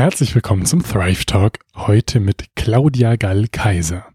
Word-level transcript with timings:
Herzlich 0.00 0.34
willkommen 0.34 0.64
zum 0.64 0.82
Thrive 0.82 1.26
Talk, 1.26 1.58
heute 1.76 2.20
mit 2.20 2.46
Claudia 2.56 3.16
Gall-Kaiser. 3.16 4.06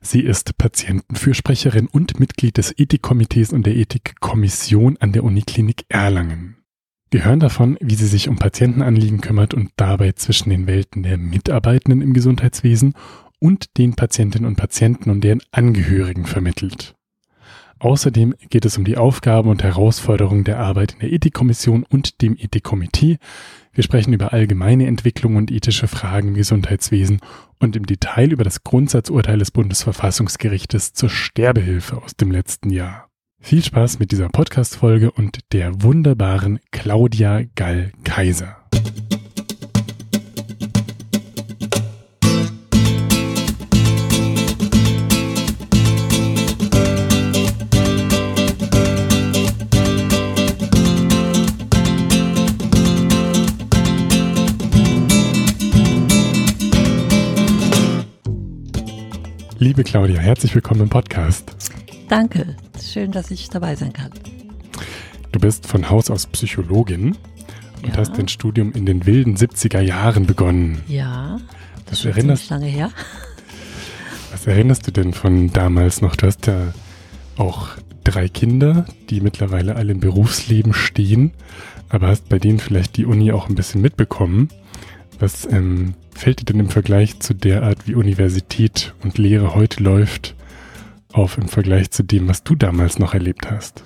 Sie 0.00 0.22
ist 0.22 0.58
Patientenfürsprecherin 0.58 1.86
und 1.86 2.18
Mitglied 2.18 2.56
des 2.56 2.76
Ethikkomitees 2.76 3.52
und 3.52 3.64
der 3.64 3.76
Ethikkommission 3.76 4.96
an 4.98 5.12
der 5.12 5.22
Uniklinik 5.22 5.84
Erlangen. 5.88 6.56
Wir 7.12 7.24
hören 7.24 7.38
davon, 7.38 7.78
wie 7.80 7.94
sie 7.94 8.08
sich 8.08 8.28
um 8.28 8.34
Patientenanliegen 8.34 9.20
kümmert 9.20 9.54
und 9.54 9.70
dabei 9.76 10.10
zwischen 10.10 10.50
den 10.50 10.66
Welten 10.66 11.04
der 11.04 11.18
Mitarbeitenden 11.18 12.02
im 12.02 12.14
Gesundheitswesen 12.14 12.94
und 13.38 13.78
den 13.78 13.94
Patientinnen 13.94 14.48
und 14.48 14.56
Patienten 14.56 15.08
und 15.08 15.22
deren 15.22 15.42
Angehörigen 15.52 16.26
vermittelt. 16.26 16.96
Außerdem 17.80 18.34
geht 18.50 18.64
es 18.64 18.76
um 18.76 18.84
die 18.84 18.96
Aufgaben 18.96 19.48
und 19.48 19.62
Herausforderungen 19.62 20.44
der 20.44 20.58
Arbeit 20.58 20.94
in 20.94 21.00
der 21.00 21.12
Ethikkommission 21.12 21.84
und 21.88 22.22
dem 22.22 22.36
Ethikkomitee. 22.36 23.18
Wir 23.72 23.84
sprechen 23.84 24.12
über 24.12 24.32
allgemeine 24.32 24.86
Entwicklung 24.86 25.36
und 25.36 25.52
ethische 25.52 25.86
Fragen 25.86 26.28
im 26.28 26.34
Gesundheitswesen 26.34 27.20
und 27.60 27.76
im 27.76 27.86
Detail 27.86 28.32
über 28.32 28.42
das 28.42 28.64
Grundsatzurteil 28.64 29.38
des 29.38 29.52
Bundesverfassungsgerichtes 29.52 30.92
zur 30.92 31.08
Sterbehilfe 31.08 32.02
aus 32.02 32.16
dem 32.16 32.32
letzten 32.32 32.70
Jahr. 32.70 33.08
Viel 33.40 33.62
Spaß 33.62 34.00
mit 34.00 34.10
dieser 34.10 34.28
Podcast-Folge 34.28 35.12
und 35.12 35.38
der 35.52 35.82
wunderbaren 35.82 36.58
Claudia 36.72 37.42
Gall-Kaiser. 37.54 38.57
Liebe 59.60 59.82
Claudia, 59.82 60.20
herzlich 60.20 60.54
willkommen 60.54 60.82
im 60.82 60.88
Podcast. 60.88 61.50
Danke, 62.08 62.54
schön, 62.80 63.10
dass 63.10 63.32
ich 63.32 63.50
dabei 63.50 63.74
sein 63.74 63.92
kann. 63.92 64.12
Du 65.32 65.40
bist 65.40 65.66
von 65.66 65.90
Haus 65.90 66.12
aus 66.12 66.28
Psychologin 66.28 67.16
und 67.82 67.88
ja. 67.88 67.96
hast 67.96 68.16
dein 68.16 68.28
Studium 68.28 68.70
in 68.70 68.86
den 68.86 69.04
wilden 69.04 69.36
70er 69.36 69.80
Jahren 69.80 70.26
begonnen. 70.26 70.82
Ja, 70.86 71.40
das 71.86 71.98
ist 71.98 72.04
erinnerst, 72.04 72.50
lange 72.50 72.66
her. 72.66 72.92
Was 74.30 74.46
erinnerst 74.46 74.86
du 74.86 74.92
denn 74.92 75.12
von 75.12 75.52
damals 75.52 76.02
noch? 76.02 76.14
Du 76.14 76.28
hast 76.28 76.46
ja 76.46 76.72
auch 77.36 77.70
drei 78.04 78.28
Kinder, 78.28 78.86
die 79.10 79.20
mittlerweile 79.20 79.74
alle 79.74 79.90
im 79.90 79.98
Berufsleben 79.98 80.72
stehen, 80.72 81.32
aber 81.88 82.06
hast 82.06 82.28
bei 82.28 82.38
denen 82.38 82.60
vielleicht 82.60 82.96
die 82.96 83.06
Uni 83.06 83.32
auch 83.32 83.48
ein 83.48 83.56
bisschen 83.56 83.82
mitbekommen. 83.82 84.50
Was 85.18 85.50
ähm, 85.50 85.94
fällt 86.18 86.40
dir 86.40 86.44
denn 86.44 86.60
im 86.60 86.68
Vergleich 86.68 87.20
zu 87.20 87.34
der 87.34 87.62
Art, 87.62 87.86
wie 87.86 87.94
Universität 87.94 88.94
und 89.02 89.18
Lehre 89.18 89.54
heute 89.54 89.82
läuft, 89.82 90.34
auf 91.12 91.38
im 91.38 91.48
Vergleich 91.48 91.90
zu 91.90 92.02
dem, 92.02 92.28
was 92.28 92.42
du 92.42 92.54
damals 92.54 92.98
noch 92.98 93.14
erlebt 93.14 93.50
hast? 93.50 93.82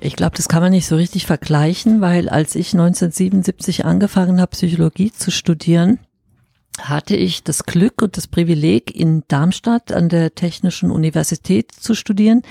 Ich 0.00 0.16
glaube, 0.16 0.36
das 0.36 0.48
kann 0.48 0.62
man 0.62 0.72
nicht 0.72 0.86
so 0.86 0.96
richtig 0.96 1.26
vergleichen, 1.26 2.00
weil 2.00 2.28
als 2.28 2.54
ich 2.54 2.72
1977 2.72 3.84
angefangen 3.84 4.40
habe, 4.40 4.52
Psychologie 4.52 5.12
zu 5.12 5.30
studieren, 5.30 5.98
hatte 6.80 7.16
ich 7.16 7.42
das 7.42 7.64
Glück 7.64 8.02
und 8.02 8.16
das 8.16 8.28
Privileg, 8.28 8.94
in 8.94 9.24
Darmstadt 9.28 9.92
an 9.92 10.08
der 10.08 10.34
Technischen 10.34 10.90
Universität 10.90 11.72
zu 11.72 11.94
studieren, 11.94 12.42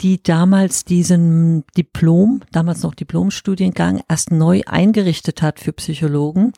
die 0.00 0.22
damals 0.22 0.84
diesen 0.84 1.64
Diplom, 1.76 2.42
damals 2.52 2.82
noch 2.82 2.94
Diplomstudiengang, 2.94 4.00
erst 4.08 4.30
neu 4.30 4.62
eingerichtet 4.66 5.42
hat 5.42 5.58
für 5.58 5.72
Psychologen. 5.72 6.52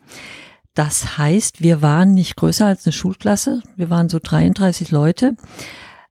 Das 0.80 1.18
heißt, 1.18 1.60
wir 1.60 1.82
waren 1.82 2.14
nicht 2.14 2.36
größer 2.36 2.64
als 2.64 2.86
eine 2.86 2.94
Schulklasse. 2.94 3.60
Wir 3.76 3.90
waren 3.90 4.08
so 4.08 4.18
33 4.18 4.90
Leute 4.90 5.36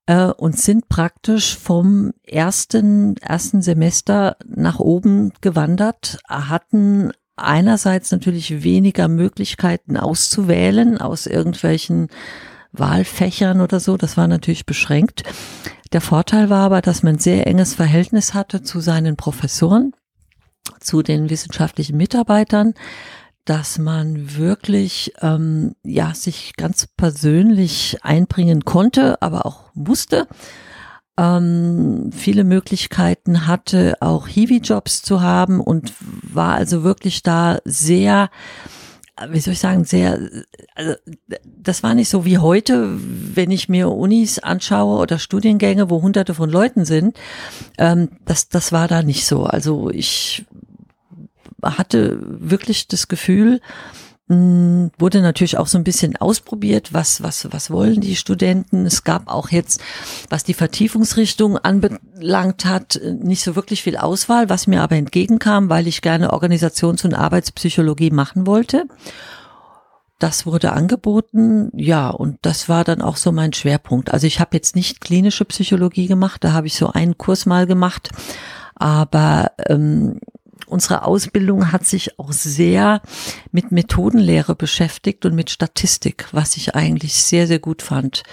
äh, 0.06 0.26
und 0.26 0.60
sind 0.60 0.90
praktisch 0.90 1.58
vom 1.58 2.12
ersten, 2.22 3.18
ersten 3.18 3.64
Semester 3.64 4.38
nach 4.46 4.78
oben 4.78 5.34
gewandert, 5.42 6.20
hatten 6.28 7.12
einerseits 7.36 8.12
natürlich 8.12 8.62
weniger 8.62 9.08
Möglichkeiten 9.08 9.98
auszuwählen 9.98 11.00
aus 11.00 11.26
irgendwelchen 11.26 12.10
Wahlfächern 12.72 13.62
oder 13.62 13.80
so. 13.80 13.98
Das 13.98 14.18
war 14.18 14.28
natürlich 14.28 14.68
beschränkt. 14.68 15.24
Der 15.94 16.02
Vorteil 16.02 16.52
war 16.52 16.66
aber, 16.66 16.82
dass 16.82 17.02
man 17.02 17.16
ein 17.16 17.20
sehr 17.20 17.48
enges 17.48 17.74
Verhältnis 17.74 18.36
hatte 18.36 18.62
zu 18.62 18.82
seinen 18.82 19.16
Professoren, 19.16 19.94
zu 20.80 21.02
den 21.02 21.32
wissenschaftlichen 21.32 21.98
Mitarbeitern 21.98 22.76
dass 23.50 23.80
man 23.80 24.38
wirklich 24.38 25.14
ähm, 25.22 25.74
ja 25.84 26.14
sich 26.14 26.54
ganz 26.56 26.86
persönlich 26.86 27.98
einbringen 28.04 28.64
konnte, 28.64 29.20
aber 29.24 29.48
auch 29.48 29.74
musste. 29.74 30.28
Ähm, 31.18 32.12
viele 32.16 32.44
Möglichkeiten 32.44 33.48
hatte, 33.48 33.96
auch 34.02 34.28
Hiwi-Jobs 34.28 35.02
zu 35.02 35.22
haben 35.22 35.62
und 35.62 35.94
war 36.00 36.54
also 36.54 36.84
wirklich 36.84 37.24
da 37.24 37.58
sehr 37.66 38.30
wie 39.28 39.40
soll 39.42 39.52
ich 39.54 39.60
sagen, 39.60 39.84
sehr, 39.84 40.18
also 40.76 40.94
das 41.44 41.84
war 41.84 41.94
nicht 41.94 42.08
so 42.08 42.24
wie 42.24 42.38
heute, 42.38 42.88
wenn 43.36 43.52
ich 43.52 43.68
mir 43.68 43.90
Unis 43.90 44.40
anschaue 44.40 44.98
oder 45.02 45.20
Studiengänge, 45.20 45.90
wo 45.90 46.02
hunderte 46.02 46.34
von 46.34 46.50
Leuten 46.50 46.86
sind. 46.86 47.18
Ähm, 47.78 48.10
das, 48.24 48.48
das 48.48 48.72
war 48.72 48.88
da 48.88 49.04
nicht 49.04 49.26
so. 49.26 49.44
Also 49.44 49.90
ich 49.90 50.46
hatte 51.64 52.20
wirklich 52.22 52.88
das 52.88 53.08
Gefühl, 53.08 53.62
hm, 54.30 54.92
wurde 55.00 55.22
natürlich 55.22 55.58
auch 55.58 55.66
so 55.66 55.80
ein 55.80 55.84
bisschen 55.84 56.16
ausprobiert, 56.16 56.94
was, 56.94 57.24
was, 57.24 57.52
was 57.52 57.72
wollen 57.72 58.00
die 58.00 58.16
Studenten. 58.16 58.86
Es 58.86 59.04
gab 59.04 59.28
auch 59.28 59.50
jetzt, 59.50 59.82
was 60.30 60.44
die 60.44 60.54
Vertiefungsrichtung 60.54 61.58
anbelangt 61.58 62.66
hat, 62.66 63.02
nicht 63.04 63.44
so 63.44 63.56
wirklich 63.56 63.82
viel 63.82 63.98
Auswahl, 63.98 64.48
was 64.48 64.68
mir 64.68 64.84
aber 64.84 64.98
entgegenkam, 64.98 65.70
weil 65.70 65.88
ich 65.88 66.04
gerne 66.04 66.32
Organisations- 66.32 67.04
und 67.04 67.16
Arbeitspsychologie 67.16 68.12
machen 68.12 68.46
wollte. 68.46 68.86
Das 70.20 70.46
wurde 70.46 70.74
angeboten, 70.74 71.72
ja, 71.74 72.10
und 72.10 72.38
das 72.44 72.70
war 72.70 72.84
dann 72.84 73.02
auch 73.02 73.16
so 73.16 73.32
mein 73.32 73.54
Schwerpunkt. 73.54 74.14
Also 74.14 74.28
ich 74.28 74.40
habe 74.40 74.56
jetzt 74.56 74.76
nicht 74.76 75.02
klinische 75.02 75.46
Psychologie 75.46 76.06
gemacht, 76.06 76.44
da 76.44 76.52
habe 76.52 76.68
ich 76.68 76.76
so 76.76 76.92
einen 76.92 77.18
Kurs 77.18 77.48
mal 77.48 77.66
gemacht, 77.66 78.10
aber 78.76 79.54
ähm, 79.68 80.20
unsere 80.70 81.04
Ausbildung 81.04 81.72
hat 81.72 81.86
sich 81.86 82.20
auch 82.20 82.32
sehr 82.32 83.02
mit 83.52 83.72
Methodenlehre 83.72 84.56
beschäftigt 84.56 85.26
und 85.26 85.36
mit 85.36 85.50
Statistik, 85.50 86.28
was 86.32 86.58
ich 86.58 86.76
eigentlich 86.76 87.16
sehr, 87.16 87.48
sehr 87.48 87.60
gut 87.60 87.82
fand. 87.82 88.24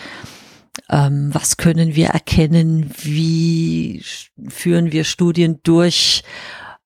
Ähm, 0.91 1.31
was 1.33 1.57
können 1.57 1.95
wir 1.95 2.09
erkennen? 2.09 2.91
Wie 2.99 4.03
führen 4.49 4.93
wir 4.93 5.05
Studien 5.05 5.61
durch? 5.63 6.23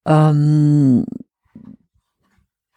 Ähm, 0.06 1.05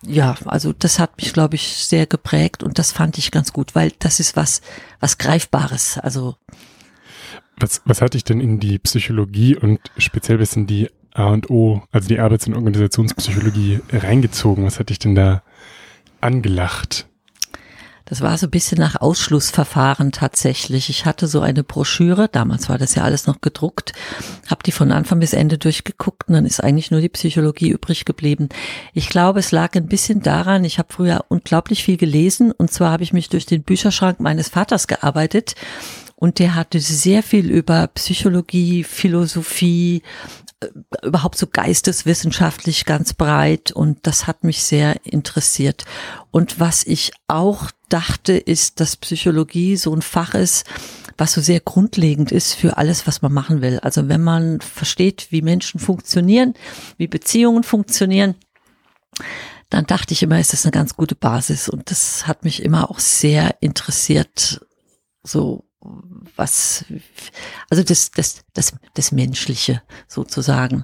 ja, 0.05 0.35
also 0.45 0.73
das 0.73 0.99
hat 0.99 1.17
mich, 1.17 1.33
glaube 1.33 1.55
ich, 1.55 1.75
sehr 1.75 2.07
geprägt 2.07 2.63
und 2.63 2.77
das 2.77 2.91
fand 2.91 3.17
ich 3.17 3.31
ganz 3.31 3.53
gut, 3.53 3.73
weil 3.75 3.91
das 3.99 4.19
ist 4.19 4.35
was, 4.35 4.61
was 4.99 5.17
Greifbares. 5.17 5.97
Also 5.97 6.35
was, 7.57 7.81
was 7.85 8.01
hat 8.01 8.13
dich 8.13 8.23
denn 8.23 8.41
in 8.41 8.59
die 8.59 8.79
Psychologie 8.79 9.55
und 9.55 9.79
speziell 9.97 10.39
bis 10.39 10.55
in 10.55 10.67
die 10.67 10.89
A 11.13 11.27
und 11.27 11.49
O, 11.49 11.83
also 11.91 12.07
die 12.07 12.19
Arbeits- 12.19 12.47
und 12.47 12.55
Organisationspsychologie 12.55 13.81
reingezogen? 13.91 14.65
Was 14.65 14.79
hat 14.79 14.89
dich 14.89 14.99
denn 14.99 15.15
da 15.15 15.43
angelacht? 16.21 17.07
Das 18.05 18.21
war 18.21 18.37
so 18.37 18.47
ein 18.47 18.51
bisschen 18.51 18.79
nach 18.79 18.99
Ausschlussverfahren 18.99 20.11
tatsächlich. 20.11 20.89
Ich 20.89 21.05
hatte 21.05 21.25
so 21.25 21.39
eine 21.39 21.63
Broschüre, 21.63 22.27
damals 22.27 22.67
war 22.67 22.77
das 22.77 22.95
ja 22.95 23.03
alles 23.03 23.27
noch 23.27 23.39
gedruckt, 23.39 23.93
habe 24.47 24.61
die 24.63 24.73
von 24.73 24.91
Anfang 24.91 25.21
bis 25.21 25.31
Ende 25.31 25.57
durchgeguckt 25.57 26.27
und 26.27 26.33
dann 26.33 26.45
ist 26.45 26.61
eigentlich 26.61 26.91
nur 26.91 26.99
die 26.99 27.09
Psychologie 27.09 27.69
übrig 27.69 28.03
geblieben. 28.03 28.49
Ich 28.93 29.07
glaube, 29.07 29.39
es 29.39 29.51
lag 29.51 29.73
ein 29.75 29.87
bisschen 29.87 30.21
daran, 30.21 30.65
ich 30.65 30.79
habe 30.79 30.93
früher 30.93 31.23
unglaublich 31.29 31.83
viel 31.83 31.97
gelesen 31.97 32.51
und 32.51 32.71
zwar 32.71 32.91
habe 32.91 33.03
ich 33.03 33.13
mich 33.13 33.29
durch 33.29 33.45
den 33.45 33.63
Bücherschrank 33.63 34.19
meines 34.19 34.49
Vaters 34.49 34.87
gearbeitet 34.87 35.55
und 36.15 36.39
der 36.39 36.55
hatte 36.55 36.81
sehr 36.81 37.23
viel 37.23 37.49
über 37.49 37.87
Psychologie, 37.87 38.83
Philosophie, 38.83 40.03
überhaupt 41.01 41.37
so 41.37 41.47
geisteswissenschaftlich 41.47 42.85
ganz 42.85 43.13
breit 43.13 43.71
und 43.71 43.99
das 44.03 44.27
hat 44.27 44.43
mich 44.43 44.63
sehr 44.63 45.05
interessiert. 45.05 45.85
Und 46.31 46.59
was 46.59 46.85
ich 46.85 47.11
auch 47.27 47.71
dachte, 47.89 48.33
ist, 48.33 48.79
dass 48.79 48.97
Psychologie 48.97 49.75
so 49.75 49.93
ein 49.93 50.01
Fach 50.01 50.33
ist, 50.33 50.65
was 51.17 51.33
so 51.33 51.41
sehr 51.41 51.59
grundlegend 51.59 52.31
ist 52.31 52.53
für 52.53 52.77
alles, 52.77 53.05
was 53.07 53.21
man 53.21 53.33
machen 53.33 53.61
will. 53.61 53.79
Also 53.79 54.07
wenn 54.09 54.21
man 54.21 54.61
versteht, 54.61 55.27
wie 55.29 55.41
Menschen 55.41 55.79
funktionieren, 55.79 56.55
wie 56.97 57.07
Beziehungen 57.07 57.63
funktionieren, 57.63 58.35
dann 59.69 59.85
dachte 59.85 60.13
ich 60.13 60.23
immer, 60.23 60.39
ist 60.39 60.53
das 60.53 60.65
eine 60.65 60.71
ganz 60.71 60.95
gute 60.95 61.15
Basis 61.15 61.69
und 61.69 61.89
das 61.89 62.27
hat 62.27 62.43
mich 62.43 62.61
immer 62.61 62.89
auch 62.91 62.99
sehr 62.99 63.57
interessiert, 63.61 64.65
so 65.23 65.65
was, 66.35 66.85
also 67.69 67.83
das, 67.83 68.11
das, 68.11 68.43
das, 68.53 68.73
das 68.93 69.11
Menschliche 69.11 69.81
sozusagen. 70.07 70.83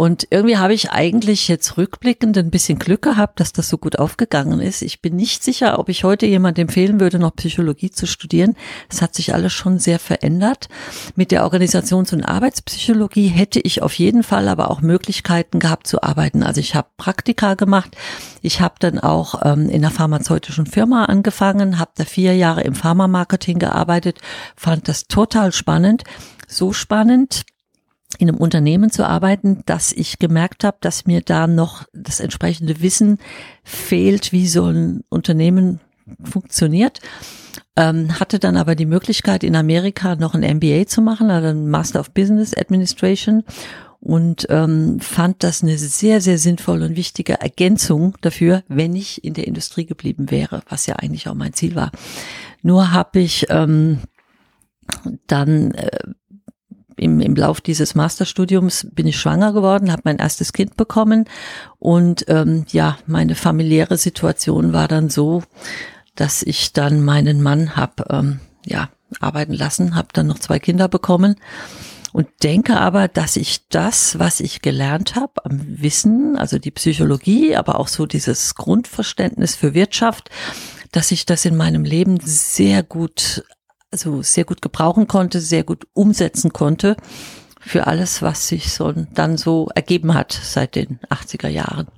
Und 0.00 0.28
irgendwie 0.30 0.58
habe 0.58 0.74
ich 0.74 0.92
eigentlich 0.92 1.48
jetzt 1.48 1.76
rückblickend 1.76 2.38
ein 2.38 2.52
bisschen 2.52 2.78
Glück 2.78 3.02
gehabt, 3.02 3.40
dass 3.40 3.52
das 3.52 3.68
so 3.68 3.78
gut 3.78 3.98
aufgegangen 3.98 4.60
ist. 4.60 4.80
Ich 4.82 5.02
bin 5.02 5.16
nicht 5.16 5.42
sicher, 5.42 5.80
ob 5.80 5.88
ich 5.88 6.04
heute 6.04 6.24
jemand 6.24 6.56
empfehlen 6.60 7.00
würde, 7.00 7.18
noch 7.18 7.34
Psychologie 7.34 7.90
zu 7.90 8.06
studieren. 8.06 8.54
Es 8.88 9.02
hat 9.02 9.16
sich 9.16 9.34
alles 9.34 9.52
schon 9.52 9.80
sehr 9.80 9.98
verändert. 9.98 10.68
Mit 11.16 11.32
der 11.32 11.42
Organisations- 11.42 12.12
und 12.12 12.22
Arbeitspsychologie 12.22 13.26
hätte 13.26 13.58
ich 13.58 13.82
auf 13.82 13.92
jeden 13.94 14.22
Fall 14.22 14.46
aber 14.46 14.70
auch 14.70 14.82
Möglichkeiten 14.82 15.58
gehabt 15.58 15.88
zu 15.88 16.00
arbeiten. 16.00 16.44
Also 16.44 16.60
ich 16.60 16.76
habe 16.76 16.86
Praktika 16.96 17.54
gemacht. 17.54 17.96
Ich 18.40 18.60
habe 18.60 18.76
dann 18.78 19.00
auch 19.00 19.44
ähm, 19.44 19.68
in 19.68 19.84
einer 19.84 19.90
pharmazeutischen 19.90 20.66
Firma 20.66 21.06
angefangen, 21.06 21.80
habe 21.80 21.90
da 21.96 22.04
vier 22.04 22.36
Jahre 22.36 22.62
im 22.62 22.76
Pharmamarketing 22.76 23.58
gearbeitet, 23.58 24.20
fand 24.54 24.86
das 24.86 25.08
total 25.08 25.50
spannend. 25.50 26.04
So 26.46 26.72
spannend, 26.72 27.42
in 28.18 28.28
einem 28.28 28.38
Unternehmen 28.38 28.90
zu 28.90 29.06
arbeiten, 29.06 29.62
dass 29.66 29.92
ich 29.92 30.18
gemerkt 30.18 30.64
habe, 30.64 30.78
dass 30.80 31.06
mir 31.06 31.20
da 31.20 31.46
noch 31.46 31.84
das 31.92 32.20
entsprechende 32.20 32.80
Wissen 32.80 33.18
fehlt, 33.64 34.32
wie 34.32 34.46
so 34.46 34.66
ein 34.66 35.04
Unternehmen 35.10 35.80
funktioniert. 36.24 37.00
Ähm, 37.76 38.18
hatte 38.18 38.38
dann 38.38 38.56
aber 38.56 38.74
die 38.74 38.86
Möglichkeit, 38.86 39.44
in 39.44 39.54
Amerika 39.54 40.16
noch 40.16 40.34
ein 40.34 40.56
MBA 40.56 40.86
zu 40.86 41.02
machen, 41.02 41.30
also 41.30 41.48
ein 41.48 41.68
Master 41.68 42.00
of 42.00 42.12
Business 42.12 42.56
Administration 42.56 43.44
und 44.00 44.46
ähm, 44.48 45.00
fand 45.00 45.42
das 45.42 45.62
eine 45.62 45.76
sehr, 45.76 46.20
sehr 46.20 46.38
sinnvolle 46.38 46.86
und 46.86 46.96
wichtige 46.96 47.40
Ergänzung 47.40 48.16
dafür, 48.20 48.62
wenn 48.68 48.96
ich 48.96 49.22
in 49.24 49.34
der 49.34 49.46
Industrie 49.46 49.86
geblieben 49.86 50.30
wäre, 50.30 50.62
was 50.68 50.86
ja 50.86 50.96
eigentlich 50.96 51.28
auch 51.28 51.34
mein 51.34 51.52
Ziel 51.52 51.74
war. 51.74 51.90
Nur 52.62 52.92
habe 52.92 53.20
ich 53.20 53.46
ähm, 53.50 53.98
dann 55.26 55.72
äh, 55.72 55.90
im, 56.98 57.20
im 57.20 57.34
Lauf 57.34 57.60
dieses 57.60 57.94
Masterstudiums 57.94 58.88
bin 58.92 59.06
ich 59.06 59.18
schwanger 59.18 59.52
geworden, 59.52 59.92
habe 59.92 60.02
mein 60.04 60.18
erstes 60.18 60.52
Kind 60.52 60.76
bekommen. 60.76 61.24
Und 61.78 62.24
ähm, 62.28 62.64
ja, 62.68 62.98
meine 63.06 63.34
familiäre 63.34 63.96
Situation 63.96 64.72
war 64.72 64.88
dann 64.88 65.10
so, 65.10 65.42
dass 66.14 66.42
ich 66.42 66.72
dann 66.72 67.04
meinen 67.04 67.42
Mann 67.42 67.76
habe 67.76 68.04
ähm, 68.10 68.40
ja 68.66 68.88
arbeiten 69.20 69.54
lassen, 69.54 69.94
habe 69.94 70.08
dann 70.12 70.26
noch 70.26 70.38
zwei 70.38 70.58
Kinder 70.58 70.88
bekommen. 70.88 71.36
Und 72.12 72.28
denke 72.42 72.80
aber, 72.80 73.06
dass 73.06 73.36
ich 73.36 73.68
das, 73.68 74.18
was 74.18 74.40
ich 74.40 74.62
gelernt 74.62 75.14
habe 75.14 75.44
am 75.44 75.60
Wissen, 75.66 76.36
also 76.36 76.58
die 76.58 76.70
Psychologie, 76.70 77.54
aber 77.54 77.78
auch 77.78 77.88
so 77.88 78.06
dieses 78.06 78.54
Grundverständnis 78.54 79.54
für 79.54 79.74
Wirtschaft, 79.74 80.30
dass 80.90 81.12
ich 81.12 81.26
das 81.26 81.44
in 81.44 81.56
meinem 81.56 81.84
Leben 81.84 82.18
sehr 82.20 82.82
gut 82.82 83.44
also 83.90 84.22
sehr 84.22 84.44
gut 84.44 84.62
gebrauchen 84.62 85.06
konnte, 85.06 85.40
sehr 85.40 85.64
gut 85.64 85.86
umsetzen 85.92 86.52
konnte 86.52 86.96
für 87.60 87.86
alles, 87.86 88.22
was 88.22 88.48
sich 88.48 88.72
so 88.72 88.92
dann 88.92 89.36
so 89.36 89.68
ergeben 89.74 90.14
hat 90.14 90.32
seit 90.32 90.74
den 90.74 90.98
80er 91.10 91.48
Jahren. 91.48 91.88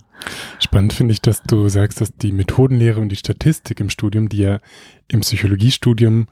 Spannend 0.58 0.92
finde 0.92 1.12
ich, 1.12 1.22
dass 1.22 1.42
du 1.42 1.68
sagst, 1.68 2.00
dass 2.00 2.14
die 2.14 2.32
Methodenlehre 2.32 3.00
und 3.00 3.08
die 3.08 3.16
Statistik 3.16 3.80
im 3.80 3.90
Studium, 3.90 4.28
die 4.28 4.38
ja 4.38 4.60
im 5.08 5.20
Psychologiestudium, 5.20 6.28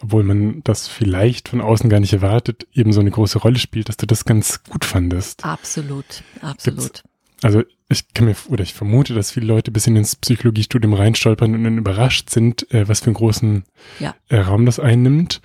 obwohl 0.00 0.22
man 0.22 0.62
das 0.64 0.86
vielleicht 0.86 1.48
von 1.48 1.60
außen 1.60 1.90
gar 1.90 2.00
nicht 2.00 2.12
erwartet, 2.12 2.66
eben 2.72 2.92
so 2.92 3.00
eine 3.00 3.10
große 3.10 3.38
Rolle 3.38 3.58
spielt, 3.58 3.88
dass 3.88 3.96
du 3.96 4.06
das 4.06 4.24
ganz 4.24 4.62
gut 4.64 4.84
fandest. 4.84 5.44
Absolut, 5.44 6.22
absolut. 6.40 6.82
Gibt's, 6.82 7.02
also 7.42 7.62
ich 7.94 8.12
kann 8.12 8.26
mir, 8.26 8.36
oder 8.48 8.62
ich 8.62 8.74
vermute, 8.74 9.14
dass 9.14 9.32
viele 9.32 9.46
Leute 9.46 9.70
bis 9.70 9.86
in 9.86 9.96
ins 9.96 10.16
Psychologiestudium 10.16 10.92
reinstolpern 10.92 11.54
und 11.54 11.64
dann 11.64 11.78
überrascht 11.78 12.30
sind, 12.30 12.70
äh, 12.72 12.88
was 12.88 13.00
für 13.00 13.06
einen 13.06 13.14
großen 13.14 13.64
ja. 14.00 14.14
äh, 14.28 14.38
Raum 14.38 14.66
das 14.66 14.78
einnimmt. 14.78 15.40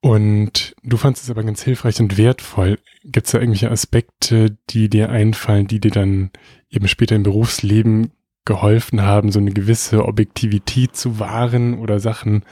Und 0.00 0.74
du 0.82 0.96
fandest 0.96 1.24
es 1.24 1.30
aber 1.30 1.42
ganz 1.42 1.62
hilfreich 1.62 2.00
und 2.00 2.16
wertvoll. 2.16 2.78
Gibt 3.04 3.26
es 3.26 3.32
da 3.32 3.38
irgendwelche 3.38 3.70
Aspekte, 3.70 4.56
die 4.70 4.88
dir 4.88 5.10
einfallen, 5.10 5.66
die 5.66 5.80
dir 5.80 5.90
dann 5.90 6.30
eben 6.70 6.88
später 6.88 7.16
im 7.16 7.22
Berufsleben 7.22 8.12
geholfen 8.46 9.02
haben, 9.02 9.30
so 9.30 9.38
eine 9.38 9.52
gewisse 9.52 10.04
Objektivität 10.06 10.96
zu 10.96 11.18
wahren 11.18 11.78
oder 11.78 12.00
Sachen 12.00 12.44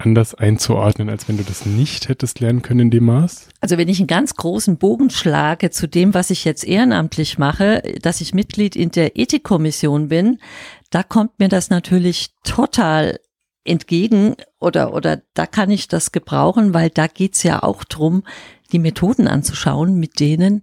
anders 0.00 0.34
einzuordnen, 0.34 1.08
als 1.08 1.28
wenn 1.28 1.36
du 1.36 1.44
das 1.44 1.66
nicht 1.66 2.08
hättest 2.08 2.40
lernen 2.40 2.62
können 2.62 2.80
in 2.80 2.90
dem 2.90 3.04
Maß? 3.04 3.48
Also 3.60 3.78
wenn 3.78 3.88
ich 3.88 3.98
einen 3.98 4.06
ganz 4.06 4.34
großen 4.34 4.78
Bogen 4.78 5.10
schlage 5.10 5.70
zu 5.70 5.86
dem, 5.86 6.14
was 6.14 6.30
ich 6.30 6.44
jetzt 6.44 6.64
ehrenamtlich 6.64 7.38
mache, 7.38 7.82
dass 8.02 8.20
ich 8.20 8.34
Mitglied 8.34 8.76
in 8.76 8.90
der 8.90 9.16
Ethikkommission 9.16 10.08
bin, 10.08 10.38
da 10.90 11.02
kommt 11.02 11.38
mir 11.38 11.48
das 11.48 11.70
natürlich 11.70 12.30
total 12.44 13.20
entgegen 13.64 14.36
oder, 14.58 14.94
oder 14.94 15.22
da 15.34 15.46
kann 15.46 15.70
ich 15.70 15.88
das 15.88 16.12
gebrauchen, 16.12 16.74
weil 16.74 16.90
da 16.90 17.06
geht's 17.06 17.42
ja 17.42 17.62
auch 17.62 17.84
drum, 17.84 18.24
die 18.72 18.78
Methoden 18.78 19.28
anzuschauen, 19.28 19.98
mit 19.98 20.20
denen 20.20 20.62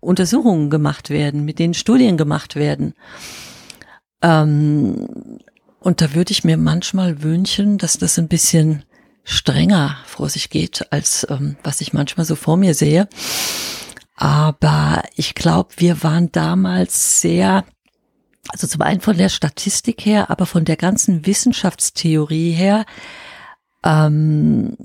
Untersuchungen 0.00 0.70
gemacht 0.70 1.10
werden, 1.10 1.44
mit 1.44 1.58
denen 1.58 1.74
Studien 1.74 2.16
gemacht 2.16 2.54
werden. 2.54 2.94
Ähm, 4.22 5.38
und 5.80 6.00
da 6.00 6.14
würde 6.14 6.32
ich 6.32 6.44
mir 6.44 6.56
manchmal 6.56 7.22
wünschen, 7.22 7.78
dass 7.78 7.98
das 7.98 8.18
ein 8.18 8.28
bisschen 8.28 8.84
strenger 9.24 9.96
vor 10.06 10.28
sich 10.28 10.50
geht, 10.50 10.90
als 10.90 11.26
ähm, 11.30 11.56
was 11.62 11.80
ich 11.80 11.92
manchmal 11.92 12.26
so 12.26 12.34
vor 12.34 12.56
mir 12.56 12.74
sehe. 12.74 13.08
Aber 14.16 15.02
ich 15.14 15.34
glaube, 15.34 15.70
wir 15.76 16.02
waren 16.02 16.32
damals 16.32 17.20
sehr, 17.20 17.64
also 18.48 18.66
zum 18.66 18.82
einen 18.82 19.00
von 19.00 19.16
der 19.16 19.28
Statistik 19.28 20.04
her, 20.04 20.30
aber 20.30 20.46
von 20.46 20.64
der 20.64 20.76
ganzen 20.76 21.26
Wissenschaftstheorie 21.26 22.50
her, 22.50 22.84
ähm, 23.84 24.76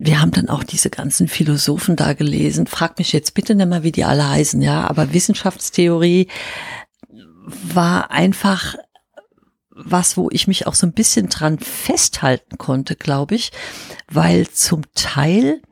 wir 0.00 0.20
haben 0.20 0.30
dann 0.30 0.48
auch 0.48 0.64
diese 0.64 0.90
ganzen 0.90 1.28
Philosophen 1.28 1.96
da 1.96 2.12
gelesen. 2.14 2.66
Frag 2.66 2.98
mich 2.98 3.12
jetzt 3.12 3.34
bitte 3.34 3.54
nicht 3.54 3.68
mal, 3.68 3.82
wie 3.82 3.92
die 3.92 4.04
alle 4.04 4.28
heißen, 4.28 4.62
ja, 4.62 4.88
aber 4.88 5.12
Wissenschaftstheorie 5.12 6.28
war 7.64 8.10
einfach 8.10 8.76
was, 9.78 10.16
wo 10.16 10.28
ich 10.32 10.48
mich 10.48 10.66
auch 10.66 10.74
so 10.74 10.86
ein 10.86 10.92
bisschen 10.92 11.28
dran 11.28 11.58
festhalten 11.58 12.58
konnte, 12.58 12.96
glaube 12.96 13.36
ich, 13.36 13.52
weil 14.10 14.48
zum 14.48 14.82
Teil 14.94 15.62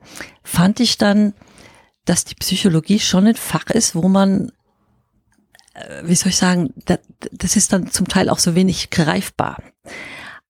fand 0.43 0.79
ich 0.79 0.97
dann, 0.97 1.33
dass 2.05 2.23
die 2.23 2.35
Psychologie 2.35 2.99
schon 2.99 3.27
ein 3.27 3.35
Fach 3.35 3.65
ist, 3.67 3.95
wo 3.95 4.07
man, 4.07 4.51
äh, 5.73 6.03
wie 6.03 6.15
soll 6.15 6.29
ich 6.29 6.37
sagen, 6.37 6.73
das 7.31 7.55
ist 7.57 7.73
dann 7.73 7.91
zum 7.91 8.07
Teil 8.07 8.29
auch 8.29 8.39
so 8.39 8.55
wenig 8.55 8.89
greifbar. 8.89 9.61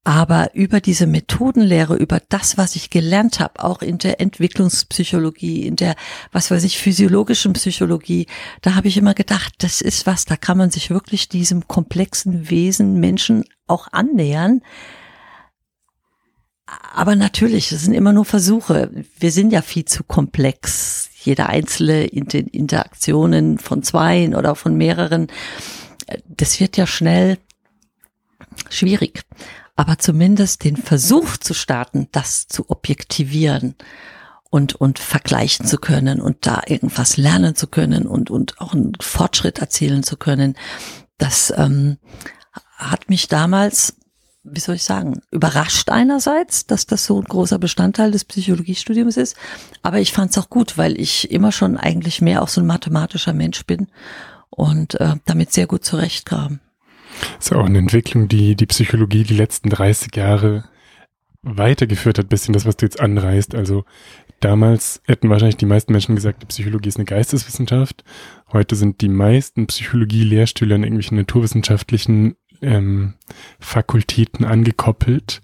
Aber 0.08 0.56
über 0.56 0.80
diese 0.80 1.06
Methodenlehre, 1.06 1.98
über 1.98 2.22
das, 2.30 2.58
was 2.58 2.78
ich 2.78 2.90
gelernt 2.90 3.42
habe, 3.42 3.62
auch 3.62 3.82
in 3.82 3.98
der 3.98 4.22
Entwicklungspsychologie, 4.22 5.68
in 5.68 5.76
der, 5.76 5.98
was 6.32 6.50
weiß 6.50 6.64
ich, 6.64 6.78
physiologischen 6.78 7.52
Psychologie, 7.52 8.26
da 8.62 8.76
habe 8.76 8.88
ich 8.88 8.96
immer 8.96 9.14
gedacht, 9.14 9.56
das 9.58 9.82
ist 9.82 10.08
was, 10.08 10.24
da 10.24 10.38
kann 10.38 10.58
man 10.58 10.72
sich 10.72 10.92
wirklich 10.92 11.28
diesem 11.28 11.68
komplexen 11.68 12.50
Wesen 12.50 13.02
Menschen 13.02 13.44
auch 13.68 13.90
annähern. 13.92 14.62
Aber 16.96 17.18
natürlich, 17.18 17.74
es 17.74 17.82
sind 17.82 17.94
immer 17.94 18.14
nur 18.14 18.24
Versuche. 18.24 18.90
Wir 19.20 19.34
sind 19.34 19.52
ja 19.52 19.62
viel 19.62 19.84
zu 19.84 20.06
komplex. 20.06 21.10
Jeder 21.22 21.50
einzelne 21.50 22.06
in 22.06 22.30
den 22.30 22.48
Interaktionen 22.48 23.60
von 23.60 23.84
zweien 23.84 24.36
oder 24.36 24.56
von 24.56 24.78
mehreren, 24.78 25.28
das 26.30 26.62
wird 26.62 26.78
ja 26.78 26.88
schnell 26.88 27.40
schwierig 28.70 29.26
aber 29.78 30.00
zumindest 30.00 30.64
den 30.64 30.76
Versuch 30.76 31.38
zu 31.38 31.54
starten, 31.54 32.10
das 32.12 32.48
zu 32.48 32.70
objektivieren 32.70 33.76
und, 34.50 34.76
und 34.76 35.00
vergleichen 35.00 35.66
zu 35.66 35.78
können 35.78 36.20
und 36.20 36.46
da 36.46 36.62
irgendwas 36.66 37.16
lernen 37.16 37.56
zu 37.56 37.68
können 37.68 38.08
und, 38.08 38.30
und 38.30 38.60
auch 38.60 38.74
einen 38.74 38.94
Fortschritt 39.00 39.60
erzielen 39.60 40.04
zu 40.04 40.18
können, 40.18 40.56
das 41.20 41.54
ähm, 41.56 41.98
hat 42.76 43.10
mich 43.10 43.28
damals, 43.28 43.96
wie 44.44 44.60
soll 44.60 44.76
ich 44.76 44.84
sagen, 44.84 45.22
überrascht 45.32 45.90
einerseits, 45.90 46.66
dass 46.66 46.88
das 46.88 47.06
so 47.06 47.20
ein 47.20 47.26
großer 47.26 47.60
Bestandteil 47.60 48.12
des 48.12 48.26
Psychologiestudiums 48.26 49.16
ist, 49.16 49.36
aber 49.84 50.00
ich 50.00 50.12
fand 50.12 50.32
es 50.32 50.38
auch 50.40 50.50
gut, 50.50 50.78
weil 50.78 51.00
ich 51.00 51.30
immer 51.30 51.52
schon 51.52 51.78
eigentlich 51.78 52.20
mehr 52.22 52.42
auch 52.42 52.48
so 52.48 52.62
ein 52.62 52.68
mathematischer 52.68 53.34
Mensch 53.34 53.66
bin 53.66 53.88
und 54.50 55.00
äh, 55.00 55.16
damit 55.26 55.54
sehr 55.54 55.68
gut 55.68 55.86
zurechtkam. 55.86 56.62
Das 57.38 57.48
ist 57.48 57.54
auch 57.54 57.66
eine 57.66 57.80
Entwicklung, 57.80 58.28
die 58.28 58.56
die 58.56 58.66
Psychologie 58.66 59.24
die 59.24 59.36
letzten 59.36 59.70
30 59.70 60.16
Jahre 60.16 60.66
weitergeführt 61.42 62.18
hat, 62.18 62.30
bisschen 62.30 62.54
das, 62.54 62.66
was 62.66 62.78
du 62.78 62.86
jetzt 62.86 63.00
anreißt. 63.00 63.56
Also 63.56 63.86
damals 64.40 65.02
hätten 65.06 65.30
wahrscheinlich 65.30 65.58
die 65.58 65.66
meisten 65.66 65.92
Menschen 65.92 66.16
gesagt, 66.16 66.42
die 66.42 66.48
Psychologie 66.48 66.90
ist 66.90 66.98
eine 66.98 67.06
Geisteswissenschaft. 67.06 68.04
Heute 68.52 68.76
sind 68.76 69.02
die 69.02 69.10
meisten 69.10 69.68
Psychologie-Lehrstühle 69.68 70.76
an 70.76 70.84
irgendwelchen 70.84 71.18
naturwissenschaftlichen 71.18 72.36
ähm, 72.62 73.14
Fakultäten 73.60 74.46
angekoppelt. 74.46 75.42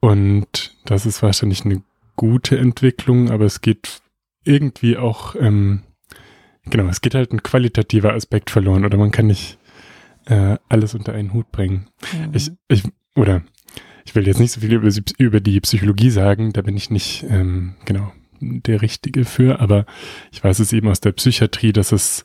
Und 0.00 0.76
das 0.84 1.06
ist 1.06 1.22
wahrscheinlich 1.22 1.64
eine 1.64 1.82
gute 2.16 2.58
Entwicklung, 2.58 3.30
aber 3.30 3.44
es 3.44 3.60
geht 3.60 4.00
irgendwie 4.44 4.96
auch, 4.96 5.34
ähm, 5.36 5.82
genau, 6.66 6.86
es 6.88 7.00
geht 7.00 7.14
halt 7.14 7.32
ein 7.32 7.42
qualitativer 7.42 8.12
Aspekt 8.12 8.50
verloren 8.50 8.84
oder 8.84 8.98
man 8.98 9.10
kann 9.10 9.26
nicht 9.26 9.58
äh, 10.26 10.56
alles 10.68 10.94
unter 10.94 11.12
einen 11.12 11.32
Hut 11.32 11.50
bringen. 11.52 11.88
Mhm. 12.12 12.30
Ich, 12.32 12.52
ich, 12.68 12.84
oder 13.14 13.42
ich 14.04 14.14
will 14.14 14.26
jetzt 14.26 14.40
nicht 14.40 14.52
so 14.52 14.60
viel 14.60 14.72
über, 14.72 14.88
über 15.18 15.40
die 15.40 15.60
Psychologie 15.60 16.10
sagen, 16.10 16.52
da 16.52 16.62
bin 16.62 16.76
ich 16.76 16.90
nicht, 16.90 17.24
ähm, 17.28 17.74
genau, 17.84 18.12
der 18.40 18.82
Richtige 18.82 19.24
für, 19.24 19.60
aber 19.60 19.86
ich 20.30 20.42
weiß 20.42 20.58
es 20.58 20.72
eben 20.72 20.88
aus 20.88 21.00
der 21.00 21.12
Psychiatrie, 21.12 21.72
dass 21.72 21.92
es, 21.92 22.24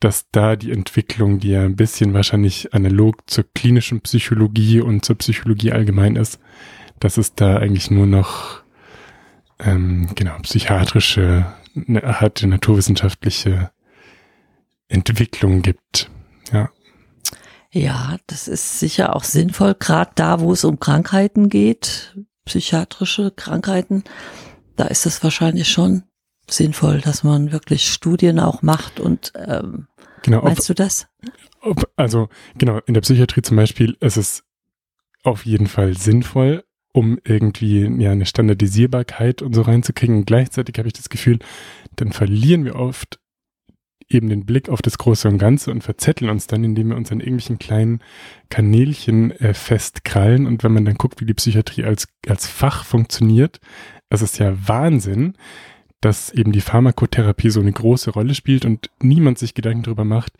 dass 0.00 0.26
da 0.30 0.54
die 0.54 0.70
Entwicklung, 0.70 1.40
die 1.40 1.50
ja 1.50 1.64
ein 1.64 1.76
bisschen 1.76 2.14
wahrscheinlich 2.14 2.72
analog 2.74 3.28
zur 3.28 3.44
klinischen 3.54 4.00
Psychologie 4.02 4.80
und 4.80 5.04
zur 5.04 5.16
Psychologie 5.16 5.72
allgemein 5.72 6.16
ist, 6.16 6.38
dass 7.00 7.16
es 7.16 7.34
da 7.34 7.56
eigentlich 7.56 7.90
nur 7.90 8.06
noch 8.06 8.62
ähm, 9.58 10.08
genau 10.14 10.38
psychiatrische, 10.42 11.46
eine 11.88 12.20
harte 12.20 12.46
naturwissenschaftliche 12.46 13.70
Entwicklung 14.88 15.62
gibt. 15.62 16.10
Ja. 16.52 16.70
Ja, 17.72 18.16
das 18.26 18.48
ist 18.48 18.78
sicher 18.78 19.14
auch 19.14 19.24
sinnvoll, 19.24 19.74
gerade 19.78 20.12
da, 20.14 20.40
wo 20.40 20.52
es 20.52 20.64
um 20.64 20.80
Krankheiten 20.80 21.48
geht, 21.48 22.16
psychiatrische 22.44 23.32
Krankheiten, 23.32 24.04
da 24.76 24.84
ist 24.86 25.04
es 25.04 25.22
wahrscheinlich 25.22 25.68
schon 25.68 26.04
sinnvoll, 26.48 27.00
dass 27.00 27.24
man 27.24 27.52
wirklich 27.52 27.92
Studien 27.92 28.38
auch 28.38 28.62
macht 28.62 29.00
und 29.00 29.32
ähm, 29.36 29.88
genau, 30.22 30.42
meinst 30.42 30.62
ob, 30.62 30.66
du 30.68 30.74
das? 30.74 31.08
Ob, 31.60 31.90
also 31.96 32.28
genau, 32.56 32.80
in 32.86 32.94
der 32.94 33.00
Psychiatrie 33.00 33.42
zum 33.42 33.56
Beispiel 33.56 33.96
ist 34.00 34.16
es 34.16 34.44
auf 35.22 35.44
jeden 35.44 35.66
Fall 35.66 35.96
sinnvoll, 35.96 36.64
um 36.92 37.18
irgendwie 37.24 37.82
ja 38.00 38.12
eine 38.12 38.26
Standardisierbarkeit 38.26 39.42
und 39.42 39.54
so 39.54 39.62
reinzukriegen. 39.62 40.18
Und 40.18 40.26
gleichzeitig 40.26 40.78
habe 40.78 40.88
ich 40.88 40.94
das 40.94 41.08
Gefühl, 41.08 41.40
dann 41.96 42.12
verlieren 42.12 42.64
wir 42.64 42.76
oft 42.76 43.18
eben 44.08 44.28
den 44.28 44.46
Blick 44.46 44.68
auf 44.68 44.82
das 44.82 44.98
Große 44.98 45.28
und 45.28 45.38
Ganze 45.38 45.70
und 45.70 45.82
verzetteln 45.82 46.30
uns 46.30 46.46
dann, 46.46 46.64
indem 46.64 46.90
wir 46.90 46.96
uns 46.96 47.10
an 47.10 47.20
irgendwelchen 47.20 47.58
kleinen 47.58 48.00
Kanälchen 48.50 49.32
äh, 49.32 49.54
festkrallen. 49.54 50.46
Und 50.46 50.62
wenn 50.62 50.72
man 50.72 50.84
dann 50.84 50.94
guckt, 50.94 51.20
wie 51.20 51.26
die 51.26 51.34
Psychiatrie 51.34 51.84
als, 51.84 52.08
als 52.28 52.46
Fach 52.46 52.84
funktioniert, 52.84 53.60
es 54.08 54.22
ist 54.22 54.38
ja 54.38 54.54
Wahnsinn, 54.68 55.34
dass 56.00 56.30
eben 56.30 56.52
die 56.52 56.60
Pharmakotherapie 56.60 57.50
so 57.50 57.60
eine 57.60 57.72
große 57.72 58.10
Rolle 58.10 58.34
spielt 58.34 58.64
und 58.64 58.90
niemand 59.02 59.38
sich 59.38 59.54
Gedanken 59.54 59.82
darüber 59.82 60.04
macht, 60.04 60.34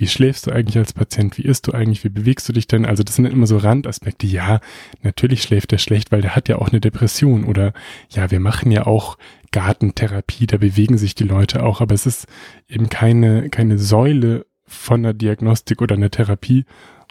wie 0.00 0.08
schläfst 0.08 0.46
du 0.46 0.50
eigentlich 0.50 0.78
als 0.78 0.94
Patient, 0.94 1.36
wie 1.36 1.42
isst 1.42 1.66
du 1.66 1.72
eigentlich, 1.72 2.04
wie 2.04 2.08
bewegst 2.08 2.48
du 2.48 2.54
dich 2.54 2.66
denn? 2.66 2.86
Also 2.86 3.02
das 3.02 3.16
sind 3.16 3.26
immer 3.26 3.46
so 3.46 3.58
Randaspekte. 3.58 4.26
Ja, 4.26 4.60
natürlich 5.02 5.42
schläft 5.42 5.74
er 5.74 5.78
schlecht, 5.78 6.10
weil 6.10 6.22
der 6.22 6.34
hat 6.34 6.48
ja 6.48 6.56
auch 6.56 6.70
eine 6.70 6.80
Depression 6.80 7.44
oder 7.44 7.74
ja, 8.08 8.30
wir 8.30 8.40
machen 8.40 8.72
ja 8.72 8.86
auch 8.86 9.18
Gartentherapie, 9.52 10.46
da 10.46 10.56
bewegen 10.56 10.96
sich 10.96 11.14
die 11.14 11.24
Leute 11.24 11.62
auch, 11.62 11.82
aber 11.82 11.94
es 11.94 12.06
ist 12.06 12.26
eben 12.66 12.88
keine, 12.88 13.50
keine 13.50 13.78
Säule 13.78 14.46
von 14.66 15.00
einer 15.00 15.12
Diagnostik 15.12 15.82
oder 15.82 15.96
einer 15.96 16.10
Therapie. 16.10 16.64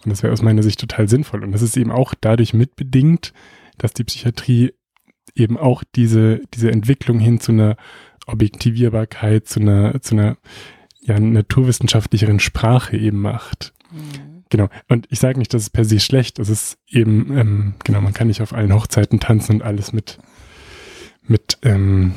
Und 0.03 0.09
das 0.09 0.23
wäre 0.23 0.33
aus 0.33 0.41
meiner 0.41 0.63
Sicht 0.63 0.79
total 0.79 1.07
sinnvoll. 1.07 1.43
Und 1.43 1.51
das 1.51 1.61
ist 1.61 1.77
eben 1.77 1.91
auch 1.91 2.15
dadurch 2.19 2.55
mitbedingt, 2.55 3.33
dass 3.77 3.93
die 3.93 4.03
Psychiatrie 4.03 4.73
eben 5.35 5.57
auch 5.59 5.83
diese, 5.95 6.41
diese 6.55 6.71
Entwicklung 6.71 7.19
hin 7.19 7.39
zu 7.39 7.51
einer 7.51 7.77
Objektivierbarkeit, 8.25 9.47
zu 9.47 9.59
einer, 9.59 10.01
zu 10.01 10.15
einer 10.15 10.37
ja, 11.09 11.19
naturwissenschaftlicheren 11.19 12.39
Sprache 12.39 12.97
eben 12.97 13.19
macht. 13.19 13.73
Mhm. 13.91 14.43
Genau. 14.49 14.69
Und 14.87 15.07
ich 15.09 15.19
sage 15.19 15.37
nicht, 15.37 15.53
dass 15.53 15.63
es 15.63 15.69
per 15.69 15.85
se 15.85 15.99
schlecht. 15.99 16.39
Es 16.39 16.49
ist 16.49 16.77
eben, 16.87 17.37
ähm, 17.37 17.73
genau, 17.83 18.01
man 18.01 18.13
kann 18.13 18.27
nicht 18.27 18.41
auf 18.41 18.53
allen 18.53 18.73
Hochzeiten 18.73 19.19
tanzen 19.19 19.55
und 19.55 19.61
alles 19.61 19.93
mit 19.93 20.17
mit 21.29 21.59
ähm, 21.61 22.13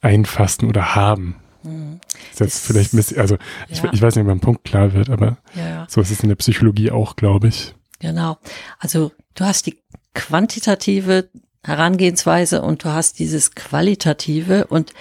einfassen 0.00 0.68
oder 0.68 0.94
haben. 0.94 1.36
Mhm. 1.62 2.00
Das 2.30 2.32
ist 2.32 2.40
jetzt 2.40 2.66
vielleicht 2.66 2.94
ein 2.94 2.96
bisschen, 2.96 3.20
also 3.20 3.36
ich, 3.68 3.82
ich, 3.82 4.00
weiß 4.00 4.14
nicht, 4.16 4.24
ob 4.24 4.30
ein 4.30 4.40
Punkt 4.40 4.64
klar 4.64 4.92
wird, 4.94 5.10
aber 5.10 5.38
ja, 5.54 5.68
ja. 5.68 5.86
so 5.88 6.00
ist 6.00 6.10
es 6.10 6.20
in 6.20 6.28
der 6.28 6.36
Psychologie 6.36 6.90
auch, 6.90 7.16
glaube 7.16 7.48
ich. 7.48 7.74
Genau. 7.98 8.38
Also 8.78 9.12
du 9.34 9.44
hast 9.44 9.66
die 9.66 9.78
quantitative 10.14 11.28
Herangehensweise 11.64 12.62
und 12.62 12.84
du 12.84 12.88
hast 12.88 13.18
dieses 13.18 13.54
qualitative 13.54 14.66
und 14.66 14.92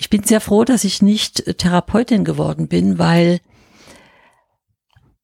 ich 0.00 0.08
bin 0.08 0.24
sehr 0.24 0.40
froh, 0.40 0.64
dass 0.64 0.84
ich 0.84 1.02
nicht 1.02 1.58
Therapeutin 1.58 2.24
geworden 2.24 2.68
bin, 2.68 2.98
weil 2.98 3.40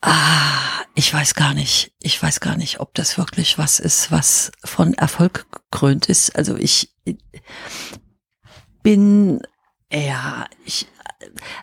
ah, 0.03 0.85
ich 0.95 1.13
weiß 1.13 1.35
gar 1.35 1.55
nicht, 1.55 1.93
ich 2.03 2.23
weiß 2.23 2.41
gar 2.41 2.59
nicht, 2.59 2.79
ob 2.79 2.93
das 2.95 3.17
wirklich 3.17 3.57
was 3.57 3.81
ist, 3.81 4.13
was 4.13 4.53
von 4.63 4.93
Erfolg 4.93 5.47
gekrönt 5.51 6.11
ist. 6.11 6.37
Also 6.37 6.57
ich 6.57 6.95
bin, 8.83 9.41
ja, 9.91 10.47
ich, 10.67 10.87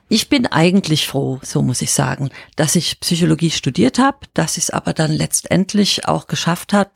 ich 0.09 0.27
bin 0.27 0.47
eigentlich 0.47 1.05
froh, 1.05 1.39
so 1.43 1.61
muss 1.61 1.83
ich 1.83 1.91
sagen, 1.91 2.31
dass 2.55 2.75
ich 2.75 2.99
Psychologie 2.99 3.51
studiert 3.51 3.99
habe, 3.99 4.25
dass 4.33 4.57
ich 4.57 4.63
es 4.63 4.69
aber 4.71 4.93
dann 4.93 5.11
letztendlich 5.11 6.07
auch 6.07 6.25
geschafft 6.25 6.73
habe, 6.73 6.93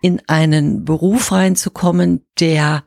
in 0.00 0.20
einen 0.28 0.84
Beruf 0.84 1.30
reinzukommen, 1.30 2.26
der 2.40 2.82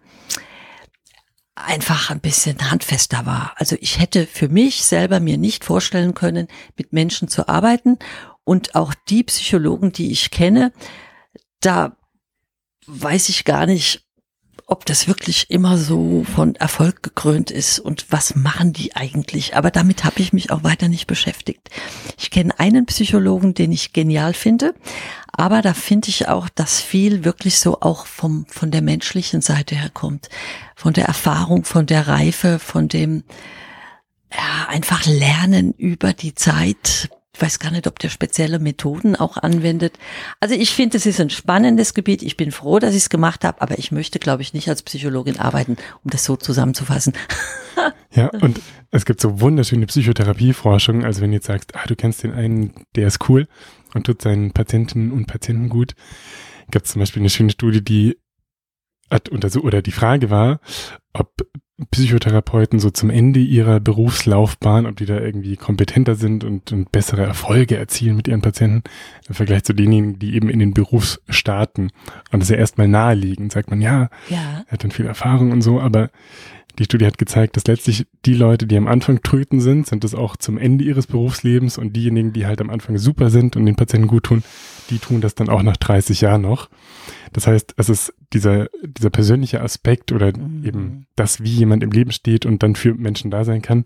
einfach 1.55 2.09
ein 2.09 2.19
bisschen 2.19 2.69
handfester 2.69 3.25
war. 3.25 3.53
Also 3.55 3.77
ich 3.79 3.99
hätte 3.99 4.27
für 4.27 4.49
mich 4.49 4.83
selber 4.83 5.19
mir 5.19 5.37
nicht 5.37 5.63
vorstellen 5.63 6.13
können, 6.13 6.47
mit 6.77 6.91
Menschen 6.93 7.27
zu 7.29 7.47
arbeiten 7.47 7.97
und 8.43 8.75
auch 8.75 8.93
die 9.07 9.23
Psychologen, 9.23 9.91
die 9.91 10.11
ich 10.11 10.31
kenne, 10.31 10.73
da 11.61 11.97
weiß 12.87 13.29
ich 13.29 13.45
gar 13.45 13.65
nicht, 13.65 14.04
ob 14.67 14.85
das 14.85 15.07
wirklich 15.07 15.51
immer 15.51 15.77
so 15.77 16.23
von 16.23 16.55
Erfolg 16.55 17.03
gekrönt 17.03 17.51
ist 17.51 17.79
und 17.79 18.07
was 18.09 18.35
machen 18.35 18.73
die 18.73 18.95
eigentlich. 18.95 19.55
Aber 19.55 19.69
damit 19.69 20.03
habe 20.03 20.19
ich 20.19 20.33
mich 20.33 20.51
auch 20.51 20.63
weiter 20.63 20.87
nicht 20.87 21.05
beschäftigt. 21.05 21.69
Ich 22.17 22.31
kenne 22.31 22.59
einen 22.59 22.87
Psychologen, 22.87 23.53
den 23.53 23.71
ich 23.71 23.93
genial 23.93 24.33
finde, 24.33 24.73
aber 25.31 25.61
da 25.61 25.73
finde 25.73 26.09
ich 26.09 26.27
auch, 26.29 26.49
dass 26.49 26.81
viel 26.81 27.23
wirklich 27.25 27.59
so 27.59 27.81
auch 27.81 28.07
vom, 28.07 28.45
von 28.47 28.71
der 28.71 28.81
menschlichen 28.81 29.41
Seite 29.41 29.75
her 29.75 29.91
kommt. 29.93 30.29
Von 30.75 30.93
der 30.93 31.05
Erfahrung, 31.05 31.63
von 31.63 31.85
der 31.85 32.07
Reife, 32.07 32.57
von 32.57 32.87
dem, 32.87 33.23
ja, 34.31 34.67
einfach 34.67 35.05
lernen 35.05 35.73
über 35.73 36.13
die 36.13 36.33
Zeit, 36.33 37.09
ich 37.35 37.41
weiß 37.41 37.59
gar 37.59 37.71
nicht, 37.71 37.85
ob 37.85 37.99
der 37.99 38.07
spezielle 38.07 38.59
Methoden 38.59 39.17
auch 39.17 39.35
anwendet. 39.35 39.99
Also 40.39 40.55
ich 40.55 40.73
finde, 40.73 40.95
es 40.95 41.05
ist 41.05 41.19
ein 41.19 41.29
spannendes 41.29 41.93
Gebiet. 41.93 42.23
Ich 42.23 42.37
bin 42.37 42.53
froh, 42.53 42.79
dass 42.79 42.91
ich 42.91 43.03
es 43.03 43.09
gemacht 43.09 43.43
habe, 43.43 43.61
aber 43.61 43.77
ich 43.77 43.91
möchte, 43.91 44.19
glaube 44.19 44.41
ich, 44.41 44.53
nicht 44.53 44.69
als 44.69 44.83
Psychologin 44.83 45.37
arbeiten, 45.37 45.75
um 46.05 46.11
das 46.11 46.23
so 46.23 46.37
zusammenzufassen. 46.37 47.11
ja, 48.11 48.29
und 48.39 48.61
es 48.91 49.03
gibt 49.03 49.19
so 49.19 49.41
wunderschöne 49.41 49.85
Psychotherapieforschung. 49.85 51.03
Also 51.03 51.19
wenn 51.19 51.31
du 51.31 51.35
jetzt 51.35 51.47
sagst, 51.47 51.75
ah, 51.75 51.85
du 51.85 51.97
kennst 51.97 52.23
den 52.23 52.31
einen, 52.31 52.73
der 52.95 53.07
ist 53.07 53.27
cool 53.27 53.49
und 53.93 54.05
tut 54.05 54.21
seinen 54.21 54.53
Patientinnen 54.53 55.11
und 55.11 55.25
Patienten 55.25 55.67
gut, 55.67 55.93
gibt 56.71 56.85
es 56.85 56.93
zum 56.93 57.01
Beispiel 57.01 57.21
eine 57.21 57.29
schöne 57.29 57.51
Studie, 57.51 57.83
die 57.83 58.17
hat 59.11 59.27
untersucht, 59.27 59.65
oder 59.65 59.81
die 59.81 59.91
Frage 59.91 60.29
war, 60.29 60.61
ob 61.11 61.33
Psychotherapeuten 61.91 62.79
so 62.79 62.89
zum 62.89 63.09
Ende 63.09 63.41
ihrer 63.41 63.81
Berufslaufbahn, 63.81 64.85
ob 64.85 64.95
die 64.95 65.05
da 65.05 65.19
irgendwie 65.19 65.57
kompetenter 65.57 66.15
sind 66.15 66.45
und, 66.45 66.71
und 66.71 66.91
bessere 66.93 67.23
Erfolge 67.23 67.75
erzielen 67.75 68.15
mit 68.15 68.29
ihren 68.29 68.41
Patienten 68.41 68.83
im 69.27 69.35
Vergleich 69.35 69.63
zu 69.63 69.73
denjenigen, 69.73 70.17
die 70.17 70.35
eben 70.35 70.49
in 70.49 70.59
den 70.59 70.73
Beruf 70.73 71.19
starten. 71.27 71.89
Und 72.31 72.39
das 72.39 72.43
ist 72.43 72.51
ja 72.51 72.57
erstmal 72.57 72.87
naheliegend, 72.87 73.51
sagt 73.51 73.69
man, 73.69 73.81
ja, 73.81 74.09
ja, 74.29 74.63
er 74.67 74.71
hat 74.71 74.83
dann 74.85 74.91
viel 74.91 75.05
Erfahrung 75.05 75.51
und 75.51 75.61
so, 75.61 75.81
aber 75.81 76.11
die 76.79 76.85
Studie 76.85 77.05
hat 77.05 77.17
gezeigt, 77.17 77.55
dass 77.55 77.67
letztlich 77.67 78.05
die 78.25 78.33
Leute, 78.33 78.67
die 78.67 78.77
am 78.77 78.87
Anfang 78.87 79.21
Tröten 79.21 79.61
sind, 79.61 79.87
sind 79.87 80.03
das 80.03 80.13
auch 80.13 80.35
zum 80.35 80.57
Ende 80.57 80.83
ihres 80.83 81.07
Berufslebens 81.07 81.77
und 81.77 81.95
diejenigen, 81.95 82.33
die 82.33 82.45
halt 82.45 82.61
am 82.61 82.69
Anfang 82.69 82.97
super 82.97 83.29
sind 83.29 83.55
und 83.55 83.65
den 83.65 83.75
Patienten 83.75 84.07
gut 84.07 84.23
tun, 84.23 84.43
die 84.89 84.99
tun 84.99 85.21
das 85.21 85.35
dann 85.35 85.49
auch 85.49 85.63
nach 85.63 85.77
30 85.77 86.21
Jahren 86.21 86.41
noch. 86.41 86.69
Das 87.35 87.47
heißt, 87.47 87.73
es 87.75 87.89
ist 87.89 88.13
dieser, 88.31 88.69
dieser 88.81 89.09
persönliche 89.09 89.59
Aspekt 89.59 90.13
oder 90.13 90.27
mhm. 90.27 90.63
eben 90.65 91.07
das, 91.17 91.43
wie 91.43 91.51
jemand 91.51 91.83
im 91.83 91.91
Leben 91.91 92.13
steht 92.13 92.45
und 92.45 92.63
dann 92.63 92.75
für 92.75 92.93
Menschen 92.93 93.29
da 93.29 93.43
sein 93.43 93.61
kann, 93.61 93.83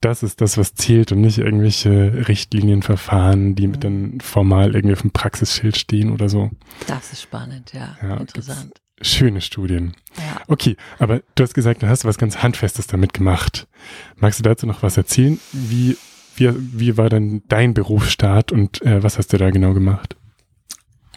das 0.00 0.22
ist 0.22 0.40
das, 0.40 0.56
was 0.56 0.72
zählt 0.72 1.12
und 1.12 1.20
nicht 1.20 1.36
irgendwelche 1.36 2.26
Richtlinienverfahren, 2.26 3.54
die 3.54 3.66
mit 3.66 3.84
dann 3.84 4.18
formal 4.22 4.74
irgendwie 4.74 4.94
auf 4.94 5.02
dem 5.02 5.10
Praxisschild 5.10 5.76
stehen 5.76 6.10
oder 6.10 6.30
so. 6.30 6.50
Das 6.86 7.12
ist 7.12 7.20
spannend, 7.20 7.74
ja. 7.74 7.98
ja 8.00 8.16
Interessant. 8.16 8.80
Schöne 9.02 9.42
Studien. 9.42 9.92
Ja. 10.16 10.40
Okay, 10.46 10.78
aber 10.98 11.20
du 11.34 11.42
hast 11.42 11.52
gesagt, 11.52 11.82
du 11.82 11.86
hast 11.86 12.06
was 12.06 12.16
ganz 12.16 12.38
Handfestes 12.38 12.86
damit 12.86 13.12
gemacht. 13.12 13.68
Magst 14.16 14.38
du 14.38 14.42
dazu 14.42 14.66
noch 14.66 14.82
was 14.82 14.96
erzählen? 14.96 15.38
Wie, 15.52 15.98
wie, 16.34 16.50
wie 16.56 16.96
war 16.96 17.10
dann 17.10 17.42
dein 17.48 17.74
Berufsstart 17.74 18.52
und 18.52 18.80
äh, 18.80 19.02
was 19.02 19.18
hast 19.18 19.34
du 19.34 19.36
da 19.36 19.50
genau 19.50 19.74
gemacht? 19.74 20.16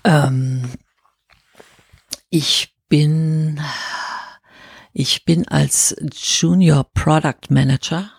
Ähm, 0.03 0.63
ich 2.33 2.73
bin, 2.89 3.61
ich 4.91 5.23
bin 5.23 5.47
als 5.47 5.95
Junior 6.11 6.83
Product 6.95 7.49
Manager 7.49 8.09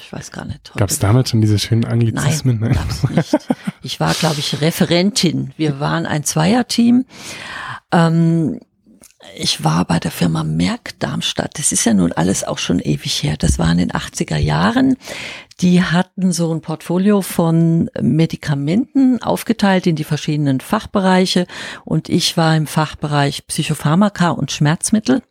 ich 0.00 0.12
weiß 0.12 0.32
gar 0.32 0.44
nicht. 0.44 0.72
Gab 0.74 0.90
es 0.90 0.98
damals 0.98 1.30
schon 1.30 1.40
diese 1.40 1.60
schönen 1.60 1.84
Anglizismen? 1.84 2.58
Nein, 2.58 2.72
gab's 2.72 3.08
nicht. 3.08 3.36
Ich 3.82 4.00
war, 4.00 4.14
glaube 4.14 4.40
ich, 4.40 4.60
Referentin. 4.60 5.52
Wir 5.56 5.78
waren 5.78 6.06
ein 6.06 6.24
Zweierteam. 6.24 7.04
Ähm, 7.92 8.58
ich 9.36 9.62
war 9.62 9.84
bei 9.84 10.00
der 10.00 10.10
Firma 10.10 10.42
Merck 10.42 10.98
Darmstadt. 10.98 11.56
Das 11.58 11.70
ist 11.70 11.84
ja 11.84 11.94
nun 11.94 12.10
alles 12.10 12.42
auch 12.42 12.58
schon 12.58 12.80
ewig 12.80 13.22
her. 13.22 13.36
Das 13.38 13.60
war 13.60 13.70
in 13.70 13.78
den 13.78 13.92
80er 13.92 14.38
Jahren. 14.38 14.96
Die 15.60 15.82
hatten 15.82 16.32
so 16.32 16.52
ein 16.52 16.60
Portfolio 16.60 17.22
von 17.22 17.90
Medikamenten 18.00 19.22
aufgeteilt 19.22 19.86
in 19.86 19.96
die 19.96 20.04
verschiedenen 20.04 20.60
Fachbereiche 20.60 21.46
und 21.84 22.10
ich 22.10 22.36
war 22.36 22.54
im 22.54 22.66
Fachbereich 22.66 23.46
Psychopharmaka 23.46 24.30
und 24.30 24.52
Schmerzmittel. 24.52 25.22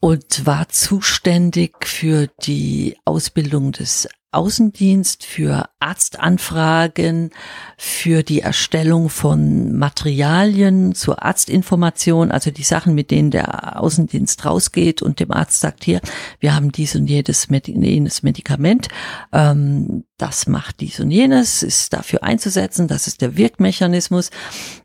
und 0.00 0.46
war 0.46 0.68
zuständig 0.68 1.86
für 1.86 2.28
die 2.44 2.96
Ausbildung 3.04 3.72
des 3.72 4.08
Außendienst, 4.36 5.24
für 5.24 5.68
Arztanfragen, 5.80 7.30
für 7.78 8.22
die 8.22 8.40
Erstellung 8.40 9.08
von 9.08 9.72
Materialien 9.76 10.94
zur 10.94 11.22
Arztinformation, 11.22 12.30
also 12.30 12.50
die 12.50 12.62
Sachen, 12.62 12.94
mit 12.94 13.10
denen 13.10 13.30
der 13.30 13.80
Außendienst 13.80 14.44
rausgeht 14.44 15.02
und 15.02 15.20
dem 15.20 15.32
Arzt 15.32 15.60
sagt, 15.60 15.84
hier, 15.84 16.00
wir 16.38 16.54
haben 16.54 16.70
dies 16.70 16.94
und 16.94 17.06
jedes, 17.06 17.48
jenes 17.48 18.22
Medikament, 18.22 18.88
ähm, 19.32 20.04
das 20.18 20.46
macht 20.46 20.80
dies 20.80 21.00
und 21.00 21.10
jenes, 21.10 21.62
ist 21.62 21.92
dafür 21.92 22.22
einzusetzen, 22.22 22.88
das 22.88 23.06
ist 23.06 23.22
der 23.22 23.36
Wirkmechanismus. 23.36 24.30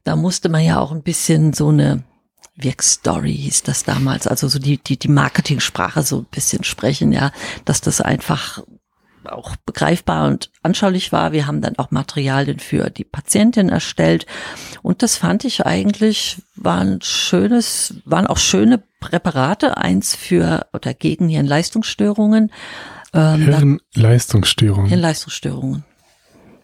Da 0.04 0.16
musste 0.16 0.50
man 0.50 0.64
ja 0.64 0.80
auch 0.80 0.92
ein 0.92 1.04
bisschen 1.04 1.54
so 1.54 1.70
eine 1.70 2.04
Wirkstory 2.56 3.36
hieß 3.36 3.64
das 3.64 3.84
damals, 3.84 4.28
also 4.28 4.48
so 4.48 4.60
die, 4.60 4.78
die, 4.78 4.98
die 4.98 5.08
Marketingsprache 5.08 6.04
so 6.04 6.20
ein 6.20 6.28
bisschen 6.32 6.64
sprechen, 6.64 7.12
ja, 7.12 7.32
dass 7.66 7.82
das 7.82 8.02
einfach 8.02 8.62
auch 9.26 9.56
begreifbar 9.66 10.28
und 10.28 10.50
anschaulich 10.64 11.12
war. 11.12 11.32
Wir 11.32 11.48
haben 11.48 11.62
dann 11.62 11.78
auch 11.78 11.92
Materialien 11.92 12.60
für 12.60 12.90
die 12.90 13.04
Patientin 13.04 13.70
erstellt. 13.70 14.26
Und 14.82 15.04
das 15.04 15.18
fand 15.18 15.46
ich 15.46 15.66
eigentlich, 15.66 16.42
waren 16.56 17.02
schönes, 17.02 17.96
waren 18.06 18.28
auch 18.28 18.38
schöne 18.38 18.82
Präparate, 19.00 19.78
eins 19.78 20.16
für 20.16 20.68
oder 20.74 20.94
gegen 20.94 21.30
Hirnleistungsstörungen. 21.30 22.52
Ähm, 23.14 23.80
Hirnleistungsstörungen. 23.94 24.88
Hirnleistungsstörungen. 24.88 25.84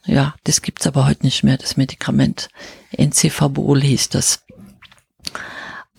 Ja, 0.06 0.36
das 0.46 0.62
gibt's 0.62 0.88
aber 0.88 1.06
heute 1.06 1.26
nicht 1.26 1.44
mehr, 1.44 1.58
das 1.58 1.76
Medikament. 1.76 2.50
Encefabol 2.92 3.82
hieß 3.82 4.10
das. 4.10 4.46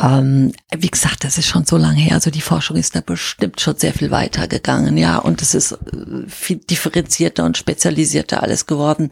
Ähm, 0.00 0.52
wie 0.76 0.90
gesagt, 0.90 1.24
das 1.24 1.38
ist 1.38 1.46
schon 1.46 1.64
so 1.64 1.76
lange 1.76 2.00
her. 2.00 2.14
Also 2.14 2.30
die 2.30 2.40
Forschung 2.40 2.76
ist 2.76 2.94
da 2.94 3.00
bestimmt 3.00 3.60
schon 3.60 3.76
sehr 3.76 3.92
viel 3.92 4.10
weiter 4.10 4.46
gegangen, 4.46 4.96
ja. 4.96 5.18
Und 5.18 5.42
es 5.42 5.54
ist 5.54 5.72
äh, 5.72 6.28
viel 6.28 6.58
differenzierter 6.58 7.44
und 7.44 7.56
spezialisierter 7.56 8.42
alles 8.42 8.66
geworden. 8.66 9.10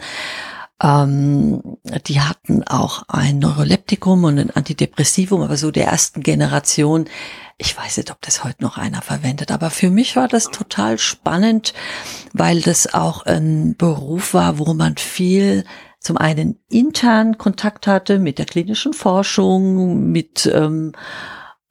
Ähm, 0.82 1.62
die 2.06 2.20
hatten 2.20 2.62
auch 2.64 3.04
ein 3.08 3.38
Neuroleptikum 3.38 4.24
und 4.24 4.38
ein 4.38 4.50
Antidepressivum, 4.50 5.40
aber 5.42 5.56
so 5.56 5.70
der 5.70 5.86
ersten 5.86 6.22
Generation. 6.22 7.06
Ich 7.58 7.76
weiß 7.76 7.96
nicht, 7.96 8.10
ob 8.10 8.20
das 8.20 8.44
heute 8.44 8.62
noch 8.62 8.76
einer 8.76 9.00
verwendet, 9.00 9.50
aber 9.50 9.70
für 9.70 9.90
mich 9.90 10.14
war 10.14 10.28
das 10.28 10.50
total 10.50 10.98
spannend, 10.98 11.72
weil 12.34 12.60
das 12.60 12.92
auch 12.92 13.24
ein 13.24 13.74
Beruf 13.76 14.34
war, 14.34 14.58
wo 14.58 14.74
man 14.74 14.98
viel 14.98 15.64
zum 16.06 16.16
einen 16.18 16.60
intern 16.68 17.36
Kontakt 17.36 17.88
hatte 17.88 18.20
mit 18.20 18.38
der 18.38 18.46
klinischen 18.46 18.92
Forschung, 18.92 20.12
mit 20.12 20.46
ähm, 20.46 20.92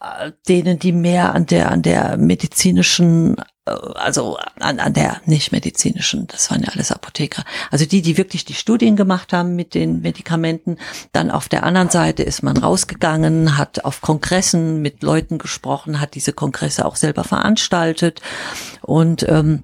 äh, 0.01 0.33
denen, 0.49 0.77
die 0.77 0.91
mehr 0.91 1.33
an 1.33 1.45
der 1.45 1.71
an 1.71 1.81
der 1.81 2.17
medizinischen 2.17 3.37
äh, 3.65 3.71
also 3.93 4.37
an, 4.59 4.81
an 4.81 4.91
der 4.91 5.21
nicht 5.25 5.53
medizinischen, 5.53 6.27
das 6.27 6.51
waren 6.51 6.63
ja 6.63 6.67
alles 6.73 6.91
Apotheker. 6.91 7.45
Also 7.71 7.85
die, 7.85 8.01
die 8.01 8.17
wirklich 8.17 8.43
die 8.43 8.55
Studien 8.55 8.97
gemacht 8.97 9.31
haben 9.31 9.55
mit 9.55 9.73
den 9.73 10.01
Medikamenten. 10.01 10.79
Dann 11.13 11.31
auf 11.31 11.47
der 11.47 11.63
anderen 11.63 11.89
Seite 11.89 12.23
ist 12.23 12.43
man 12.43 12.57
rausgegangen, 12.57 13.57
hat 13.57 13.85
auf 13.85 14.01
Kongressen 14.01 14.81
mit 14.81 15.01
Leuten 15.01 15.37
gesprochen, 15.37 16.01
hat 16.01 16.13
diese 16.13 16.33
Kongresse 16.33 16.83
auch 16.83 16.97
selber 16.97 17.23
veranstaltet 17.23 18.19
und 18.81 19.25
ähm, 19.29 19.63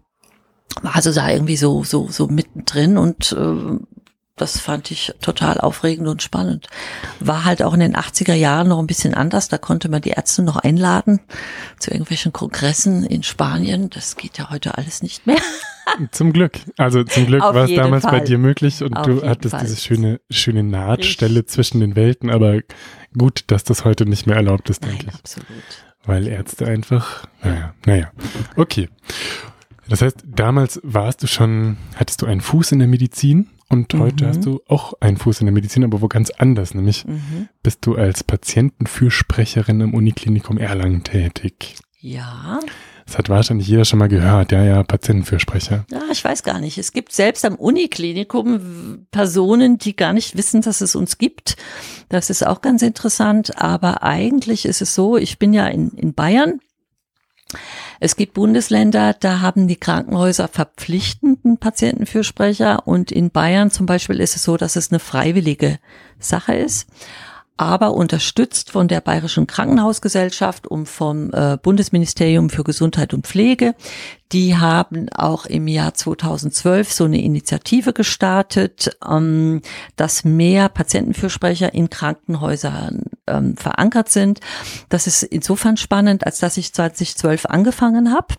also 0.82 1.12
da 1.12 1.30
irgendwie 1.30 1.58
so 1.58 1.84
so 1.84 2.08
so 2.10 2.28
mittendrin 2.28 2.98
und 2.98 3.34
äh, 3.34 3.78
das 4.42 4.60
fand 4.60 4.90
ich 4.90 5.14
total 5.22 5.60
aufregend 5.60 6.08
und 6.08 6.24
spannend. 6.24 6.68
War 7.20 7.46
halt 7.46 7.62
auch 7.62 7.76
in 7.76 7.80
den 7.80 7.96
80er 7.96 8.34
Jahren 8.34 8.70
noch 8.70 8.80
ein 8.80 8.88
bisschen 8.88 9.14
anders. 9.14 9.50
Da 9.50 9.60
konnte 9.60 9.88
man 9.88 10.02
die 10.02 10.10
Ärzte 10.10 10.42
noch 10.42 10.58
einladen 10.58 11.20
zu 11.78 11.92
irgendwelchen 11.92 12.34
Kongressen 12.34 13.06
in 13.06 13.22
Spanien. 13.22 13.92
Das 13.92 14.18
geht 14.18 14.40
ja 14.40 14.50
heute 14.50 14.80
alles 14.80 15.04
nicht 15.04 15.28
mehr. 15.28 15.38
Zum 16.12 16.34
Glück. 16.34 16.60
Also 16.78 17.04
zum 17.04 17.28
Glück 17.28 17.42
war 17.42 17.66
es 17.66 17.76
damals 17.76 18.04
Fall. 18.04 18.20
bei 18.20 18.26
dir 18.26 18.38
möglich 18.38 18.82
und 18.82 18.96
Auf 18.96 19.06
du 19.06 19.28
hattest 19.28 19.52
Fall. 19.52 19.62
diese 19.62 19.78
schöne, 19.78 20.22
schöne 20.30 20.64
Nahtstelle 20.64 21.42
ich. 21.42 21.48
zwischen 21.48 21.80
den 21.80 21.96
Welten. 21.96 22.30
Aber 22.32 22.60
gut, 23.16 23.44
dass 23.48 23.64
das 23.64 23.86
heute 23.86 24.06
nicht 24.08 24.26
mehr 24.26 24.38
erlaubt 24.38 24.70
ist, 24.70 24.84
denke 24.84 25.08
ich. 25.08 25.14
Absolut. 25.14 25.48
Weil 26.06 26.28
Ärzte 26.28 26.66
einfach, 26.66 27.28
naja, 27.44 27.74
naja. 27.86 28.12
Okay. 28.56 28.90
Das 29.88 30.02
heißt, 30.02 30.24
damals 30.26 30.80
warst 30.84 31.22
du 31.22 31.28
schon, 31.28 31.78
hattest 31.96 32.22
du 32.22 32.26
einen 32.26 32.42
Fuß 32.42 32.72
in 32.72 32.80
der 32.80 32.88
Medizin 32.88 33.50
und 33.72 33.94
heute 33.94 34.26
mhm. 34.26 34.30
hast 34.30 34.46
du 34.46 34.62
auch 34.68 34.94
einen 35.00 35.18
Fuß 35.18 35.42
in 35.42 35.46
der 35.48 35.54
Medizin, 35.54 35.84
aber 35.84 36.02
wo 36.02 36.08
ganz 36.08 36.30
anders, 36.32 36.74
nämlich 36.74 37.06
mhm. 37.06 37.50
bist 37.64 37.86
du 37.86 37.96
als 37.96 38.24
Patientenfürsprecherin 38.24 39.82
im 39.82 39.94
Uniklinikum 39.94 40.58
Erlangen 40.58 41.04
tätig. 41.04 41.76
Ja. 42.00 42.60
Das 43.06 43.18
hat 43.18 43.30
wahrscheinlich 43.30 43.68
jeder 43.68 43.86
schon 43.86 44.00
mal 44.00 44.08
gehört, 44.08 44.52
ja, 44.52 44.64
ja, 44.64 44.84
Patientenfürsprecher. 44.84 45.86
Ja, 45.92 46.02
ich 46.12 46.24
weiß 46.24 46.44
gar 46.44 46.60
nicht. 46.60 46.78
Es 46.78 46.94
gibt 46.94 47.12
selbst 47.12 47.44
am 47.46 47.56
Uniklinikum 47.56 49.06
Personen, 49.12 49.78
die 49.78 49.96
gar 49.96 50.14
nicht 50.14 50.38
wissen, 50.38 50.62
dass 50.62 50.82
es 50.82 50.96
uns 50.96 51.18
gibt. 51.18 51.58
Das 52.10 52.30
ist 52.30 52.46
auch 52.46 52.62
ganz 52.62 52.82
interessant. 52.82 53.62
Aber 53.62 54.04
eigentlich 54.04 54.66
ist 54.66 54.82
es 54.82 54.96
so, 54.96 55.18
ich 55.18 55.40
bin 55.40 55.54
ja 55.54 55.68
in, 55.68 55.90
in 55.92 56.14
Bayern 56.14 56.60
es 58.04 58.16
gibt 58.16 58.34
Bundesländer, 58.34 59.14
da 59.14 59.42
haben 59.42 59.68
die 59.68 59.76
Krankenhäuser 59.76 60.48
verpflichtenden 60.48 61.60
Patientenfürsprecher 61.60 62.88
und 62.88 63.12
in 63.12 63.30
Bayern 63.30 63.70
zum 63.70 63.86
Beispiel 63.86 64.20
ist 64.20 64.36
es 64.36 64.44
so, 64.44 64.58
dass 64.58 64.76
es 64.76 64.92
eine 64.92 64.98
freiwillige 64.98 65.78
Sache 66.18 66.56
ist 66.56 66.88
aber 67.62 67.94
unterstützt 67.94 68.72
von 68.72 68.88
der 68.88 69.02
Bayerischen 69.02 69.46
Krankenhausgesellschaft 69.46 70.66
und 70.66 70.88
vom 70.88 71.32
äh, 71.32 71.60
Bundesministerium 71.62 72.50
für 72.50 72.64
Gesundheit 72.64 73.14
und 73.14 73.28
Pflege. 73.28 73.76
Die 74.32 74.58
haben 74.58 75.10
auch 75.10 75.46
im 75.46 75.68
Jahr 75.68 75.94
2012 75.94 76.92
so 76.92 77.04
eine 77.04 77.22
Initiative 77.22 77.94
gestartet, 77.94 78.98
ähm, 79.08 79.62
dass 79.96 80.24
mehr 80.24 80.70
Patientenfürsprecher 80.70 81.72
in 81.72 81.92
Krankenhäusern 81.92 83.04
ähm, 83.28 83.58
verankert 83.58 84.10
sind. 84.10 84.40
Das 84.90 85.08
ist 85.08 85.24
insofern 85.24 85.78
spannend, 85.78 86.26
als 86.26 86.40
dass 86.40 86.58
ich 86.58 86.74
2012 86.74 87.46
angefangen 87.46 88.14
habe 88.14 88.36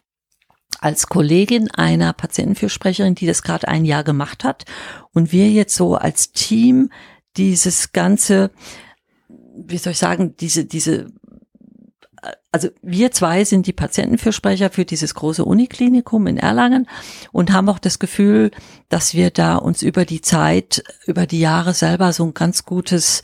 als 0.81 1.07
Kollegin 1.07 1.71
einer 1.71 2.13
Patientenfürsprecherin, 2.13 3.15
die 3.15 3.27
das 3.27 3.43
gerade 3.43 3.69
ein 3.69 3.85
Jahr 3.85 4.03
gemacht 4.03 4.43
hat. 4.43 4.65
Und 5.13 5.31
wir 5.31 5.49
jetzt 5.49 5.77
so 5.77 5.95
als 5.95 6.33
Team 6.33 6.91
dieses 7.37 7.93
ganze 7.93 8.51
wie 9.55 9.79
soll 9.79 9.93
ich 9.93 9.99
sagen, 9.99 10.35
diese, 10.39 10.65
diese, 10.65 11.07
also 12.51 12.69
wir 12.83 13.11
zwei 13.11 13.45
sind 13.45 13.67
die 13.67 13.73
Patientenfürsprecher 13.73 14.71
für 14.71 14.85
dieses 14.85 15.15
große 15.15 15.45
Uniklinikum 15.45 16.27
in 16.27 16.39
Erlangen 16.39 16.89
und 17.33 17.53
haben 17.53 17.69
auch 17.69 17.79
das 17.79 17.99
Gefühl, 17.99 18.51
dass 18.89 19.15
wir 19.15 19.31
da 19.31 19.57
uns 19.57 19.83
über 19.83 20.05
die 20.05 20.21
Zeit, 20.21 20.85
über 21.07 21.27
die 21.27 21.41
Jahre 21.41 21.75
selber 21.75 22.13
so 22.13 22.25
ein 22.25 22.35
ganz 22.35 22.65
gutes, 22.65 23.23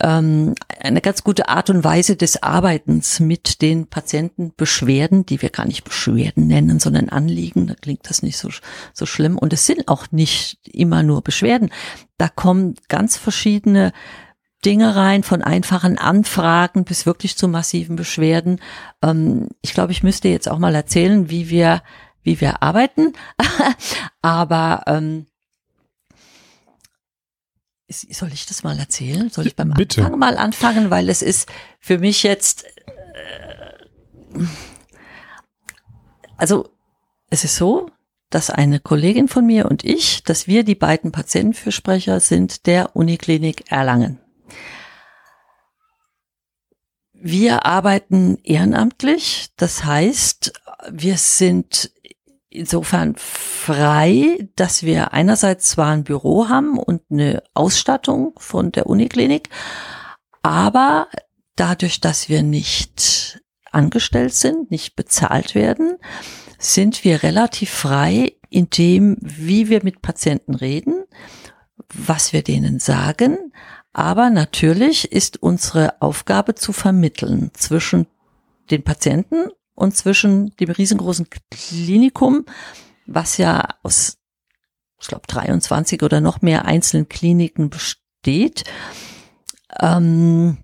ähm, 0.00 0.54
eine 0.80 1.00
ganz 1.00 1.24
gute 1.24 1.48
Art 1.48 1.70
und 1.70 1.84
Weise 1.84 2.16
des 2.16 2.42
Arbeitens 2.42 3.20
mit 3.20 3.62
den 3.62 3.86
Patientenbeschwerden, 3.86 5.26
die 5.26 5.42
wir 5.42 5.50
gar 5.50 5.66
nicht 5.66 5.84
Beschwerden 5.84 6.46
nennen, 6.46 6.80
sondern 6.80 7.08
Anliegen, 7.08 7.66
da 7.66 7.74
klingt 7.74 8.08
das 8.08 8.22
nicht 8.22 8.38
so, 8.38 8.48
so 8.92 9.06
schlimm. 9.06 9.38
Und 9.38 9.52
es 9.52 9.66
sind 9.66 9.88
auch 9.88 10.06
nicht 10.10 10.58
immer 10.66 11.02
nur 11.02 11.22
Beschwerden. 11.22 11.70
Da 12.16 12.28
kommen 12.28 12.74
ganz 12.88 13.16
verschiedene 13.16 13.92
Dinge 14.64 14.96
rein, 14.96 15.22
von 15.22 15.42
einfachen 15.42 15.98
Anfragen 15.98 16.84
bis 16.84 17.06
wirklich 17.06 17.36
zu 17.36 17.48
massiven 17.48 17.96
Beschwerden. 17.96 18.60
Ähm, 19.02 19.48
ich 19.62 19.72
glaube, 19.72 19.92
ich 19.92 20.02
müsste 20.02 20.28
jetzt 20.28 20.50
auch 20.50 20.58
mal 20.58 20.74
erzählen, 20.74 21.30
wie 21.30 21.48
wir, 21.48 21.82
wie 22.22 22.40
wir 22.40 22.62
arbeiten. 22.62 23.12
Aber 24.22 24.82
ähm, 24.86 25.26
soll 27.88 28.32
ich 28.32 28.46
das 28.46 28.62
mal 28.62 28.78
erzählen? 28.78 29.30
Soll 29.30 29.46
ich 29.46 29.56
beim 29.56 29.70
Bitte. 29.70 30.02
Anfang 30.02 30.18
mal 30.18 30.36
anfangen, 30.36 30.90
weil 30.90 31.08
es 31.08 31.22
ist 31.22 31.48
für 31.80 31.98
mich 31.98 32.22
jetzt, 32.22 32.64
äh, 32.64 34.44
also 36.36 36.68
es 37.30 37.44
ist 37.44 37.56
so, 37.56 37.90
dass 38.30 38.50
eine 38.50 38.78
Kollegin 38.78 39.28
von 39.28 39.46
mir 39.46 39.66
und 39.66 39.84
ich, 39.84 40.22
dass 40.22 40.46
wir 40.46 40.64
die 40.64 40.74
beiden 40.74 41.12
Patientenfürsprecher 41.12 42.20
sind 42.20 42.66
der 42.66 42.94
Uniklinik 42.94 43.70
Erlangen. 43.70 44.20
Wir 47.12 47.66
arbeiten 47.66 48.38
ehrenamtlich, 48.44 49.48
das 49.56 49.84
heißt, 49.84 50.52
wir 50.90 51.16
sind 51.16 51.90
insofern 52.58 53.14
frei, 53.16 54.48
dass 54.56 54.82
wir 54.82 55.12
einerseits 55.12 55.70
zwar 55.70 55.92
ein 55.92 56.04
Büro 56.04 56.48
haben 56.48 56.78
und 56.78 57.02
eine 57.10 57.42
Ausstattung 57.54 58.34
von 58.38 58.72
der 58.72 58.86
Uniklinik, 58.86 59.48
aber 60.42 61.08
dadurch, 61.56 62.00
dass 62.00 62.28
wir 62.28 62.42
nicht 62.42 63.40
angestellt 63.70 64.34
sind, 64.34 64.70
nicht 64.70 64.96
bezahlt 64.96 65.54
werden, 65.54 65.96
sind 66.58 67.04
wir 67.04 67.22
relativ 67.22 67.70
frei 67.70 68.34
in 68.50 68.68
dem, 68.70 69.16
wie 69.20 69.68
wir 69.68 69.84
mit 69.84 70.02
Patienten 70.02 70.54
reden, 70.54 71.04
was 71.92 72.32
wir 72.32 72.42
denen 72.42 72.80
sagen, 72.80 73.52
aber 73.92 74.30
natürlich 74.30 75.12
ist 75.12 75.42
unsere 75.42 76.00
Aufgabe 76.00 76.54
zu 76.54 76.72
vermitteln 76.72 77.50
zwischen 77.54 78.06
den 78.70 78.82
Patienten 78.82 79.48
und 79.78 79.96
zwischen 79.96 80.56
dem 80.56 80.70
riesengroßen 80.70 81.28
Klinikum, 81.50 82.44
was 83.06 83.36
ja 83.36 83.64
aus, 83.84 84.18
ich 85.00 85.06
glaube, 85.06 85.28
23 85.28 86.02
oder 86.02 86.20
noch 86.20 86.42
mehr 86.42 86.64
einzelnen 86.64 87.08
Kliniken 87.08 87.70
besteht. 87.70 88.64
Ähm, 89.78 90.58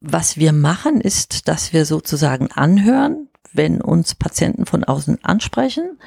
was 0.00 0.38
wir 0.38 0.54
machen, 0.54 1.02
ist, 1.02 1.46
dass 1.46 1.74
wir 1.74 1.84
sozusagen 1.84 2.50
anhören, 2.50 3.28
wenn 3.52 3.82
uns 3.82 4.14
Patienten 4.14 4.64
von 4.64 4.82
außen 4.82 5.22
ansprechen, 5.22 5.98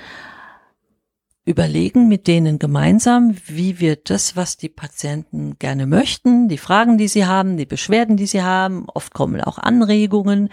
überlegen 1.45 2.07
mit 2.07 2.25
denen 2.27 2.57
gemeinsam, 2.57 3.35
wie 3.45 3.79
wir 3.79 3.95
das, 3.95 4.35
was 4.35 4.57
die 4.57 4.69
Patienten 4.69 5.57
gerne 5.59 5.85
möchten, 5.85 6.49
die 6.49 6.57
Fragen, 6.57 6.97
die 6.97 7.07
sie 7.07 7.27
haben, 7.27 7.55
die 7.55 7.67
Beschwerden, 7.67 8.17
die 8.17 8.25
sie 8.25 8.41
haben, 8.41 8.87
oft 8.93 9.13
kommen 9.13 9.39
auch 9.41 9.59
Anregungen, 9.59 10.49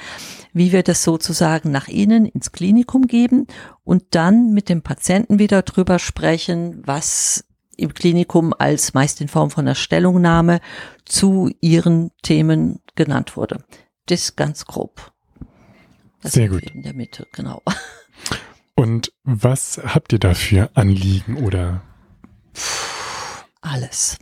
wie 0.53 0.71
wir 0.71 0.83
das 0.83 1.03
sozusagen 1.03 1.71
nach 1.71 1.89
ihnen 1.89 2.27
ins 2.27 2.53
Klinikum 2.53 3.07
geben 3.07 3.47
und 3.85 4.05
dann 4.11 4.53
mit 4.53 4.69
dem 4.69 4.83
Patienten 4.83 5.39
wieder 5.39 5.63
drüber 5.63 5.99
sprechen, 5.99 6.83
was 6.85 7.47
im 7.79 7.95
Klinikum 7.95 8.53
als 8.57 8.93
meist 8.93 9.23
in 9.23 9.29
Form 9.29 9.51
von 9.51 9.67
einer 9.67 9.75
Stellungnahme 9.75 10.61
zu 11.07 11.51
ihren 11.63 12.11
Themen 12.23 12.81
genannt 12.95 13.39
wurde. 13.39 13.65
Das 14.07 14.37
ganz 14.37 14.67
grob. 14.67 15.13
Das 16.21 16.33
Sehr 16.33 16.51
gut. 16.51 16.71
In 16.71 16.83
der 16.83 16.93
Mitte, 16.93 17.27
genau. 17.33 17.63
Und 18.83 19.13
was 19.23 19.81
habt 19.85 20.13
ihr 20.13 20.19
dafür 20.19 20.71
Anliegen 20.75 21.37
oder? 21.37 21.83
Alles. 23.61 24.19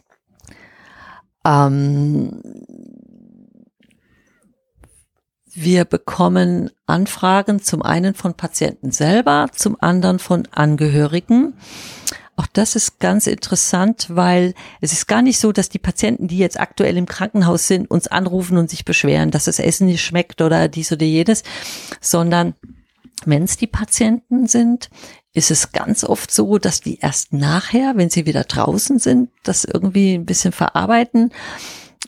Ähm, 1.46 2.42
wir 5.46 5.86
bekommen 5.86 6.70
Anfragen 6.84 7.62
zum 7.62 7.80
einen 7.80 8.12
von 8.12 8.34
Patienten 8.34 8.92
selber, 8.92 9.48
zum 9.54 9.78
anderen 9.80 10.18
von 10.18 10.46
Angehörigen. 10.50 11.54
Auch 12.36 12.46
das 12.46 12.76
ist 12.76 13.00
ganz 13.00 13.26
interessant, 13.26 14.08
weil 14.10 14.52
es 14.82 14.92
ist 14.92 15.08
gar 15.08 15.22
nicht 15.22 15.40
so, 15.40 15.52
dass 15.52 15.70
die 15.70 15.78
Patienten, 15.78 16.28
die 16.28 16.36
jetzt 16.36 16.60
aktuell 16.60 16.98
im 16.98 17.06
Krankenhaus 17.06 17.66
sind, 17.66 17.90
uns 17.90 18.08
anrufen 18.08 18.58
und 18.58 18.68
sich 18.68 18.84
beschweren, 18.84 19.30
dass 19.30 19.46
das 19.46 19.58
Essen 19.58 19.86
nicht 19.86 20.04
schmeckt 20.04 20.42
oder 20.42 20.68
dies 20.68 20.92
oder 20.92 21.06
jenes, 21.06 21.44
sondern 22.02 22.56
wenn 23.26 23.44
es 23.44 23.56
die 23.56 23.66
Patienten 23.66 24.46
sind, 24.46 24.90
ist 25.32 25.50
es 25.50 25.72
ganz 25.72 26.04
oft 26.04 26.30
so, 26.30 26.58
dass 26.58 26.80
die 26.80 26.98
erst 26.98 27.32
nachher, 27.32 27.92
wenn 27.96 28.10
sie 28.10 28.26
wieder 28.26 28.44
draußen 28.44 28.98
sind, 28.98 29.30
das 29.42 29.64
irgendwie 29.64 30.14
ein 30.14 30.26
bisschen 30.26 30.52
verarbeiten 30.52 31.32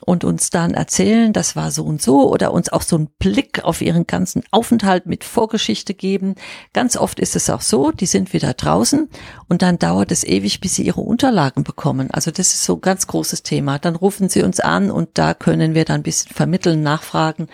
und 0.01 0.25
uns 0.25 0.51
dann 0.51 0.75
erzählen, 0.75 1.33
das 1.33 1.55
war 1.55 1.71
so 1.71 1.85
und 1.85 2.03
so 2.03 2.31
oder 2.31 2.53
uns 2.53 2.73
auch 2.73 2.83
so 2.83 2.97
einen 2.97 3.09
Blick 3.19 3.63
auf 3.63 3.81
ihren 3.81 4.07
ganzen 4.07 4.43
Aufenthalt 4.51 5.07
mit 5.07 5.23
Vorgeschichte 5.23 5.95
geben. 5.95 6.35
Ganz 6.73 6.97
oft 6.97 7.21
ist 7.21 7.37
es 7.37 7.51
auch 7.51 7.61
so, 7.61 7.93
die 7.93 8.07
sind 8.07 8.33
wieder 8.33 8.55
draußen 8.55 9.09
und 9.49 9.63
dann 9.63 9.79
dauert 9.79 10.11
es 10.11 10.25
ewig, 10.25 10.61
bis 10.61 10.77
sie 10.77 10.83
ihre 10.83 11.01
Unterlagen 11.01 11.63
bekommen. 11.63 12.11
Also 12.11 12.31
das 12.31 12.53
ist 12.53 12.65
so 12.65 12.75
ein 12.75 12.81
ganz 12.81 13.07
großes 13.07 13.43
Thema. 13.43 13.79
Dann 13.79 13.95
rufen 13.95 14.29
sie 14.29 14.43
uns 14.43 14.61
an 14.61 14.91
und 14.91 15.11
da 15.15 15.35
können 15.35 15.75
wir 15.75 15.85
dann 15.85 16.01
ein 16.01 16.03
bisschen 16.03 16.35
vermitteln, 16.35 16.83
nachfragen. 16.83 17.49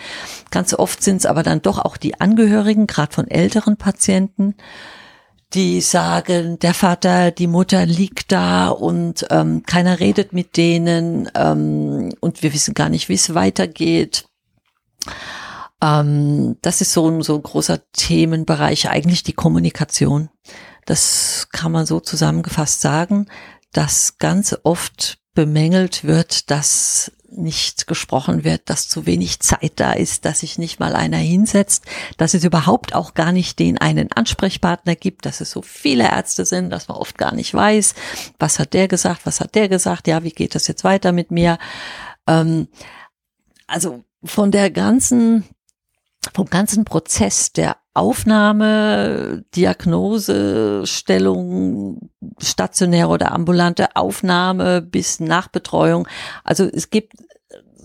Ganz 0.51 0.73
oft 0.75 1.03
sind 1.03 1.17
es 1.19 1.27
aber 1.27 1.43
dann 1.43 1.61
doch 1.61 1.79
auch 1.79 1.97
die 1.97 2.21
Angehörigen, 2.21 2.87
gerade 2.87 3.13
von 3.13 3.29
älteren 3.29 3.77
Patienten 3.77 4.55
die 5.55 5.81
sagen, 5.81 6.59
der 6.59 6.75
Vater, 6.75 7.31
die 7.31 7.47
Mutter 7.47 7.87
liegt 7.87 8.33
da 8.33 8.69
und 8.69 9.27
ähm, 9.31 9.63
keiner 9.65 9.99
redet 9.99 10.33
mit 10.33 10.57
denen 10.57 11.31
ähm, 11.35 12.13
und 12.21 12.43
wir 12.43 12.53
wissen 12.53 12.75
gar 12.75 12.91
nicht, 12.91 13.09
wie 13.09 13.15
es 13.15 13.35
weitergeht. 13.35 14.29
Ähm, 15.83 16.57
das 16.61 16.81
ist 16.81 16.93
so 16.93 17.09
ein, 17.09 17.23
so 17.23 17.37
ein 17.37 17.43
großer 17.43 17.81
Themenbereich, 17.93 18.91
eigentlich 18.91 19.23
die 19.23 19.33
Kommunikation. 19.33 20.29
Das 20.85 21.49
kann 21.51 21.73
man 21.73 21.87
so 21.87 22.01
zusammengefasst 22.01 22.81
sagen, 22.81 23.27
dass 23.73 24.19
ganz 24.19 24.57
oft 24.65 25.19
bemängelt 25.35 26.05
wird, 26.05 26.51
dass 26.51 27.13
nicht 27.31 27.87
gesprochen 27.87 28.45
wird, 28.45 28.71
dass 28.71 28.89
zu 28.89 29.07
wenig 29.07 29.41
Zeit 29.41 29.73
da 29.77 29.93
ist, 29.93 30.25
dass 30.25 30.41
sich 30.41 30.59
nicht 30.59 30.81
mal 30.81 30.95
einer 30.95 31.19
hinsetzt, 31.19 31.85
dass 32.17 32.35
es 32.35 32.45
überhaupt 32.45 32.95
auch 32.95 33.15
gar 33.15 33.33
nicht 33.33 33.59
den 33.59 33.79
einen 33.79 34.11
Ansprechpartner 34.13 34.97
gibt, 34.97 35.27
dass 35.27 35.41
es 35.41 35.51
so 35.51 35.63
viele 35.63 36.05
Ärzte 36.05 36.45
sind, 36.45 36.71
dass 36.71 36.89
man 36.89 36.97
oft 36.97 37.19
gar 37.19 37.35
nicht 37.35 37.53
weiß, 37.53 37.95
was 38.39 38.59
hat 38.59 38.73
der 38.73 38.89
gesagt, 38.89 39.27
was 39.27 39.41
hat 39.41 39.55
der 39.55 39.69
gesagt, 39.69 40.09
ja, 40.09 40.23
wie 40.23 40.31
geht 40.31 40.55
das 40.55 40.67
jetzt 40.67 40.85
weiter 40.85 41.13
mit 41.13 41.31
mir? 41.31 41.59
Ähm, 42.27 42.69
also 43.67 44.05
von 44.25 44.51
der 44.51 44.71
ganzen, 44.71 45.45
vom 46.35 46.47
ganzen 46.47 46.85
Prozess 46.85 47.53
der 47.53 47.77
Aufnahme, 47.99 49.45
Diagnose, 49.57 50.87
Stellung, 50.87 52.11
stationäre 52.39 53.09
oder 53.09 53.33
ambulante 53.33 53.97
Aufnahme 53.97 54.81
bis 54.81 55.21
Nachbetreuung. 55.21 56.07
Also 56.45 56.65
es 56.65 56.91
gibt 56.91 57.15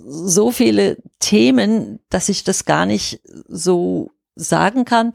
so 0.06 0.52
viele 0.52 0.98
Themen, 1.20 2.00
dass 2.10 2.30
ich 2.30 2.44
das 2.44 2.66
gar 2.66 2.86
nicht 2.86 3.22
so 3.48 4.12
sagen 4.36 4.86
kann. 4.86 5.14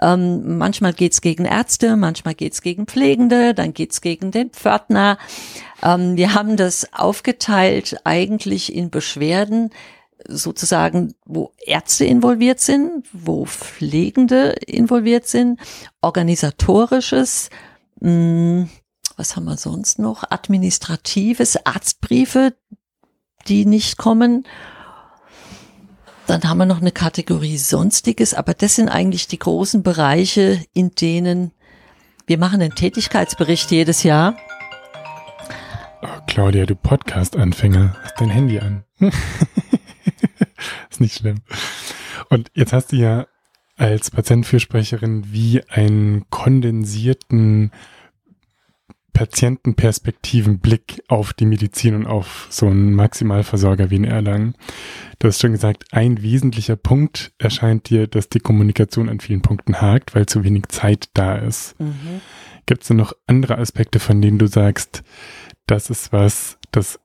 Ähm, 0.00 0.58
manchmal 0.58 0.92
geht's 0.92 1.20
gegen 1.20 1.44
Ärzte, 1.44 1.96
manchmal 1.96 2.34
geht's 2.34 2.62
gegen 2.62 2.86
Pflegende, 2.86 3.54
dann 3.54 3.72
geht's 3.74 4.00
gegen 4.00 4.30
den 4.30 4.50
Pförtner. 4.50 5.18
Ähm, 5.82 6.16
wir 6.16 6.34
haben 6.34 6.56
das 6.56 6.92
aufgeteilt 6.92 7.96
eigentlich 8.04 8.74
in 8.74 8.90
Beschwerden, 8.90 9.70
sozusagen, 10.28 11.14
wo 11.24 11.52
Ärzte 11.64 12.04
involviert 12.04 12.60
sind, 12.60 13.06
wo 13.12 13.44
Pflegende 13.44 14.50
involviert 14.66 15.26
sind, 15.26 15.60
organisatorisches, 16.00 17.50
mh, 18.00 18.10
hm, 18.10 18.68
was 19.16 19.36
haben 19.36 19.44
wir 19.44 19.56
sonst 19.56 19.98
noch, 19.98 20.24
administratives, 20.30 21.64
Arztbriefe, 21.64 22.54
die 23.46 23.66
nicht 23.66 23.96
kommen. 23.96 24.44
Dann 26.26 26.42
haben 26.44 26.58
wir 26.58 26.66
noch 26.66 26.80
eine 26.80 26.90
Kategorie 26.90 27.58
Sonstiges, 27.58 28.34
aber 28.34 28.54
das 28.54 28.76
sind 28.76 28.88
eigentlich 28.88 29.28
die 29.28 29.38
großen 29.38 29.82
Bereiche, 29.82 30.64
in 30.72 30.90
denen 30.94 31.52
wir 32.26 32.38
machen 32.38 32.62
einen 32.62 32.74
Tätigkeitsbericht 32.74 33.70
jedes 33.70 34.02
Jahr. 34.02 34.34
Oh, 36.02 36.20
Claudia, 36.26 36.64
du 36.64 36.74
Podcast-Anfänger, 36.74 37.96
hast 38.02 38.18
dein 38.18 38.30
Handy 38.30 38.58
an. 38.58 38.84
ist 40.94 41.00
nicht 41.00 41.18
schlimm. 41.18 41.42
Und 42.28 42.50
jetzt 42.54 42.72
hast 42.72 42.92
du 42.92 42.96
ja 42.96 43.26
als 43.76 44.10
Patientenfürsprecherin 44.10 45.32
wie 45.32 45.62
einen 45.68 46.28
kondensierten 46.30 47.72
Patientenperspektivenblick 49.12 51.02
auf 51.08 51.32
die 51.32 51.46
Medizin 51.46 51.94
und 51.94 52.06
auf 52.06 52.48
so 52.50 52.66
einen 52.66 52.94
Maximalversorger 52.94 53.90
wie 53.90 53.96
in 53.96 54.04
Erlangen. 54.04 54.54
Du 55.20 55.28
hast 55.28 55.40
schon 55.40 55.52
gesagt, 55.52 55.84
ein 55.92 56.20
wesentlicher 56.20 56.76
Punkt 56.76 57.32
erscheint 57.38 57.88
dir, 57.88 58.08
dass 58.08 58.28
die 58.28 58.40
Kommunikation 58.40 59.08
an 59.08 59.20
vielen 59.20 59.40
Punkten 59.40 59.80
hakt, 59.80 60.14
weil 60.14 60.26
zu 60.26 60.42
wenig 60.42 60.66
Zeit 60.68 61.10
da 61.14 61.36
ist. 61.36 61.78
Mhm. 61.80 62.20
Gibt 62.66 62.82
es 62.82 62.90
noch 62.90 63.12
andere 63.26 63.58
Aspekte, 63.58 64.00
von 64.00 64.20
denen 64.20 64.38
du 64.38 64.48
sagst, 64.48 65.04
das 65.66 65.90
ist 65.90 66.12
was, 66.12 66.58
das, 66.72 66.98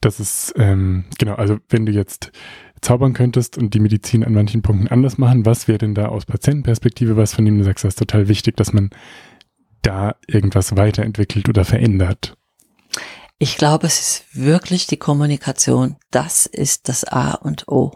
das 0.00 0.20
ist, 0.20 0.54
ähm, 0.56 1.04
genau, 1.18 1.34
also 1.34 1.58
wenn 1.68 1.84
du 1.84 1.92
jetzt 1.92 2.32
zaubern 2.80 3.12
könntest 3.12 3.58
und 3.58 3.74
die 3.74 3.80
Medizin 3.80 4.24
an 4.24 4.34
manchen 4.34 4.62
Punkten 4.62 4.88
anders 4.88 5.18
machen, 5.18 5.46
was 5.46 5.68
wäre 5.68 5.78
denn 5.78 5.94
da 5.94 6.06
aus 6.06 6.26
Patientenperspektive 6.26 7.16
was, 7.16 7.34
von 7.34 7.44
dem 7.44 7.58
du 7.58 7.64
sagst, 7.64 7.84
das 7.84 7.92
ist 7.92 7.98
total 7.98 8.28
wichtig, 8.28 8.56
dass 8.56 8.72
man 8.72 8.90
da 9.82 10.16
irgendwas 10.26 10.76
weiterentwickelt 10.76 11.48
oder 11.48 11.64
verändert? 11.64 12.36
Ich 13.38 13.56
glaube, 13.56 13.86
es 13.86 14.00
ist 14.00 14.36
wirklich 14.36 14.86
die 14.86 14.98
Kommunikation. 14.98 15.96
Das 16.10 16.44
ist 16.46 16.88
das 16.88 17.04
A 17.04 17.32
und 17.32 17.68
O. 17.68 17.92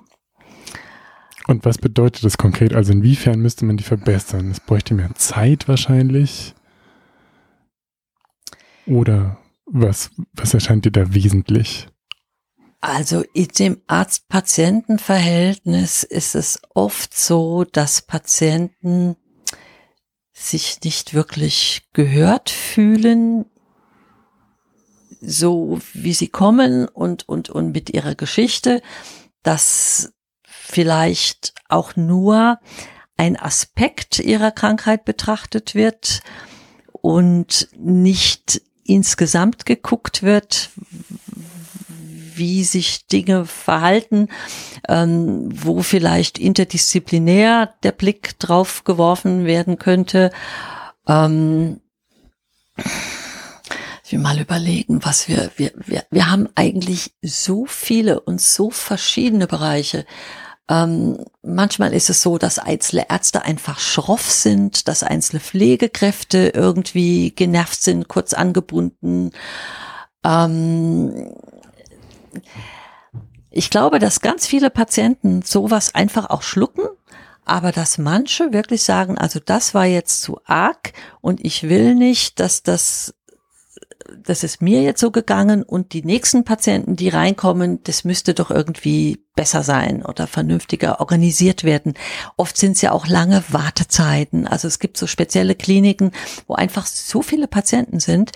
Und 1.46 1.66
was 1.66 1.76
bedeutet 1.76 2.24
das 2.24 2.38
konkret? 2.38 2.74
Also 2.74 2.92
inwiefern 2.92 3.40
müsste 3.40 3.66
man 3.66 3.76
die 3.76 3.84
verbessern? 3.84 4.50
Es 4.50 4.60
bräuchte 4.60 4.94
mehr 4.94 5.14
Zeit 5.14 5.68
wahrscheinlich. 5.68 6.54
Oder 8.86 9.38
was, 9.66 10.10
was 10.32 10.54
erscheint 10.54 10.86
dir 10.86 10.92
da 10.92 11.12
wesentlich? 11.12 11.88
Also 12.86 13.24
in 13.32 13.48
dem 13.48 13.80
Arzt-Patienten-Verhältnis 13.86 16.02
ist 16.02 16.34
es 16.34 16.60
oft 16.74 17.16
so, 17.16 17.64
dass 17.64 18.02
Patienten 18.02 19.16
sich 20.34 20.80
nicht 20.84 21.14
wirklich 21.14 21.88
gehört 21.94 22.50
fühlen, 22.50 23.46
so 25.22 25.80
wie 25.94 26.12
sie 26.12 26.28
kommen 26.28 26.86
und, 26.86 27.26
und, 27.26 27.48
und 27.48 27.72
mit 27.72 27.88
ihrer 27.88 28.16
Geschichte, 28.16 28.82
dass 29.42 30.12
vielleicht 30.42 31.54
auch 31.70 31.96
nur 31.96 32.60
ein 33.16 33.40
Aspekt 33.40 34.18
ihrer 34.18 34.50
Krankheit 34.50 35.06
betrachtet 35.06 35.74
wird 35.74 36.20
und 36.92 37.66
nicht 37.78 38.60
insgesamt 38.84 39.64
geguckt 39.64 40.22
wird, 40.22 40.68
wie 42.36 42.64
sich 42.64 43.06
Dinge 43.06 43.46
verhalten, 43.46 44.28
ähm, 44.88 45.48
wo 45.52 45.82
vielleicht 45.82 46.38
interdisziplinär 46.38 47.74
der 47.82 47.92
Blick 47.92 48.38
drauf 48.38 48.84
geworfen 48.84 49.44
werden 49.44 49.78
könnte. 49.78 50.30
Ähm, 51.06 51.80
will 54.14 54.20
mal 54.20 54.38
überlegen, 54.38 55.04
was 55.04 55.28
wir, 55.28 55.50
wir, 55.56 55.72
wir, 55.76 56.04
wir 56.10 56.30
haben 56.30 56.48
eigentlich 56.54 57.14
so 57.20 57.66
viele 57.66 58.20
und 58.20 58.40
so 58.40 58.70
verschiedene 58.70 59.46
Bereiche. 59.46 60.06
Ähm, 60.68 61.24
manchmal 61.42 61.92
ist 61.92 62.08
es 62.08 62.22
so, 62.22 62.38
dass 62.38 62.60
einzelne 62.60 63.10
Ärzte 63.10 63.42
einfach 63.42 63.80
schroff 63.80 64.30
sind, 64.30 64.88
dass 64.88 65.02
einzelne 65.02 65.40
Pflegekräfte 65.40 66.52
irgendwie 66.54 67.32
genervt 67.32 67.82
sind, 67.82 68.08
kurz 68.08 68.32
angebunden. 68.32 69.32
Ähm, 70.24 71.34
ich 73.50 73.70
glaube, 73.70 73.98
dass 73.98 74.20
ganz 74.20 74.46
viele 74.46 74.70
Patienten 74.70 75.42
sowas 75.42 75.94
einfach 75.94 76.30
auch 76.30 76.42
schlucken, 76.42 76.88
aber 77.44 77.72
dass 77.72 77.98
manche 77.98 78.52
wirklich 78.52 78.82
sagen, 78.82 79.18
also 79.18 79.38
das 79.44 79.74
war 79.74 79.84
jetzt 79.84 80.22
zu 80.22 80.40
arg 80.44 80.92
und 81.20 81.44
ich 81.44 81.64
will 81.64 81.94
nicht, 81.94 82.40
dass 82.40 82.62
das 82.62 83.14
das 84.22 84.44
ist 84.44 84.62
mir 84.62 84.82
jetzt 84.82 85.00
so 85.00 85.10
gegangen 85.10 85.62
und 85.62 85.92
die 85.92 86.04
nächsten 86.04 86.44
Patienten, 86.44 86.96
die 86.96 87.08
reinkommen, 87.08 87.82
das 87.84 88.04
müsste 88.04 88.34
doch 88.34 88.50
irgendwie 88.50 89.24
besser 89.34 89.62
sein 89.62 90.04
oder 90.04 90.26
vernünftiger 90.26 91.00
organisiert 91.00 91.64
werden. 91.64 91.94
Oft 92.36 92.56
sind 92.56 92.72
es 92.72 92.82
ja 92.82 92.92
auch 92.92 93.06
lange 93.06 93.42
Wartezeiten. 93.48 94.46
Also 94.46 94.68
es 94.68 94.78
gibt 94.78 94.96
so 94.96 95.06
spezielle 95.06 95.54
Kliniken, 95.54 96.12
wo 96.46 96.54
einfach 96.54 96.86
so 96.86 97.22
viele 97.22 97.48
Patienten 97.48 98.00
sind, 98.00 98.32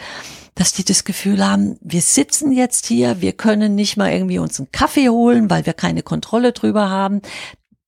dass 0.59 0.73
die 0.73 0.85
das 0.85 1.05
Gefühl 1.05 1.47
haben, 1.47 1.79
wir 1.81 2.03
sitzen 2.03 2.53
jetzt 2.53 2.87
hier, 2.87 3.21
wir 3.21 3.33
können 3.33 3.75
nicht 3.75 3.97
mal 3.97 4.13
irgendwie 4.13 4.39
uns 4.39 4.59
einen 4.59 4.73
Kaffee 4.73 5.09
holen, 5.09 5.49
weil 5.49 5.67
wir 5.67 5.73
keine 5.73 6.03
Kontrolle 6.03 6.53
drüber 6.53 6.91
haben 6.91 7.23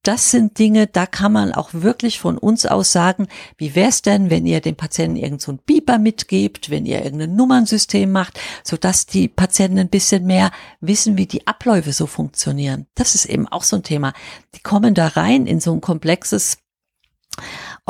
das 0.02 0.30
sind 0.30 0.59
Dinge, 0.59 0.87
da 0.87 1.04
kann 1.06 1.33
man 1.33 1.52
auch 1.52 1.70
wirklich 1.72 2.20
von 2.20 2.38
uns 2.38 2.64
aus 2.64 2.92
sagen, 2.92 3.28
wie 3.59 3.74
wäre 3.74 3.90
es 3.90 4.00
denn, 4.00 4.30
wenn 4.30 4.46
ihr 4.46 4.61
dem 4.61 4.76
Patienten 4.76 5.16
irgendein 5.16 5.40
so 5.40 5.59
Beeper 5.66 5.98
mitgebt, 5.98 6.70
wenn 6.70 6.87
ihr 6.87 7.04
irgendein 7.04 7.37
Nummernsystem 7.37 8.11
macht, 8.11 8.40
so 8.64 8.76
dass 8.76 9.06
die 9.06 9.28
Patienten 9.28 9.78
ein 9.78 9.90
bisschen 9.90 10.26
mehr 10.26 10.52
wissen, 10.80 11.18
wie 11.18 11.26
die 11.26 11.46
Abläufe 11.46 11.92
so 11.92 12.06
funktionieren. 12.06 12.87
Das 12.94 13.14
ist 13.14 13.26
eben 13.26 13.46
auch 13.46 13.62
so 13.62 13.76
ein 13.76 13.83
Thema. 13.83 14.14
Die 14.54 14.62
kommen 14.62 14.94
da 14.94 15.06
rein 15.09 15.46
in 15.46 15.61
so 15.61 15.72
ein 15.72 15.83
komplexes 15.83 16.59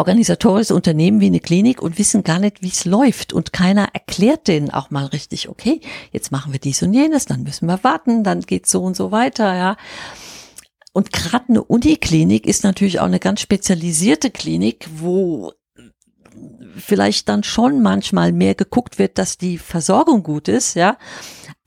organisatorisches 0.00 0.72
Unternehmen 0.72 1.20
wie 1.20 1.26
eine 1.26 1.40
Klinik 1.40 1.80
und 1.82 1.98
wissen 1.98 2.24
gar 2.24 2.38
nicht, 2.38 2.62
wie 2.62 2.68
es 2.68 2.84
läuft. 2.84 3.32
Und 3.32 3.52
keiner 3.52 3.88
erklärt 3.92 4.48
denen 4.48 4.70
auch 4.70 4.90
mal 4.90 5.06
richtig, 5.06 5.48
okay, 5.48 5.80
jetzt 6.10 6.32
machen 6.32 6.52
wir 6.52 6.58
dies 6.58 6.82
und 6.82 6.92
jenes, 6.92 7.26
dann 7.26 7.42
müssen 7.42 7.66
wir 7.66 7.84
warten, 7.84 8.24
dann 8.24 8.40
geht's 8.40 8.70
so 8.70 8.82
und 8.82 8.96
so 8.96 9.12
weiter, 9.12 9.54
ja. 9.54 9.76
Und 10.92 11.12
gerade 11.12 11.50
eine 11.50 11.62
Uniklinik 11.62 12.46
ist 12.46 12.64
natürlich 12.64 12.98
auch 12.98 13.06
eine 13.06 13.20
ganz 13.20 13.40
spezialisierte 13.40 14.30
Klinik, 14.30 14.88
wo 14.96 15.52
vielleicht 16.76 17.28
dann 17.28 17.44
schon 17.44 17.82
manchmal 17.82 18.32
mehr 18.32 18.54
geguckt 18.54 18.98
wird, 18.98 19.18
dass 19.18 19.38
die 19.38 19.58
Versorgung 19.58 20.22
gut 20.22 20.48
ist, 20.48 20.74
ja 20.74 20.96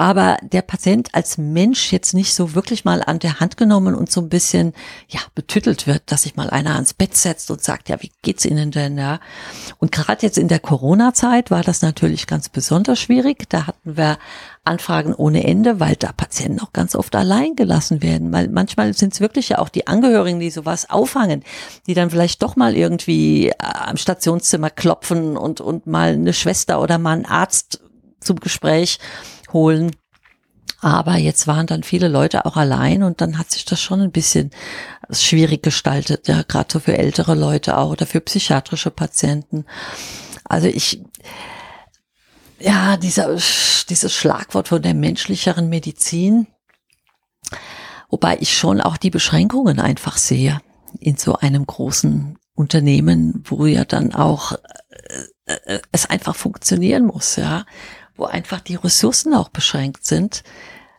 aber 0.04 0.38
der 0.42 0.64
Patient 0.64 1.16
als 1.16 1.38
Mensch 1.38 1.94
jetzt 1.94 2.14
nicht 2.14 2.34
so 2.34 2.56
wirklich 2.56 2.84
mal 2.84 3.02
an 3.02 3.20
der 3.20 3.40
Hand 3.40 3.56
genommen 3.56 3.96
und 3.96 4.12
so 4.12 4.20
ein 4.20 4.28
bisschen, 4.28 4.74
ja, 5.08 5.22
betüttelt 5.34 5.88
wird, 5.88 6.04
dass 6.08 6.24
sich 6.24 6.36
mal 6.36 6.50
einer 6.50 6.76
ans 6.76 6.94
Bett 6.94 7.16
setzt 7.16 7.50
und 7.50 7.64
sagt, 7.64 7.88
ja, 7.88 8.02
wie 8.02 8.12
geht's 8.22 8.44
Ihnen 8.44 8.72
denn, 8.72 8.98
ja? 8.98 9.22
Und 9.78 9.94
gerade 9.94 10.24
jetzt 10.24 10.38
in 10.38 10.50
der 10.50 10.60
Corona-Zeit 10.60 11.52
war 11.52 11.64
das 11.64 11.82
natürlich 11.82 12.28
ganz 12.28 12.50
besonders 12.50 13.00
schwierig. 13.00 13.48
Da 13.48 13.66
hatten 13.68 13.96
wir 13.96 14.18
Anfragen 14.66 15.14
ohne 15.14 15.46
Ende, 15.46 15.80
weil 15.80 15.96
da 15.96 16.12
Patienten 16.12 16.60
auch 16.60 16.74
ganz 16.74 16.96
oft 16.96 17.16
allein 17.16 17.56
gelassen 17.56 18.04
werden. 18.04 18.34
Weil 18.34 18.50
manchmal 18.50 18.94
sind 18.94 19.14
es 19.14 19.22
wirklich 19.22 19.48
ja 19.48 19.60
auch 19.60 19.70
die 19.70 19.88
Angehörigen, 19.88 20.42
die 20.42 20.52
sowas 20.52 20.90
auffangen, 20.90 21.46
die 21.88 21.94
dann 21.94 22.10
vielleicht 22.10 22.44
doch 22.44 22.58
mal 22.58 22.76
irgendwie 22.76 23.52
äh, 23.52 23.54
am 23.58 23.96
Stationszimmer 23.96 24.70
klopfen 24.70 25.38
und, 25.38 25.62
und 25.62 25.88
mal 25.88 26.12
eine 26.12 26.34
Schwester 26.34 26.82
oder 26.82 26.98
mal 26.98 27.14
einen 27.14 27.26
Arzt 27.26 27.80
zum 28.20 28.42
Gespräch 28.42 29.00
holen. 29.54 29.96
Aber 30.84 31.16
jetzt 31.16 31.48
waren 31.48 31.66
dann 31.66 31.82
viele 31.84 32.10
Leute 32.10 32.46
auch 32.46 32.58
allein 32.58 33.04
und 33.04 33.22
dann 33.22 33.38
hat 33.38 33.52
sich 33.52 33.64
das 33.64 33.80
schon 33.80 34.02
ein 34.02 34.12
bisschen 34.12 34.52
schwierig 35.10 35.64
gestaltet, 35.64 36.28
ja, 36.28 36.42
gerade 36.42 36.68
so 36.74 36.80
für 36.82 36.98
ältere 36.98 37.36
Leute 37.36 37.78
auch 37.78 37.92
oder 37.92 38.06
für 38.06 38.20
psychiatrische 38.20 38.92
Patienten. 38.92 39.66
Also 40.44 40.68
ich, 40.68 41.02
ja, 42.60 42.98
dieser, 42.98 43.34
dieses 43.34 44.14
Schlagwort 44.14 44.68
von 44.68 44.82
der 44.82 44.94
menschlicheren 44.94 45.70
Medizin, 45.70 46.48
wobei 48.10 48.38
ich 48.42 48.58
schon 48.58 48.82
auch 48.82 48.98
die 48.98 49.10
Beschränkungen 49.10 49.80
einfach 49.80 50.18
sehe 50.18 50.60
in 51.00 51.16
so 51.16 51.38
einem 51.38 51.66
großen 51.66 52.38
Unternehmen, 52.56 53.42
wo 53.46 53.66
ja 53.66 53.86
dann 53.86 54.14
auch 54.14 54.52
äh, 55.46 55.54
äh, 55.66 55.80
es 55.94 56.10
einfach 56.10 56.36
funktionieren 56.36 57.06
muss, 57.06 57.38
ja 57.38 57.64
wo 58.16 58.26
einfach 58.26 58.60
die 58.60 58.76
Ressourcen 58.76 59.34
auch 59.34 59.50
beschränkt 59.50 60.06
sind. 60.06 60.44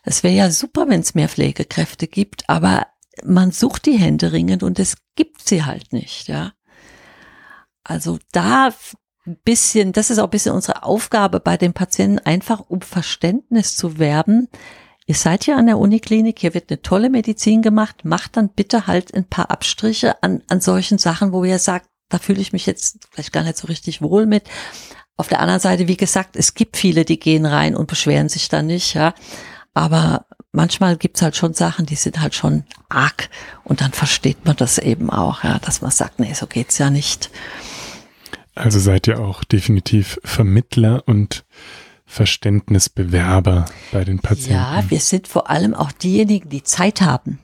Es 0.02 0.22
wäre 0.22 0.34
ja 0.34 0.50
super, 0.50 0.88
wenn 0.88 1.00
es 1.00 1.14
mehr 1.14 1.28
Pflegekräfte 1.28 2.06
gibt, 2.06 2.48
aber 2.48 2.86
man 3.22 3.52
sucht 3.52 3.86
die 3.86 3.96
Hände 3.98 4.32
ringend 4.32 4.62
und 4.62 4.78
es 4.78 4.96
gibt 5.14 5.46
sie 5.46 5.64
halt 5.64 5.92
nicht, 5.92 6.28
ja. 6.28 6.52
Also 7.84 8.18
da 8.32 8.72
ein 9.26 9.38
bisschen, 9.44 9.92
das 9.92 10.10
ist 10.10 10.18
auch 10.18 10.24
ein 10.24 10.30
bisschen 10.30 10.54
unsere 10.54 10.82
Aufgabe 10.82 11.40
bei 11.40 11.56
den 11.56 11.72
Patienten, 11.72 12.18
einfach 12.18 12.60
um 12.60 12.80
Verständnis 12.80 13.76
zu 13.76 13.98
werben. 13.98 14.48
Ihr 15.06 15.14
seid 15.14 15.46
ja 15.46 15.56
an 15.56 15.66
der 15.66 15.78
Uniklinik, 15.78 16.38
hier 16.38 16.54
wird 16.54 16.70
eine 16.70 16.82
tolle 16.82 17.10
Medizin 17.10 17.62
gemacht, 17.62 18.04
macht 18.04 18.36
dann 18.36 18.50
bitte 18.50 18.86
halt 18.86 19.14
ein 19.14 19.28
paar 19.28 19.50
Abstriche 19.50 20.22
an, 20.22 20.42
an 20.48 20.60
solchen 20.60 20.98
Sachen, 20.98 21.32
wo 21.32 21.44
ihr 21.44 21.58
sagt, 21.58 21.88
da 22.08 22.18
fühle 22.18 22.40
ich 22.40 22.52
mich 22.52 22.66
jetzt 22.66 23.06
vielleicht 23.10 23.32
gar 23.32 23.44
nicht 23.44 23.56
so 23.56 23.66
richtig 23.66 24.02
wohl 24.02 24.26
mit. 24.26 24.44
Auf 25.16 25.28
der 25.28 25.40
anderen 25.40 25.60
Seite, 25.60 25.86
wie 25.88 25.96
gesagt, 25.96 26.36
es 26.36 26.54
gibt 26.54 26.76
viele, 26.76 27.04
die 27.04 27.20
gehen 27.20 27.46
rein 27.46 27.76
und 27.76 27.86
beschweren 27.86 28.28
sich 28.28 28.48
dann 28.48 28.66
nicht, 28.66 28.94
ja. 28.94 29.14
Aber 29.72 30.26
manchmal 30.52 30.96
gibt's 30.96 31.22
halt 31.22 31.36
schon 31.36 31.54
Sachen, 31.54 31.86
die 31.86 31.96
sind 31.96 32.20
halt 32.20 32.34
schon 32.34 32.64
arg 32.88 33.28
und 33.64 33.80
dann 33.80 33.92
versteht 33.92 34.44
man 34.44 34.56
das 34.56 34.78
eben 34.78 35.10
auch, 35.10 35.44
ja, 35.44 35.58
dass 35.58 35.82
man 35.82 35.90
sagt, 35.90 36.20
nee, 36.20 36.32
so 36.32 36.46
geht's 36.46 36.78
ja 36.78 36.90
nicht. 36.90 37.30
Also 38.54 38.78
seid 38.78 39.08
ihr 39.08 39.18
auch 39.18 39.42
definitiv 39.44 40.20
Vermittler 40.22 41.02
und 41.06 41.44
Verständnisbewerber 42.06 43.66
bei 43.90 44.04
den 44.04 44.20
Patienten. 44.20 44.52
Ja, 44.52 44.84
wir 44.88 45.00
sind 45.00 45.26
vor 45.26 45.50
allem 45.50 45.74
auch 45.74 45.90
diejenigen, 45.90 46.48
die 46.48 46.62
Zeit 46.62 47.00
haben, 47.00 47.40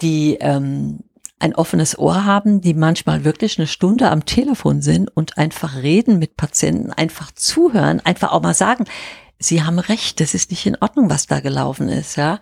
die 0.00 0.38
ähm, 0.40 1.00
ein 1.40 1.54
offenes 1.54 1.98
Ohr 1.98 2.24
haben, 2.24 2.60
die 2.60 2.74
manchmal 2.74 3.24
wirklich 3.24 3.58
eine 3.58 3.66
Stunde 3.66 4.10
am 4.10 4.26
Telefon 4.26 4.82
sind 4.82 5.08
und 5.08 5.38
einfach 5.38 5.76
reden 5.76 6.18
mit 6.18 6.36
Patienten, 6.36 6.92
einfach 6.92 7.32
zuhören, 7.32 8.00
einfach 8.00 8.30
auch 8.32 8.42
mal 8.42 8.54
sagen, 8.54 8.84
Sie 9.42 9.62
haben 9.62 9.78
recht, 9.78 10.20
das 10.20 10.34
ist 10.34 10.50
nicht 10.50 10.66
in 10.66 10.76
Ordnung, 10.80 11.08
was 11.08 11.26
da 11.26 11.40
gelaufen 11.40 11.88
ist, 11.88 12.16
ja. 12.16 12.40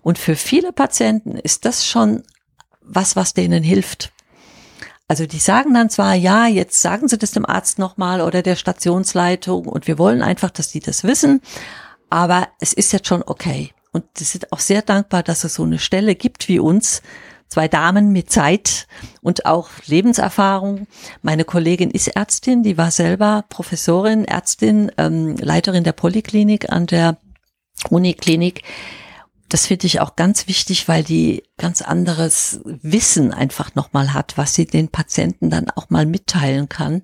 Und 0.00 0.18
für 0.18 0.34
viele 0.34 0.72
Patienten 0.72 1.32
ist 1.36 1.66
das 1.66 1.86
schon 1.86 2.22
was, 2.80 3.16
was 3.16 3.34
denen 3.34 3.62
hilft. 3.62 4.12
Also 5.08 5.26
die 5.26 5.38
sagen 5.38 5.74
dann 5.74 5.90
zwar, 5.90 6.14
ja, 6.14 6.46
jetzt 6.46 6.80
sagen 6.80 7.06
Sie 7.06 7.18
das 7.18 7.32
dem 7.32 7.44
Arzt 7.44 7.78
nochmal 7.78 8.22
oder 8.22 8.40
der 8.40 8.56
Stationsleitung 8.56 9.66
und 9.66 9.86
wir 9.86 9.98
wollen 9.98 10.22
einfach, 10.22 10.50
dass 10.50 10.68
die 10.68 10.80
das 10.80 11.04
wissen, 11.04 11.42
aber 12.08 12.48
es 12.60 12.72
ist 12.72 12.92
jetzt 12.92 13.08
schon 13.08 13.22
okay. 13.22 13.74
Und 13.92 14.04
die 14.18 14.24
sind 14.24 14.50
auch 14.50 14.60
sehr 14.60 14.80
dankbar, 14.80 15.22
dass 15.22 15.44
es 15.44 15.54
so 15.54 15.64
eine 15.64 15.78
Stelle 15.78 16.14
gibt 16.14 16.48
wie 16.48 16.58
uns, 16.58 17.02
zwei 17.48 17.68
Damen 17.68 18.12
mit 18.12 18.30
Zeit 18.30 18.86
und 19.22 19.46
auch 19.46 19.70
Lebenserfahrung. 19.86 20.86
Meine 21.22 21.44
Kollegin 21.44 21.90
ist 21.90 22.08
Ärztin, 22.08 22.62
die 22.62 22.78
war 22.78 22.90
selber 22.90 23.44
Professorin, 23.48 24.24
Ärztin, 24.24 24.92
ähm, 24.98 25.36
Leiterin 25.36 25.84
der 25.84 25.92
Poliklinik 25.92 26.70
an 26.70 26.86
der 26.86 27.16
Uniklinik. 27.90 28.62
Das 29.48 29.66
finde 29.66 29.86
ich 29.86 30.00
auch 30.00 30.14
ganz 30.14 30.46
wichtig, 30.46 30.88
weil 30.88 31.02
die 31.02 31.42
ganz 31.56 31.80
anderes 31.80 32.60
Wissen 32.64 33.32
einfach 33.32 33.74
nochmal 33.74 34.12
hat, 34.12 34.36
was 34.36 34.54
sie 34.54 34.66
den 34.66 34.88
Patienten 34.88 35.48
dann 35.48 35.70
auch 35.70 35.88
mal 35.88 36.04
mitteilen 36.04 36.68
kann. 36.68 37.02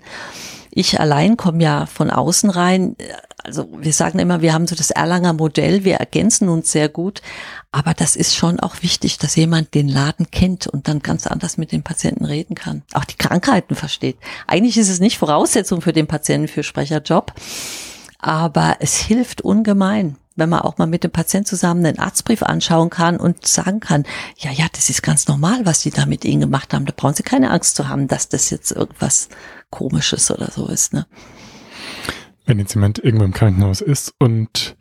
Ich 0.77 0.99
allein 0.99 1.37
komme 1.37 1.63
ja 1.63 1.87
von 1.87 2.11
außen 2.11 2.51
rein. 2.51 2.97
Also 3.45 3.69
wir 3.79 3.93
sagen 3.93 4.19
immer, 4.19 4.43
wir 4.43 4.53
haben 4.53 4.67
so 4.67 4.75
das 4.75 4.91
Erlanger 4.91 5.33
Modell, 5.33 5.85
wir 5.85 5.97
ergänzen 5.97 6.49
uns 6.49 6.73
sehr 6.73 6.89
gut. 6.89 7.23
Aber 7.71 7.95
das 7.95 8.17
ist 8.17 8.35
schon 8.35 8.59
auch 8.59 8.83
wichtig, 8.83 9.19
dass 9.19 9.37
jemand 9.37 9.75
den 9.75 9.89
Laden 9.89 10.33
kennt 10.33 10.67
und 10.67 10.89
dann 10.89 10.99
ganz 10.99 11.29
anders 11.29 11.59
mit 11.59 11.71
den 11.71 11.85
Patienten 11.85 12.25
reden 12.25 12.57
kann. 12.57 12.83
Auch 12.93 13.05
die 13.05 13.17
Krankheiten 13.17 13.77
versteht. 13.77 14.17
Eigentlich 14.49 14.77
ist 14.77 14.89
es 14.89 14.99
nicht 14.99 15.17
Voraussetzung 15.17 15.81
für 15.81 15.93
den 15.93 16.09
Patienten 16.09 16.49
für 16.49 16.65
Sprecherjob, 16.65 17.33
aber 18.19 18.79
es 18.81 18.97
hilft 18.97 19.43
ungemein 19.43 20.17
wenn 20.37 20.49
man 20.49 20.61
auch 20.61 20.79
mal 20.79 20.87
mit 20.87 21.05
dem 21.05 21.11
Patienten 21.11 21.47
zusammen 21.47 21.87
einen 21.87 21.99
Arztbrief 21.99 22.43
anschauen 22.43 22.91
kann 22.91 23.17
und 23.17 23.47
sagen 23.47 23.81
kann, 23.81 24.05
ja, 24.37 24.51
ja, 24.51 24.67
das 24.73 24.91
ist 24.91 25.03
ganz 25.03 25.29
normal, 25.29 25.65
was 25.65 25.83
Sie 25.83 25.91
da 25.91 26.07
mit 26.07 26.25
Ihnen 26.25 26.41
gemacht 26.41 26.75
haben. 26.75 26.87
Da 26.87 26.93
brauchen 26.97 27.15
Sie 27.15 27.23
keine 27.23 27.51
Angst 27.51 27.77
zu 27.77 27.89
haben, 27.89 28.09
dass 28.09 28.29
das 28.29 28.51
jetzt 28.51 28.73
irgendwas 28.73 29.29
Komisches 29.71 30.31
oder 30.31 30.51
so 30.51 30.67
ist. 30.67 30.93
Ne? 30.93 31.07
Wenn 32.47 32.59
jetzt 32.59 32.75
jemand 32.75 32.99
irgendwo 32.99 33.25
im 33.25 33.33
Krankenhaus 33.33 33.81
ist 33.81 34.13
und 34.19 34.77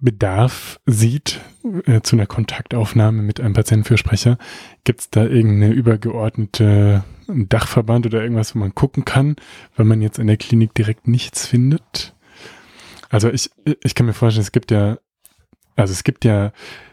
Bedarf 0.00 0.78
sieht 0.86 1.40
äh, 1.86 2.00
zu 2.02 2.16
einer 2.16 2.26
Kontaktaufnahme 2.26 3.22
mit 3.22 3.40
einem 3.40 3.54
Patientenfürsprecher, 3.54 4.38
gibt 4.84 5.00
es 5.00 5.10
da 5.10 5.24
irgendeine 5.24 5.72
übergeordnete 5.72 7.04
Dachverband 7.26 8.06
oder 8.06 8.22
irgendwas, 8.22 8.54
wo 8.54 8.60
man 8.60 8.74
gucken 8.74 9.04
kann, 9.04 9.36
wenn 9.76 9.88
man 9.88 10.00
jetzt 10.00 10.18
in 10.18 10.28
der 10.28 10.36
Klinik 10.36 10.72
direkt 10.74 11.08
nichts 11.08 11.46
findet? 11.46 12.14
Also 13.08 13.30
ich, 13.30 13.50
ich 13.82 13.94
kann 13.94 14.06
mir 14.06 14.12
vorstellen, 14.12 14.42
es 14.42 14.52
gibt 14.52 14.70
ja, 14.70 14.98
also 15.76 15.92
es 15.92 16.04
gibt 16.04 16.24
ja 16.24 16.52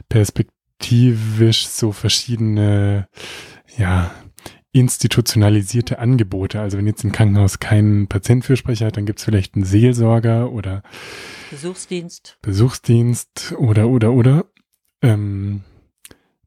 perspektivisch 0.10 1.67
so 1.67 1.91
verschiedene, 1.91 3.08
ja, 3.78 4.12
institutionalisierte 4.75 5.99
Angebote. 5.99 6.60
Also 6.60 6.78
wenn 6.78 6.86
jetzt 6.86 7.06
ein 7.06 7.13
Krankenhaus 7.13 7.60
keinen 7.60 8.08
Patientenfürsprecher 8.08 8.88
hat, 8.88 8.97
dann 8.97 9.06
gibt 9.06 9.19
es 9.19 9.25
vielleicht 9.25 9.56
einen 9.56 9.63
Seelsorger 9.63 10.51
oder 10.51 10.84
Besuchsdienst. 11.49 12.38
Besuchsdienst 12.41 13.56
oder 13.58 13.88
oder 13.88 14.12
oder. 14.12 14.45
Ähm, 15.01 15.63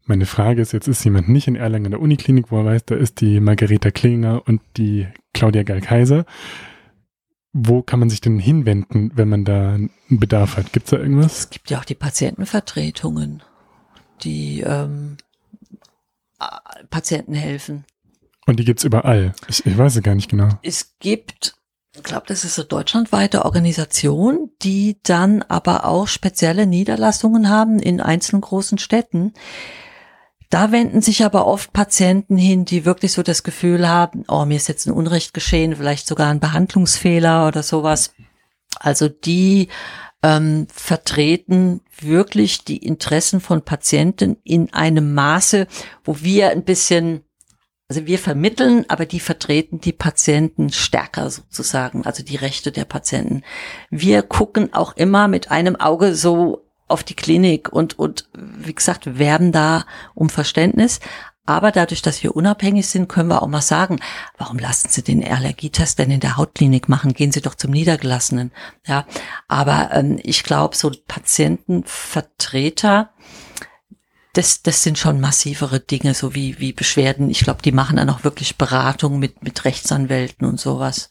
meine 0.04 0.26
Frage 0.26 0.61
ist, 0.61 0.72
jetzt 0.72 0.88
ist 0.88 1.04
jemand 1.04 1.31
nicht 1.31 1.48
in 1.48 1.57
Erlangen 1.57 1.87
in 1.87 1.90
der 1.92 2.00
Uniklinik, 2.00 2.50
wo 2.50 2.59
er 2.59 2.64
weiß, 2.66 2.85
da 2.85 2.96
ist 2.96 3.20
die 3.22 3.40
Margareta 3.40 3.90
Klinger 3.90 4.42
und 4.46 4.61
die 4.76 5.07
Claudia 5.33 5.62
Gall-Kaiser. 5.62 6.26
Wo 7.52 7.82
kann 7.82 7.98
man 7.98 8.11
sich 8.11 8.20
denn 8.20 8.38
hinwenden, 8.38 9.12
wenn 9.14 9.28
man 9.28 9.44
da 9.44 9.74
einen 9.74 9.90
Bedarf 10.11 10.56
hat? 10.56 10.72
Gibt 10.72 10.87
es 10.87 10.90
da 10.90 10.98
irgendwas? 10.98 11.38
Es 11.38 11.50
gibt 11.50 11.70
ja 11.70 11.78
auch 11.78 11.84
die 11.84 11.94
Patientenvertretungen, 11.94 13.42
die 14.22 14.61
ähm, 14.61 15.16
Patienten 16.90 17.34
helfen. 17.34 17.84
Und 18.46 18.58
die 18.61 18.64
gibt's 18.64 18.84
überall. 18.84 19.34
Ich, 19.48 19.64
ich 19.66 19.76
weiß 19.76 19.96
es 19.96 20.02
gar 20.02 20.14
nicht 20.14 20.30
genau. 20.30 20.48
Es 20.62 20.94
gibt, 21.00 21.54
ich 21.94 22.02
glaube, 22.02 22.26
das 22.28 22.44
ist 22.44 22.58
eine 22.58 22.66
deutschlandweite 22.66 23.44
Organisation, 23.44 24.50
die 24.62 24.98
dann 25.02 25.42
aber 25.42 25.84
auch 25.84 26.06
spezielle 26.06 26.66
Niederlassungen 26.66 27.48
haben 27.48 27.78
in 27.78 28.00
einzelnen 28.00 28.40
großen 28.40 28.78
Städten. 28.78 29.32
Da 30.50 30.72
wenden 30.72 31.02
sich 31.02 31.24
aber 31.24 31.46
oft 31.46 31.72
Patienten 31.72 32.38
hin, 32.38 32.64
die 32.64 32.84
wirklich 32.84 33.12
so 33.12 33.22
das 33.22 33.42
Gefühl 33.42 33.88
haben, 33.88 34.24
oh, 34.28 34.44
mir 34.46 34.56
ist 34.56 34.68
jetzt 34.68 34.87
ein 34.87 34.92
Unrecht 34.92 35.34
geschehen, 35.34 35.76
vielleicht 35.76 36.06
sogar 36.06 36.30
ein 36.30 36.40
Behandlungsfehler 36.40 37.46
oder 37.46 37.62
sowas. 37.62 38.14
Also 38.80 39.08
die 39.08 39.68
ähm, 40.22 40.66
vertreten 40.72 41.82
wirklich 42.00 42.64
die 42.64 42.78
Interessen 42.78 43.40
von 43.40 43.62
Patienten 43.62 44.37
in 44.42 44.72
einem 44.72 45.14
Maße, 45.14 45.66
wo 46.04 46.20
wir 46.20 46.50
ein 46.50 46.64
bisschen 46.64 47.24
also 47.90 48.06
wir 48.06 48.18
vermitteln, 48.18 48.84
aber 48.88 49.06
die 49.06 49.18
vertreten 49.18 49.80
die 49.80 49.94
Patienten 49.94 50.70
stärker 50.70 51.30
sozusagen, 51.30 52.04
also 52.04 52.22
die 52.22 52.37
Rechte 52.37 52.70
der 52.70 52.84
Patienten. 52.84 53.42
Wir 53.88 54.22
gucken 54.22 54.74
auch 54.74 54.94
immer 54.96 55.26
mit 55.26 55.50
einem 55.50 55.74
Auge 55.74 56.14
so 56.14 56.67
auf 56.88 57.05
die 57.05 57.14
Klinik 57.14 57.72
und, 57.72 57.98
und 57.98 58.29
wie 58.35 58.74
gesagt, 58.74 59.18
werben 59.18 59.53
da 59.53 59.85
um 60.14 60.29
Verständnis. 60.29 61.01
Aber 61.48 61.72
dadurch, 61.72 62.03
dass 62.03 62.22
wir 62.22 62.37
unabhängig 62.37 62.87
sind, 62.88 63.09
können 63.09 63.31
wir 63.31 63.40
auch 63.40 63.48
mal 63.48 63.62
sagen, 63.62 64.01
warum 64.37 64.59
lassen 64.59 64.90
Sie 64.90 65.03
den 65.03 65.24
Allergietest 65.24 65.98
denn 65.98 66.11
in 66.11 66.20
der 66.20 66.37
Hautklinik 66.37 66.90
machen? 66.90 67.14
Gehen 67.14 67.33
Sie 67.33 67.40
doch 67.40 67.55
zum 67.55 67.70
Niedergelassenen. 67.70 68.53
Ja, 68.87 69.07
aber 69.48 69.88
ähm, 69.94 70.20
ich 70.22 70.42
glaube, 70.42 70.77
so 70.77 70.92
Patientenvertreter, 71.07 73.09
das, 74.35 74.62
das 74.62 74.83
sind 74.83 74.98
schon 74.98 75.20
massivere 75.20 75.81
Dinge, 75.81 76.12
so 76.12 76.35
wie, 76.35 76.59
wie 76.59 76.74
Beschwerden. 76.74 77.31
Ich 77.31 77.40
glaube, 77.40 77.62
die 77.62 77.72
machen 77.72 77.96
dann 77.96 78.11
auch 78.11 78.24
wirklich 78.24 78.59
Beratung 78.59 79.18
mit, 79.18 79.42
mit 79.42 79.64
Rechtsanwälten 79.64 80.46
und 80.46 80.61
sowas. 80.61 81.09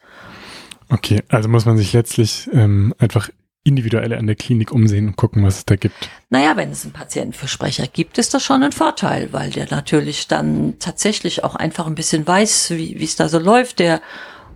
Okay, 0.89 1.23
also 1.29 1.49
muss 1.49 1.65
man 1.65 1.77
sich 1.77 1.93
letztlich 1.93 2.47
ähm, 2.53 2.93
einfach 2.99 3.31
individuell 3.67 4.13
an 4.13 4.27
der 4.27 4.35
Klinik 4.35 4.71
umsehen 4.71 5.07
und 5.07 5.15
gucken, 5.17 5.43
was 5.43 5.57
es 5.59 5.65
da 5.65 5.75
gibt. 5.75 6.09
Naja, 6.29 6.55
wenn 6.55 6.71
es 6.71 6.83
einen 6.83 6.93
Patientenfürsprecher 6.93 7.87
gibt, 7.87 8.17
ist 8.17 8.33
das 8.33 8.43
schon 8.43 8.63
ein 8.63 8.71
Vorteil, 8.71 9.33
weil 9.33 9.49
der 9.51 9.67
natürlich 9.69 10.27
dann 10.27 10.75
tatsächlich 10.79 11.43
auch 11.43 11.55
einfach 11.55 11.87
ein 11.87 11.95
bisschen 11.95 12.25
weiß, 12.25 12.71
wie 12.71 13.03
es 13.03 13.15
da 13.15 13.29
so 13.29 13.39
läuft, 13.39 13.79
der 13.79 14.01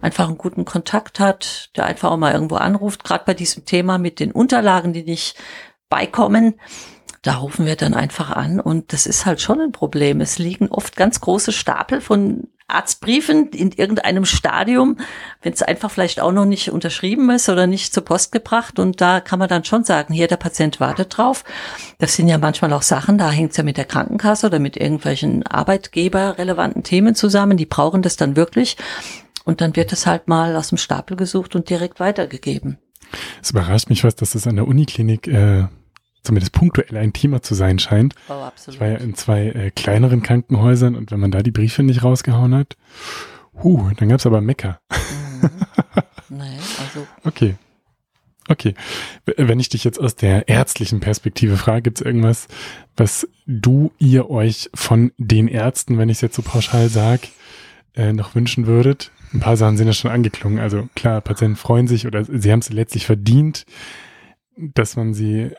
einfach 0.02 0.28
einen 0.28 0.38
guten 0.38 0.66
Kontakt 0.66 1.20
hat, 1.20 1.70
der 1.76 1.86
einfach 1.86 2.12
auch 2.12 2.18
mal 2.18 2.34
irgendwo 2.34 2.56
anruft, 2.56 3.04
gerade 3.04 3.24
bei 3.26 3.34
diesem 3.34 3.66
Thema 3.66 3.98
mit 3.98 4.20
den 4.20 4.32
Unterlagen, 4.32 4.94
die 4.94 5.04
nicht 5.04 5.36
beikommen 5.90 6.56
da 7.22 7.36
rufen 7.36 7.66
wir 7.66 7.76
dann 7.76 7.94
einfach 7.94 8.32
an 8.32 8.60
und 8.60 8.94
das 8.94 9.06
ist 9.06 9.26
halt 9.26 9.42
schon 9.42 9.62
ein 9.62 9.72
Problem. 9.72 10.22
Es 10.22 10.40
liegen 10.40 10.70
oft 10.70 10.96
ganz 10.96 11.22
große 11.22 11.52
Stapel 11.52 12.02
von 12.02 12.48
Arztbriefen 12.72 13.50
in 13.50 13.72
irgendeinem 13.72 14.26
Stadium, 14.26 14.98
wenn 15.42 15.54
es 15.54 15.62
einfach 15.62 15.92
vielleicht 15.92 16.20
auch 16.22 16.32
noch 16.32 16.46
nicht 16.46 16.72
unterschrieben 16.72 17.30
ist 17.30 17.50
oder 17.50 17.68
nicht 17.68 17.94
zur 17.94 18.06
Post 18.06 18.32
gebracht. 18.32 18.80
Und 18.80 19.02
da 19.02 19.20
kann 19.20 19.40
man 19.40 19.50
dann 19.50 19.66
schon 19.66 19.84
sagen, 19.84 20.14
hier 20.14 20.28
der 20.28 20.38
Patient 20.38 20.80
wartet 20.80 21.16
drauf. 21.16 21.44
Das 22.00 22.16
sind 22.16 22.28
ja 22.28 22.38
manchmal 22.38 22.74
auch 22.74 22.82
Sachen, 22.82 23.18
da 23.18 23.30
hängt 23.30 23.52
es 23.52 23.58
ja 23.58 23.64
mit 23.64 23.78
der 23.78 23.86
Krankenkasse 23.86 24.48
oder 24.48 24.60
mit 24.60 24.78
irgendwelchen 24.78 25.46
arbeitgeberrelevanten 25.46 26.84
Themen 26.84 27.14
zusammen. 27.14 27.58
Die 27.58 27.66
brauchen 27.66 28.02
das 28.02 28.16
dann 28.16 28.36
wirklich. 28.36 28.78
Und 29.44 29.62
dann 29.62 29.76
wird 29.76 29.92
es 29.92 30.08
halt 30.08 30.28
mal 30.28 30.56
aus 30.56 30.70
dem 30.70 30.78
Stapel 30.78 31.18
gesucht 31.18 31.56
und 31.56 31.70
direkt 31.70 32.00
weitergegeben. 32.00 32.78
Es 33.42 33.52
überrascht 33.52 33.90
mich 33.90 34.04
was, 34.04 34.16
dass 34.16 34.36
es 34.36 34.48
an 34.48 34.56
der 34.56 34.68
Uniklinik 34.68 35.28
äh, 35.28 35.66
zumindest 36.24 36.54
punktuell 36.54 36.98
ein 36.98 37.14
Thema 37.14 37.42
zu 37.42 37.56
sein 37.56 37.80
scheint. 37.80 38.16
Oh, 38.30 38.34
absolut. 38.34 38.76
Ich 38.76 38.82
war 38.82 38.88
ja 38.88 38.98
in 38.98 39.16
zwei 39.16 39.48
äh, 39.48 39.72
kleineren 39.72 40.22
Krankenhäusern 40.22 40.96
und 40.96 41.12
wenn 41.12 41.20
man 41.20 41.32
da 41.32 41.42
die 41.42 41.52
Briefe 41.52 41.84
nicht 41.84 42.04
rausgehauen 42.04 42.56
hat, 42.56 42.78
huh, 43.64 43.92
dann 43.98 44.10
gab's 44.10 44.26
aber 44.26 44.42
Mecker. 44.42 44.80
Mhm. 44.90 45.50
nee, 46.30 46.58
also. 46.80 47.08
Okay. 47.24 47.56
Okay. 48.48 48.74
Wenn 49.38 49.60
ich 49.60 49.70
dich 49.70 49.84
jetzt 49.84 50.00
aus 50.00 50.16
der 50.16 50.50
ärztlichen 50.50 51.00
Perspektive 51.00 51.58
frage, 51.58 51.84
gibt's 51.84 52.02
irgendwas, 52.02 52.48
was 52.98 53.28
du, 53.46 53.94
ihr 53.98 54.30
euch 54.30 54.70
von 54.74 55.12
den 55.18 55.48
Ärzten, 55.48 55.98
wenn 55.98 56.10
ich 56.10 56.18
es 56.18 56.22
jetzt 56.22 56.36
so 56.36 56.42
pauschal 56.42 56.90
sag, 56.90 57.22
äh, 57.96 58.14
noch 58.14 58.36
wünschen 58.36 58.68
würdet? 58.68 59.12
Ein 59.34 59.40
paar 59.40 59.56
Sachen 59.56 59.78
sind 59.78 59.88
ja 59.88 59.94
schon 59.94 60.12
angeklungen. 60.12 60.60
Also 60.60 60.90
klar, 60.96 61.22
Patienten 61.22 61.56
freuen 61.56 61.88
sich 61.88 62.08
oder 62.08 62.26
sie 62.26 62.52
haben 62.52 62.60
es 62.60 62.70
letztlich 62.74 63.06
verdient, 63.06 63.66
dass 64.58 64.98
man 64.98 65.14
sie 65.14 65.52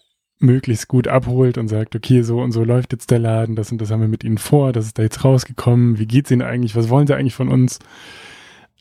möglichst 0.42 0.88
gut 0.88 1.09
abholt 1.09 1.59
und 1.59 1.68
sagt, 1.68 1.94
okay, 1.96 2.22
so 2.22 2.40
und 2.40 2.52
so 2.52 2.64
läuft 2.64 2.92
jetzt 2.92 3.11
der 3.11 3.18
Laden, 3.18 3.57
das 3.57 3.72
und 3.72 3.81
das 3.81 3.90
haben 3.90 4.00
wir 4.00 4.09
mit 4.09 4.24
Ihnen 4.24 4.38
vor, 4.38 4.72
das 4.72 4.87
ist 4.87 4.98
da 4.98 5.02
jetzt 5.02 5.24
rausgekommen, 5.24 5.98
wie 5.98 6.07
geht's 6.07 6.31
Ihnen 6.31 6.42
eigentlich, 6.42 6.76
was 6.76 6.88
wollen 6.88 7.07
Sie 7.07 7.14
eigentlich 7.14 7.35
von 7.35 7.48
uns? 7.48 7.78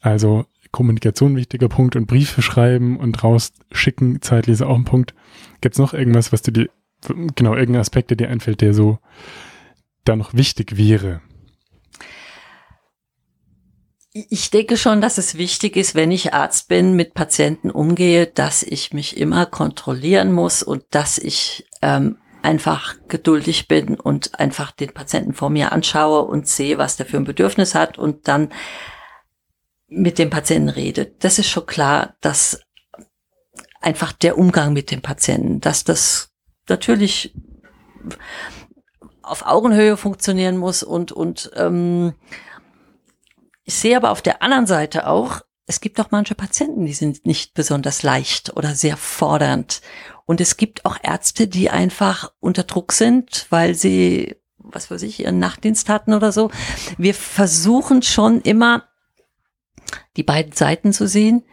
Also 0.02 0.46
Kommunikation 0.72 1.36
wichtiger 1.36 1.68
Punkt 1.68 1.96
und 1.96 2.08
Briefe 2.08 2.42
schreiben 2.42 2.98
und 2.98 3.24
rausschicken, 3.24 4.22
zeitlich 4.22 4.54
ist 4.54 4.62
auch 4.62 4.76
ein 4.76 4.86
Punkt. 4.86 5.14
Gibt's 5.60 5.78
noch 5.78 5.94
irgendwas, 5.94 6.32
was 6.32 6.42
du 6.42 6.52
dir, 6.52 6.70
genau, 7.36 7.56
irgendein 7.56 7.82
Aspekt, 7.82 8.10
der 8.10 8.18
dir 8.18 8.30
einfällt, 8.30 8.62
der 8.62 8.74
so 8.74 9.00
da 10.06 10.16
noch 10.16 10.34
wichtig 10.34 10.78
wäre? 10.78 11.22
Ich 14.14 14.50
denke 14.50 14.76
schon, 14.76 15.00
dass 15.00 15.18
es 15.18 15.38
wichtig 15.38 15.78
ist, 15.78 15.96
wenn 15.96 16.12
ich 16.12 16.34
Arzt 16.34 16.68
bin, 16.68 16.96
mit 16.96 17.14
Patienten 17.14 17.72
umgehe, 17.72 18.28
dass 18.28 18.62
ich 18.62 18.92
mich 18.92 19.16
immer 19.16 19.46
kontrollieren 19.46 20.34
muss 20.34 20.64
und 20.64 20.84
dass 20.90 21.18
ich 21.18 21.66
ähm, 21.82 22.18
einfach 22.42 22.96
geduldig 23.08 23.70
bin 23.70 23.98
und 23.98 24.38
einfach 24.38 24.72
den 24.72 24.94
Patienten 24.94 25.34
vor 25.34 25.50
mir 25.50 25.72
anschaue 25.72 26.24
und 26.24 26.46
sehe, 26.46 26.78
was 26.78 26.98
der 26.98 27.06
für 27.06 27.18
ein 27.18 27.24
Bedürfnis 27.24 27.74
hat 27.74 27.98
und 27.98 28.28
dann 28.28 28.52
mit 29.88 30.20
dem 30.20 30.30
Patienten 30.30 30.70
rede. 30.70 31.14
Das 31.20 31.40
ist 31.40 31.50
schon 31.50 31.66
klar, 31.66 32.16
dass 32.20 32.62
einfach 33.80 34.12
der 34.12 34.38
Umgang 34.38 34.74
mit 34.74 34.92
dem 34.92 35.02
Patienten, 35.02 35.62
dass 35.62 35.86
das 35.86 36.32
natürlich 36.68 37.34
auf 39.22 39.46
Augenhöhe 39.46 39.96
funktionieren 39.96 40.58
muss 40.58 40.84
und 40.84 41.12
und 41.12 41.52
ähm, 41.56 42.14
ich 43.72 43.78
sehe 43.78 43.96
aber 43.96 44.12
auf 44.12 44.22
der 44.22 44.42
anderen 44.42 44.68
Seite 44.68 45.08
auch, 45.08 45.40
es 45.66 45.80
gibt 45.80 46.02
auch 46.02 46.12
manche 46.12 46.36
Patienten, 46.36 46.86
die 46.86 46.94
sind 46.94 47.26
nicht 47.26 47.54
besonders 47.54 48.04
leicht 48.04 48.58
oder 48.58 48.76
sehr 48.76 48.98
fordernd. 48.98 49.82
Und 50.26 50.42
es 50.42 50.58
gibt 50.58 50.84
auch 50.84 50.98
Ärzte, 51.02 51.48
die 51.48 51.70
einfach 51.70 52.34
unter 52.42 52.64
Druck 52.64 52.92
sind, 52.92 53.48
weil 53.50 53.74
sie, 53.74 54.36
was 54.58 54.92
weiß 54.92 55.04
ich, 55.04 55.22
ihren 55.22 55.40
Nachtdienst 55.40 55.88
hatten 55.88 56.14
oder 56.14 56.34
so. 56.34 56.52
Wir 56.98 57.14
versuchen 57.14 58.02
schon 58.02 58.42
immer, 58.42 58.90
die 60.18 60.24
beiden 60.24 60.52
Seiten 60.52 60.92
zu 60.92 61.08
sehen. 61.08 61.46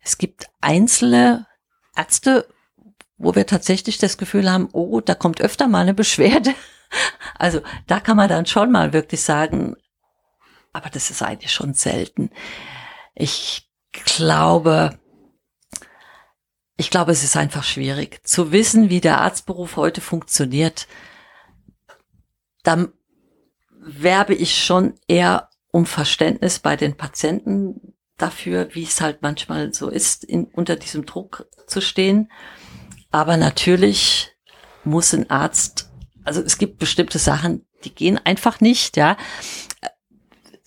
Es 0.00 0.18
gibt 0.18 0.48
einzelne 0.60 1.46
Ärzte, 1.94 2.48
wo 3.18 3.36
wir 3.36 3.46
tatsächlich 3.46 3.98
das 3.98 4.18
Gefühl 4.18 4.50
haben, 4.50 4.68
oh, 4.72 5.00
da 5.00 5.14
kommt 5.14 5.40
öfter 5.40 5.68
mal 5.68 5.82
eine 5.82 5.94
Beschwerde. 5.94 6.54
Also 7.38 7.62
da 7.86 8.00
kann 8.00 8.18
man 8.18 8.28
dann 8.28 8.44
schon 8.44 8.70
mal 8.70 8.92
wirklich 8.92 9.22
sagen, 9.22 9.76
aber 10.72 10.90
das 10.90 11.10
ist 11.10 11.22
eigentlich 11.22 11.52
schon 11.52 11.74
selten. 11.74 12.30
Ich 13.14 13.68
glaube, 13.92 14.98
ich 16.76 16.90
glaube, 16.90 17.12
es 17.12 17.22
ist 17.22 17.36
einfach 17.36 17.64
schwierig 17.64 18.26
zu 18.26 18.52
wissen, 18.52 18.90
wie 18.90 19.00
der 19.00 19.20
Arztberuf 19.20 19.76
heute 19.76 20.00
funktioniert. 20.00 20.86
Dann 22.62 22.92
werbe 23.70 24.34
ich 24.34 24.64
schon 24.64 24.94
eher 25.08 25.50
um 25.70 25.86
Verständnis 25.86 26.58
bei 26.58 26.76
den 26.76 26.96
Patienten 26.96 27.94
dafür, 28.16 28.68
wie 28.72 28.84
es 28.84 29.00
halt 29.00 29.22
manchmal 29.22 29.72
so 29.72 29.88
ist, 29.88 30.24
in, 30.24 30.44
unter 30.46 30.76
diesem 30.76 31.06
Druck 31.06 31.46
zu 31.66 31.80
stehen. 31.80 32.30
Aber 33.10 33.36
natürlich 33.36 34.32
muss 34.84 35.12
ein 35.12 35.30
Arzt, 35.30 35.90
also 36.24 36.40
es 36.40 36.58
gibt 36.58 36.78
bestimmte 36.78 37.18
Sachen, 37.18 37.66
die 37.84 37.94
gehen 37.94 38.18
einfach 38.18 38.60
nicht, 38.60 38.96
ja. 38.96 39.16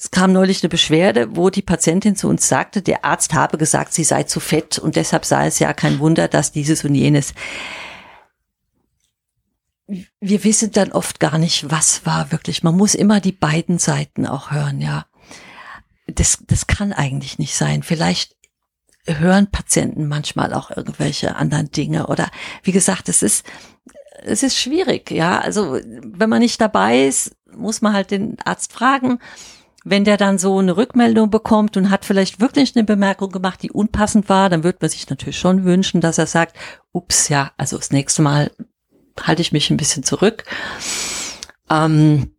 Es 0.05 0.11
kam 0.11 0.33
neulich 0.33 0.61
eine 0.61 0.69
Beschwerde, 0.69 1.35
wo 1.35 1.49
die 1.49 1.63
Patientin 1.63 2.15
zu 2.15 2.27
uns 2.27 2.47
sagte, 2.47 2.83
der 2.83 3.03
Arzt 3.03 3.33
habe 3.33 3.57
gesagt, 3.57 3.91
sie 3.91 4.03
sei 4.03 4.21
zu 4.21 4.39
fett 4.39 4.77
und 4.77 4.97
deshalb 4.97 5.25
sei 5.25 5.47
es 5.47 5.57
ja 5.57 5.73
kein 5.73 5.97
Wunder, 5.97 6.27
dass 6.27 6.51
dieses 6.51 6.85
und 6.85 6.93
jenes. 6.93 7.33
Wir 9.87 10.43
wissen 10.43 10.69
dann 10.71 10.91
oft 10.91 11.19
gar 11.19 11.39
nicht, 11.39 11.71
was 11.71 12.05
war 12.05 12.31
wirklich. 12.31 12.61
Man 12.61 12.77
muss 12.77 12.93
immer 12.93 13.19
die 13.19 13.31
beiden 13.31 13.79
Seiten 13.79 14.27
auch 14.27 14.51
hören, 14.51 14.79
ja. 14.79 15.07
Das, 16.05 16.37
das 16.45 16.67
kann 16.67 16.93
eigentlich 16.93 17.39
nicht 17.39 17.55
sein. 17.55 17.81
Vielleicht 17.81 18.35
hören 19.07 19.49
Patienten 19.49 20.07
manchmal 20.07 20.53
auch 20.53 20.69
irgendwelche 20.69 21.35
anderen 21.35 21.71
Dinge 21.71 22.05
oder 22.05 22.29
wie 22.61 22.73
gesagt, 22.73 23.09
es 23.09 23.23
ist, 23.23 23.43
es 24.21 24.43
ist 24.43 24.55
schwierig, 24.55 25.09
ja. 25.09 25.39
Also, 25.39 25.79
wenn 25.83 26.29
man 26.29 26.41
nicht 26.41 26.61
dabei 26.61 27.05
ist, 27.07 27.35
muss 27.51 27.81
man 27.81 27.93
halt 27.93 28.11
den 28.11 28.37
Arzt 28.45 28.71
fragen 28.71 29.17
wenn 29.85 30.03
der 30.03 30.17
dann 30.17 30.39
so 30.39 30.57
eine 30.57 30.75
Rückmeldung 30.75 31.29
bekommt 31.29 31.77
und 31.77 31.91
hat 31.91 32.05
vielleicht 32.05 32.41
wirklich 32.41 32.75
eine 32.75 32.83
Bemerkung 32.83 33.31
gemacht, 33.31 33.61
die 33.61 33.71
unpassend 33.71 34.27
war, 34.29 34.49
dann 34.49 34.63
wird 34.63 34.81
man 34.81 34.89
sich 34.89 35.07
natürlich 35.09 35.37
schon 35.37 35.63
wünschen, 35.63 36.01
dass 36.01 36.17
er 36.17 36.25
sagt, 36.25 36.57
ups, 36.91 37.29
ja, 37.29 37.51
also 37.55 37.77
das 37.77 37.91
nächste 37.91 38.23
Mal 38.23 38.51
halte 39.21 39.43
ich 39.43 39.51
mich 39.51 39.69
ein 39.69 39.77
bisschen 39.77 40.01
zurück. 40.01 40.43
Ähm, 41.69 42.31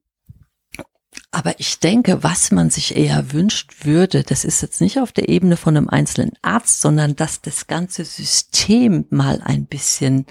aber 1.31 1.61
ich 1.61 1.79
denke, 1.79 2.25
was 2.25 2.51
man 2.51 2.69
sich 2.69 2.97
eher 2.97 3.33
wünscht 3.33 3.85
würde, 3.85 4.25
das 4.25 4.45
ist 4.45 4.61
jetzt 4.61 4.81
nicht 4.81 4.99
auf 4.99 5.13
der 5.13 5.29
Ebene 5.29 5.57
von 5.57 5.77
einem 5.77 5.89
einzelnen 5.89 6.33
Arzt, 6.43 6.81
sondern 6.81 7.15
dass 7.15 7.43
das 7.43 7.69
ganze 7.69 8.05
System 8.05 9.07
mal 9.11 9.41
ein 9.45 9.67
bisschen 9.67 10.27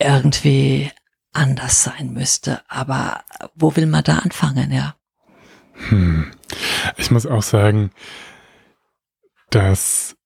irgendwie 0.00 0.90
anders 1.32 1.84
sein 1.84 2.12
müsste. 2.12 2.60
Aber 2.68 3.22
wo 3.54 3.76
will 3.76 3.86
man 3.86 4.02
da 4.02 4.18
anfangen, 4.18 4.72
ja? 4.72 4.96
Hm. 5.88 6.30
Ich 6.96 7.10
muss 7.10 7.26
auch 7.26 7.42
sagen, 7.42 7.90
dass 9.50 10.16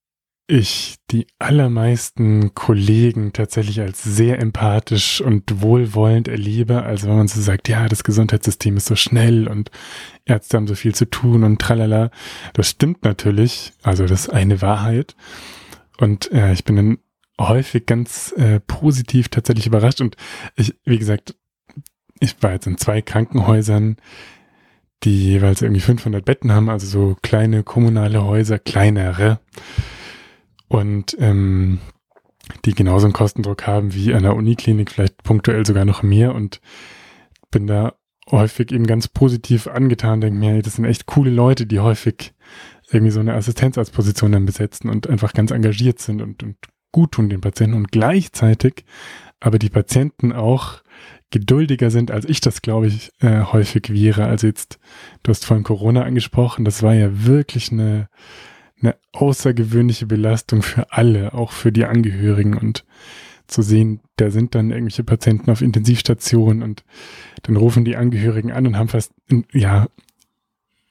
ich 0.50 0.96
die 1.12 1.28
allermeisten 1.38 2.54
Kollegen 2.54 3.32
tatsächlich 3.32 3.80
als 3.80 4.02
sehr 4.02 4.40
empathisch 4.40 5.20
und 5.20 5.62
wohlwollend 5.62 6.26
erlebe. 6.26 6.82
Also 6.82 7.08
wenn 7.08 7.16
man 7.16 7.28
so 7.28 7.40
sagt, 7.40 7.68
ja, 7.68 7.86
das 7.88 8.02
Gesundheitssystem 8.02 8.76
ist 8.76 8.86
so 8.86 8.96
schnell 8.96 9.46
und 9.46 9.70
Ärzte 10.24 10.56
haben 10.56 10.66
so 10.66 10.74
viel 10.74 10.92
zu 10.92 11.08
tun 11.08 11.44
und 11.44 11.60
tralala. 11.60 12.10
Das 12.52 12.68
stimmt 12.68 13.04
natürlich. 13.04 13.72
Also 13.82 14.06
das 14.06 14.22
ist 14.22 14.30
eine 14.30 14.60
Wahrheit. 14.60 15.14
Und 15.98 16.32
äh, 16.32 16.52
ich 16.52 16.64
bin 16.64 16.76
dann 16.76 16.98
häufig 17.38 17.86
ganz 17.86 18.32
äh, 18.32 18.58
positiv 18.58 19.28
tatsächlich 19.28 19.68
überrascht. 19.68 20.00
Und 20.00 20.16
ich, 20.56 20.74
wie 20.84 20.98
gesagt, 20.98 21.36
ich 22.18 22.42
war 22.42 22.52
jetzt 22.52 22.66
in 22.66 22.76
zwei 22.76 23.02
Krankenhäusern 23.02 23.96
die 25.02 25.30
jeweils 25.30 25.62
irgendwie 25.62 25.80
500 25.80 26.24
Betten 26.24 26.52
haben, 26.52 26.68
also 26.68 26.86
so 26.86 27.16
kleine 27.22 27.62
kommunale 27.62 28.24
Häuser, 28.24 28.58
kleinere. 28.58 29.40
Und 30.68 31.16
ähm, 31.18 31.78
die 32.64 32.74
genauso 32.74 33.06
einen 33.06 33.12
Kostendruck 33.12 33.66
haben 33.66 33.94
wie 33.94 34.14
an 34.14 34.22
der 34.22 34.34
Uniklinik, 34.34 34.90
vielleicht 34.90 35.22
punktuell 35.22 35.64
sogar 35.64 35.84
noch 35.84 36.02
mehr. 36.02 36.34
Und 36.34 36.60
bin 37.50 37.66
da 37.66 37.94
häufig 38.30 38.72
eben 38.72 38.86
ganz 38.86 39.08
positiv 39.08 39.66
angetan, 39.66 40.20
denke 40.20 40.38
mir, 40.38 40.62
das 40.62 40.76
sind 40.76 40.84
echt 40.84 41.06
coole 41.06 41.30
Leute, 41.30 41.66
die 41.66 41.80
häufig 41.80 42.32
irgendwie 42.90 43.10
so 43.10 43.20
eine 43.20 43.34
Assistenzarztposition 43.34 44.32
dann 44.32 44.46
besetzen 44.46 44.90
und 44.90 45.08
einfach 45.08 45.32
ganz 45.32 45.50
engagiert 45.50 46.00
sind 46.00 46.20
und, 46.20 46.42
und 46.42 46.56
gut 46.92 47.12
tun 47.12 47.28
den 47.28 47.40
Patienten 47.40 47.76
und 47.76 47.92
gleichzeitig 47.92 48.84
aber 49.40 49.58
die 49.58 49.70
Patienten 49.70 50.32
auch 50.32 50.82
geduldiger 51.30 51.90
sind, 51.90 52.10
als 52.10 52.24
ich 52.24 52.40
das, 52.40 52.62
glaube 52.62 52.88
ich, 52.88 53.10
äh, 53.20 53.42
häufig 53.42 53.92
wäre. 53.92 54.26
Also 54.26 54.46
jetzt, 54.46 54.78
du 55.22 55.30
hast 55.30 55.44
vorhin 55.44 55.64
Corona 55.64 56.02
angesprochen, 56.02 56.64
das 56.64 56.82
war 56.82 56.94
ja 56.94 57.24
wirklich 57.24 57.72
eine, 57.72 58.08
eine 58.80 58.96
außergewöhnliche 59.12 60.06
Belastung 60.06 60.62
für 60.62 60.92
alle, 60.92 61.34
auch 61.34 61.52
für 61.52 61.72
die 61.72 61.84
Angehörigen 61.84 62.56
und 62.56 62.84
zu 63.46 63.62
sehen, 63.62 64.00
da 64.16 64.30
sind 64.30 64.54
dann 64.54 64.70
irgendwelche 64.70 65.04
Patienten 65.04 65.50
auf 65.50 65.60
Intensivstationen 65.60 66.62
und 66.62 66.84
dann 67.42 67.56
rufen 67.56 67.84
die 67.84 67.96
Angehörigen 67.96 68.52
an 68.52 68.66
und 68.66 68.76
haben 68.76 68.88
fast, 68.88 69.12
ja, 69.52 69.88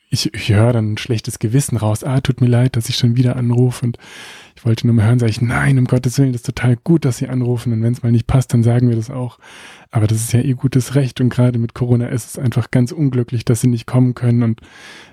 ich, 0.09 0.33
ich 0.33 0.49
höre 0.49 0.73
dann 0.73 0.93
ein 0.93 0.97
schlechtes 0.97 1.39
Gewissen 1.39 1.77
raus. 1.77 2.03
Ah, 2.03 2.19
tut 2.19 2.41
mir 2.41 2.47
leid, 2.47 2.75
dass 2.75 2.89
ich 2.89 2.95
schon 2.95 3.15
wieder 3.15 3.35
anrufe 3.35 3.85
und 3.85 3.97
ich 4.55 4.65
wollte 4.65 4.87
nur 4.87 4.95
mal 4.95 5.05
hören, 5.05 5.19
sage 5.19 5.29
ich, 5.29 5.41
nein, 5.41 5.77
um 5.77 5.85
Gottes 5.85 6.17
Willen, 6.17 6.33
das 6.33 6.41
ist 6.41 6.47
total 6.47 6.75
gut, 6.77 7.05
dass 7.05 7.17
Sie 7.17 7.27
anrufen 7.27 7.71
und 7.71 7.83
wenn 7.83 7.93
es 7.93 8.03
mal 8.03 8.11
nicht 8.11 8.27
passt, 8.27 8.53
dann 8.53 8.63
sagen 8.63 8.89
wir 8.89 8.95
das 8.95 9.09
auch. 9.09 9.39
Aber 9.91 10.05
das 10.05 10.19
ist 10.19 10.33
ja 10.33 10.41
ihr 10.41 10.55
gutes 10.55 10.93
Recht 10.93 11.19
und 11.19 11.29
gerade 11.29 11.57
mit 11.57 11.73
Corona 11.73 12.07
ist 12.07 12.29
es 12.29 12.39
einfach 12.39 12.69
ganz 12.69 12.91
unglücklich, 12.91 13.43
dass 13.43 13.61
sie 13.61 13.67
nicht 13.67 13.87
kommen 13.87 14.13
können 14.13 14.43
und 14.43 14.61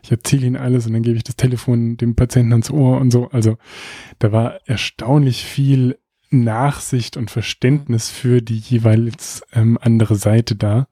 ich 0.02 0.10
erzähle 0.10 0.46
ihnen 0.46 0.56
alles 0.56 0.86
und 0.86 0.92
dann 0.92 1.02
gebe 1.02 1.16
ich 1.16 1.24
das 1.24 1.36
Telefon 1.36 1.96
dem 1.96 2.14
Patienten 2.14 2.52
ans 2.52 2.70
Ohr 2.70 3.00
und 3.00 3.10
so. 3.10 3.28
Also 3.30 3.56
da 4.18 4.32
war 4.32 4.60
erstaunlich 4.66 5.44
viel 5.44 5.98
Nachsicht 6.30 7.16
und 7.16 7.30
Verständnis 7.30 8.10
für 8.10 8.42
die 8.42 8.58
jeweils 8.58 9.42
ähm, 9.52 9.78
andere 9.80 10.16
Seite 10.16 10.56
da. 10.56 10.88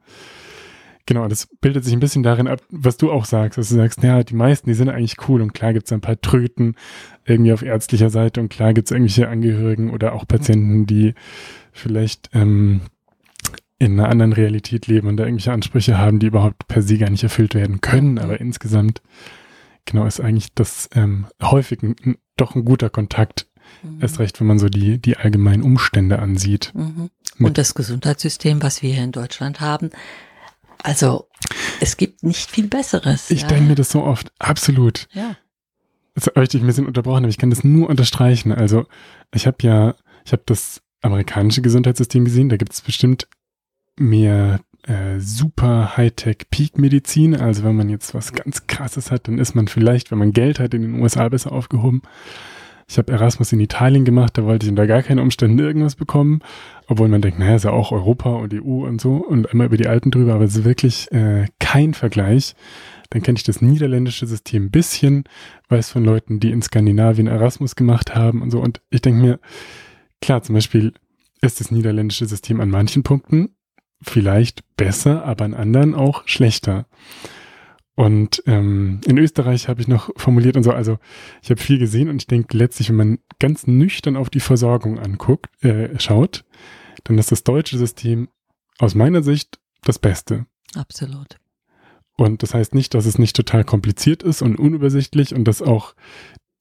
Genau, 1.06 1.28
das 1.28 1.48
bildet 1.60 1.84
sich 1.84 1.92
ein 1.92 2.00
bisschen 2.00 2.22
darin 2.22 2.48
ab, 2.48 2.62
was 2.70 2.96
du 2.96 3.12
auch 3.12 3.26
sagst, 3.26 3.58
dass 3.58 3.68
du 3.68 3.74
sagst, 3.74 4.02
ja, 4.02 4.22
die 4.22 4.34
meisten, 4.34 4.70
die 4.70 4.74
sind 4.74 4.88
eigentlich 4.88 5.16
cool 5.28 5.42
und 5.42 5.52
klar 5.52 5.74
gibt's 5.74 5.92
ein 5.92 6.00
paar 6.00 6.18
Tröten 6.18 6.76
irgendwie 7.26 7.52
auf 7.52 7.62
ärztlicher 7.62 8.08
Seite 8.08 8.40
und 8.40 8.48
klar 8.48 8.72
gibt's 8.72 8.90
irgendwelche 8.90 9.28
Angehörigen 9.28 9.90
oder 9.90 10.14
auch 10.14 10.26
Patienten, 10.26 10.86
die 10.86 11.12
vielleicht 11.72 12.30
ähm, 12.32 12.80
in 13.78 13.98
einer 13.98 14.08
anderen 14.08 14.32
Realität 14.32 14.86
leben 14.86 15.08
und 15.08 15.16
da 15.16 15.24
irgendwelche 15.24 15.52
Ansprüche 15.52 15.98
haben, 15.98 16.18
die 16.18 16.26
überhaupt 16.26 16.68
per 16.68 16.82
se 16.82 16.98
gar 16.98 17.10
nicht 17.10 17.22
erfüllt 17.22 17.54
werden 17.54 17.80
können. 17.80 18.18
Aber 18.18 18.40
insgesamt, 18.40 19.02
genau, 19.84 20.06
ist 20.06 20.20
eigentlich 20.20 20.54
das 20.54 20.88
ähm, 20.94 21.26
häufig 21.42 21.82
ein, 21.82 22.16
doch 22.36 22.54
ein 22.54 22.64
guter 22.64 22.90
Kontakt. 22.90 23.48
Mhm. 23.82 23.98
Erst 24.00 24.18
recht, 24.18 24.40
wenn 24.40 24.46
man 24.46 24.58
so 24.58 24.68
die, 24.68 24.98
die 24.98 25.16
allgemeinen 25.16 25.62
Umstände 25.62 26.18
ansieht. 26.18 26.72
Mhm. 26.74 27.10
Und 27.38 27.58
das 27.58 27.74
Gesundheitssystem, 27.74 28.62
was 28.62 28.82
wir 28.82 28.92
hier 28.92 29.04
in 29.04 29.12
Deutschland 29.12 29.60
haben, 29.60 29.90
also 30.82 31.28
es 31.80 31.96
gibt 31.96 32.22
nicht 32.22 32.50
viel 32.50 32.68
Besseres. 32.68 33.30
Ich 33.30 33.42
ja. 33.42 33.48
denke 33.48 33.64
mir 33.64 33.74
das 33.74 33.90
so 33.90 34.04
oft, 34.04 34.32
absolut. 34.38 35.08
Ja. 35.12 35.36
Jetzt 36.14 36.28
habe 36.28 36.44
ich 36.44 36.50
dich 36.50 36.60
ein 36.60 36.66
bisschen 36.66 36.86
unterbrochen, 36.86 37.24
aber 37.24 37.30
ich 37.30 37.38
kann 37.38 37.50
das 37.50 37.64
nur 37.64 37.88
unterstreichen. 37.88 38.52
Also 38.52 38.86
ich 39.34 39.46
habe 39.46 39.56
ja, 39.62 39.94
ich 40.24 40.32
habe 40.32 40.42
das 40.46 40.82
amerikanische 41.00 41.62
Gesundheitssystem 41.62 42.24
gesehen, 42.24 42.48
da 42.48 42.56
gibt 42.56 42.72
es 42.72 42.80
bestimmt 42.80 43.28
mehr 43.98 44.60
äh, 44.86 45.18
super 45.18 45.96
Hightech 45.96 46.50
Peak-Medizin. 46.50 47.34
Also 47.36 47.64
wenn 47.64 47.76
man 47.76 47.88
jetzt 47.88 48.14
was 48.14 48.32
ganz 48.32 48.66
Krasses 48.66 49.10
hat, 49.10 49.28
dann 49.28 49.38
ist 49.38 49.54
man 49.54 49.68
vielleicht, 49.68 50.10
wenn 50.10 50.18
man 50.18 50.32
Geld 50.32 50.60
hat, 50.60 50.74
in 50.74 50.82
den 50.82 51.00
USA 51.00 51.28
besser 51.28 51.52
aufgehoben. 51.52 52.02
Ich 52.86 52.98
habe 52.98 53.12
Erasmus 53.12 53.50
in 53.52 53.60
Italien 53.60 54.04
gemacht, 54.04 54.36
da 54.36 54.44
wollte 54.44 54.66
ich 54.66 54.70
unter 54.70 54.86
gar 54.86 55.02
keinen 55.02 55.20
Umständen 55.20 55.58
irgendwas 55.58 55.94
bekommen, 55.94 56.40
obwohl 56.86 57.08
man 57.08 57.22
denkt, 57.22 57.38
naja, 57.38 57.56
ist 57.56 57.64
ja 57.64 57.70
auch 57.70 57.92
Europa 57.92 58.30
und 58.34 58.52
EU 58.52 58.86
und 58.86 59.00
so 59.00 59.14
und 59.14 59.50
einmal 59.50 59.68
über 59.68 59.78
die 59.78 59.86
Alten 59.86 60.10
drüber, 60.10 60.34
aber 60.34 60.44
es 60.44 60.54
ist 60.54 60.64
wirklich 60.64 61.10
äh, 61.12 61.46
kein 61.60 61.94
Vergleich. 61.94 62.54
Dann 63.08 63.22
kenne 63.22 63.38
ich 63.38 63.44
das 63.44 63.62
niederländische 63.62 64.26
System 64.26 64.66
ein 64.66 64.70
bisschen, 64.70 65.24
weiß 65.68 65.90
von 65.90 66.04
Leuten, 66.04 66.40
die 66.40 66.50
in 66.50 66.60
Skandinavien 66.60 67.26
Erasmus 67.26 67.74
gemacht 67.74 68.14
haben 68.14 68.42
und 68.42 68.50
so. 68.50 68.60
Und 68.60 68.82
ich 68.90 69.00
denke 69.00 69.20
mir, 69.20 69.40
klar, 70.20 70.42
zum 70.42 70.54
Beispiel 70.54 70.92
ist 71.40 71.60
das 71.60 71.70
niederländische 71.70 72.26
System 72.26 72.60
an 72.60 72.68
manchen 72.70 73.02
Punkten 73.02 73.53
vielleicht 74.04 74.62
besser, 74.76 75.24
aber 75.24 75.44
an 75.44 75.54
anderen 75.54 75.94
auch 75.94 76.26
schlechter. 76.26 76.86
Und 77.96 78.42
ähm, 78.46 79.00
in 79.06 79.18
Österreich 79.18 79.68
habe 79.68 79.80
ich 79.80 79.88
noch 79.88 80.10
formuliert 80.16 80.56
und 80.56 80.64
so, 80.64 80.72
also 80.72 80.98
ich 81.42 81.50
habe 81.50 81.60
viel 81.60 81.78
gesehen 81.78 82.08
und 82.08 82.20
ich 82.22 82.26
denke 82.26 82.56
letztlich, 82.56 82.88
wenn 82.88 82.96
man 82.96 83.18
ganz 83.38 83.66
nüchtern 83.66 84.16
auf 84.16 84.30
die 84.30 84.40
Versorgung 84.40 84.98
anguckt, 84.98 85.50
äh, 85.64 85.98
schaut, 86.00 86.44
dann 87.04 87.18
ist 87.18 87.30
das 87.30 87.44
deutsche 87.44 87.78
System 87.78 88.28
aus 88.78 88.94
meiner 88.94 89.22
Sicht 89.22 89.60
das 89.82 90.00
Beste. 90.00 90.46
Absolut. 90.74 91.38
Und 92.16 92.42
das 92.42 92.54
heißt 92.54 92.74
nicht, 92.74 92.94
dass 92.94 93.06
es 93.06 93.18
nicht 93.18 93.36
total 93.36 93.64
kompliziert 93.64 94.22
ist 94.22 94.42
und 94.42 94.56
unübersichtlich 94.58 95.34
und 95.34 95.44
dass 95.44 95.62
auch 95.62 95.94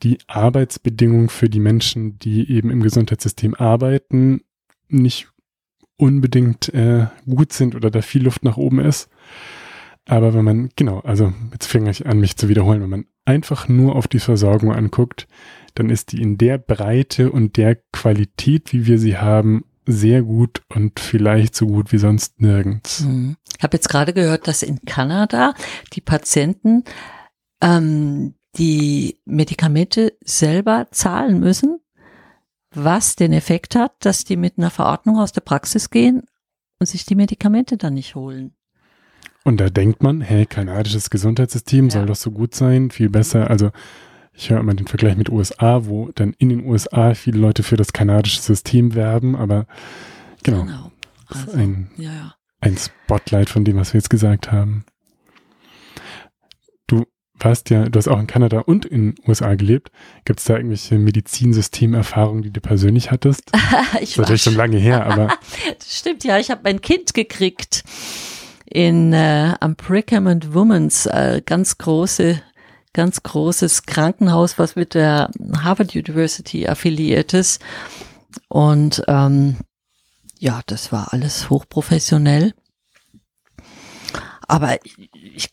die 0.03 0.17
Arbeitsbedingungen 0.27 1.29
für 1.29 1.49
die 1.49 1.59
Menschen, 1.59 2.19
die 2.19 2.51
eben 2.51 2.69
im 2.69 2.83
Gesundheitssystem 2.83 3.55
arbeiten, 3.55 4.41
nicht 4.89 5.32
unbedingt 5.97 6.73
äh, 6.73 7.07
gut 7.25 7.53
sind 7.53 7.75
oder 7.75 7.91
da 7.91 8.01
viel 8.01 8.23
Luft 8.23 8.43
nach 8.43 8.57
oben 8.57 8.79
ist. 8.79 9.09
Aber 10.05 10.33
wenn 10.33 10.43
man, 10.43 10.69
genau, 10.75 10.99
also 10.99 11.33
jetzt 11.51 11.67
fange 11.67 11.89
ich 11.89 12.05
an, 12.05 12.19
mich 12.19 12.35
zu 12.35 12.49
wiederholen, 12.49 12.81
wenn 12.81 12.89
man 12.89 13.05
einfach 13.25 13.69
nur 13.69 13.95
auf 13.95 14.07
die 14.07 14.19
Versorgung 14.19 14.73
anguckt, 14.73 15.27
dann 15.75 15.89
ist 15.89 16.11
die 16.11 16.21
in 16.21 16.37
der 16.37 16.57
Breite 16.57 17.31
und 17.31 17.57
der 17.57 17.75
Qualität, 17.91 18.73
wie 18.73 18.85
wir 18.85 18.99
sie 18.99 19.17
haben, 19.17 19.63
sehr 19.85 20.21
gut 20.21 20.61
und 20.69 20.99
vielleicht 20.99 21.55
so 21.55 21.67
gut 21.67 21.91
wie 21.91 21.97
sonst 21.97 22.39
nirgends. 22.41 23.01
Mhm. 23.01 23.37
Ich 23.57 23.63
habe 23.63 23.77
jetzt 23.77 23.89
gerade 23.89 24.13
gehört, 24.13 24.47
dass 24.47 24.63
in 24.63 24.79
Kanada 24.85 25.53
die 25.93 26.01
Patienten 26.01 26.83
ähm, 27.61 28.35
die 28.57 29.19
Medikamente 29.25 30.13
selber 30.23 30.87
zahlen 30.91 31.39
müssen 31.39 31.79
was 32.75 33.15
den 33.15 33.33
Effekt 33.33 33.75
hat, 33.75 33.93
dass 33.99 34.23
die 34.23 34.37
mit 34.37 34.57
einer 34.57 34.69
Verordnung 34.71 35.19
aus 35.19 35.31
der 35.31 35.41
Praxis 35.41 35.89
gehen 35.89 36.23
und 36.79 36.87
sich 36.87 37.05
die 37.05 37.15
Medikamente 37.15 37.77
dann 37.77 37.93
nicht 37.93 38.15
holen. 38.15 38.53
Und 39.43 39.59
da 39.59 39.69
denkt 39.69 40.01
man, 40.01 40.21
hey, 40.21 40.45
kanadisches 40.45 41.09
Gesundheitssystem 41.09 41.85
Ja. 41.85 41.91
soll 41.91 42.05
doch 42.05 42.15
so 42.15 42.31
gut 42.31 42.55
sein, 42.55 42.91
viel 42.91 43.09
besser. 43.09 43.49
Also 43.49 43.71
ich 44.33 44.49
höre 44.49 44.59
immer 44.59 44.73
den 44.73 44.87
Vergleich 44.87 45.17
mit 45.17 45.29
USA, 45.29 45.85
wo 45.85 46.11
dann 46.15 46.33
in 46.37 46.49
den 46.49 46.65
USA 46.65 47.13
viele 47.13 47.37
Leute 47.39 47.61
für 47.61 47.75
das 47.77 47.93
kanadische 47.93 48.41
System 48.41 48.95
werben, 48.95 49.35
aber 49.35 49.67
genau, 50.43 50.91
ist 51.29 51.47
Also, 51.47 51.57
ein, 51.57 51.91
ja, 51.97 52.11
ja. 52.13 52.35
ein 52.61 52.77
Spotlight 52.77 53.49
von 53.49 53.63
dem, 53.65 53.77
was 53.77 53.93
wir 53.93 53.99
jetzt 53.99 54.09
gesagt 54.09 54.51
haben. 54.51 54.85
Du 57.43 57.49
warst 57.49 57.69
ja, 57.71 57.89
du 57.89 57.97
hast 57.97 58.07
auch 58.07 58.19
in 58.19 58.27
Kanada 58.27 58.59
und 58.59 58.85
in 58.85 59.15
den 59.15 59.27
USA 59.27 59.55
gelebt. 59.55 59.91
Gibt 60.23 60.39
es 60.39 60.45
da 60.45 60.55
irgendwelche 60.55 60.97
Medizinsystemerfahrungen, 60.97 62.41
die 62.41 62.51
du 62.51 62.61
persönlich 62.61 63.11
hattest? 63.11 63.51
Das 63.91 64.01
ich 64.01 64.11
ist 64.11 64.17
natürlich 64.17 64.43
schon 64.43 64.55
lange 64.55 64.77
her, 64.77 65.05
aber 65.05 65.27
Das 65.77 65.99
stimmt, 65.99 66.23
ja. 66.23 66.39
Ich 66.39 66.49
habe 66.49 66.61
mein 66.63 66.79
Kind 66.79 67.13
gekriegt 67.13 67.83
in 68.65 69.11
äh, 69.11 69.55
am 69.59 69.75
Brigham 69.75 70.27
and 70.27 70.53
Women's, 70.53 71.05
äh, 71.05 71.41
ganz 71.45 71.77
große, 71.77 72.41
ganz 72.93 73.23
großes 73.23 73.83
Krankenhaus, 73.83 74.57
was 74.57 74.77
mit 74.77 74.93
der 74.93 75.29
Harvard 75.57 75.95
University 75.95 76.65
affiliiert 76.65 77.33
ist. 77.33 77.61
Und 78.47 79.03
ähm, 79.09 79.57
ja, 80.39 80.61
das 80.65 80.93
war 80.93 81.11
alles 81.11 81.49
hochprofessionell. 81.49 82.53
Aber 84.47 84.77
ich 85.11 85.49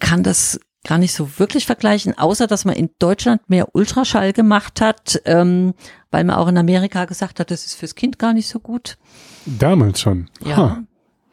kann 0.00 0.22
das 0.22 0.60
gar 0.86 0.98
nicht 0.98 1.12
so 1.12 1.38
wirklich 1.38 1.66
vergleichen, 1.66 2.16
außer 2.16 2.46
dass 2.46 2.64
man 2.64 2.74
in 2.74 2.90
Deutschland 2.98 3.48
mehr 3.50 3.74
Ultraschall 3.74 4.32
gemacht 4.32 4.80
hat, 4.80 5.20
ähm, 5.26 5.74
weil 6.10 6.24
man 6.24 6.36
auch 6.36 6.48
in 6.48 6.56
Amerika 6.56 7.04
gesagt 7.04 7.38
hat, 7.40 7.50
das 7.50 7.66
ist 7.66 7.74
fürs 7.74 7.94
Kind 7.94 8.18
gar 8.18 8.32
nicht 8.32 8.48
so 8.48 8.60
gut. 8.60 8.96
damals 9.44 10.00
schon. 10.00 10.30
Ja, 10.44 10.56
Ha. 10.56 10.82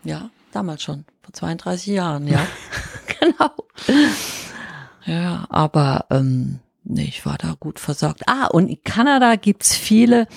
ja, 0.04 0.30
damals 0.52 0.84
schon, 0.84 1.06
vor 1.22 1.34
32 1.34 1.88
Jahren, 1.88 2.28
ja, 2.28 2.46
genau. 3.20 3.52
Ja, 5.06 5.46
aber 5.50 6.06
ähm, 6.10 6.60
nee, 6.84 7.06
ich 7.06 7.26
war 7.26 7.38
da 7.38 7.56
gut 7.60 7.80
versorgt. 7.80 8.24
Ah, 8.28 8.48
und 8.48 8.68
in 8.68 8.84
Kanada 8.84 9.36
gibt's 9.36 9.74
viele, 9.76 10.28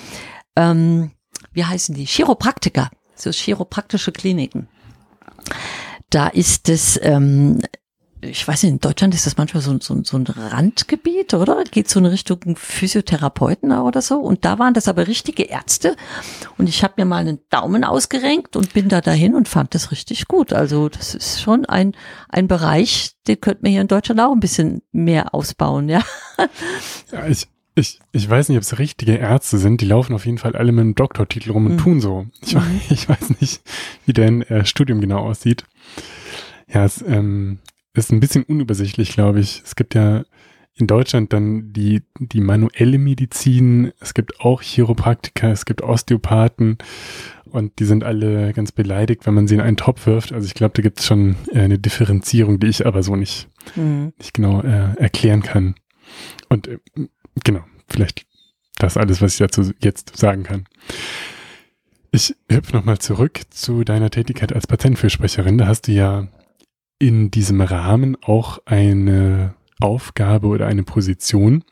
ähm, 0.55 1.11
wie 1.51 1.65
heißen 1.65 1.93
die, 1.95 2.05
Chiropraktiker, 2.05 2.89
so 3.15 3.29
chiropraktische 3.31 4.13
Kliniken. 4.13 4.69
Da 6.09 6.27
ist 6.27 6.69
es, 6.69 6.97
ähm, 7.03 7.59
ich 8.21 8.47
weiß 8.47 8.63
nicht, 8.63 8.71
in 8.73 8.79
Deutschland 8.79 9.13
ist 9.15 9.25
das 9.25 9.37
manchmal 9.37 9.61
so, 9.61 9.77
so, 9.79 10.01
so 10.03 10.17
ein 10.17 10.25
Randgebiet, 10.27 11.33
oder? 11.33 11.63
Geht 11.63 11.89
so 11.89 11.99
in 11.99 12.05
Richtung 12.05 12.55
Physiotherapeuten 12.55 13.71
oder 13.71 14.01
so. 14.01 14.19
Und 14.19 14.45
da 14.45 14.59
waren 14.59 14.73
das 14.73 14.87
aber 14.87 15.07
richtige 15.07 15.43
Ärzte. 15.43 15.95
Und 16.57 16.69
ich 16.69 16.83
habe 16.83 16.93
mir 16.97 17.05
mal 17.05 17.17
einen 17.17 17.39
Daumen 17.49 17.83
ausgerenkt 17.83 18.55
und 18.55 18.73
bin 18.73 18.89
da 18.89 19.01
dahin 19.01 19.33
und 19.35 19.47
fand 19.47 19.73
das 19.75 19.91
richtig 19.91 20.27
gut. 20.27 20.53
Also 20.53 20.89
das 20.89 21.15
ist 21.15 21.41
schon 21.41 21.65
ein, 21.65 21.93
ein 22.29 22.47
Bereich, 22.47 23.11
den 23.27 23.41
könnte 23.41 23.63
man 23.63 23.71
hier 23.71 23.81
in 23.81 23.87
Deutschland 23.87 24.19
auch 24.21 24.31
ein 24.31 24.39
bisschen 24.39 24.81
mehr 24.91 25.33
ausbauen, 25.33 25.89
ja. 25.89 26.01
Ja, 27.11 27.27
ich, 27.27 27.47
ich, 27.75 27.99
ich 28.11 28.29
weiß 28.29 28.49
nicht, 28.49 28.57
ob 28.57 28.63
es 28.63 28.77
richtige 28.79 29.15
Ärzte 29.15 29.57
sind. 29.57 29.81
Die 29.81 29.85
laufen 29.85 30.13
auf 30.13 30.25
jeden 30.25 30.37
Fall 30.37 30.55
alle 30.55 30.71
mit 30.71 30.81
einem 30.81 30.95
Doktortitel 30.95 31.51
rum 31.51 31.65
und 31.65 31.73
Mhm. 31.73 31.77
tun 31.77 32.01
so. 32.01 32.25
Ich, 32.41 32.55
we- 32.55 32.61
ich 32.89 33.07
weiß 33.09 33.39
nicht, 33.39 33.61
wie 34.05 34.13
dein 34.13 34.41
äh, 34.43 34.65
Studium 34.65 35.01
genau 35.01 35.19
aussieht. 35.19 35.65
Ja, 36.67 36.85
es 36.85 37.01
ähm, 37.01 37.59
ist 37.93 38.11
ein 38.11 38.19
bisschen 38.19 38.43
unübersichtlich, 38.43 39.11
glaube 39.13 39.39
ich. 39.39 39.61
Es 39.65 39.75
gibt 39.75 39.95
ja 39.95 40.23
in 40.73 40.87
Deutschland 40.87 41.33
dann 41.33 41.73
die, 41.73 42.01
die 42.19 42.41
manuelle 42.41 42.97
Medizin. 42.97 43.91
Es 43.99 44.13
gibt 44.13 44.39
auch 44.39 44.61
Chiropraktiker, 44.61 45.51
es 45.51 45.65
gibt 45.65 45.81
Osteopathen 45.81 46.77
und 47.45 47.79
die 47.79 47.85
sind 47.85 48.03
alle 48.05 48.53
ganz 48.53 48.71
beleidigt, 48.71 49.25
wenn 49.25 49.33
man 49.33 49.47
sie 49.47 49.55
in 49.55 49.61
einen 49.61 49.77
Topf 49.77 50.05
wirft. 50.07 50.31
Also 50.31 50.45
ich 50.47 50.53
glaube, 50.53 50.73
da 50.75 50.81
gibt 50.81 50.99
es 50.99 51.05
schon 51.05 51.35
äh, 51.51 51.59
eine 51.59 51.77
Differenzierung, 51.77 52.59
die 52.59 52.67
ich 52.67 52.85
aber 52.85 53.03
so 53.03 53.15
nicht 53.15 53.47
Mhm. 53.75 54.13
nicht 54.17 54.33
genau 54.33 54.61
äh, 54.61 54.95
erklären 54.97 55.43
kann. 55.43 55.75
Und 56.49 56.67
äh, 56.67 56.79
genau, 57.43 57.63
vielleicht 57.87 58.25
das 58.79 58.97
alles, 58.97 59.21
was 59.21 59.33
ich 59.33 59.39
dazu 59.39 59.71
jetzt 59.81 60.17
sagen 60.17 60.43
kann. 60.43 60.65
Ich 62.11 62.35
hüpfe 62.51 62.75
nochmal 62.75 62.97
zurück 62.97 63.41
zu 63.51 63.83
deiner 63.83 64.09
Tätigkeit 64.09 64.51
als 64.53 64.67
Patientenfürsprecherin. 64.67 65.57
Da 65.57 65.67
hast 65.67 65.87
du 65.87 65.91
ja 65.91 66.27
in 67.01 67.31
diesem 67.31 67.61
Rahmen 67.61 68.15
auch 68.21 68.59
eine 68.65 69.55
Aufgabe 69.79 70.47
oder 70.47 70.67
eine 70.67 70.83
Position 70.83 71.63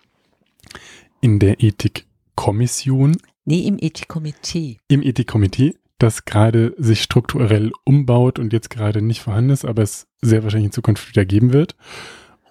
in 1.21 1.37
der 1.37 1.61
Ethikkommission, 1.63 3.15
Nee, 3.45 3.67
im 3.67 3.77
Ethikkomitee. 3.79 4.77
im 4.87 5.03
Ethikkomitee, 5.03 5.75
das 5.99 6.25
gerade 6.25 6.73
sich 6.77 7.03
strukturell 7.03 7.71
umbaut 7.83 8.39
und 8.39 8.53
jetzt 8.53 8.69
gerade 8.71 9.01
nicht 9.03 9.21
vorhanden 9.21 9.51
ist, 9.51 9.65
aber 9.65 9.83
es 9.83 10.07
sehr 10.21 10.43
wahrscheinlich 10.43 10.67
in 10.67 10.71
Zukunft 10.71 11.07
wieder 11.09 11.25
geben 11.25 11.53
wird. 11.53 11.75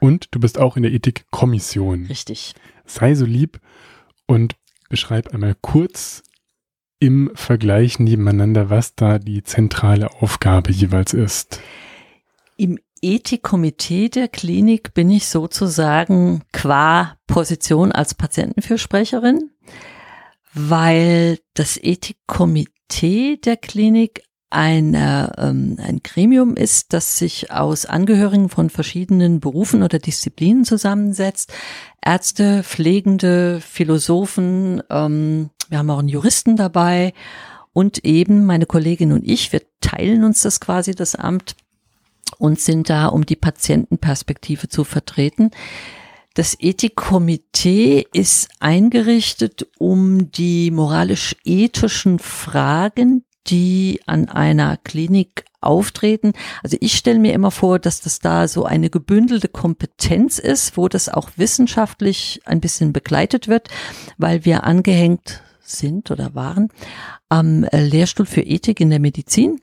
Und 0.01 0.29
du 0.31 0.39
bist 0.39 0.59
auch 0.59 0.77
in 0.77 0.85
der 0.85 0.93
Ethikkommission. 0.93 2.07
Richtig. 2.07 2.55
Sei 2.87 3.15
so 3.17 3.25
lieb 3.25 3.61
und 4.27 4.55
beschreib 4.89 5.35
einmal 5.35 5.57
kurz 5.61 6.23
im 7.01 7.31
Vergleich 7.35 7.99
nebeneinander, 7.99 8.71
was 8.71 8.95
da 8.95 9.19
die 9.19 9.43
zentrale 9.43 10.13
Aufgabe 10.23 10.71
jeweils 10.71 11.13
ist. 11.13 11.61
Im 12.59 12.77
Ethikkomitee 13.01 14.09
der 14.09 14.27
Klinik 14.27 14.93
bin 14.93 15.11
ich 15.11 15.29
sozusagen 15.29 16.43
qua 16.53 17.17
Position 17.29 17.93
als 17.93 18.15
Patientenfürsprecherin, 18.15 19.51
weil 20.55 21.39
das 21.55 21.79
Ethikkomitee 21.81 23.37
der 23.37 23.57
Klinik 23.59 24.25
ein, 24.51 24.95
äh, 24.95 25.31
ähm, 25.39 25.77
ein 25.81 26.01
Gremium 26.03 26.57
ist, 26.57 26.93
das 26.93 27.17
sich 27.17 27.53
aus 27.53 27.87
Angehörigen 27.87 28.49
von 28.49 28.71
verschiedenen 28.71 29.39
Berufen 29.39 29.85
oder 29.85 30.01
Disziplinen 30.01 30.65
zusammensetzt. 30.65 31.53
Ärzte, 32.05 32.65
Pflegende, 32.65 33.61
Philosophen, 33.61 34.83
ähm, 34.91 35.51
wir 35.69 35.79
haben 35.79 35.91
auch 35.91 36.01
einen 36.01 36.09
Juristen 36.09 36.57
dabei 36.57 37.13
und 37.73 38.05
eben 38.05 38.47
meine 38.47 38.67
Kollegin 38.67 39.13
und 39.13 39.23
ich, 39.25 39.53
wir 39.53 39.63
teilen 39.81 40.25
uns 40.25 40.41
das 40.41 40.59
quasi, 40.59 40.97
das 40.97 41.15
Amt, 41.15 41.55
und 42.39 42.61
sind 42.61 42.89
da, 42.89 43.07
um 43.07 43.27
die 43.27 43.37
Patientenperspektive 43.37 44.69
zu 44.69 44.85
vertreten. 44.85 45.51
Das 46.35 46.57
Ethikkomitee 46.59 48.07
ist 48.13 48.49
eingerichtet, 48.61 49.67
um 49.79 50.31
die 50.31 50.71
moralisch-ethischen 50.71 52.21
Fragen, 52.21 53.25
die 53.49 54.01
an 54.07 54.29
einer 54.29 54.77
Klinik 54.77 55.45
auftreten. 55.61 56.33
Also 56.63 56.77
ich 56.81 56.97
stelle 56.97 57.19
mir 57.19 57.33
immer 57.33 57.51
vor, 57.51 57.79
dass 57.79 58.01
das 58.01 58.21
da 58.21 58.47
so 58.47 58.65
eine 58.65 58.91
gebündelte 58.91 59.49
Kompetenz 59.49 60.39
ist, 60.39 60.77
wo 60.77 60.89
das 60.89 61.09
auch 61.09 61.31
wissenschaftlich 61.37 62.41
ein 62.45 62.61
bisschen 62.61 62.93
begleitet 62.93 63.49
wird, 63.49 63.69
weil 64.17 64.45
wir 64.45 64.65
angehängt 64.65 65.43
sind 65.61 66.11
oder 66.11 66.35
waren 66.35 66.69
am 67.29 67.65
äh, 67.65 67.83
Lehrstuhl 67.83 68.27
für 68.27 68.43
Ethik 68.43 68.81
in 68.81 68.91
der 68.91 69.01
Medizin. 69.01 69.61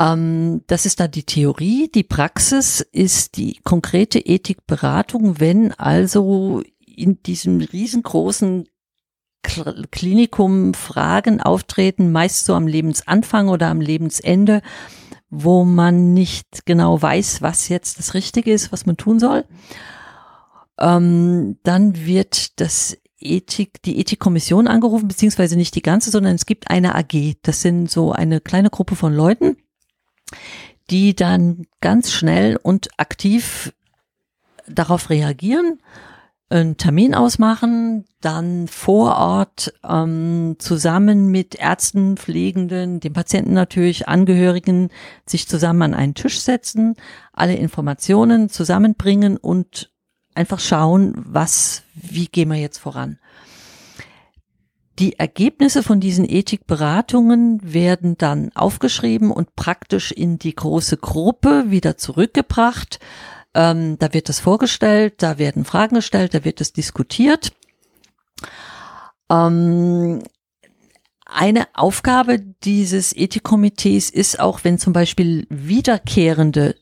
Ähm, 0.00 0.62
das 0.66 0.86
ist 0.86 0.98
da 0.98 1.06
die 1.06 1.24
Theorie. 1.24 1.90
Die 1.94 2.02
Praxis 2.02 2.80
ist 2.80 3.36
die 3.36 3.60
konkrete 3.62 4.18
Ethikberatung, 4.18 5.38
wenn 5.38 5.72
also 5.72 6.62
in 6.84 7.22
diesem 7.22 7.60
riesengroßen 7.60 8.66
Kl- 9.44 9.86
Klinikum 9.90 10.74
Fragen 10.74 11.40
auftreten, 11.40 12.12
meist 12.12 12.46
so 12.46 12.54
am 12.54 12.66
Lebensanfang 12.66 13.48
oder 13.48 13.68
am 13.68 13.80
Lebensende, 13.80 14.62
wo 15.28 15.64
man 15.64 16.12
nicht 16.14 16.66
genau 16.66 17.00
weiß, 17.00 17.40
was 17.42 17.68
jetzt 17.68 17.98
das 17.98 18.14
Richtige 18.14 18.52
ist, 18.52 18.72
was 18.72 18.86
man 18.86 18.96
tun 18.96 19.18
soll. 19.18 19.44
Ähm, 20.78 21.58
dann 21.62 22.04
wird 22.06 22.58
das 22.60 22.96
Ethik, 23.18 23.82
die 23.82 23.98
Ethikkommission 23.98 24.66
angerufen, 24.66 25.08
beziehungsweise 25.08 25.56
nicht 25.56 25.74
die 25.74 25.82
ganze, 25.82 26.10
sondern 26.10 26.34
es 26.34 26.46
gibt 26.46 26.70
eine 26.70 26.94
AG. 26.94 27.36
Das 27.42 27.60
sind 27.60 27.90
so 27.90 28.12
eine 28.12 28.40
kleine 28.40 28.70
Gruppe 28.70 28.96
von 28.96 29.14
Leuten, 29.14 29.56
die 30.90 31.14
dann 31.14 31.66
ganz 31.80 32.12
schnell 32.12 32.58
und 32.60 32.88
aktiv 32.98 33.72
darauf 34.66 35.10
reagieren, 35.10 35.80
einen 36.50 36.76
Termin 36.76 37.14
ausmachen, 37.14 38.04
dann 38.20 38.66
vor 38.66 39.16
Ort 39.16 39.72
ähm, 39.88 40.56
zusammen 40.58 41.28
mit 41.28 41.54
Ärzten, 41.54 42.16
Pflegenden, 42.16 42.98
dem 42.98 43.12
Patienten 43.12 43.52
natürlich, 43.52 44.08
Angehörigen 44.08 44.90
sich 45.26 45.46
zusammen 45.46 45.82
an 45.82 45.94
einen 45.94 46.14
Tisch 46.14 46.40
setzen, 46.40 46.96
alle 47.32 47.54
Informationen 47.54 48.48
zusammenbringen 48.48 49.36
und 49.36 49.92
einfach 50.34 50.58
schauen, 50.58 51.14
was, 51.16 51.84
wie 51.94 52.26
gehen 52.26 52.50
wir 52.50 52.58
jetzt 52.58 52.78
voran. 52.78 53.18
Die 55.00 55.18
Ergebnisse 55.18 55.82
von 55.82 55.98
diesen 55.98 56.28
Ethikberatungen 56.28 57.58
werden 57.62 58.18
dann 58.18 58.54
aufgeschrieben 58.54 59.30
und 59.30 59.56
praktisch 59.56 60.12
in 60.12 60.38
die 60.38 60.54
große 60.54 60.98
Gruppe 60.98 61.64
wieder 61.68 61.96
zurückgebracht. 61.96 63.00
Ähm, 63.54 63.98
da 63.98 64.12
wird 64.12 64.28
das 64.28 64.40
vorgestellt, 64.40 65.14
da 65.22 65.38
werden 65.38 65.64
Fragen 65.64 65.94
gestellt, 65.94 66.34
da 66.34 66.44
wird 66.44 66.60
es 66.60 66.74
diskutiert. 66.74 67.52
Ähm, 69.30 70.22
eine 71.24 71.66
Aufgabe 71.72 72.38
dieses 72.38 73.16
Ethikkomitees 73.16 74.10
ist 74.10 74.38
auch, 74.38 74.64
wenn 74.64 74.78
zum 74.78 74.92
Beispiel 74.92 75.46
wiederkehrende 75.48 76.76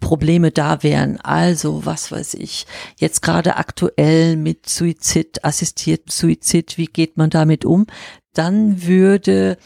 Probleme 0.00 0.50
da 0.50 0.82
wären. 0.82 1.20
Also, 1.20 1.84
was 1.84 2.12
weiß 2.12 2.34
ich, 2.34 2.66
jetzt 2.98 3.22
gerade 3.22 3.56
aktuell 3.56 4.36
mit 4.36 4.68
Suizid, 4.68 5.44
assistierten 5.44 6.10
Suizid, 6.10 6.78
wie 6.78 6.86
geht 6.86 7.16
man 7.16 7.30
damit 7.30 7.64
um? 7.64 7.86
Dann 8.32 8.84
würde 8.86 9.58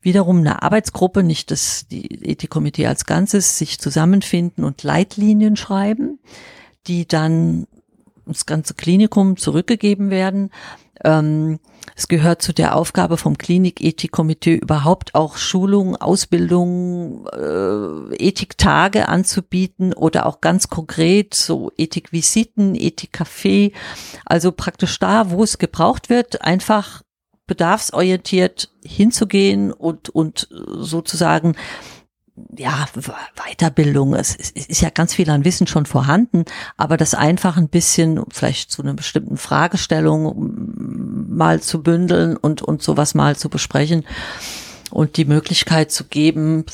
wiederum 0.00 0.38
eine 0.38 0.62
Arbeitsgruppe, 0.62 1.22
nicht 1.22 1.50
das 1.50 1.86
die 1.88 2.24
Ethikkomitee 2.24 2.86
als 2.86 3.06
Ganzes, 3.06 3.58
sich 3.58 3.78
zusammenfinden 3.78 4.64
und 4.64 4.82
Leitlinien 4.82 5.56
schreiben, 5.56 6.18
die 6.86 7.06
dann 7.06 7.66
ins 8.26 8.46
ganze 8.46 8.74
Klinikum 8.74 9.36
zurückgegeben 9.36 10.10
werden. 10.10 10.50
Ähm, 11.04 11.60
es 11.94 12.08
gehört 12.08 12.42
zu 12.42 12.52
der 12.52 12.74
Aufgabe 12.76 13.16
vom 13.16 13.36
Klinikethikkomitee 13.36 14.54
überhaupt 14.54 15.14
auch 15.14 15.36
Schulung, 15.36 15.96
Ausbildung, 15.96 17.26
äh, 17.28 18.16
Ethiktage 18.16 19.08
anzubieten 19.08 19.92
oder 19.92 20.26
auch 20.26 20.40
ganz 20.40 20.68
konkret 20.68 21.34
so 21.34 21.70
Ethikvisiten, 21.76 22.74
Ethikcafé. 22.74 23.72
Also 24.24 24.52
praktisch 24.52 24.98
da, 24.98 25.30
wo 25.30 25.42
es 25.42 25.58
gebraucht 25.58 26.08
wird, 26.08 26.42
einfach 26.42 27.02
bedarfsorientiert 27.46 28.70
hinzugehen 28.84 29.72
und, 29.72 30.08
und 30.08 30.48
sozusagen 30.50 31.54
ja, 32.56 32.86
Weiterbildung, 33.36 34.14
es 34.14 34.34
ist 34.34 34.80
ja 34.80 34.88
ganz 34.88 35.12
viel 35.14 35.28
an 35.28 35.44
Wissen 35.44 35.66
schon 35.66 35.84
vorhanden, 35.84 36.44
aber 36.76 36.96
das 36.96 37.14
einfach 37.14 37.58
ein 37.58 37.68
bisschen 37.68 38.24
vielleicht 38.30 38.70
zu 38.70 38.82
einer 38.82 38.94
bestimmten 38.94 39.36
Fragestellung 39.36 41.01
mal 41.32 41.60
zu 41.60 41.82
bündeln 41.82 42.36
und, 42.36 42.62
und 42.62 42.82
sowas 42.82 43.14
mal 43.14 43.36
zu 43.36 43.48
besprechen 43.48 44.04
und 44.90 45.16
die 45.16 45.24
Möglichkeit 45.24 45.90
zu 45.90 46.04
geben, 46.04 46.64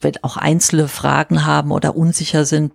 wenn 0.00 0.14
auch 0.22 0.36
einzelne 0.36 0.88
Fragen 0.88 1.44
haben 1.44 1.70
oder 1.70 1.96
unsicher 1.96 2.44
sind, 2.44 2.72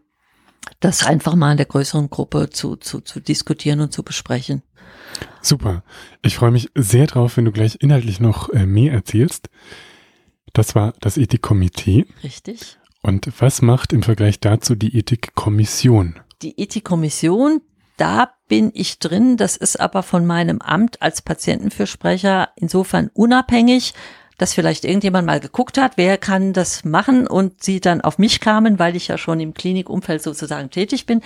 das 0.79 1.05
einfach 1.05 1.35
mal 1.35 1.51
in 1.51 1.57
der 1.57 1.65
größeren 1.65 2.09
Gruppe 2.09 2.49
zu, 2.49 2.75
zu, 2.75 3.01
zu 3.01 3.19
diskutieren 3.19 3.81
und 3.81 3.91
zu 3.91 4.03
besprechen. 4.03 4.63
Super. 5.41 5.83
Ich 6.21 6.35
freue 6.35 6.51
mich 6.51 6.69
sehr 6.75 7.07
drauf, 7.07 7.37
wenn 7.37 7.45
du 7.45 7.51
gleich 7.51 7.77
inhaltlich 7.81 8.19
noch 8.19 8.49
äh, 8.49 8.65
mehr 8.65 8.93
erzählst. 8.93 9.49
Das 10.53 10.75
war 10.75 10.93
das 10.99 11.17
Ethikkomitee. 11.17 12.05
Richtig. 12.23 12.77
Und 13.01 13.31
was 13.39 13.61
macht 13.61 13.93
im 13.93 14.03
Vergleich 14.03 14.39
dazu 14.39 14.75
die 14.75 14.97
Ethikkommission? 14.97 16.19
Die 16.41 16.59
Ethikkommission, 16.59 17.61
da 17.97 18.31
bin 18.51 18.71
ich 18.73 18.99
drin. 18.99 19.37
Das 19.37 19.55
ist 19.55 19.79
aber 19.79 20.03
von 20.03 20.25
meinem 20.25 20.59
Amt 20.61 21.01
als 21.01 21.21
Patientenfürsprecher 21.21 22.49
insofern 22.57 23.09
unabhängig, 23.13 23.93
dass 24.37 24.53
vielleicht 24.53 24.83
irgendjemand 24.83 25.25
mal 25.25 25.39
geguckt 25.39 25.77
hat, 25.77 25.93
wer 25.95 26.17
kann 26.17 26.51
das 26.51 26.83
machen 26.83 27.27
und 27.27 27.63
sie 27.63 27.79
dann 27.79 28.01
auf 28.01 28.17
mich 28.17 28.41
kamen, 28.41 28.77
weil 28.77 28.97
ich 28.97 29.07
ja 29.07 29.17
schon 29.17 29.39
im 29.39 29.53
Klinikumfeld 29.53 30.21
sozusagen 30.21 30.69
tätig 30.69 31.05
bin. 31.05 31.21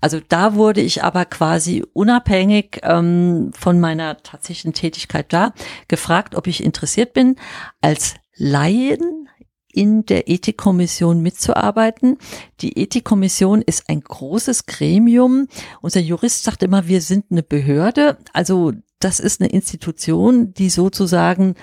Also 0.00 0.18
da 0.28 0.56
wurde 0.56 0.80
ich 0.80 1.04
aber 1.04 1.26
quasi 1.26 1.84
unabhängig 1.92 2.80
ähm, 2.82 3.52
von 3.56 3.78
meiner 3.78 4.16
tatsächlichen 4.24 4.72
Tätigkeit 4.72 5.32
da 5.32 5.52
gefragt, 5.86 6.34
ob 6.34 6.48
ich 6.48 6.64
interessiert 6.64 7.12
bin, 7.12 7.36
als 7.82 8.14
Laien 8.34 9.28
in 9.74 10.06
der 10.06 10.28
Ethikkommission 10.28 11.20
mitzuarbeiten. 11.20 12.18
Die 12.60 12.78
Ethikkommission 12.78 13.62
ist 13.62 13.88
ein 13.88 14.00
großes 14.00 14.66
Gremium. 14.66 15.48
Unser 15.80 16.00
Jurist 16.00 16.44
sagt 16.44 16.62
immer, 16.62 16.86
wir 16.86 17.00
sind 17.00 17.26
eine 17.30 17.42
Behörde. 17.42 18.18
Also 18.32 18.72
das 19.00 19.20
ist 19.20 19.40
eine 19.40 19.50
Institution, 19.50 20.54
die 20.54 20.70
sozusagen, 20.70 21.54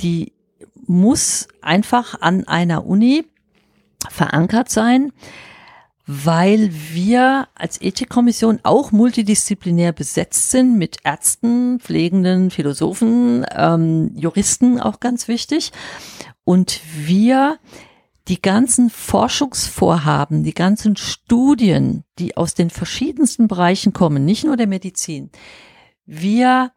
die 0.00 0.32
muss 0.86 1.48
einfach 1.62 2.20
an 2.20 2.46
einer 2.46 2.86
Uni 2.86 3.24
verankert 4.08 4.70
sein 4.70 5.12
weil 6.06 6.70
wir 6.72 7.48
als 7.56 7.80
Ethikkommission 7.80 8.60
auch 8.62 8.92
multidisziplinär 8.92 9.92
besetzt 9.92 10.52
sind 10.52 10.78
mit 10.78 10.98
Ärzten, 11.02 11.80
Pflegenden, 11.80 12.50
Philosophen, 12.50 13.44
ähm, 13.50 14.12
Juristen 14.14 14.80
auch 14.80 15.00
ganz 15.00 15.26
wichtig. 15.26 15.72
Und 16.46 16.80
wir 16.94 17.58
die 18.28 18.40
ganzen 18.40 18.88
Forschungsvorhaben, 18.88 20.44
die 20.44 20.54
ganzen 20.54 20.96
Studien, 20.96 22.04
die 22.20 22.36
aus 22.36 22.54
den 22.54 22.70
verschiedensten 22.70 23.48
Bereichen 23.48 23.92
kommen, 23.92 24.24
nicht 24.24 24.44
nur 24.44 24.56
der 24.56 24.68
Medizin, 24.68 25.30
wir 26.04 26.70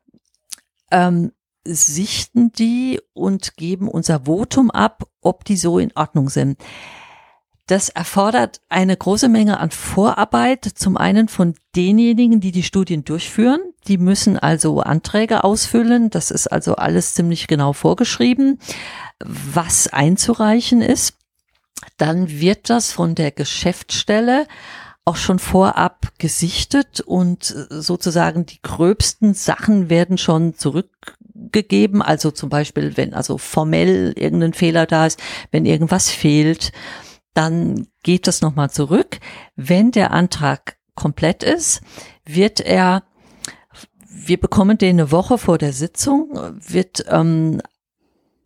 ähm, 0.89 1.33
sichten 1.63 2.51
die 2.51 2.99
und 3.13 3.57
geben 3.57 3.87
unser 3.87 4.25
Votum 4.25 4.71
ab, 4.71 5.03
ob 5.21 5.45
die 5.45 5.57
so 5.57 5.77
in 5.77 5.91
Ordnung 5.95 6.29
sind. 6.29 6.59
Das 7.69 7.89
erfordert 7.89 8.61
eine 8.69 8.97
große 8.97 9.29
Menge 9.29 9.59
an 9.59 9.69
Vorarbeit, 9.69 10.65
zum 10.65 10.97
einen 10.97 11.27
von 11.27 11.53
denjenigen, 11.75 12.39
die 12.39 12.51
die 12.51 12.63
Studien 12.63 13.05
durchführen. 13.05 13.59
Die 13.87 13.99
müssen 13.99 14.39
also 14.39 14.79
Anträge 14.79 15.43
ausfüllen. 15.43 16.09
Das 16.09 16.31
ist 16.31 16.47
also 16.47 16.77
alles 16.77 17.13
ziemlich 17.13 17.45
genau 17.45 17.73
vorgeschrieben, 17.73 18.57
was 19.23 19.85
einzureichen 19.87 20.81
ist. 20.81 21.13
Dann 21.97 22.31
wird 22.31 22.71
das 22.71 22.91
von 22.91 23.13
der 23.13 23.29
Geschäftsstelle 23.29 24.47
auch 25.05 25.17
schon 25.17 25.37
vorab 25.37 26.07
gesichtet 26.17 27.01
und 27.01 27.43
sozusagen 27.69 28.47
die 28.47 28.63
gröbsten 28.63 29.35
Sachen 29.35 29.91
werden 29.91 30.17
schon 30.17 30.55
zurückgegeben. 30.55 32.01
Also 32.01 32.31
zum 32.31 32.49
Beispiel, 32.49 32.97
wenn 32.97 33.13
also 33.13 33.37
formell 33.37 34.13
irgendein 34.15 34.53
Fehler 34.53 34.87
da 34.87 35.05
ist, 35.05 35.21
wenn 35.51 35.67
irgendwas 35.67 36.09
fehlt 36.09 36.71
dann 37.33 37.87
geht 38.03 38.27
das 38.27 38.41
nochmal 38.41 38.69
zurück. 38.69 39.19
Wenn 39.55 39.91
der 39.91 40.11
Antrag 40.11 40.77
komplett 40.95 41.43
ist, 41.43 41.81
wird 42.25 42.59
er, 42.59 43.03
wir 44.09 44.39
bekommen 44.39 44.77
den 44.77 44.99
eine 44.99 45.11
Woche 45.11 45.37
vor 45.37 45.57
der 45.57 45.73
Sitzung, 45.73 46.31
wird 46.59 47.05
ähm, 47.07 47.61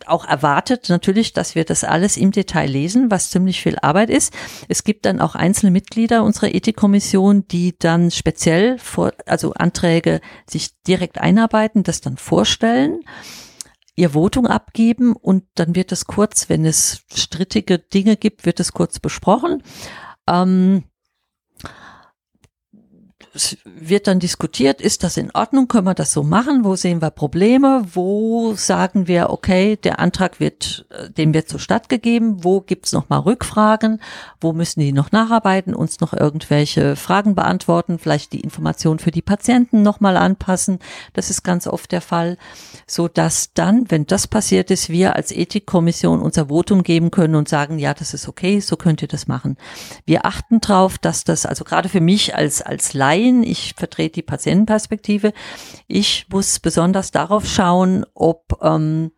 auch 0.05 0.25
erwartet 0.25 0.89
natürlich, 0.89 1.33
dass 1.33 1.55
wir 1.55 1.63
das 1.65 1.83
alles 1.83 2.17
im 2.17 2.31
Detail 2.31 2.69
lesen, 2.69 3.09
was 3.09 3.31
ziemlich 3.31 3.61
viel 3.61 3.77
Arbeit 3.81 4.09
ist. 4.09 4.33
Es 4.67 4.83
gibt 4.83 5.05
dann 5.05 5.21
auch 5.21 5.35
einzelne 5.35 5.71
Mitglieder 5.71 6.23
unserer 6.23 6.53
Ethikkommission, 6.53 7.47
die 7.47 7.75
dann 7.77 8.11
speziell 8.11 8.77
vor, 8.77 9.13
also 9.25 9.53
Anträge 9.53 10.21
sich 10.49 10.71
direkt 10.83 11.19
einarbeiten, 11.19 11.83
das 11.83 12.01
dann 12.01 12.17
vorstellen 12.17 13.01
ihr 13.95 14.11
Votum 14.11 14.45
abgeben 14.47 15.15
und 15.15 15.45
dann 15.55 15.75
wird 15.75 15.91
es 15.91 16.05
kurz, 16.05 16.49
wenn 16.49 16.65
es 16.65 17.03
strittige 17.13 17.79
Dinge 17.79 18.17
gibt, 18.17 18.45
wird 18.45 18.59
es 18.59 18.73
kurz 18.73 18.99
besprochen. 18.99 19.63
Ähm, 20.27 20.83
es 23.35 23.57
wird 23.65 24.07
dann 24.07 24.19
diskutiert, 24.19 24.79
ist 24.79 25.03
das 25.03 25.17
in 25.17 25.31
Ordnung, 25.33 25.67
können 25.67 25.87
wir 25.87 25.95
das 25.95 26.11
so 26.11 26.23
machen, 26.23 26.63
wo 26.63 26.75
sehen 26.75 27.01
wir 27.01 27.09
Probleme, 27.09 27.83
wo 27.93 28.53
sagen 28.55 29.07
wir, 29.07 29.31
okay, 29.31 29.75
der 29.75 29.99
Antrag 29.99 30.39
wird, 30.39 30.85
äh, 30.89 31.09
dem 31.09 31.33
wird 31.33 31.49
so 31.49 31.57
stattgegeben, 31.57 32.43
wo 32.43 32.61
gibt's 32.61 32.91
noch 32.91 33.09
mal 33.09 33.19
Rückfragen, 33.19 34.01
wo 34.39 34.53
müssen 34.53 34.81
die 34.81 34.91
noch 34.91 35.11
nacharbeiten, 35.11 35.73
uns 35.73 35.99
noch 35.99 36.13
irgendwelche 36.13 36.95
Fragen 36.95 37.33
beantworten, 37.33 37.97
vielleicht 37.97 38.33
die 38.33 38.41
Information 38.41 38.99
für 38.99 39.11
die 39.11 39.21
Patienten 39.23 39.81
noch 39.81 39.99
mal 39.99 40.17
anpassen, 40.17 40.79
das 41.13 41.29
ist 41.29 41.43
ganz 41.43 41.65
oft 41.65 41.91
der 41.91 42.01
Fall, 42.01 42.37
so 42.85 43.07
dass 43.07 43.53
dann, 43.53 43.89
wenn 43.89 44.05
das 44.05 44.27
passiert 44.27 44.69
ist, 44.69 44.89
wir 44.89 45.15
als 45.15 45.31
Ethikkommission 45.31 46.21
unser 46.21 46.47
Votum 46.49 46.83
geben 46.83 47.09
können 47.09 47.35
und 47.35 47.49
sagen, 47.49 47.79
ja, 47.79 47.93
das 47.93 48.13
ist 48.13 48.27
okay, 48.27 48.59
so 48.59 48.75
könnt 48.75 49.01
ihr 49.01 49.07
das 49.07 49.27
machen. 49.27 49.57
Wir 50.05 50.25
achten 50.25 50.61
drauf, 50.61 50.99
dass 50.99 51.23
das, 51.23 51.45
also 51.47 51.63
gerade 51.63 51.89
für 51.89 52.01
mich 52.01 52.35
als, 52.35 52.61
als 52.61 52.93
Laie, 52.93 53.22
Laien, 53.23 53.43
ich 53.43 53.73
vertrete 53.75 54.15
die 54.15 54.21
Patientenperspektive. 54.21 55.33
Ich 55.87 56.27
muss 56.29 56.59
besonders 56.59 57.11
darauf 57.11 57.45
schauen, 57.45 58.05
ob, 58.13 58.59
ähm, 58.61 59.11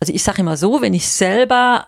also 0.00 0.12
ich 0.12 0.22
sage 0.22 0.40
immer 0.40 0.56
so, 0.56 0.80
wenn 0.80 0.94
ich 0.94 1.08
selber 1.08 1.86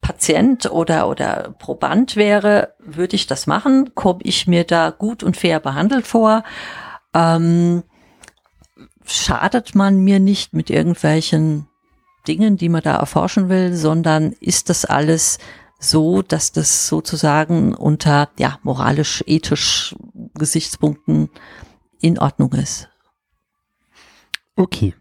Patient 0.00 0.70
oder, 0.70 1.08
oder 1.08 1.54
Proband 1.58 2.16
wäre, 2.16 2.74
würde 2.78 3.16
ich 3.16 3.26
das 3.26 3.46
machen. 3.46 3.94
Komme 3.94 4.20
ich 4.22 4.46
mir 4.46 4.64
da 4.64 4.90
gut 4.90 5.22
und 5.22 5.36
fair 5.36 5.60
behandelt 5.60 6.06
vor? 6.06 6.42
Ähm, 7.14 7.82
schadet 9.04 9.74
man 9.74 10.00
mir 10.00 10.20
nicht 10.20 10.52
mit 10.52 10.70
irgendwelchen 10.70 11.66
Dingen, 12.28 12.56
die 12.56 12.68
man 12.68 12.82
da 12.82 12.96
erforschen 12.96 13.48
will, 13.48 13.74
sondern 13.74 14.32
ist 14.40 14.68
das 14.68 14.84
alles 14.84 15.38
so, 15.80 16.22
dass 16.22 16.52
das 16.52 16.86
sozusagen 16.86 17.74
unter 17.74 18.30
ja 18.38 18.58
moralisch 18.62 19.24
ethisch 19.26 19.96
Gesichtspunkten 20.34 21.30
in 22.00 22.18
Ordnung 22.18 22.52
ist. 22.52 22.88
Okay. 24.56 24.94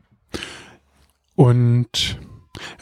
Und 1.35 2.19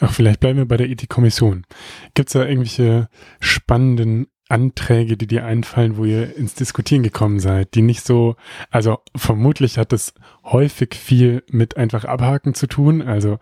ach, 0.00 0.12
vielleicht 0.12 0.40
bleiben 0.40 0.58
wir 0.58 0.68
bei 0.68 0.76
der 0.76 0.88
Ethikkommission. 0.88 1.66
Gibt 2.14 2.28
es 2.28 2.32
da 2.32 2.44
irgendwelche 2.44 3.08
spannenden 3.40 4.28
Anträge, 4.48 5.16
die 5.16 5.26
dir 5.26 5.44
einfallen, 5.44 5.96
wo 5.96 6.04
ihr 6.04 6.36
ins 6.36 6.54
Diskutieren 6.54 7.02
gekommen 7.02 7.38
seid, 7.38 7.74
die 7.74 7.82
nicht 7.82 8.06
so, 8.06 8.36
also 8.70 8.98
vermutlich 9.14 9.76
hat 9.76 9.92
es 9.92 10.14
häufig 10.44 10.94
viel 10.94 11.42
mit 11.50 11.76
einfach 11.76 12.04
abhaken 12.04 12.54
zu 12.54 12.66
tun. 12.66 13.02
Also 13.02 13.38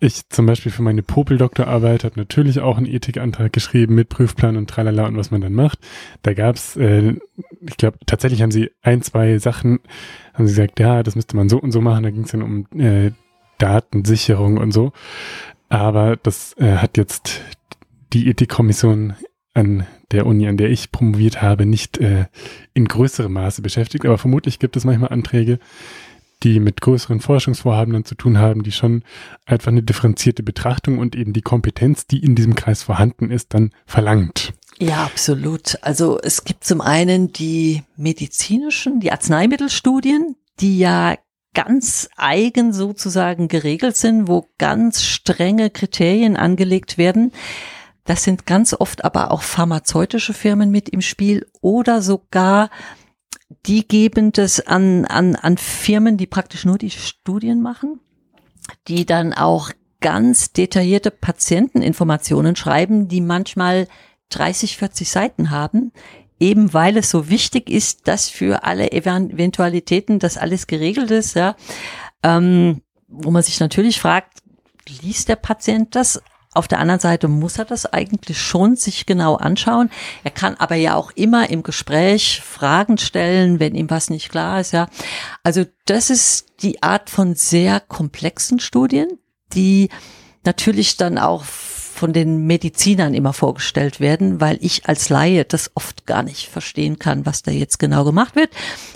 ich 0.00 0.28
zum 0.28 0.46
Beispiel 0.46 0.70
für 0.70 0.82
meine 0.82 1.02
Popel-Doktorarbeit 1.02 2.04
habe 2.04 2.18
natürlich 2.18 2.60
auch 2.60 2.76
einen 2.76 2.86
Ethikantrag 2.86 3.52
geschrieben 3.52 3.94
mit 3.94 4.08
Prüfplan 4.08 4.56
und 4.56 4.70
tralala 4.70 5.06
und 5.06 5.16
was 5.16 5.30
man 5.30 5.40
dann 5.40 5.54
macht. 5.54 5.78
Da 6.22 6.34
gab's, 6.34 6.76
äh, 6.76 7.14
ich 7.60 7.76
glaube, 7.76 7.98
tatsächlich 8.06 8.42
haben 8.42 8.50
sie 8.50 8.70
ein, 8.82 9.02
zwei 9.02 9.38
Sachen, 9.38 9.80
haben 10.34 10.46
sie 10.46 10.54
gesagt, 10.54 10.78
ja, 10.78 11.02
das 11.02 11.16
müsste 11.16 11.36
man 11.36 11.48
so 11.48 11.58
und 11.58 11.72
so 11.72 11.80
machen. 11.80 12.04
Da 12.04 12.10
ging 12.10 12.22
es 12.22 12.30
dann 12.30 12.42
um 12.42 12.66
äh, 12.78 13.10
Datensicherung 13.58 14.58
und 14.58 14.72
so. 14.72 14.92
Aber 15.68 16.16
das 16.16 16.56
äh, 16.58 16.76
hat 16.76 16.96
jetzt 16.96 17.42
die 18.12 18.28
Ethikkommission 18.28 19.14
an 19.52 19.86
der 20.12 20.26
Uni, 20.26 20.46
an 20.46 20.56
der 20.56 20.70
ich 20.70 20.92
promoviert 20.92 21.42
habe, 21.42 21.66
nicht 21.66 21.98
äh, 21.98 22.26
in 22.72 22.86
größerem 22.86 23.32
Maße 23.32 23.62
beschäftigt. 23.62 24.06
Aber 24.06 24.16
vermutlich 24.16 24.58
gibt 24.58 24.76
es 24.76 24.84
manchmal 24.84 25.10
Anträge, 25.10 25.58
die 26.42 26.60
mit 26.60 26.80
größeren 26.80 27.20
Forschungsvorhaben 27.20 27.92
dann 27.92 28.04
zu 28.04 28.14
tun 28.14 28.38
haben, 28.38 28.62
die 28.62 28.72
schon 28.72 29.02
einfach 29.46 29.68
eine 29.68 29.82
differenzierte 29.82 30.42
Betrachtung 30.42 30.98
und 30.98 31.16
eben 31.16 31.32
die 31.32 31.42
Kompetenz, 31.42 32.06
die 32.06 32.22
in 32.22 32.34
diesem 32.34 32.54
Kreis 32.54 32.82
vorhanden 32.82 33.30
ist, 33.30 33.54
dann 33.54 33.72
verlangt. 33.86 34.52
Ja, 34.78 35.04
absolut. 35.04 35.78
Also 35.82 36.20
es 36.20 36.44
gibt 36.44 36.64
zum 36.64 36.80
einen 36.80 37.32
die 37.32 37.82
medizinischen, 37.96 39.00
die 39.00 39.10
Arzneimittelstudien, 39.10 40.36
die 40.60 40.78
ja 40.78 41.16
ganz 41.54 42.08
eigen 42.16 42.72
sozusagen 42.72 43.48
geregelt 43.48 43.96
sind, 43.96 44.28
wo 44.28 44.48
ganz 44.58 45.02
strenge 45.02 45.70
Kriterien 45.70 46.36
angelegt 46.36 46.98
werden. 46.98 47.32
Das 48.04 48.22
sind 48.22 48.46
ganz 48.46 48.74
oft 48.74 49.04
aber 49.04 49.32
auch 49.32 49.42
pharmazeutische 49.42 50.32
Firmen 50.32 50.70
mit 50.70 50.88
im 50.88 51.00
Spiel 51.00 51.46
oder 51.60 52.00
sogar 52.00 52.70
die 53.66 53.86
geben 53.86 54.32
das 54.32 54.60
an, 54.60 55.04
an, 55.04 55.36
an 55.36 55.56
Firmen, 55.56 56.16
die 56.16 56.26
praktisch 56.26 56.64
nur 56.64 56.78
die 56.78 56.90
Studien 56.90 57.62
machen, 57.62 58.00
die 58.88 59.06
dann 59.06 59.32
auch 59.32 59.70
ganz 60.00 60.52
detaillierte 60.52 61.10
Patienteninformationen 61.10 62.56
schreiben, 62.56 63.08
die 63.08 63.20
manchmal 63.20 63.88
30, 64.30 64.76
40 64.76 65.08
Seiten 65.08 65.50
haben, 65.50 65.92
eben 66.38 66.72
weil 66.72 66.96
es 66.96 67.10
so 67.10 67.28
wichtig 67.28 67.70
ist, 67.70 68.06
dass 68.06 68.28
für 68.28 68.64
alle 68.64 68.92
Eventualitäten 68.92 70.18
das 70.18 70.36
alles 70.36 70.66
geregelt 70.66 71.10
ist, 71.10 71.34
ja. 71.34 71.56
Ähm, 72.22 72.82
wo 73.08 73.30
man 73.30 73.42
sich 73.42 73.58
natürlich 73.58 74.00
fragt, 74.00 74.40
liest 75.02 75.28
der 75.28 75.36
Patient 75.36 75.94
das? 75.94 76.22
Auf 76.58 76.66
der 76.66 76.80
anderen 76.80 76.98
Seite 76.98 77.28
muss 77.28 77.56
er 77.56 77.66
das 77.66 77.86
eigentlich 77.86 78.36
schon 78.36 78.74
sich 78.74 79.06
genau 79.06 79.36
anschauen. 79.36 79.90
Er 80.24 80.32
kann 80.32 80.56
aber 80.56 80.74
ja 80.74 80.96
auch 80.96 81.12
immer 81.12 81.50
im 81.50 81.62
Gespräch 81.62 82.42
Fragen 82.44 82.98
stellen, 82.98 83.60
wenn 83.60 83.76
ihm 83.76 83.88
was 83.90 84.10
nicht 84.10 84.28
klar 84.28 84.60
ist, 84.60 84.72
ja. 84.72 84.88
Also 85.44 85.66
das 85.84 86.10
ist 86.10 86.46
die 86.62 86.82
Art 86.82 87.10
von 87.10 87.36
sehr 87.36 87.78
komplexen 87.78 88.58
Studien, 88.58 89.20
die 89.52 89.88
natürlich 90.42 90.96
dann 90.96 91.16
auch 91.16 91.44
von 91.98 92.12
den 92.12 92.46
Medizinern 92.46 93.12
immer 93.12 93.32
vorgestellt 93.32 93.98
werden, 93.98 94.40
weil 94.40 94.56
ich 94.60 94.88
als 94.88 95.08
Laie 95.08 95.44
das 95.44 95.72
oft 95.74 96.06
gar 96.06 96.22
nicht 96.22 96.48
verstehen 96.48 96.98
kann, 96.98 97.26
was 97.26 97.42
da 97.42 97.50
jetzt 97.50 97.78
genau 97.78 98.04
gemacht 98.04 98.36
wird. 98.36 98.50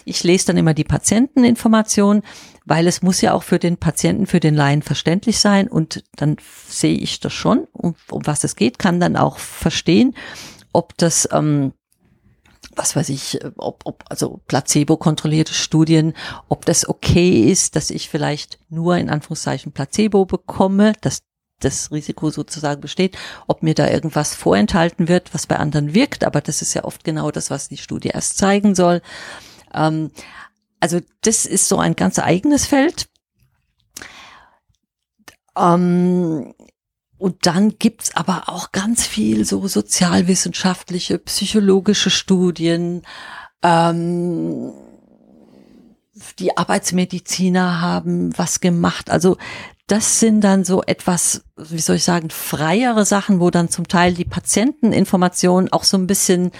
Ich 0.05 0.22
lese 0.22 0.46
dann 0.46 0.57
immer 0.57 0.72
die 0.72 0.84
Patienteninformationen, 0.84 2.22
weil 2.64 2.86
es 2.86 3.03
muss 3.03 3.20
ja 3.20 3.34
auch 3.34 3.42
für 3.42 3.59
den 3.59 3.76
Patienten, 3.76 4.26
für 4.26 4.40
den 4.40 4.55
Laien 4.55 4.82
verständlich 4.82 5.40
sein 5.40 5.66
und 5.68 6.05
dann 6.16 6.36
sehe 6.68 6.96
ich 6.96 7.18
das 7.18 7.32
schon, 7.32 7.66
um, 7.72 7.96
um 8.09 8.24
was 8.24 8.44
es 8.44 8.55
geht, 8.55 8.78
kann 8.78 9.00
dann 9.00 9.16
auch 9.16 9.38
verstehen, 9.38 10.14
ob 10.72 10.96
das 10.96 11.28
ähm, 11.32 11.72
was 12.74 12.96
weiß 12.96 13.11
ich, 13.11 13.38
ob, 13.57 13.82
ob 13.84 14.05
also 14.09 14.40
placebo-kontrollierte 14.46 15.53
Studien, 15.53 16.14
ob 16.48 16.64
das 16.64 16.88
okay 16.88 17.50
ist, 17.50 17.76
dass 17.76 17.90
ich 17.90 18.09
vielleicht 18.09 18.59
nur 18.70 18.96
in 18.96 19.11
Anführungszeichen 19.11 19.72
Placebo 19.72 20.24
bekomme, 20.24 20.94
dass 21.03 21.22
das 21.64 21.90
Risiko 21.90 22.30
sozusagen 22.30 22.80
besteht, 22.80 23.16
ob 23.46 23.62
mir 23.62 23.74
da 23.74 23.88
irgendwas 23.88 24.34
vorenthalten 24.34 25.08
wird, 25.08 25.34
was 25.34 25.46
bei 25.46 25.56
anderen 25.56 25.94
wirkt, 25.94 26.24
aber 26.24 26.40
das 26.40 26.62
ist 26.62 26.74
ja 26.74 26.84
oft 26.84 27.04
genau 27.04 27.30
das, 27.30 27.50
was 27.50 27.68
die 27.68 27.76
Studie 27.76 28.08
erst 28.08 28.38
zeigen 28.38 28.74
soll. 28.74 29.02
Ähm, 29.74 30.10
also 30.80 31.00
das 31.22 31.46
ist 31.46 31.68
so 31.68 31.78
ein 31.78 31.94
ganz 31.94 32.18
eigenes 32.18 32.66
Feld. 32.66 33.06
Ähm, 35.56 36.54
und 37.18 37.46
dann 37.46 37.78
gibt's 37.78 38.16
aber 38.16 38.48
auch 38.48 38.72
ganz 38.72 39.06
viel 39.06 39.44
so 39.44 39.68
sozialwissenschaftliche, 39.68 41.18
psychologische 41.18 42.10
Studien. 42.10 43.02
Ähm, 43.62 44.72
die 46.40 46.56
Arbeitsmediziner 46.56 47.80
haben 47.80 48.36
was 48.36 48.58
gemacht. 48.58 49.08
Also 49.08 49.36
das 49.86 50.20
sind 50.20 50.40
dann 50.40 50.64
so 50.64 50.82
etwas, 50.82 51.44
wie 51.56 51.80
soll 51.80 51.96
ich 51.96 52.04
sagen, 52.04 52.30
freiere 52.30 53.04
Sachen, 53.04 53.40
wo 53.40 53.50
dann 53.50 53.68
zum 53.68 53.88
Teil 53.88 54.14
die 54.14 54.24
Patienteninformationen 54.24 55.72
auch 55.72 55.84
so 55.84 55.96
ein 55.96 56.06
bisschen 56.06 56.52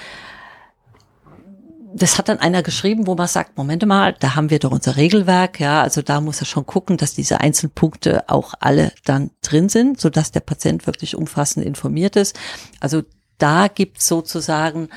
das 1.94 2.18
hat 2.18 2.28
dann 2.28 2.38
einer 2.38 2.62
geschrieben, 2.62 3.06
wo 3.06 3.14
man 3.14 3.28
sagt, 3.28 3.56
Moment 3.56 3.84
mal, 3.86 4.14
da 4.18 4.34
haben 4.34 4.50
wir 4.50 4.58
doch 4.58 4.70
unser 4.70 4.96
Regelwerk, 4.96 5.60
ja, 5.60 5.82
also 5.82 6.02
da 6.02 6.20
muss 6.20 6.40
er 6.40 6.46
schon 6.46 6.66
gucken, 6.66 6.96
dass 6.96 7.14
diese 7.14 7.40
einzelnen 7.40 7.72
Punkte 7.72 8.28
auch 8.28 8.54
alle 8.60 8.92
dann 9.04 9.30
drin 9.42 9.68
sind, 9.68 10.00
so 10.00 10.08
dass 10.08 10.32
der 10.32 10.40
Patient 10.40 10.86
wirklich 10.86 11.16
umfassend 11.16 11.66
informiert 11.66 12.16
ist. 12.16 12.38
Also 12.80 13.02
da 13.38 13.68
gibt 13.68 14.00
sozusagen 14.00 14.88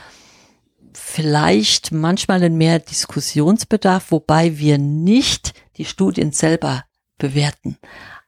vielleicht 0.93 1.91
manchmal 1.91 2.41
einen 2.41 2.57
mehr 2.57 2.79
Diskussionsbedarf, 2.79 4.11
wobei 4.11 4.57
wir 4.57 4.77
nicht 4.77 5.53
die 5.77 5.85
Studien 5.85 6.31
selber 6.31 6.85
bewerten. 7.17 7.77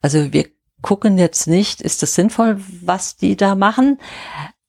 Also 0.08 0.32
wir 0.32 0.46
gucken 0.82 1.18
jetzt 1.18 1.48
nicht, 1.48 1.82
ist 1.82 2.02
das 2.02 2.16
sinnvoll, 2.16 2.64
was 2.82 3.18
die 3.18 3.36
da 3.36 3.56
machen? 3.56 4.00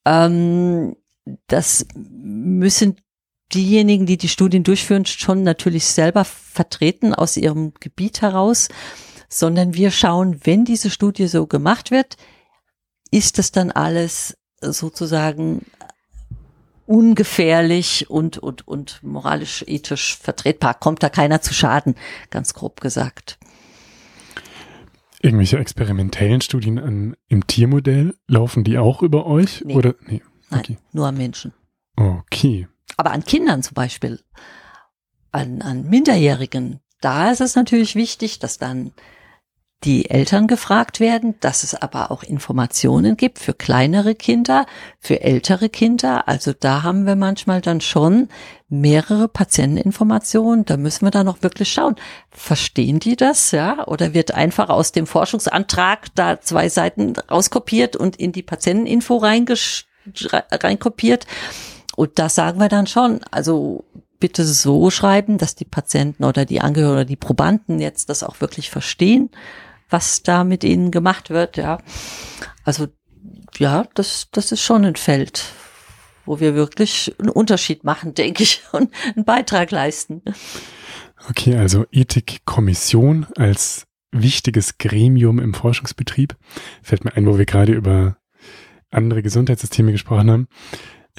Ähm, 0.03 0.97
das 1.47 1.85
müssen 1.95 2.97
diejenigen, 3.53 4.05
die 4.05 4.17
die 4.17 4.27
Studien 4.27 4.65
durchführen, 4.65 5.05
schon 5.05 5.43
natürlich 5.43 5.85
selber 5.85 6.25
vertreten 6.25 7.13
aus 7.13 7.37
ihrem 7.37 7.71
Gebiet 7.79 8.21
heraus, 8.21 8.67
sondern 9.29 9.75
wir 9.75 9.91
schauen, 9.91 10.41
wenn 10.43 10.65
diese 10.65 10.89
Studie 10.89 11.27
so 11.27 11.47
gemacht 11.47 11.89
wird, 11.89 12.17
ist 13.09 13.37
das 13.37 13.53
dann 13.53 13.71
alles 13.71 14.37
sozusagen 14.59 15.65
ungefährlich 16.85 18.09
und, 18.09 18.39
und, 18.39 18.67
und 18.67 19.01
moralisch, 19.03 19.63
ethisch 19.67 20.17
vertretbar. 20.17 20.73
Kommt 20.73 21.01
da 21.01 21.07
keiner 21.07 21.41
zu 21.41 21.53
Schaden, 21.53 21.95
ganz 22.29 22.53
grob 22.53 22.81
gesagt. 22.81 23.39
Irgendwelche 25.21 25.59
experimentellen 25.59 26.41
Studien 26.41 26.79
an, 26.79 27.15
im 27.27 27.45
Tiermodell, 27.45 28.15
laufen 28.27 28.63
die 28.63 28.77
auch 28.77 29.01
über 29.01 29.25
euch? 29.25 29.63
Nee. 29.65 29.75
Oder? 29.75 29.95
Nee. 30.05 30.21
Okay. 30.49 30.77
Nein, 30.77 30.77
nur 30.93 31.07
am 31.07 31.17
Menschen. 31.17 31.53
Okay. 31.95 32.67
Aber 32.97 33.11
an 33.11 33.23
Kindern 33.23 33.61
zum 33.61 33.75
Beispiel, 33.75 34.19
an, 35.31 35.61
an 35.61 35.87
Minderjährigen, 35.89 36.79
da 37.01 37.31
ist 37.31 37.41
es 37.41 37.55
natürlich 37.55 37.95
wichtig, 37.95 38.39
dass 38.39 38.57
dann 38.57 38.91
die 39.85 40.09
Eltern 40.09 40.47
gefragt 40.47 40.99
werden, 40.99 41.35
dass 41.39 41.63
es 41.63 41.73
aber 41.73 42.11
auch 42.11 42.23
Informationen 42.23 43.15
gibt 43.15 43.39
für 43.39 43.53
kleinere 43.53 44.13
Kinder, 44.13 44.65
für 44.99 45.21
ältere 45.21 45.69
Kinder. 45.69 46.27
Also 46.27 46.51
da 46.51 46.83
haben 46.83 47.05
wir 47.05 47.15
manchmal 47.15 47.61
dann 47.61 47.79
schon 47.79 48.27
mehrere 48.67 49.29
Patienteninformationen. 49.29 50.65
Da 50.65 50.75
müssen 50.75 51.05
wir 51.05 51.11
dann 51.11 51.27
noch 51.27 51.43
wirklich 51.43 51.71
schauen. 51.71 51.95
Verstehen 52.29 52.99
die 52.99 53.15
das, 53.15 53.51
ja? 53.51 53.87
Oder 53.87 54.13
wird 54.13 54.33
einfach 54.33 54.67
aus 54.67 54.91
dem 54.91 55.07
Forschungsantrag 55.07 56.07
da 56.13 56.41
zwei 56.41 56.67
Seiten 56.67 57.13
rauskopiert 57.31 57.95
und 57.95 58.17
in 58.17 58.33
die 58.33 58.43
Patienteninfo 58.43 59.15
reinkopiert? 59.17 61.25
Und 61.95 62.19
das 62.19 62.35
sagen 62.35 62.59
wir 62.59 62.69
dann 62.69 62.87
schon. 62.87 63.21
Also 63.31 63.85
bitte 64.19 64.43
so 64.43 64.89
schreiben, 64.89 65.37
dass 65.37 65.55
die 65.55 65.63
Patienten 65.63 66.25
oder 66.25 66.43
die 66.43 66.59
Angehörigen 66.59 66.95
oder 66.95 67.05
die 67.05 67.15
Probanden 67.15 67.79
jetzt 67.79 68.09
das 68.09 68.23
auch 68.23 68.41
wirklich 68.41 68.69
verstehen, 68.69 69.29
was 69.89 70.23
da 70.23 70.43
mit 70.43 70.63
ihnen 70.63 70.91
gemacht 70.91 71.29
wird, 71.29 71.57
ja. 71.57 71.79
Also, 72.63 72.87
ja, 73.57 73.85
das, 73.95 74.27
das 74.31 74.51
ist 74.51 74.61
schon 74.61 74.85
ein 74.85 74.95
Feld, 74.95 75.45
wo 76.25 76.39
wir 76.39 76.55
wirklich 76.55 77.15
einen 77.19 77.29
Unterschied 77.29 77.83
machen, 77.83 78.13
denke 78.13 78.43
ich, 78.43 78.61
und 78.71 78.93
einen 79.15 79.25
Beitrag 79.25 79.71
leisten. 79.71 80.21
Okay, 81.29 81.55
also 81.55 81.85
Ethikkommission 81.91 83.27
als 83.35 83.85
wichtiges 84.11 84.77
Gremium 84.77 85.39
im 85.39 85.53
Forschungsbetrieb. 85.53 86.35
Fällt 86.81 87.05
mir 87.05 87.13
ein, 87.13 87.27
wo 87.27 87.37
wir 87.37 87.45
gerade 87.45 87.73
über 87.73 88.17
andere 88.89 89.21
Gesundheitssysteme 89.21 89.91
gesprochen 89.91 90.31
haben 90.31 90.47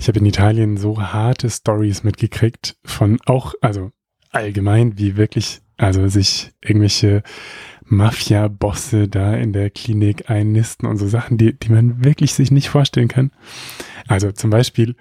ich 0.00 0.08
habe 0.08 0.18
in 0.18 0.26
Italien 0.26 0.76
so 0.78 1.00
harte 1.00 1.50
Stories 1.50 2.04
mitgekriegt 2.04 2.76
von 2.84 3.18
auch, 3.26 3.54
also 3.60 3.90
allgemein, 4.30 4.98
wie 4.98 5.16
wirklich 5.16 5.60
Also 5.80 6.06
sich 6.08 6.52
irgendwelche 6.60 7.22
Mafia-Bosse 7.86 9.08
da 9.08 9.34
in 9.34 9.54
der 9.54 9.70
Klinik 9.70 10.28
einnisten 10.28 10.86
und 10.86 10.98
so 10.98 11.08
Sachen, 11.08 11.38
die, 11.38 11.54
die 11.54 11.72
man 11.72 12.04
wirklich 12.04 12.34
sich 12.34 12.50
nicht 12.50 12.68
vorstellen 12.68 13.08
kann. 13.08 13.30
Also 14.06 14.30
zum 14.30 14.50
Beispiel 14.50 14.94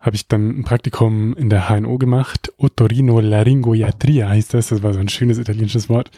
habe 0.00 0.16
ich 0.16 0.26
dann 0.26 0.48
ein 0.48 0.64
Praktikum 0.64 1.32
in 1.34 1.48
der 1.48 1.68
HNO 1.68 1.96
gemacht. 1.98 2.52
Otorino 2.56 3.20
Laringoiatria 3.20 4.28
heißt 4.28 4.52
das. 4.52 4.68
Das 4.68 4.82
war 4.82 4.94
so 4.94 4.98
ein 4.98 5.08
schönes 5.08 5.38
italienisches 5.38 5.88
Wort. 5.88 6.10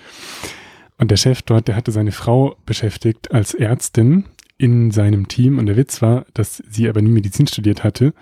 Und 0.96 1.10
der 1.10 1.18
Chef 1.18 1.42
dort, 1.42 1.68
der 1.68 1.76
hatte 1.76 1.92
seine 1.92 2.12
Frau 2.12 2.56
beschäftigt 2.64 3.30
als 3.30 3.52
Ärztin 3.52 4.24
in 4.56 4.90
seinem 4.90 5.28
Team. 5.28 5.58
Und 5.58 5.66
der 5.66 5.76
Witz 5.76 6.00
war, 6.00 6.24
dass 6.32 6.62
sie 6.66 6.88
aber 6.88 7.02
nie 7.02 7.10
Medizin 7.10 7.46
studiert 7.46 7.84
hatte. 7.84 8.14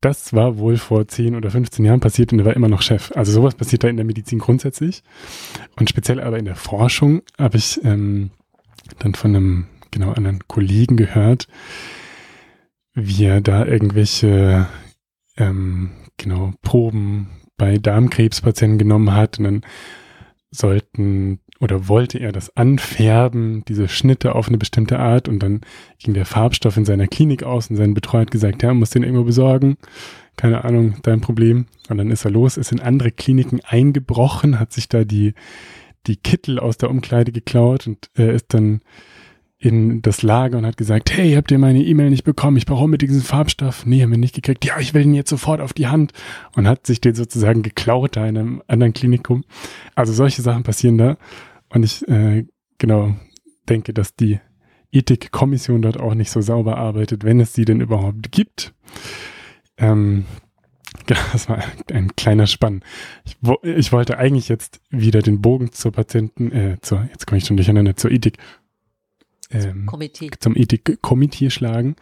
Das 0.00 0.32
war 0.32 0.56
wohl 0.56 0.78
vor 0.78 1.06
10 1.06 1.36
oder 1.36 1.50
15 1.50 1.84
Jahren 1.84 2.00
passiert 2.00 2.32
und 2.32 2.38
er 2.38 2.46
war 2.46 2.56
immer 2.56 2.68
noch 2.68 2.80
Chef. 2.80 3.12
Also 3.14 3.32
sowas 3.32 3.54
passiert 3.54 3.84
da 3.84 3.88
in 3.88 3.96
der 3.96 4.06
Medizin 4.06 4.38
grundsätzlich. 4.38 5.02
Und 5.78 5.90
speziell 5.90 6.20
aber 6.20 6.38
in 6.38 6.46
der 6.46 6.56
Forschung 6.56 7.22
habe 7.38 7.58
ich 7.58 7.84
ähm, 7.84 8.30
dann 8.98 9.14
von 9.14 9.36
einem 9.36 9.66
genau 9.90 10.12
anderen 10.12 10.46
Kollegen 10.46 10.96
gehört, 10.96 11.48
wie 12.94 13.24
er 13.24 13.42
da 13.42 13.66
irgendwelche 13.66 14.66
ähm, 15.36 15.90
genau 16.16 16.52
Proben 16.62 17.28
bei 17.58 17.76
Darmkrebspatienten 17.76 18.78
genommen 18.78 19.12
hat 19.12 19.38
und 19.38 19.44
dann 19.44 19.60
sollten 20.50 21.40
oder 21.60 21.88
wollte 21.88 22.18
er 22.18 22.32
das 22.32 22.56
anfärben, 22.56 23.62
diese 23.68 23.86
Schnitte 23.86 24.34
auf 24.34 24.48
eine 24.48 24.58
bestimmte 24.58 24.98
Art 24.98 25.28
und 25.28 25.40
dann 25.40 25.60
ging 25.98 26.14
der 26.14 26.24
Farbstoff 26.24 26.76
in 26.76 26.86
seiner 26.86 27.06
Klinik 27.06 27.42
aus 27.42 27.68
und 27.68 27.76
sein 27.76 27.94
Betreuer 27.94 28.22
hat 28.22 28.30
gesagt, 28.30 28.62
ja, 28.62 28.72
muss 28.72 28.90
den 28.90 29.02
irgendwo 29.02 29.24
besorgen. 29.24 29.76
Keine 30.36 30.64
Ahnung, 30.64 30.96
dein 31.02 31.20
Problem. 31.20 31.66
Und 31.90 31.98
dann 31.98 32.10
ist 32.10 32.24
er 32.24 32.30
los, 32.30 32.56
ist 32.56 32.72
in 32.72 32.80
andere 32.80 33.10
Kliniken 33.10 33.60
eingebrochen, 33.62 34.58
hat 34.58 34.72
sich 34.72 34.88
da 34.88 35.04
die, 35.04 35.34
die 36.06 36.16
Kittel 36.16 36.58
aus 36.58 36.78
der 36.78 36.88
Umkleide 36.88 37.30
geklaut 37.30 37.86
und 37.86 38.10
äh, 38.16 38.34
ist 38.34 38.54
dann 38.54 38.80
in 39.58 40.00
das 40.00 40.22
Lager 40.22 40.56
und 40.56 40.64
hat 40.64 40.78
gesagt, 40.78 41.14
hey, 41.14 41.34
habt 41.34 41.50
ihr 41.50 41.58
meine 41.58 41.84
E-Mail 41.84 42.08
nicht 42.08 42.24
bekommen? 42.24 42.56
Ich 42.56 42.64
brauche 42.64 42.88
mit 42.88 43.02
diesen 43.02 43.20
Farbstoff. 43.20 43.84
Nee, 43.84 44.02
haben 44.02 44.10
wir 44.10 44.16
nicht 44.16 44.34
gekriegt. 44.34 44.64
Ja, 44.64 44.80
ich 44.80 44.94
will 44.94 45.02
den 45.02 45.12
jetzt 45.12 45.28
sofort 45.28 45.60
auf 45.60 45.74
die 45.74 45.88
Hand. 45.88 46.14
Und 46.56 46.66
hat 46.66 46.86
sich 46.86 47.02
den 47.02 47.14
sozusagen 47.14 47.62
geklaut 47.62 48.16
da 48.16 48.26
in 48.26 48.38
einem 48.38 48.62
anderen 48.68 48.94
Klinikum. 48.94 49.44
Also 49.94 50.14
solche 50.14 50.40
Sachen 50.40 50.62
passieren 50.62 50.96
da. 50.96 51.18
Und 51.70 51.84
ich, 51.84 52.06
äh, 52.08 52.46
genau, 52.78 53.14
denke, 53.68 53.94
dass 53.94 54.14
die 54.14 54.40
Ethikkommission 54.92 55.82
dort 55.82 55.98
auch 55.98 56.14
nicht 56.14 56.30
so 56.30 56.40
sauber 56.40 56.76
arbeitet, 56.76 57.24
wenn 57.24 57.40
es 57.40 57.54
sie 57.54 57.64
denn 57.64 57.80
überhaupt 57.80 58.32
gibt. 58.32 58.74
Ähm, 59.76 60.26
genau, 61.06 61.20
das 61.32 61.48
war 61.48 61.62
ein 61.92 62.14
kleiner 62.16 62.46
Spann. 62.46 62.82
Ich, 63.24 63.36
wo, 63.40 63.58
ich 63.62 63.92
wollte 63.92 64.18
eigentlich 64.18 64.48
jetzt 64.48 64.80
wieder 64.90 65.22
den 65.22 65.40
Bogen 65.40 65.72
zur 65.72 65.92
Patienten, 65.92 66.52
äh, 66.52 66.76
zur, 66.82 67.04
jetzt 67.10 67.26
komme 67.26 67.38
ich 67.38 67.46
schon 67.46 67.56
durcheinander, 67.56 67.96
zur 67.96 68.10
Ethik 68.10 68.38
ähm, 69.50 69.86
Komitee. 69.86 70.30
zum 70.38 70.56
Ethikkomitee 70.56 71.50
schlagen. 71.50 71.96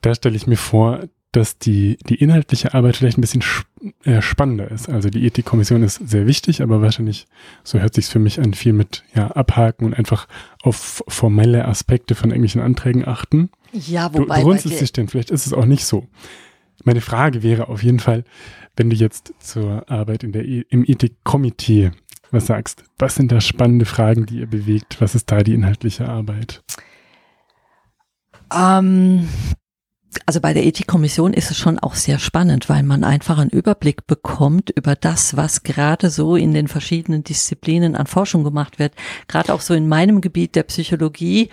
Da 0.00 0.14
stelle 0.14 0.36
ich 0.36 0.46
mir 0.46 0.56
vor, 0.56 1.04
dass 1.32 1.58
die, 1.58 1.96
die 2.08 2.16
inhaltliche 2.16 2.74
Arbeit 2.74 2.96
vielleicht 2.96 3.18
ein 3.18 3.20
bisschen 3.20 3.44
äh, 4.04 4.20
spannender 4.20 4.70
ist. 4.70 4.88
Also 4.88 5.10
die 5.10 5.24
Ethikkommission 5.24 5.82
ist 5.82 5.96
sehr 6.08 6.26
wichtig, 6.26 6.62
aber 6.62 6.82
wahrscheinlich, 6.82 7.26
so 7.62 7.78
hört 7.78 7.94
sich's 7.94 8.08
für 8.08 8.18
mich 8.18 8.40
an, 8.40 8.54
viel 8.54 8.72
mit 8.72 9.04
ja, 9.14 9.28
abhaken 9.28 9.86
und 9.86 9.94
einfach 9.94 10.26
auf 10.62 11.04
formelle 11.06 11.66
Aspekte 11.66 12.14
von 12.14 12.30
irgendwelchen 12.30 12.60
Anträgen 12.60 13.06
achten. 13.06 13.50
Ja, 13.72 14.12
wobei. 14.12 14.36
Du, 14.36 14.42
du 14.42 14.50
runzelst 14.50 14.80
dich 14.80 14.92
denn, 14.92 15.08
vielleicht 15.08 15.30
ist 15.30 15.46
es 15.46 15.52
auch 15.52 15.66
nicht 15.66 15.84
so. 15.84 16.08
Meine 16.84 17.00
Frage 17.00 17.42
wäre 17.42 17.68
auf 17.68 17.82
jeden 17.82 18.00
Fall, 18.00 18.24
wenn 18.76 18.90
du 18.90 18.96
jetzt 18.96 19.34
zur 19.38 19.88
Arbeit 19.88 20.24
in 20.24 20.32
der, 20.32 20.44
e 20.46 20.64
im 20.68 20.84
Ethikkomitee 20.84 21.92
was 22.32 22.46
sagst. 22.46 22.84
Was 22.98 23.16
sind 23.16 23.32
da 23.32 23.40
spannende 23.40 23.84
Fragen, 23.84 24.26
die 24.26 24.38
ihr 24.38 24.46
bewegt? 24.46 25.00
Was 25.00 25.14
ist 25.14 25.30
da 25.30 25.42
die 25.42 25.54
inhaltliche 25.54 26.08
Arbeit? 26.08 26.62
Ähm, 28.54 29.28
also 30.26 30.40
bei 30.40 30.52
der 30.52 30.64
Ethikkommission 30.64 31.32
ist 31.32 31.50
es 31.50 31.56
schon 31.56 31.78
auch 31.78 31.94
sehr 31.94 32.18
spannend, 32.18 32.68
weil 32.68 32.82
man 32.82 33.04
einfach 33.04 33.38
einen 33.38 33.50
Überblick 33.50 34.06
bekommt 34.06 34.70
über 34.70 34.96
das, 34.96 35.36
was 35.36 35.62
gerade 35.62 36.10
so 36.10 36.36
in 36.36 36.52
den 36.52 36.68
verschiedenen 36.68 37.22
Disziplinen 37.22 37.94
an 37.94 38.06
Forschung 38.06 38.42
gemacht 38.42 38.78
wird. 38.78 38.92
Gerade 39.28 39.54
auch 39.54 39.60
so 39.60 39.74
in 39.74 39.88
meinem 39.88 40.20
Gebiet 40.20 40.56
der 40.56 40.64
Psychologie 40.64 41.50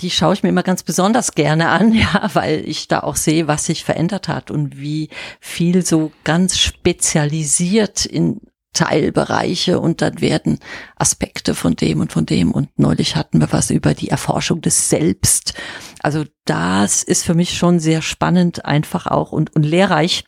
die 0.00 0.10
schaue 0.10 0.34
ich 0.34 0.42
mir 0.42 0.48
immer 0.48 0.62
ganz 0.62 0.82
besonders 0.82 1.32
gerne 1.34 1.68
an, 1.68 1.92
ja, 1.94 2.30
weil 2.32 2.66
ich 2.66 2.88
da 2.88 3.00
auch 3.00 3.16
sehe, 3.16 3.48
was 3.48 3.66
sich 3.66 3.84
verändert 3.84 4.28
hat 4.28 4.50
und 4.50 4.78
wie 4.78 5.08
viel 5.40 5.84
so 5.84 6.12
ganz 6.24 6.58
spezialisiert 6.58 8.06
in 8.06 8.40
Teilbereiche 8.72 9.78
und 9.78 10.00
dann 10.00 10.20
werden 10.20 10.58
Aspekte 10.96 11.54
von 11.54 11.76
dem 11.76 12.00
und 12.00 12.12
von 12.12 12.26
dem 12.26 12.52
und 12.52 12.70
neulich 12.78 13.16
hatten 13.16 13.40
wir 13.40 13.52
was 13.52 13.70
über 13.70 13.94
die 13.94 14.08
Erforschung 14.08 14.60
des 14.60 14.88
Selbst. 14.88 15.54
Also 16.00 16.24
das 16.44 17.02
ist 17.02 17.24
für 17.24 17.34
mich 17.34 17.56
schon 17.56 17.80
sehr 17.80 18.02
spannend, 18.02 18.64
einfach 18.64 19.06
auch 19.06 19.32
und, 19.32 19.54
und 19.54 19.62
lehrreich 19.62 20.24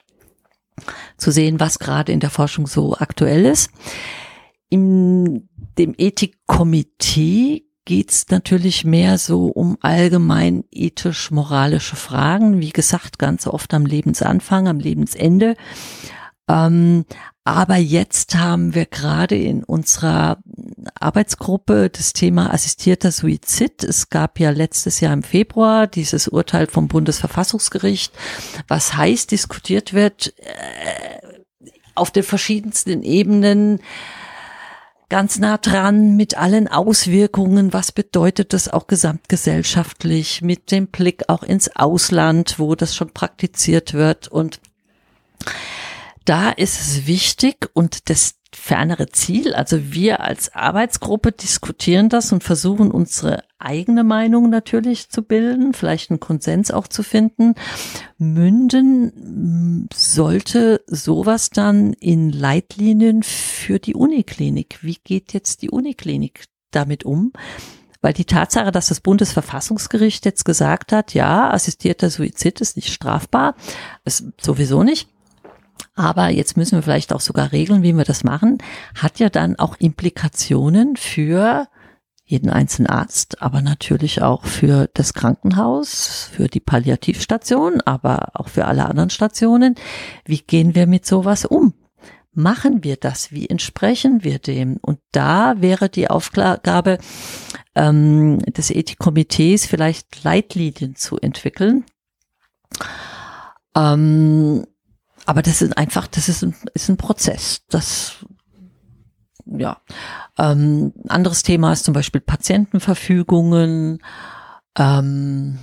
zu 1.17 1.31
sehen, 1.31 1.61
was 1.61 1.79
gerade 1.79 2.13
in 2.13 2.21
der 2.21 2.31
Forschung 2.31 2.67
so 2.67 2.97
aktuell 2.97 3.47
ist. 3.47 3.71
In 4.69 5.49
dem 5.79 5.95
Ethikkomitee 5.97 7.65
geht's 7.85 8.27
natürlich 8.31 8.85
mehr 8.85 9.19
so 9.19 9.47
um 9.47 9.77
allgemein 9.81 10.65
ethisch-moralische 10.71 11.97
Fragen, 11.97 12.61
wie 12.61 12.71
gesagt, 12.71 13.19
ganz 13.19 13.47
oft 13.47 13.75
am 13.75 13.87
Lebensanfang, 13.87 14.69
am 14.69 14.79
Lebensende. 14.79 15.55
Ähm, 16.49 17.05
aber 17.45 17.77
jetzt 17.77 18.37
haben 18.37 18.75
wir 18.75 18.87
gerade 18.87 19.37
in 19.37 19.65
unserer 19.65 20.39
Arbeitsgruppe 20.99 21.91
das 21.91 22.15
Thema 22.15 22.53
assistierter 22.53 23.13
Suizid. 23.13 23.85
Es 23.85 24.09
gab 24.09 24.41
ja 24.41 24.49
letztes 24.49 25.01
Jahr 25.01 25.13
im 25.13 25.23
Februar 25.23 25.87
dieses 25.87 26.27
Urteil 26.27 26.67
vom 26.67 26.89
Bundesverfassungsgericht, 26.89 28.15
was 28.67 28.97
heiß 28.97 29.27
diskutiert 29.27 29.93
wird 29.93 30.33
äh, 30.39 31.35
auf 31.95 32.11
den 32.11 32.23
verschiedensten 32.23 33.03
Ebenen 33.03 33.81
ganz 35.11 35.39
nah 35.39 35.59
dran 35.59 36.17
mit 36.17 36.39
allen 36.39 36.67
Auswirkungen. 36.67 37.75
Was 37.75 37.93
bedeutet 37.93 38.55
das 38.55 38.69
auch 38.69 38.87
gesamtgesellschaftlich 38.87 40.41
mit 40.41 40.71
dem 40.71 40.87
Blick 40.87 41.29
auch 41.29 41.43
ins 41.43 41.77
Ausland, 41.77 42.59
wo 42.59 42.75
das 42.75 42.97
schon 42.97 43.11
praktiziert 43.11 43.93
wird 43.93 44.29
und 44.29 44.61
da 46.25 46.51
ist 46.51 46.81
es 46.81 47.07
wichtig 47.07 47.71
und 47.75 48.09
das 48.09 48.35
fernere 48.55 49.09
Ziel, 49.09 49.55
also 49.55 49.93
wir 49.93 50.21
als 50.21 50.55
Arbeitsgruppe 50.55 51.33
diskutieren 51.33 52.09
das 52.09 52.33
und 52.33 52.45
versuchen 52.45 52.91
unsere 52.91 53.43
eigene 53.59 54.05
Meinung 54.05 54.49
natürlich 54.49 55.11
zu 55.11 55.23
bilden, 55.23 55.75
vielleicht 55.75 56.11
einen 56.11 56.21
Konsens 56.21 56.71
auch 56.71 56.87
zu 56.87 57.03
finden. 57.03 57.55
Münden 58.17 59.89
sollte 59.93 60.83
sowas 60.87 61.51
dann 61.51 61.93
in 61.95 62.31
Leitlinien 62.31 63.23
für 63.23 63.79
die 63.79 63.95
Uniklinik. 63.95 64.79
Wie 64.83 64.99
geht 65.03 65.33
jetzt 65.33 65.63
die 65.63 65.71
Uniklinik 65.71 66.45
damit 66.71 67.05
um? 67.05 67.33
Weil 68.01 68.13
die 68.13 68.27
Tatsache, 68.27 68.71
dass 68.71 68.89
das 68.89 69.01
Bundesverfassungsgericht 69.01 70.27
jetzt 70.27 70.45
gesagt 70.45 70.93
hat, 70.93 71.15
ja, 71.15 71.51
assistierter 71.51 72.11
Suizid 72.11 72.61
ist 72.61 72.77
nicht 72.77 72.93
strafbar, 72.93 73.57
ist 74.05 74.27
sowieso 74.41 74.83
nicht 74.83 75.09
aber 75.95 76.29
jetzt 76.29 76.57
müssen 76.57 76.77
wir 76.77 76.83
vielleicht 76.83 77.13
auch 77.13 77.21
sogar 77.21 77.53
regeln, 77.53 77.83
wie 77.83 77.93
wir 77.93 78.05
das 78.05 78.25
machen, 78.25 78.59
hat 78.97 79.19
ja 79.19 79.29
dann 79.29 79.59
auch 79.59 79.77
Implikationen 79.79 80.97
für 80.97 81.69
jeden 82.27 82.51
einzelnen 82.51 82.89
Arzt, 82.89 83.43
aber 83.43 83.61
natürlich 83.61 84.23
auch 84.23 84.45
für 84.45 84.89
das 84.95 85.13
Krankenhaus, 85.13 86.31
für 86.33 86.49
die 86.49 86.61
Palliativstation, 86.61 87.81
aber 87.83 88.31
auch 88.35 88.49
für 88.49 88.65
alle 88.65 88.87
anderen 88.87 89.11
Stationen. 89.11 89.75
Wie 90.25 90.39
gehen 90.39 90.75
wir 90.75 90.87
mit 90.87 91.05
sowas 91.05 91.45
um? 91.45 91.75
Machen 92.33 92.83
wir 92.83 92.97
das? 92.97 93.31
Wie 93.31 93.49
entsprechen 93.49 94.25
wir 94.25 94.39
dem? 94.39 94.79
Und 94.81 94.99
da 95.13 95.61
wäre 95.61 95.89
die 95.89 96.09
Aufgabe 96.09 96.99
ähm, 97.75 98.39
des 98.41 98.71
Ethikkomitees 98.71 99.67
vielleicht 99.67 100.25
Leitlinien 100.25 100.97
zu 100.97 101.19
entwickeln. 101.19 101.85
Ähm, 103.77 104.67
aber 105.27 105.43
das 105.43 105.63
ist 105.63 105.77
einfach, 105.77 106.07
das 106.07 106.29
ist 106.29 106.43
ein, 106.43 106.55
ist 106.75 106.89
ein 106.89 106.97
Prozess. 106.97 107.63
Das, 107.69 108.25
ja. 109.47 109.81
Ähm, 110.39 110.93
anderes 111.09 111.43
Thema 111.43 111.73
ist 111.73 111.85
zum 111.85 111.95
Beispiel 111.95 112.21
Patientenverfügungen. 112.21 114.01
Ähm, 114.77 115.59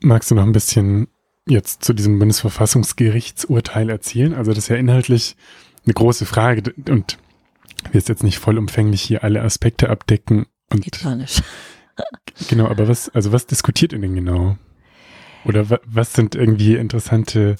Magst 0.00 0.30
du 0.30 0.34
noch 0.34 0.44
ein 0.44 0.52
bisschen 0.52 1.08
jetzt 1.46 1.84
zu 1.84 1.92
diesem 1.92 2.18
Bundesverfassungsgerichtsurteil 2.18 3.90
erzählen? 3.90 4.34
Also 4.34 4.52
das 4.52 4.64
ist 4.64 4.68
ja 4.68 4.76
inhaltlich 4.76 5.36
eine 5.84 5.94
große 5.94 6.26
Frage 6.26 6.74
und 6.88 7.18
wir 7.90 8.00
jetzt 8.00 8.22
nicht 8.22 8.38
vollumfänglich 8.38 9.02
hier 9.02 9.24
alle 9.24 9.42
Aspekte 9.42 9.88
abdecken. 9.88 10.46
Und 10.70 10.82
Geht 10.82 11.02
gar 11.02 11.16
nicht. 11.16 11.42
genau, 12.48 12.68
aber 12.68 12.88
was, 12.88 13.08
also 13.08 13.32
was 13.32 13.46
diskutiert 13.46 13.92
ihr 13.92 13.98
denn 13.98 14.14
genau? 14.14 14.56
Oder 15.44 15.66
was 15.86 16.12
sind 16.12 16.34
irgendwie 16.34 16.76
interessante 16.76 17.56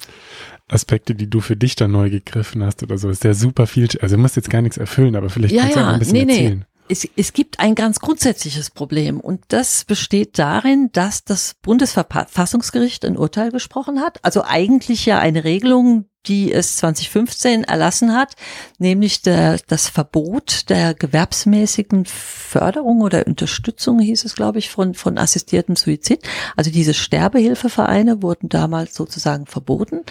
Aspekte, 0.69 1.15
die 1.15 1.29
du 1.29 1.41
für 1.41 1.55
dich 1.55 1.75
da 1.75 1.87
neu 1.87 2.09
gegriffen 2.09 2.63
hast 2.63 2.83
oder 2.83 2.97
so. 2.97 3.09
Ist 3.09 3.23
ja 3.23 3.33
super 3.33 3.67
viel. 3.67 3.87
Also 4.01 4.15
du 4.15 4.21
musst 4.21 4.35
jetzt 4.35 4.49
gar 4.49 4.61
nichts 4.61 4.77
erfüllen, 4.77 5.15
aber 5.15 5.29
vielleicht 5.29 5.53
ja, 5.53 5.63
kannst 5.63 5.75
du 5.75 5.79
ja, 5.79 5.87
auch 5.87 5.93
ein 5.93 5.99
bisschen 5.99 6.13
nee, 6.13 6.21
erzählen. 6.21 6.59
Nee. 6.59 6.65
Es, 6.91 7.07
es 7.15 7.33
gibt 7.33 7.59
ein 7.59 7.75
ganz 7.75 7.99
grundsätzliches 7.99 8.71
Problem 8.71 9.19
und 9.19 9.43
das 9.49 9.85
besteht 9.85 10.39
darin, 10.39 10.89
dass 10.91 11.23
das 11.23 11.55
Bundesverfassungsgericht 11.61 13.05
ein 13.05 13.15
Urteil 13.15 13.51
gesprochen 13.51 13.99
hat. 13.99 14.17
Also 14.23 14.43
eigentlich 14.43 15.05
ja 15.05 15.19
eine 15.19 15.43
Regelung, 15.43 16.05
die 16.27 16.51
es 16.51 16.77
2015 16.77 17.63
erlassen 17.63 18.13
hat, 18.13 18.35
nämlich 18.77 19.21
der, 19.21 19.57
das 19.67 19.87
Verbot 19.87 20.69
der 20.69 20.93
gewerbsmäßigen 20.93 22.05
Förderung 22.05 23.01
oder 23.01 23.25
Unterstützung, 23.25 23.99
hieß 23.99 24.25
es, 24.25 24.35
glaube 24.35 24.59
ich, 24.59 24.69
von, 24.69 24.95
von 24.95 25.17
assistiertem 25.17 25.75
Suizid. 25.75 26.21
Also 26.55 26.71
diese 26.71 26.93
Sterbehilfevereine 26.93 28.21
wurden 28.21 28.49
damals 28.49 28.95
sozusagen 28.95 29.45
verboten. 29.45 30.01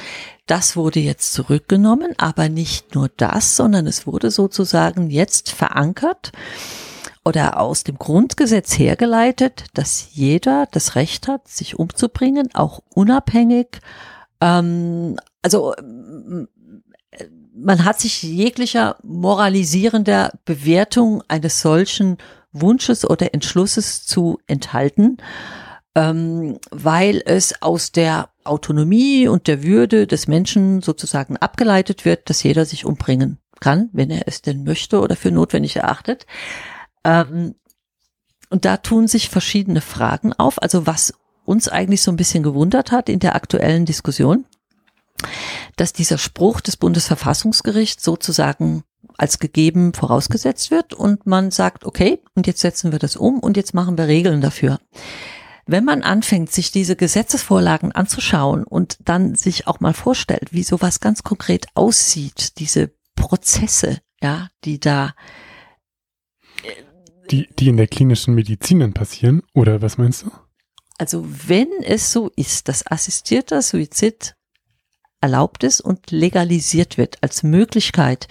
Das 0.47 0.77
wurde 0.77 1.01
jetzt 1.01 1.35
zurückgenommen, 1.35 2.15
aber 2.17 2.49
nicht 2.49 2.95
nur 2.95 3.11
das, 3.17 3.55
sondern 3.57 3.87
es 3.87 4.07
wurde 4.07 4.31
sozusagen 4.31 5.11
jetzt 5.11 5.51
verankert 5.51 6.33
oder 7.23 7.61
aus 7.61 7.85
dem 7.85 7.99
Grundgesetz 7.99 8.79
hergeleitet, 8.79 9.65
dass 9.75 10.09
jeder 10.13 10.67
das 10.71 10.95
Recht 10.95 11.29
hat, 11.29 11.47
sich 11.49 11.79
umzubringen, 11.79 12.49
auch 12.55 12.81
unabhängig 12.95 13.81
ähm, 14.41 15.17
also 15.43 15.75
man 17.55 17.85
hat 17.85 18.01
sich 18.01 18.23
jeglicher 18.23 18.97
moralisierender 19.03 20.33
Bewertung 20.45 21.23
eines 21.29 21.61
solchen 21.61 22.19
Wunsches 22.53 23.09
oder 23.09 23.35
Entschlusses 23.35 24.07
zu 24.07 24.39
enthalten, 24.47 25.19
ähm, 25.95 26.59
weil 26.71 27.23
es 27.25 27.61
aus 27.63 27.93
der 27.93 28.31
Autonomie 28.45 29.29
und 29.29 29.47
der 29.47 29.63
Würde 29.63 30.07
des 30.07 30.29
Menschen 30.29 30.81
sozusagen 30.81 31.37
abgeleitet 31.37 32.05
wird, 32.05 32.31
dass 32.31 32.43
jeder 32.43 32.65
sich 32.65 32.85
umbringen 32.85 33.39
kann, 33.61 33.91
wenn 33.93 34.11
er 34.11 34.27
es 34.27 34.41
denn 34.43 34.65
möchte 34.65 35.01
oder 35.01 35.17
für 35.17 35.31
notwendig 35.31 35.77
erachtet. 35.77 36.27
Ähm, 37.05 37.55
und 38.51 38.65
da 38.65 38.79
tun 38.79 39.09
sich 39.09 39.29
verschiedene 39.29 39.81
Fragen 39.81 40.33
auf. 40.33 40.63
Also 40.63 40.87
was 40.87 41.13
uns 41.45 41.69
eigentlich 41.69 42.03
so 42.03 42.11
ein 42.11 42.17
bisschen 42.17 42.43
gewundert 42.43 42.93
hat 42.93 43.09
in 43.09 43.19
der 43.19 43.35
aktuellen 43.35 43.85
Diskussion, 43.85 44.47
dass 45.77 45.93
dieser 45.93 46.19
Spruch 46.19 46.61
des 46.61 46.77
Bundesverfassungsgerichts 46.77 48.03
sozusagen 48.05 48.85
als 49.17 49.39
gegeben 49.39 49.95
vorausgesetzt 49.95 50.71
wird 50.71 50.95
und 50.95 51.27
man 51.27 51.51
sagt, 51.51 51.85
okay, 51.85 52.23
und 52.35 52.47
jetzt 52.47 52.61
setzen 52.61 52.93
wir 52.93 52.99
das 52.99 53.17
um 53.17 53.41
und 53.41 53.57
jetzt 53.57 53.75
machen 53.75 53.99
wir 53.99 54.07
Regeln 54.07 54.41
dafür. 54.41 54.79
Wenn 55.67 55.85
man 55.85 56.03
anfängt, 56.03 56.51
sich 56.51 56.71
diese 56.71 56.97
Gesetzesvorlagen 56.97 57.93
anzuschauen 57.93 58.65
und 58.65 58.97
dann 59.05 59.35
sich 59.35 59.67
auch 59.67 59.81
mal 59.81 59.93
vorstellt, 59.93 60.53
wie 60.53 60.63
sowas 60.63 61.01
ganz 61.01 61.23
konkret 61.23 61.67
aussieht, 61.75 62.59
diese 62.59 62.93
Prozesse, 63.17 63.99
ja, 64.23 64.49
die 64.65 64.81
da 64.81 65.15
die, 67.31 67.47
die 67.59 67.69
in 67.69 67.77
der 67.77 67.89
klinischen 67.89 68.35
Medizin 68.35 68.81
dann 68.81 68.95
passieren, 68.95 69.43
oder 69.53 69.83
was 69.83 69.99
meinst 69.99 70.23
du? 70.23 70.31
Also 70.97 71.27
wenn 71.47 71.69
es 71.83 72.13
so 72.13 72.31
ist, 72.35 72.69
dass 72.69 72.87
assistierter 72.87 73.61
Suizid 73.61 74.35
erlaubt 75.21 75.65
ist 75.65 75.81
und 75.81 76.11
legalisiert 76.11 76.99
wird 76.99 77.19
als 77.23 77.43
Möglichkeit, 77.43 78.29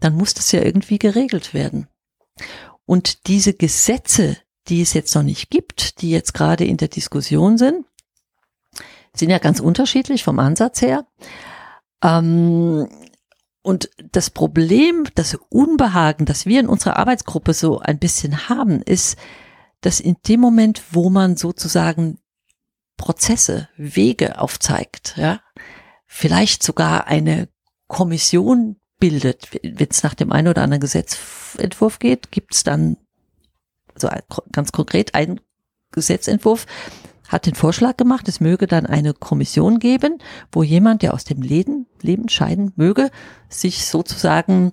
dann 0.00 0.14
muss 0.14 0.34
das 0.34 0.52
ja 0.52 0.62
irgendwie 0.62 0.98
geregelt 0.98 1.54
werden. 1.54 1.88
Und 2.84 3.26
diese 3.26 3.54
Gesetze, 3.54 4.36
die 4.68 4.82
es 4.82 4.92
jetzt 4.92 5.14
noch 5.14 5.22
nicht 5.22 5.50
gibt, 5.50 6.00
die 6.00 6.10
jetzt 6.10 6.34
gerade 6.34 6.64
in 6.64 6.76
der 6.76 6.88
Diskussion 6.88 7.58
sind, 7.58 7.84
sind 9.14 9.30
ja 9.30 9.38
ganz 9.38 9.60
unterschiedlich 9.60 10.22
vom 10.22 10.38
Ansatz 10.38 10.80
her. 10.82 11.06
Ähm, 12.02 12.88
und 13.62 13.90
das 14.12 14.30
Problem, 14.30 15.06
das 15.14 15.36
Unbehagen, 15.50 16.24
das 16.24 16.46
wir 16.46 16.60
in 16.60 16.68
unserer 16.68 16.96
Arbeitsgruppe 16.96 17.52
so 17.52 17.80
ein 17.80 17.98
bisschen 17.98 18.48
haben, 18.48 18.80
ist, 18.82 19.18
dass 19.80 20.00
in 20.00 20.16
dem 20.26 20.40
Moment, 20.40 20.82
wo 20.92 21.10
man 21.10 21.36
sozusagen 21.36 22.18
Prozesse, 22.96 23.68
Wege 23.76 24.40
aufzeigt, 24.40 25.14
ja, 25.16 25.40
vielleicht 26.08 26.62
sogar 26.64 27.06
eine 27.06 27.48
Kommission 27.86 28.76
bildet, 28.98 29.48
wenn 29.62 29.88
es 29.88 30.02
nach 30.02 30.14
dem 30.14 30.32
einen 30.32 30.48
oder 30.48 30.62
anderen 30.62 30.80
Gesetzentwurf 30.80 32.00
geht, 32.00 32.32
gibt 32.32 32.54
es 32.54 32.64
dann 32.64 32.96
so 33.94 34.08
ganz 34.50 34.72
konkret 34.72 35.14
einen 35.14 35.40
Gesetzentwurf, 35.92 36.66
hat 37.28 37.46
den 37.46 37.54
Vorschlag 37.54 37.96
gemacht, 37.96 38.26
es 38.28 38.40
möge 38.40 38.66
dann 38.66 38.86
eine 38.86 39.12
Kommission 39.12 39.78
geben, 39.78 40.18
wo 40.50 40.62
jemand, 40.62 41.02
der 41.02 41.14
aus 41.14 41.24
dem 41.24 41.42
Leben, 41.42 41.86
Leben 42.00 42.28
scheiden 42.28 42.72
möge, 42.76 43.10
sich 43.48 43.86
sozusagen, 43.86 44.72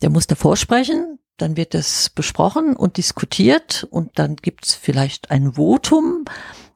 der 0.00 0.10
muss 0.10 0.26
davor 0.26 0.56
sprechen, 0.56 1.18
dann 1.36 1.56
wird 1.56 1.74
das 1.74 2.10
besprochen 2.10 2.76
und 2.76 2.96
diskutiert 2.96 3.86
und 3.90 4.18
dann 4.18 4.36
gibt 4.36 4.66
es 4.66 4.74
vielleicht 4.74 5.30
ein 5.30 5.54
Votum, 5.54 6.24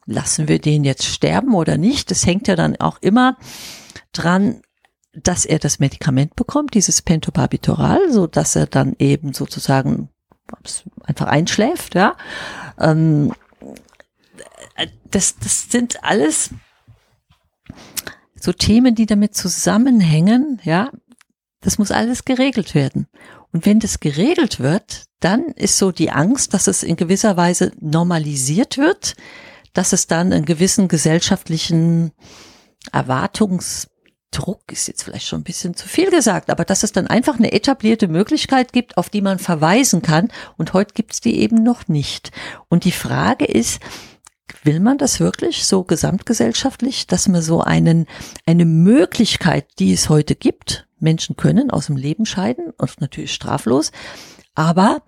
lassen 0.05 0.47
wir 0.47 0.59
den 0.59 0.83
jetzt 0.83 1.05
sterben 1.05 1.53
oder 1.53 1.77
nicht. 1.77 2.11
Das 2.11 2.25
hängt 2.25 2.47
ja 2.47 2.55
dann 2.55 2.75
auch 2.77 2.97
immer 3.01 3.37
dran, 4.17 4.61
dass 5.13 5.45
er 5.45 5.59
das 5.59 5.79
Medikament 5.79 6.35
bekommt, 6.35 6.73
dieses 6.73 7.01
Pentobarbitural, 7.01 8.11
so 8.11 8.27
dass 8.27 8.55
er 8.55 8.65
dann 8.65 8.95
eben 8.99 9.33
sozusagen 9.33 10.09
einfach 11.03 11.27
einschläft, 11.27 11.95
ja. 11.95 12.15
Ähm, 12.79 13.33
das, 15.09 15.37
das 15.37 15.69
sind 15.69 16.03
alles 16.03 16.49
so 18.39 18.51
Themen, 18.51 18.95
die 18.95 19.05
damit 19.05 19.35
zusammenhängen, 19.35 20.59
ja. 20.63 20.91
Das 21.61 21.79
muss 21.79 21.89
alles 21.89 22.25
geregelt 22.25 22.75
werden. 22.75 23.07
Und 23.51 23.65
wenn 23.65 23.79
das 23.79 23.99
geregelt 23.99 24.59
wird, 24.59 25.05
dann 25.19 25.45
ist 25.55 25.77
so 25.77 25.91
die 25.91 26.11
Angst, 26.11 26.53
dass 26.53 26.67
es 26.67 26.83
in 26.83 26.95
gewisser 26.95 27.37
Weise 27.37 27.71
normalisiert 27.79 28.77
wird, 28.77 29.15
dass 29.73 29.93
es 29.93 30.05
dann 30.05 30.31
einen 30.31 30.45
gewissen 30.45 30.87
gesellschaftlichen 30.87 32.11
Erwartungs 32.91 33.87
Druck 34.35 34.71
ist 34.71 34.87
jetzt 34.87 35.03
vielleicht 35.03 35.27
schon 35.27 35.41
ein 35.41 35.45
bisschen 35.45 35.75
zu 35.75 35.87
viel 35.87 36.11
gesagt, 36.11 36.49
aber 36.49 36.65
dass 36.65 36.83
es 36.83 36.91
dann 36.91 37.07
einfach 37.07 37.37
eine 37.37 37.53
etablierte 37.53 38.07
Möglichkeit 38.07 38.73
gibt, 38.73 38.97
auf 38.97 39.09
die 39.09 39.21
man 39.21 39.39
verweisen 39.39 40.01
kann. 40.01 40.29
Und 40.57 40.73
heute 40.73 40.93
gibt 40.93 41.13
es 41.13 41.21
die 41.21 41.39
eben 41.39 41.63
noch 41.63 41.87
nicht. 41.87 42.31
Und 42.67 42.83
die 42.83 42.91
Frage 42.91 43.45
ist, 43.45 43.81
will 44.63 44.79
man 44.79 44.97
das 44.97 45.19
wirklich 45.19 45.65
so 45.65 45.83
gesamtgesellschaftlich, 45.83 47.07
dass 47.07 47.27
man 47.27 47.41
so 47.41 47.61
einen, 47.61 48.07
eine 48.45 48.65
Möglichkeit, 48.65 49.67
die 49.79 49.93
es 49.93 50.09
heute 50.09 50.35
gibt, 50.35 50.87
Menschen 50.99 51.35
können 51.35 51.71
aus 51.71 51.87
dem 51.87 51.97
Leben 51.97 52.25
scheiden 52.25 52.71
und 52.77 53.01
natürlich 53.01 53.33
straflos, 53.33 53.91
aber 54.53 55.01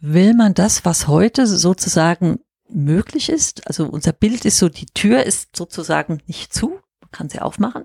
will 0.00 0.34
man 0.34 0.54
das, 0.54 0.84
was 0.84 1.08
heute 1.08 1.46
sozusagen 1.46 2.40
möglich 2.68 3.28
ist, 3.28 3.66
also 3.66 3.86
unser 3.86 4.12
Bild 4.12 4.44
ist 4.44 4.58
so, 4.58 4.68
die 4.68 4.86
Tür 4.86 5.22
ist 5.22 5.56
sozusagen 5.56 6.20
nicht 6.26 6.52
zu, 6.52 6.80
man 7.00 7.10
kann 7.10 7.28
sie 7.28 7.40
aufmachen, 7.40 7.84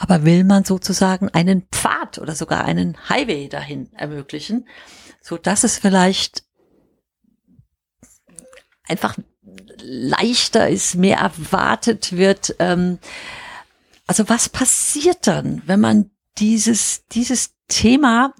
aber 0.00 0.24
will 0.24 0.44
man 0.44 0.64
sozusagen 0.64 1.28
einen 1.28 1.66
Pfad 1.70 2.18
oder 2.18 2.34
sogar 2.34 2.64
einen 2.64 2.96
Highway 3.10 3.48
dahin 3.48 3.92
ermöglichen, 3.92 4.66
so 5.20 5.36
dass 5.36 5.62
es 5.62 5.76
vielleicht 5.76 6.42
einfach 8.88 9.18
leichter 9.82 10.70
ist, 10.70 10.94
mehr 10.94 11.18
erwartet 11.18 12.16
wird. 12.16 12.56
Ähm, 12.60 12.98
also 14.06 14.26
was 14.30 14.48
passiert 14.48 15.26
dann, 15.26 15.62
wenn 15.66 15.80
man 15.80 16.10
dieses, 16.38 17.06
dieses 17.08 17.54
Thema 17.68 18.34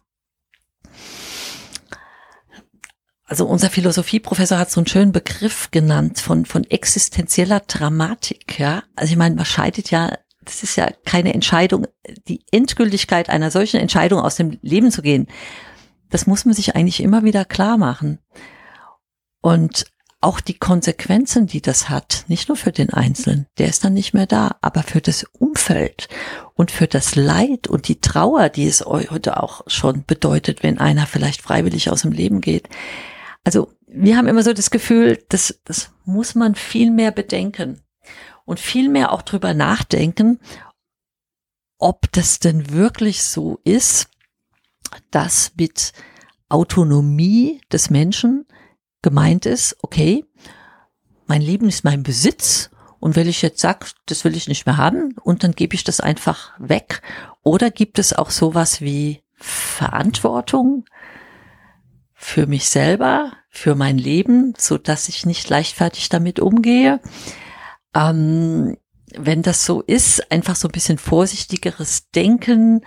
also 3.26 3.46
unser 3.46 3.70
Philosophieprofessor 3.70 4.58
hat 4.58 4.72
so 4.72 4.80
einen 4.80 4.88
schönen 4.88 5.12
Begriff 5.12 5.70
genannt 5.70 6.18
von, 6.18 6.46
von 6.46 6.64
existenzieller 6.64 7.60
Dramatik, 7.60 8.58
ja. 8.58 8.82
Also 8.96 9.12
ich 9.12 9.16
meine, 9.16 9.36
man 9.36 9.44
scheidet 9.44 9.92
ja 9.92 10.18
das 10.50 10.64
ist 10.64 10.74
ja 10.74 10.88
keine 11.04 11.32
Entscheidung, 11.32 11.86
die 12.26 12.44
Endgültigkeit 12.50 13.30
einer 13.30 13.52
solchen 13.52 13.78
Entscheidung 13.78 14.18
aus 14.18 14.34
dem 14.34 14.58
Leben 14.62 14.90
zu 14.90 15.00
gehen. 15.00 15.28
Das 16.08 16.26
muss 16.26 16.44
man 16.44 16.54
sich 16.54 16.74
eigentlich 16.74 17.00
immer 17.00 17.22
wieder 17.22 17.44
klar 17.44 17.78
machen. 17.78 18.18
Und 19.40 19.84
auch 20.20 20.40
die 20.40 20.58
Konsequenzen, 20.58 21.46
die 21.46 21.62
das 21.62 21.88
hat, 21.88 22.24
nicht 22.26 22.48
nur 22.48 22.56
für 22.56 22.72
den 22.72 22.90
Einzelnen, 22.90 23.46
der 23.58 23.68
ist 23.68 23.84
dann 23.84 23.94
nicht 23.94 24.12
mehr 24.12 24.26
da, 24.26 24.56
aber 24.60 24.82
für 24.82 25.00
das 25.00 25.24
Umfeld 25.38 26.08
und 26.54 26.72
für 26.72 26.88
das 26.88 27.14
Leid 27.14 27.68
und 27.68 27.86
die 27.86 28.00
Trauer, 28.00 28.48
die 28.48 28.66
es 28.66 28.84
heute 28.84 29.40
auch 29.40 29.62
schon 29.68 30.04
bedeutet, 30.04 30.64
wenn 30.64 30.78
einer 30.78 31.06
vielleicht 31.06 31.42
freiwillig 31.42 31.90
aus 31.90 32.02
dem 32.02 32.12
Leben 32.12 32.40
geht. 32.40 32.68
Also 33.44 33.72
wir 33.86 34.16
haben 34.16 34.26
immer 34.26 34.42
so 34.42 34.52
das 34.52 34.72
Gefühl, 34.72 35.22
das, 35.28 35.60
das 35.64 35.92
muss 36.04 36.34
man 36.34 36.56
viel 36.56 36.90
mehr 36.90 37.12
bedenken 37.12 37.80
und 38.50 38.58
vielmehr 38.58 39.12
auch 39.12 39.22
drüber 39.22 39.54
nachdenken, 39.54 40.40
ob 41.78 42.10
das 42.10 42.40
denn 42.40 42.70
wirklich 42.70 43.22
so 43.22 43.60
ist, 43.62 44.08
dass 45.12 45.52
mit 45.56 45.92
Autonomie 46.48 47.60
des 47.70 47.90
Menschen 47.90 48.46
gemeint 49.02 49.46
ist, 49.46 49.76
okay, 49.82 50.24
mein 51.28 51.42
Leben 51.42 51.68
ist 51.68 51.84
mein 51.84 52.02
Besitz 52.02 52.70
Und 52.98 53.14
wenn 53.14 53.28
ich 53.28 53.40
jetzt 53.40 53.60
sage, 53.60 53.86
das 54.06 54.24
will 54.24 54.36
ich 54.36 54.48
nicht 54.48 54.66
mehr 54.66 54.76
haben 54.76 55.14
und 55.22 55.44
dann 55.44 55.52
gebe 55.52 55.76
ich 55.76 55.84
das 55.84 56.00
einfach 56.00 56.52
weg. 56.58 57.02
Oder 57.44 57.70
gibt 57.70 58.00
es 58.00 58.12
auch 58.12 58.30
sowas 58.30 58.80
wie 58.80 59.22
Verantwortung 59.36 60.84
für 62.12 62.48
mich 62.48 62.68
selber, 62.68 63.32
für 63.48 63.76
mein 63.76 63.96
Leben, 63.96 64.54
so 64.58 64.76
dass 64.76 65.08
ich 65.08 65.24
nicht 65.24 65.48
leichtfertig 65.48 66.08
damit 66.08 66.40
umgehe? 66.40 67.00
Ähm, 67.94 68.76
wenn 69.16 69.42
das 69.42 69.64
so 69.64 69.82
ist, 69.82 70.30
einfach 70.30 70.56
so 70.56 70.68
ein 70.68 70.72
bisschen 70.72 70.98
vorsichtigeres 70.98 72.10
Denken. 72.10 72.84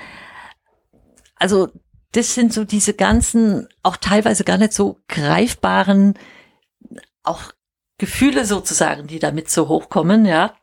Also 1.36 1.70
das 2.14 2.36
sind 2.36 2.54
so 2.54 2.64
diese 2.64 2.94
ganzen, 2.94 3.68
auch 3.82 3.98
teilweise 3.98 4.44
gar 4.44 4.58
nicht 4.58 4.74
so 4.74 5.00
greifbaren, 5.08 6.14
auch 7.24 7.52
Gefühle 7.98 8.46
sozusagen, 8.46 9.08
die 9.08 9.20
damit 9.20 9.50
so 9.50 9.68
hochkommen, 9.68 10.26
ja. 10.26 10.56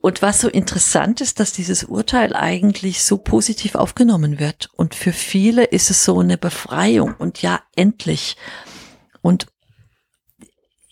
Und 0.00 0.22
was 0.22 0.40
so 0.40 0.48
interessant 0.48 1.20
ist, 1.20 1.40
dass 1.40 1.52
dieses 1.52 1.84
Urteil 1.84 2.34
eigentlich 2.36 3.02
so 3.02 3.18
positiv 3.18 3.74
aufgenommen 3.74 4.38
wird. 4.38 4.70
Und 4.72 4.94
für 4.94 5.12
viele 5.12 5.64
ist 5.64 5.90
es 5.90 6.04
so 6.04 6.20
eine 6.20 6.38
Befreiung. 6.38 7.14
Und 7.18 7.42
ja, 7.42 7.60
endlich. 7.74 8.36
Und 9.20 9.48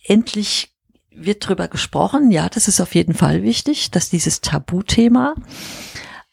endlich 0.02 0.73
wird 1.14 1.46
drüber 1.46 1.68
gesprochen. 1.68 2.30
Ja, 2.30 2.48
das 2.48 2.68
ist 2.68 2.80
auf 2.80 2.94
jeden 2.94 3.14
Fall 3.14 3.42
wichtig, 3.42 3.90
dass 3.90 4.10
dieses 4.10 4.40
Tabuthema, 4.40 5.34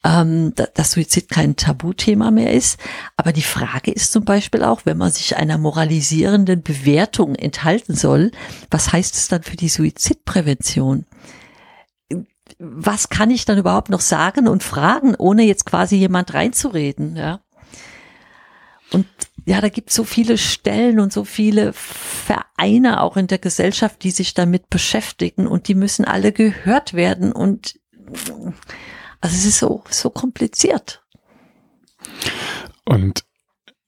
ähm, 0.03 0.53
dass 0.73 0.91
Suizid 0.91 1.29
kein 1.29 1.55
Tabuthema 1.55 2.31
mehr 2.31 2.53
ist. 2.53 2.79
Aber 3.17 3.31
die 3.33 3.41
Frage 3.41 3.91
ist 3.91 4.11
zum 4.11 4.25
Beispiel 4.25 4.63
auch, 4.63 4.81
wenn 4.85 4.97
man 4.97 5.11
sich 5.11 5.37
einer 5.37 5.57
moralisierenden 5.57 6.63
Bewertung 6.63 7.35
enthalten 7.35 7.95
soll, 7.95 8.31
was 8.69 8.91
heißt 8.91 9.15
es 9.15 9.27
dann 9.27 9.43
für 9.43 9.57
die 9.57 9.69
Suizidprävention? 9.69 11.05
Was 12.59 13.09
kann 13.09 13.31
ich 13.31 13.45
dann 13.45 13.57
überhaupt 13.57 13.89
noch 13.89 14.01
sagen 14.01 14.47
und 14.47 14.63
fragen, 14.63 15.15
ohne 15.15 15.43
jetzt 15.43 15.65
quasi 15.65 15.95
jemand 15.95 16.33
reinzureden? 16.33 17.15
Ja. 17.15 17.39
Und 18.91 19.07
ja, 19.45 19.61
da 19.61 19.69
gibt 19.69 19.89
es 19.89 19.95
so 19.95 20.03
viele 20.03 20.37
Stellen 20.37 20.99
und 20.99 21.11
so 21.11 21.23
viele 21.23 21.73
Vereine 21.73 23.01
auch 23.01 23.17
in 23.17 23.27
der 23.27 23.39
Gesellschaft, 23.39 24.03
die 24.03 24.11
sich 24.11 24.33
damit 24.33 24.69
beschäftigen 24.69 25.47
und 25.47 25.67
die 25.67 25.75
müssen 25.75 26.05
alle 26.05 26.31
gehört 26.31 26.93
werden 26.93 27.31
und 27.31 27.79
also 29.21 29.35
es 29.35 29.45
ist 29.45 29.59
so, 29.59 29.83
so 29.89 30.09
kompliziert. 30.09 31.03
Und 32.85 33.23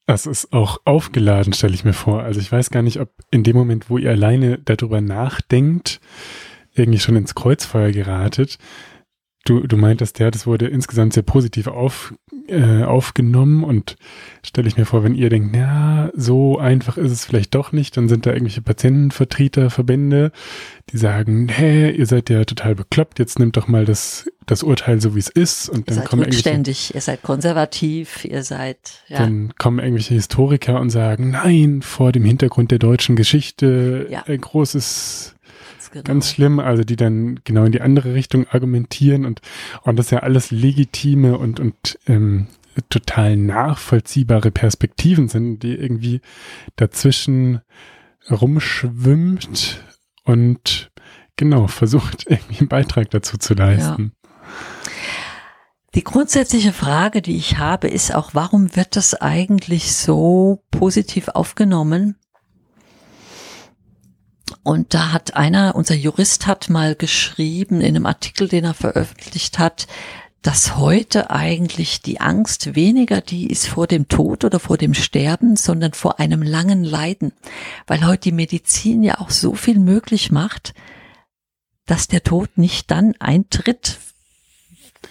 es 0.06 0.26
ist 0.26 0.54
auch 0.54 0.80
aufgeladen, 0.86 1.54
stelle 1.54 1.74
ich 1.74 1.84
mir 1.84 1.93
vor. 1.93 2.24
Also 2.24 2.39
ich 2.39 2.51
weiß 2.51 2.70
gar 2.70 2.82
nicht, 2.82 2.99
ob 2.99 3.10
in 3.32 3.43
dem 3.43 3.56
Moment, 3.56 3.89
wo 3.89 3.97
ihr 3.97 4.12
alleine 4.12 4.60
darüber 4.60 5.01
nachdenkt, 5.01 5.99
irgendwie 6.74 6.99
schon 6.99 7.16
ins 7.16 7.36
Kreuzfeuer 7.36 7.91
geratet. 7.91 8.58
Du, 9.46 9.68
du 9.68 9.76
meintest 9.76 10.20
ja, 10.20 10.32
das 10.32 10.48
wurde 10.48 10.68
insgesamt 10.68 11.12
sehr 11.14 11.24
positiv 11.24 11.68
auf, 11.68 12.14
äh, 12.48 12.84
aufgenommen 12.84 13.66
und 13.66 13.98
stelle 14.41 14.70
ich 14.70 14.78
mir 14.78 14.86
vor, 14.86 15.04
wenn 15.04 15.16
ihr 15.16 15.30
denkt, 15.30 15.54
ja, 15.54 16.12
so 16.16 16.60
einfach 16.60 16.96
ist 16.98 17.12
es 17.12 17.26
vielleicht 17.26 17.54
doch 17.54 17.74
nicht, 17.74 17.98
dann 17.98 18.08
sind 18.08 18.26
da 18.26 18.32
irgendwelche 18.32 18.62
Patientenvertreter, 18.62 19.70
Verbände, 19.70 20.32
die 20.91 20.98
sagen, 20.98 21.50
hä, 21.50 21.91
ihr 21.91 22.06
seid 22.06 22.30
ja 22.30 22.46
total 22.46 22.76
bekloppt, 22.76 23.20
jetzt 23.20 23.38
nimmt 23.38 23.58
doch 23.58 23.68
mal 23.68 23.84
das, 23.84 24.30
das 24.46 24.64
Urteil 24.64 25.02
so, 25.02 25.14
wie 25.14 25.20
es 25.20 25.30
ist 25.30 25.68
und 25.68 25.89
dann 25.89 25.96
ihr 25.96 26.02
seid 26.02 26.10
kommen 26.10 26.24
rückständig, 26.24 26.96
ihr 26.96 27.02
seid 27.02 27.22
konservativ, 27.22 28.24
ihr 28.24 28.44
seid, 28.44 29.04
ja. 29.10 29.20
Dann 29.20 29.54
kommen 29.58 29.80
irgendwelche 29.80 30.14
Historiker 30.14 30.80
und 30.80 30.89
sagen, 30.89 31.32
nein, 31.32 31.82
vor 31.82 32.14
dem 32.14 32.24
Hintergrund 32.24 32.72
der 32.72 32.80
deutschen 32.80 33.18
Geschichte, 33.18 34.08
ja. 34.10 34.24
ein 34.26 34.39
großes 34.39 35.36
genau. 35.94 36.04
ganz 36.04 36.30
schlimm, 36.30 36.60
also 36.60 36.84
die 36.84 36.96
dann 36.96 37.39
genau 37.44 37.64
in 37.64 37.72
die 37.72 37.82
andere 37.82 38.14
Richtung 38.14 38.48
argumentieren 38.48 39.26
und, 39.26 39.41
und 39.84 39.98
das 39.98 40.10
ja 40.10 40.20
alles 40.20 40.52
legitime 40.52 41.38
und, 41.38 41.60
und 41.60 41.98
ähm, 42.08 42.48
total 42.89 43.38
nachvollziehbare 43.38 44.52
Perspektiven 44.52 45.30
sind, 45.30 45.60
die 45.60 45.76
irgendwie 45.76 46.22
dazwischen 46.76 47.62
rumschwimmt 48.30 49.84
und 50.24 50.91
genau 51.36 51.68
versucht, 51.68 52.26
irgendwie 52.28 52.60
einen 52.60 52.70
Beitrag 52.70 53.10
dazu 53.12 53.38
zu 53.38 53.54
leisten. 53.54 54.14
Ja. 54.16 54.30
Die 55.96 56.04
grundsätzliche 56.04 56.74
Frage, 56.74 57.22
die 57.22 57.38
ich 57.38 57.60
habe, 57.60 57.88
ist 57.88 58.16
auch, 58.16 58.32
warum 58.34 58.76
wird 58.76 58.96
das 58.96 59.14
eigentlich 59.14 59.94
so 59.96 60.64
positiv 60.72 61.28
aufgenommen? 61.28 62.16
Und 64.64 64.93
da 64.93 65.11
hat 65.11 65.36
einer, 65.36 65.76
unser 65.76 65.95
Jurist 65.95 66.47
hat 66.47 66.70
mal 66.70 66.95
geschrieben 66.95 67.82
in 67.82 67.88
einem 67.88 68.05
Artikel, 68.05 68.47
den 68.47 68.64
er 68.64 68.74
veröffentlicht 68.74 69.59
hat, 69.59 69.88
dass 70.41 70.76
heute 70.76 71.30
eigentlich 71.30 72.01
die 72.01 72.20
Angst 72.20 72.76
weniger 72.76 73.22
die 73.22 73.47
ist 73.47 73.68
vor 73.68 73.88
dem 73.88 74.09
Tod 74.09 74.43
oder 74.43 74.59
vor 74.59 74.78
dem 74.78 74.93
Sterben, 74.93 75.55
sondern 75.55 75.93
vor 75.93 76.20
einem 76.20 76.41
langen 76.41 76.84
Leiden. 76.84 77.32
Weil 77.88 78.05
heute 78.05 78.30
die 78.30 78.32
Medizin 78.34 79.03
ja 79.03 79.20
auch 79.20 79.30
so 79.30 79.53
viel 79.53 79.80
möglich 79.80 80.32
macht, 80.32 80.74
dass 81.86 82.07
der 82.07 82.24
Tod 82.24 82.57
nicht 82.57 82.91
dann 82.91 83.16
eintritt, 83.20 83.99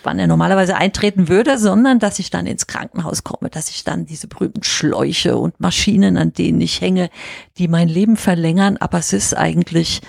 wann 0.02 0.18
er 0.18 0.26
normalerweise 0.26 0.76
eintreten 0.76 1.28
würde, 1.28 1.58
sondern 1.58 1.98
dass 1.98 2.18
ich 2.18 2.30
dann 2.30 2.46
ins 2.46 2.66
Krankenhaus 2.66 3.24
komme, 3.24 3.50
dass 3.50 3.70
ich 3.70 3.84
dann 3.84 4.06
diese 4.06 4.26
berühmten 4.26 4.62
Schläuche 4.62 5.36
und 5.36 5.60
Maschinen, 5.60 6.16
an 6.16 6.32
denen 6.32 6.60
ich 6.60 6.80
hänge, 6.80 7.10
die 7.58 7.68
mein 7.68 7.88
Leben 7.88 8.16
verlängern, 8.16 8.76
aber 8.78 8.98
es 8.98 9.12
ist 9.12 9.34
eigentlich 9.36 10.00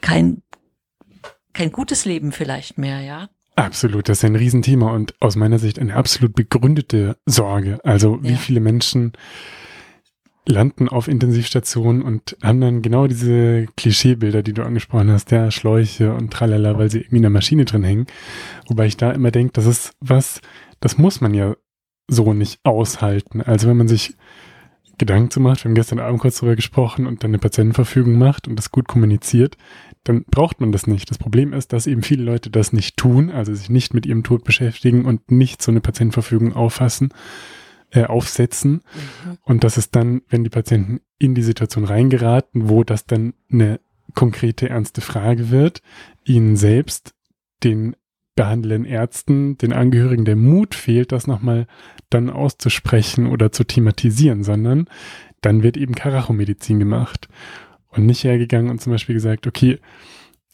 kein, 0.00 0.42
kein 1.52 1.72
gutes 1.72 2.04
Leben 2.04 2.32
vielleicht 2.32 2.78
mehr, 2.78 3.00
ja. 3.00 3.28
Absolut, 3.56 4.08
das 4.08 4.18
ist 4.18 4.24
ein 4.24 4.34
Riesenthema 4.34 4.90
und 4.90 5.14
aus 5.20 5.36
meiner 5.36 5.60
Sicht 5.60 5.78
eine 5.78 5.94
absolut 5.94 6.34
begründete 6.34 7.16
Sorge. 7.24 7.78
Also 7.84 8.22
wie 8.22 8.32
ja. 8.32 8.36
viele 8.36 8.60
Menschen 8.60 9.12
landen 10.46 10.88
auf 10.88 11.08
Intensivstationen 11.08 12.02
und 12.02 12.36
haben 12.42 12.60
dann 12.60 12.82
genau 12.82 13.06
diese 13.06 13.66
Klischeebilder, 13.76 14.42
die 14.42 14.52
du 14.52 14.62
angesprochen 14.62 15.10
hast, 15.10 15.30
der 15.30 15.50
Schläuche 15.50 16.12
und 16.12 16.32
tralala, 16.32 16.78
weil 16.78 16.90
sie 16.90 16.98
irgendwie 16.98 17.16
in 17.16 17.22
der 17.22 17.30
Maschine 17.30 17.64
drin 17.64 17.84
hängen. 17.84 18.06
Wobei 18.68 18.86
ich 18.86 18.96
da 18.96 19.10
immer 19.10 19.30
denke, 19.30 19.52
das 19.54 19.66
ist 19.66 19.94
was, 20.00 20.40
das 20.80 20.98
muss 20.98 21.20
man 21.20 21.32
ja 21.32 21.54
so 22.08 22.34
nicht 22.34 22.60
aushalten. 22.64 23.40
Also 23.40 23.68
wenn 23.68 23.78
man 23.78 23.88
sich 23.88 24.14
Gedanken 24.98 25.30
zu 25.30 25.40
macht, 25.40 25.64
wir 25.64 25.70
haben 25.70 25.74
gestern 25.74 25.98
Abend 25.98 26.20
kurz 26.20 26.36
darüber 26.36 26.56
gesprochen 26.56 27.06
und 27.06 27.24
dann 27.24 27.30
eine 27.30 27.38
Patientenverfügung 27.38 28.16
macht 28.16 28.46
und 28.46 28.56
das 28.56 28.70
gut 28.70 28.86
kommuniziert, 28.86 29.56
dann 30.04 30.24
braucht 30.30 30.60
man 30.60 30.70
das 30.70 30.86
nicht. 30.86 31.10
Das 31.10 31.18
Problem 31.18 31.54
ist, 31.54 31.72
dass 31.72 31.86
eben 31.86 32.02
viele 32.02 32.22
Leute 32.22 32.50
das 32.50 32.74
nicht 32.74 32.98
tun, 32.98 33.30
also 33.30 33.54
sich 33.54 33.70
nicht 33.70 33.94
mit 33.94 34.04
ihrem 34.04 34.22
Tod 34.22 34.44
beschäftigen 34.44 35.06
und 35.06 35.30
nicht 35.30 35.62
so 35.62 35.70
eine 35.70 35.80
Patientenverfügung 35.80 36.52
auffassen 36.52 37.08
äh, 37.94 38.04
aufsetzen. 38.04 38.72
Mhm. 38.72 39.38
Und 39.42 39.64
dass 39.64 39.76
es 39.76 39.90
dann, 39.90 40.22
wenn 40.28 40.44
die 40.44 40.50
Patienten 40.50 41.00
in 41.18 41.34
die 41.34 41.42
Situation 41.42 41.84
reingeraten, 41.84 42.68
wo 42.68 42.84
das 42.84 43.06
dann 43.06 43.34
eine 43.50 43.80
konkrete, 44.14 44.68
ernste 44.68 45.00
Frage 45.00 45.50
wird, 45.50 45.80
ihnen 46.24 46.56
selbst, 46.56 47.14
den 47.62 47.96
behandelnden 48.36 48.84
Ärzten, 48.84 49.56
den 49.58 49.72
Angehörigen 49.72 50.24
der 50.24 50.36
Mut 50.36 50.74
fehlt, 50.74 51.12
das 51.12 51.26
nochmal 51.26 51.66
dann 52.10 52.30
auszusprechen 52.30 53.26
oder 53.26 53.52
zu 53.52 53.64
thematisieren, 53.64 54.42
sondern 54.42 54.88
dann 55.40 55.62
wird 55.62 55.76
eben 55.76 55.94
Karachomedizin 55.94 56.78
gemacht 56.78 57.28
und 57.90 58.06
nicht 58.06 58.24
hergegangen 58.24 58.70
und 58.70 58.80
zum 58.80 58.92
Beispiel 58.92 59.14
gesagt, 59.14 59.46
okay, 59.46 59.78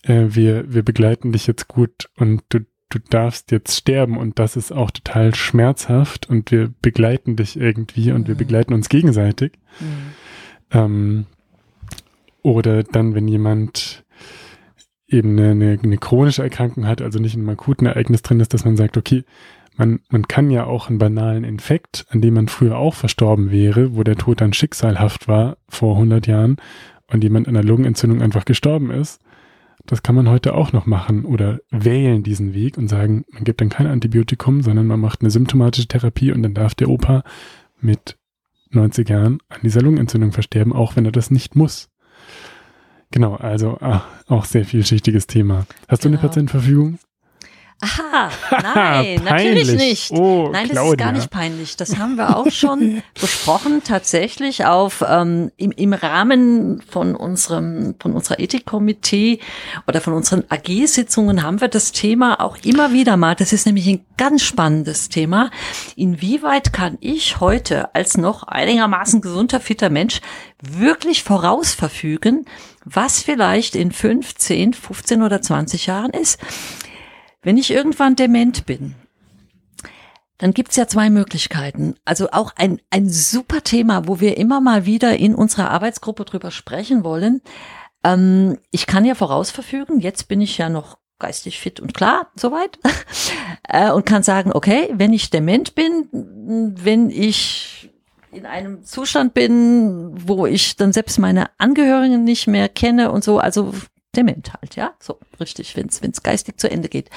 äh, 0.03 0.27
wir, 0.29 0.73
wir 0.73 0.83
begleiten 0.83 1.33
dich 1.33 1.47
jetzt 1.47 1.69
gut 1.69 2.11
und 2.17 2.43
du 2.51 2.61
du 2.91 2.99
darfst 2.99 3.51
jetzt 3.53 3.77
sterben 3.77 4.19
und 4.19 4.39
das 4.39 4.57
ist 4.57 4.73
auch 4.73 4.91
total 4.91 5.35
schmerzhaft 5.35 6.29
und 6.29 6.51
wir 6.51 6.71
begleiten 6.83 7.37
dich 7.37 7.59
irgendwie 7.59 8.13
und 8.13 8.23
mhm. 8.23 8.29
wir 8.29 8.35
begleiten 8.35 8.75
uns 8.75 8.89
gegenseitig. 8.89 9.53
Mhm. 9.81 9.97
Ähm, 10.73 11.27
oder 12.43 12.83
dann, 12.83 13.15
wenn 13.15 13.29
jemand 13.29 14.05
eben 15.09 15.39
eine, 15.39 15.51
eine, 15.51 15.79
eine, 15.83 15.99
chronische 15.99 16.43
Erkrankung 16.43 16.87
hat, 16.87 17.03
also 17.03 17.19
nicht 17.19 17.35
in 17.35 17.41
einem 17.41 17.51
akuten 17.51 17.87
Ereignis 17.87 18.23
drin 18.23 18.41
ist, 18.41 18.55
dass 18.55 18.65
man 18.65 18.77
sagt, 18.77 18.97
okay, 18.97 19.25
man, 19.77 20.01
man 20.09 20.29
kann 20.29 20.51
ja 20.51 20.65
auch 20.65 20.89
einen 20.89 20.99
banalen 20.99 21.45
Infekt, 21.45 22.07
an 22.11 22.21
dem 22.21 22.35
man 22.35 22.49
früher 22.49 22.77
auch 22.77 22.95
verstorben 22.95 23.51
wäre, 23.51 23.97
wo 23.97 24.03
der 24.03 24.17
Tod 24.17 24.41
dann 24.41 24.53
schicksalhaft 24.53 25.29
war 25.29 25.57
vor 25.69 25.95
100 25.95 26.27
Jahren 26.27 26.57
und 27.09 27.25
jemand 27.25 27.49
an 27.49 27.57
einer 27.57 27.67
Lungenentzündung 27.67 28.23
einfach 28.23 28.45
gestorben 28.45 28.91
ist, 28.91 29.21
das 29.87 30.03
kann 30.03 30.15
man 30.15 30.29
heute 30.29 30.55
auch 30.55 30.73
noch 30.73 30.87
machen 30.87 31.25
oder 31.25 31.61
wählen 31.71 32.23
diesen 32.23 32.55
Weg 32.55 32.79
und 32.79 32.89
sagen, 32.89 33.25
man 33.33 33.45
gibt 33.45 33.61
dann 33.61 33.69
kein 33.69 33.87
Antibiotikum, 33.87 34.63
sondern 34.63 34.87
man 34.87 35.01
macht 35.01 35.21
eine 35.21 35.31
symptomatische 35.31 35.89
Therapie 35.89 36.33
und 36.33 36.43
dann 36.43 36.55
darf 36.55 36.75
der 36.75 36.89
Opa 36.89 37.23
mit 37.81 38.17
90 38.71 39.09
Jahren 39.09 39.39
an 39.49 39.61
dieser 39.63 39.83
Lungenentzündung 39.83 40.33
versterben, 40.33 40.73
auch 40.73 40.97
wenn 40.97 41.05
er 41.05 41.13
das 41.13 41.31
nicht 41.31 41.57
muss. 41.57 41.89
Genau, 43.11 43.35
also 43.35 43.79
ach, 43.81 44.07
auch 44.29 44.45
sehr 44.45 44.65
vielschichtiges 44.65 45.27
Thema. 45.27 45.67
Hast 45.89 46.03
genau. 46.03 46.03
du 46.03 46.09
eine 46.09 46.17
genau. 46.17 46.29
Patientenverfügung? 46.29 46.99
Aha, 47.83 48.31
nein, 48.75 49.23
natürlich 49.25 49.73
nicht. 49.73 50.11
Oh, 50.11 50.51
nein, 50.53 50.69
das 50.69 50.73
Claudia. 50.73 50.93
ist 50.93 50.99
gar 50.99 51.13
nicht 51.13 51.31
peinlich. 51.31 51.77
Das 51.77 51.97
haben 51.97 52.17
wir 52.17 52.37
auch 52.37 52.51
schon 52.51 53.03
besprochen, 53.21 53.83
tatsächlich 53.83 54.67
auf 54.67 55.03
ähm, 55.07 55.51
im, 55.57 55.73
im 55.73 55.93
Rahmen 55.95 56.83
von 56.83 57.17
unserem 57.17 57.95
von 57.99 58.13
unserer 58.13 58.39
Ethikkomitee 58.39 59.41
oder 59.87 60.01
von 60.01 60.13
unseren 60.13 60.45
AG-Sitzungen 60.49 61.43
haben 61.43 61.61
wir 61.61 61.69
das 61.69 61.93
Thema 61.93 62.41
auch 62.41 62.59
immer 62.65 62.93
wieder 62.93 63.17
mal. 63.17 63.35
Das 63.35 63.53
ist 63.53 63.65
nämlich 63.65 63.87
ein 63.89 64.05
ganz 64.19 64.43
spannendes 64.43 65.09
Thema. 65.09 65.51
Inwieweit 65.97 66.75
kann 66.75 66.99
ich 67.01 67.41
heute 67.41 67.95
als 67.95 68.19
noch 68.19 68.43
einigermaßen 68.43 69.23
gesunder, 69.23 69.61
fitter 69.61 69.89
Mensch 69.89 70.21
wirklich 70.63 71.23
vorausverfügen, 71.23 72.45
was 72.85 73.23
vielleicht 73.23 73.75
in 73.75 73.93
15, 73.93 74.75
15 74.75 75.23
oder 75.23 75.41
20 75.41 75.87
Jahren 75.87 76.11
ist? 76.11 76.39
Wenn 77.43 77.57
ich 77.57 77.71
irgendwann 77.71 78.17
dement 78.17 78.67
bin, 78.67 78.95
dann 80.39 80.53
gibt's 80.53 80.77
ja 80.77 80.87
zwei 80.87 81.11
Möglichkeiten. 81.11 81.97
Also 82.05 82.31
auch 82.31 82.53
ein, 82.57 82.81
ein 82.91 83.09
super 83.09 83.63
Thema, 83.63 84.07
wo 84.07 84.21
wir 84.21 84.39
immer 84.39 84.61
mal 84.61 84.87
wieder 84.87 85.17
in 85.17 85.35
unserer 85.35 85.71
Arbeitsgruppe 85.71 86.25
drüber 86.25 86.51
sprechen 86.51 87.05
wollen. 87.05 87.43
Ähm, 88.05 88.59
ich 88.71 88.87
kann 88.87 89.05
ja 89.05 89.15
vorausverfügen, 89.15 90.01
jetzt 90.01 90.29
bin 90.29 90.41
ich 90.41 90.57
ja 90.57 90.71
noch 90.71 90.99
geistig 91.19 91.61
fit 91.61 91.81
und 91.81 91.93
klar, 91.93 92.29
soweit, 92.35 92.79
äh, 93.69 93.91
und 93.91 94.07
kann 94.07 94.23
sagen, 94.23 94.53
okay, 94.55 94.89
wenn 94.95 95.13
ich 95.13 95.29
dement 95.29 95.75
bin, 95.75 96.09
wenn 96.77 97.11
ich 97.11 97.91
in 98.33 98.47
einem 98.47 98.85
Zustand 98.85 99.35
bin, 99.35 100.13
wo 100.27 100.47
ich 100.47 100.77
dann 100.77 100.93
selbst 100.93 101.19
meine 101.19 101.51
Angehörigen 101.59 102.25
nicht 102.25 102.47
mehr 102.47 102.69
kenne 102.69 103.13
und 103.13 103.25
so, 103.25 103.39
also 103.39 103.75
dement 104.17 104.53
halt, 104.55 104.77
ja, 104.77 104.95
so 104.99 105.19
richtig, 105.39 105.77
wenn 105.77 105.89
es 105.89 106.23
geistig 106.23 106.59
zu 106.59 106.71
Ende 106.71 106.89
geht. 106.89 107.11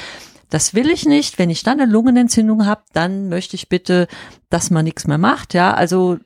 Das 0.50 0.74
will 0.74 0.90
ich 0.90 1.06
nicht. 1.06 1.40
Wenn 1.40 1.50
ich 1.50 1.64
dann 1.64 1.80
eine 1.80 1.92
Lungenentzündung 1.92 2.66
habe, 2.66 2.84
dann 2.94 3.30
möchte 3.30 3.56
ich 3.56 3.70
bitte, 3.70 4.08
dass 4.50 4.70
man 4.70 4.86
nichts 4.86 5.08
mehr 5.08 5.18
macht, 5.18 5.54
ja, 5.54 5.74
also 5.74 6.20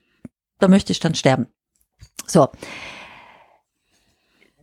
da 0.60 0.68
möchte 0.68 0.92
ich 0.92 1.00
dann 1.00 1.16
sterben. 1.16 1.48
So, 2.26 2.50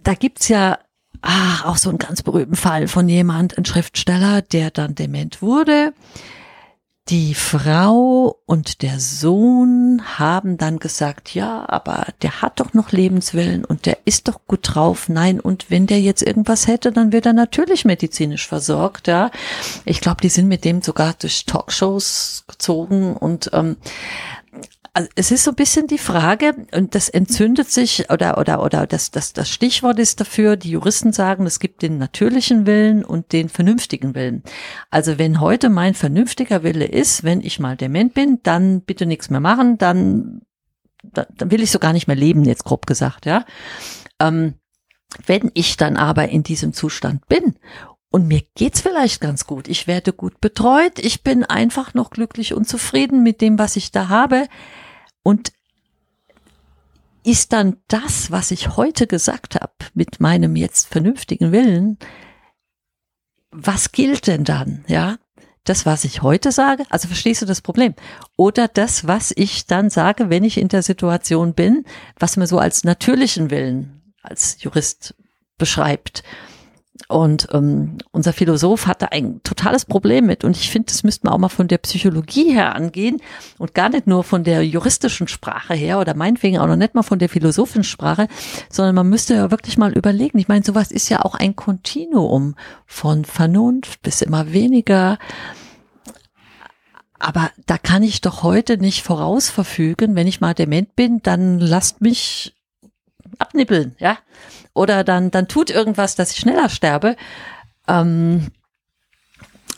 da 0.02 0.14
gibt's 0.14 0.48
ja 0.48 0.78
ach, 1.24 1.64
auch 1.64 1.76
so 1.76 1.88
einen 1.88 1.98
ganz 1.98 2.22
berühmten 2.22 2.56
Fall 2.56 2.86
von 2.88 3.08
jemand, 3.08 3.56
ein 3.56 3.64
Schriftsteller, 3.64 4.42
der 4.42 4.70
dann 4.70 4.94
dement 4.94 5.40
wurde. 5.42 5.94
Die 7.10 7.34
Frau 7.34 8.40
und 8.46 8.80
der 8.80 8.98
Sohn 8.98 10.00
haben 10.18 10.56
dann 10.56 10.78
gesagt, 10.78 11.34
ja, 11.34 11.68
aber 11.68 12.06
der 12.22 12.40
hat 12.40 12.60
doch 12.60 12.72
noch 12.72 12.92
Lebenswillen 12.92 13.66
und 13.66 13.84
der 13.84 13.98
ist 14.06 14.26
doch 14.26 14.40
gut 14.46 14.60
drauf. 14.62 15.10
Nein, 15.10 15.38
und 15.38 15.70
wenn 15.70 15.86
der 15.86 16.00
jetzt 16.00 16.22
irgendwas 16.22 16.66
hätte, 16.66 16.92
dann 16.92 17.12
wird 17.12 17.26
er 17.26 17.34
natürlich 17.34 17.84
medizinisch 17.84 18.48
versorgt, 18.48 19.06
ja. 19.06 19.30
Ich 19.84 20.00
glaube, 20.00 20.22
die 20.22 20.30
sind 20.30 20.48
mit 20.48 20.64
dem 20.64 20.80
sogar 20.80 21.12
durch 21.18 21.44
Talkshows 21.44 22.44
gezogen 22.48 23.14
und 23.18 23.50
ähm, 23.52 23.76
also 24.96 25.08
es 25.16 25.32
ist 25.32 25.42
so 25.42 25.50
ein 25.50 25.56
bisschen 25.56 25.88
die 25.88 25.98
Frage, 25.98 26.54
und 26.72 26.94
das 26.94 27.08
entzündet 27.08 27.68
sich, 27.68 28.10
oder, 28.10 28.38
oder, 28.38 28.62
oder 28.62 28.86
das, 28.86 29.10
das, 29.10 29.32
das 29.32 29.50
Stichwort 29.50 29.98
ist 29.98 30.20
dafür, 30.20 30.56
die 30.56 30.70
Juristen 30.70 31.12
sagen, 31.12 31.46
es 31.46 31.58
gibt 31.58 31.82
den 31.82 31.98
natürlichen 31.98 32.64
Willen 32.64 33.04
und 33.04 33.32
den 33.32 33.48
vernünftigen 33.48 34.14
Willen. 34.14 34.44
Also 34.90 35.18
wenn 35.18 35.40
heute 35.40 35.68
mein 35.68 35.94
vernünftiger 35.94 36.62
Wille 36.62 36.84
ist, 36.84 37.24
wenn 37.24 37.40
ich 37.40 37.58
mal 37.58 37.76
dement 37.76 38.14
bin, 38.14 38.38
dann 38.44 38.82
bitte 38.82 39.04
nichts 39.04 39.30
mehr 39.30 39.40
machen, 39.40 39.78
dann, 39.78 40.42
dann, 41.02 41.26
will 41.50 41.62
ich 41.62 41.72
so 41.72 41.80
gar 41.80 41.92
nicht 41.92 42.06
mehr 42.06 42.16
leben, 42.16 42.44
jetzt 42.44 42.64
grob 42.64 42.86
gesagt, 42.86 43.26
ja. 43.26 43.44
Ähm, 44.20 44.54
wenn 45.26 45.50
ich 45.54 45.76
dann 45.76 45.96
aber 45.96 46.28
in 46.28 46.44
diesem 46.44 46.72
Zustand 46.72 47.26
bin 47.26 47.56
und 48.10 48.28
mir 48.28 48.42
geht's 48.54 48.80
vielleicht 48.80 49.20
ganz 49.20 49.44
gut. 49.44 49.66
Ich 49.66 49.88
werde 49.88 50.12
gut 50.12 50.40
betreut. 50.40 51.00
Ich 51.00 51.24
bin 51.24 51.42
einfach 51.42 51.94
noch 51.94 52.10
glücklich 52.10 52.54
und 52.54 52.68
zufrieden 52.68 53.24
mit 53.24 53.40
dem, 53.40 53.58
was 53.58 53.74
ich 53.74 53.90
da 53.90 54.08
habe. 54.08 54.46
Und 55.24 55.52
ist 57.24 57.52
dann 57.52 57.78
das, 57.88 58.30
was 58.30 58.52
ich 58.52 58.76
heute 58.76 59.08
gesagt 59.08 59.56
habe, 59.56 59.72
mit 59.94 60.20
meinem 60.20 60.54
jetzt 60.54 60.86
vernünftigen 60.86 61.50
Willen, 61.50 61.98
was 63.50 63.90
gilt 63.90 64.28
denn 64.28 64.44
dann, 64.44 64.84
ja? 64.86 65.16
Das, 65.64 65.86
was 65.86 66.04
ich 66.04 66.20
heute 66.20 66.52
sage, 66.52 66.84
also 66.90 67.08
verstehst 67.08 67.40
du 67.40 67.46
das 67.46 67.62
Problem? 67.62 67.94
Oder 68.36 68.68
das, 68.68 69.06
was 69.06 69.32
ich 69.34 69.64
dann 69.64 69.88
sage, 69.88 70.28
wenn 70.28 70.44
ich 70.44 70.58
in 70.58 70.68
der 70.68 70.82
Situation 70.82 71.54
bin, 71.54 71.86
was 72.18 72.36
man 72.36 72.46
so 72.46 72.58
als 72.58 72.84
natürlichen 72.84 73.50
Willen 73.50 74.02
als 74.24 74.62
Jurist 74.62 75.14
beschreibt. 75.58 76.22
Und 77.08 77.48
ähm, 77.52 77.98
unser 78.12 78.32
Philosoph 78.32 78.86
hatte 78.86 79.10
ein 79.10 79.40
totales 79.42 79.84
Problem 79.84 80.26
mit. 80.26 80.44
Und 80.44 80.56
ich 80.56 80.70
finde, 80.70 80.86
das 80.86 81.02
müsste 81.02 81.26
man 81.26 81.34
auch 81.34 81.38
mal 81.38 81.48
von 81.48 81.66
der 81.66 81.78
Psychologie 81.78 82.52
her 82.52 82.76
angehen 82.76 83.20
und 83.58 83.74
gar 83.74 83.88
nicht 83.88 84.06
nur 84.06 84.22
von 84.22 84.44
der 84.44 84.64
juristischen 84.64 85.26
Sprache 85.26 85.74
her 85.74 85.98
oder 85.98 86.14
meinetwegen 86.14 86.58
auch 86.58 86.68
noch 86.68 86.76
nicht 86.76 86.94
mal 86.94 87.02
von 87.02 87.18
der 87.18 87.28
philosophischen 87.28 87.82
Sprache, 87.82 88.28
sondern 88.70 88.94
man 88.94 89.08
müsste 89.08 89.34
ja 89.34 89.50
wirklich 89.50 89.76
mal 89.76 89.92
überlegen. 89.92 90.38
Ich 90.38 90.46
meine, 90.46 90.64
sowas 90.64 90.92
ist 90.92 91.08
ja 91.08 91.24
auch 91.24 91.34
ein 91.34 91.56
Kontinuum 91.56 92.54
von 92.86 93.24
Vernunft 93.24 94.00
bis 94.02 94.22
immer 94.22 94.52
weniger. 94.52 95.18
Aber 97.18 97.50
da 97.66 97.76
kann 97.76 98.04
ich 98.04 98.20
doch 98.20 98.44
heute 98.44 98.78
nicht 98.78 99.02
vorausverfügen, 99.02 100.14
wenn 100.14 100.28
ich 100.28 100.40
mal 100.40 100.54
dement 100.54 100.94
bin, 100.94 101.22
dann 101.22 101.58
lasst 101.58 102.00
mich 102.00 102.54
abnippeln, 103.38 103.96
ja 103.98 104.16
oder 104.74 105.04
dann, 105.04 105.30
dann 105.30 105.48
tut 105.48 105.70
irgendwas, 105.70 106.16
dass 106.16 106.32
ich 106.32 106.38
schneller 106.38 106.68
sterbe. 106.68 107.16
Ähm, 107.88 108.48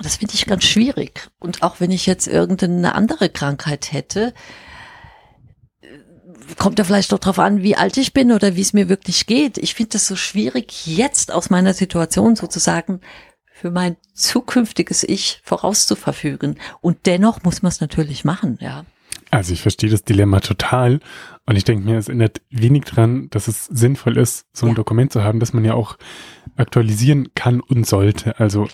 das 0.03 0.17
finde 0.17 0.35
ich 0.35 0.47
ganz 0.47 0.65
schwierig. 0.65 1.29
Und 1.39 1.63
auch 1.63 1.81
wenn 1.81 1.91
ich 1.91 2.07
jetzt 2.07 2.27
irgendeine 2.27 2.95
andere 2.95 3.29
Krankheit 3.29 3.93
hätte, 3.93 4.35
kommt 6.59 6.79
ja 6.79 6.85
vielleicht 6.85 7.13
doch 7.13 7.19
darauf 7.19 7.39
an, 7.39 7.63
wie 7.63 7.77
alt 7.77 7.97
ich 7.97 8.13
bin 8.13 8.33
oder 8.33 8.57
wie 8.57 8.61
es 8.61 8.73
mir 8.73 8.89
wirklich 8.89 9.27
geht. 9.27 9.59
Ich 9.59 9.75
finde 9.75 9.97
es 9.97 10.07
so 10.07 10.17
schwierig, 10.17 10.87
jetzt 10.87 11.33
aus 11.33 11.51
meiner 11.51 11.75
Situation 11.75 12.37
sozusagen 12.37 13.01
für 13.53 13.71
mein 13.71 13.97
zukünftiges 14.15 15.03
Ich 15.03 15.41
vorauszuverfügen. 15.45 16.59
Und 16.81 17.07
dennoch 17.07 17.43
muss 17.43 17.63
man 17.63 17.71
es 17.71 17.81
natürlich 17.81 18.25
machen, 18.25 18.59
ja. 18.61 18.85
Also 19.37 19.53
ich 19.53 19.61
verstehe 19.61 19.91
das 19.91 20.03
Dilemma 20.03 20.41
total 20.41 20.99
und 21.45 21.57
ich 21.57 21.65
denke 21.65 21.85
mir, 21.85 21.99
es 21.99 22.09
ändert 22.09 22.41
wenig 22.49 22.85
dran, 22.85 23.29
dass 23.29 23.49
es 23.49 23.67
sinnvoll 23.67 24.17
ist, 24.17 24.47
so 24.55 24.65
ein 24.65 24.71
Ja. 24.71 24.77
Dokument 24.77 25.13
zu 25.13 25.25
haben, 25.25 25.41
das 25.41 25.53
man 25.53 25.63
ja 25.63 25.75
auch 25.75 25.99
aktualisieren 26.57 27.35
kann 27.35 27.61
und 27.61 27.87
sollte. 27.87 28.41
Also 28.41 28.67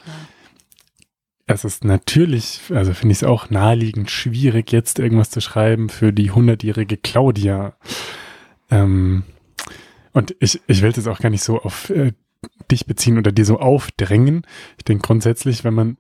es 1.47 1.65
ist 1.65 1.83
natürlich, 1.85 2.61
also 2.71 2.95
finde 2.95 3.11
ich 3.11 3.19
es 3.19 3.25
auch 3.25 3.51
naheliegend 3.51 4.09
schwierig, 4.09 4.71
jetzt 4.71 5.01
irgendwas 5.01 5.31
zu 5.31 5.41
schreiben 5.41 5.89
für 5.89 6.13
die 6.13 6.31
hundertjährige 6.31 6.97
Claudia. 6.97 7.75
Ähm, 8.71 9.25
und 10.13 10.37
ich, 10.39 10.61
ich 10.69 10.81
will 10.83 10.91
es 10.91 10.97
jetzt 10.97 11.09
auch 11.09 11.19
gar 11.19 11.31
nicht 11.31 11.43
so 11.43 11.61
auf 11.61 11.91
äh, 11.91 12.13
dich 12.71 12.87
beziehen 12.87 13.19
oder 13.19 13.33
dir 13.33 13.45
so 13.45 13.59
aufdrängen. 13.59 14.47
Ich 14.79 14.85
denke 14.85 15.05
grundsätzlich, 15.09 15.65
wenn 15.65 15.75
man, 15.75 15.97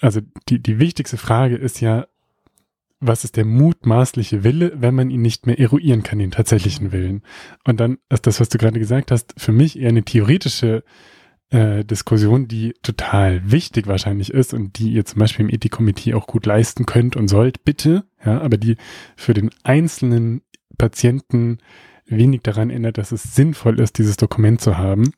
also 0.00 0.20
die, 0.48 0.60
die 0.60 0.80
wichtigste 0.80 1.16
Frage 1.16 1.54
ist 1.54 1.80
ja, 1.80 2.08
was 3.02 3.24
ist 3.24 3.36
der 3.36 3.44
mutmaßliche 3.44 4.44
Wille, 4.44 4.72
wenn 4.76 4.94
man 4.94 5.10
ihn 5.10 5.22
nicht 5.22 5.46
mehr 5.46 5.58
eruieren 5.58 6.02
kann, 6.02 6.20
den 6.20 6.30
tatsächlichen 6.30 6.92
Willen. 6.92 7.22
Und 7.64 7.80
dann 7.80 7.98
ist 8.08 8.26
das, 8.26 8.40
was 8.40 8.48
du 8.48 8.58
gerade 8.58 8.78
gesagt 8.78 9.10
hast, 9.10 9.34
für 9.36 9.52
mich 9.52 9.78
eher 9.78 9.88
eine 9.88 10.04
theoretische 10.04 10.84
äh, 11.50 11.84
Diskussion, 11.84 12.46
die 12.46 12.74
total 12.82 13.50
wichtig 13.50 13.88
wahrscheinlich 13.88 14.32
ist 14.32 14.54
und 14.54 14.78
die 14.78 14.92
ihr 14.92 15.04
zum 15.04 15.18
Beispiel 15.18 15.44
im 15.44 15.52
Ethikkomitee 15.52 16.14
auch 16.14 16.28
gut 16.28 16.46
leisten 16.46 16.86
könnt 16.86 17.16
und 17.16 17.28
sollt, 17.28 17.64
bitte, 17.64 18.04
ja, 18.24 18.40
aber 18.40 18.56
die 18.56 18.76
für 19.16 19.34
den 19.34 19.50
einzelnen 19.64 20.42
Patienten 20.78 21.58
wenig 22.06 22.42
daran 22.42 22.70
ändert, 22.70 22.98
dass 22.98 23.10
es 23.10 23.34
sinnvoll 23.34 23.80
ist, 23.80 23.98
dieses 23.98 24.16
Dokument 24.16 24.60
zu 24.60 24.78
haben 24.78 25.12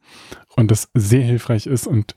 und 0.56 0.70
das 0.70 0.88
sehr 0.94 1.22
hilfreich 1.22 1.66
ist 1.66 1.86
und 1.86 2.16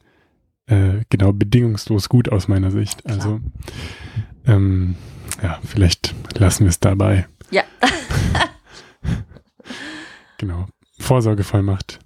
äh, 0.68 1.02
genau 1.10 1.34
bedingungslos 1.34 2.10
gut 2.10 2.30
aus 2.30 2.48
meiner 2.48 2.72
Sicht. 2.72 3.03
Klar. 3.03 3.15
Also 3.18 3.39
ähm, 4.45 4.95
ja, 5.41 5.59
vielleicht 5.65 6.14
lassen 6.38 6.65
wir 6.65 6.69
es 6.69 6.80
dabei. 6.80 7.27
Ja. 7.51 7.64
Genau. 10.38 10.68
Vorsorgevollmacht. 10.99 11.99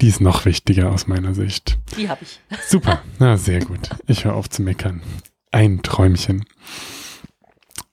Die 0.00 0.08
ist 0.08 0.20
noch 0.20 0.46
wichtiger 0.46 0.90
aus 0.90 1.06
meiner 1.06 1.34
Sicht. 1.34 1.78
Die 1.96 2.08
habe 2.08 2.22
ich. 2.22 2.40
Super. 2.66 3.02
Na, 3.18 3.36
sehr 3.36 3.60
gut. 3.60 3.90
Ich 4.06 4.24
höre 4.24 4.34
auf 4.34 4.48
zu 4.48 4.62
meckern. 4.62 5.02
Ein 5.50 5.82
Träumchen. 5.82 6.46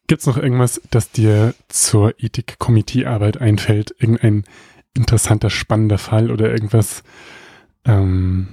Gibt's 0.08 0.26
noch 0.26 0.38
irgendwas, 0.38 0.82
das 0.90 1.12
dir 1.12 1.54
zur 1.68 2.14
Ethik-Komitee-Arbeit 2.18 3.42
einfällt? 3.42 3.94
Irgendein 4.00 4.46
interessanter, 4.94 5.50
spannender 5.50 5.98
Fall 5.98 6.32
oder 6.32 6.50
irgendwas, 6.50 7.04
ähm, 7.84 8.48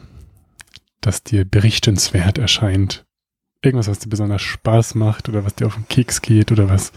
das 1.00 1.22
dir 1.22 1.44
berichtenswert 1.44 2.38
erscheint? 2.38 3.03
Irgendwas, 3.64 3.88
was 3.88 3.98
dir 3.98 4.08
besonders 4.08 4.42
Spaß 4.42 4.94
macht 4.94 5.28
oder 5.28 5.44
was 5.44 5.54
dir 5.54 5.66
auf 5.66 5.74
den 5.74 5.88
Keks 5.88 6.22
geht 6.22 6.52
oder 6.52 6.68
was? 6.68 6.92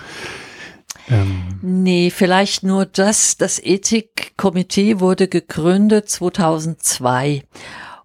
Ähm, 1.09 1.59
Nee, 1.61 2.09
vielleicht 2.09 2.63
nur 2.63 2.85
das. 2.85 3.37
Das 3.37 3.59
Ethikkomitee 3.63 4.99
wurde 4.99 5.27
gegründet 5.27 6.09
2002. 6.09 7.43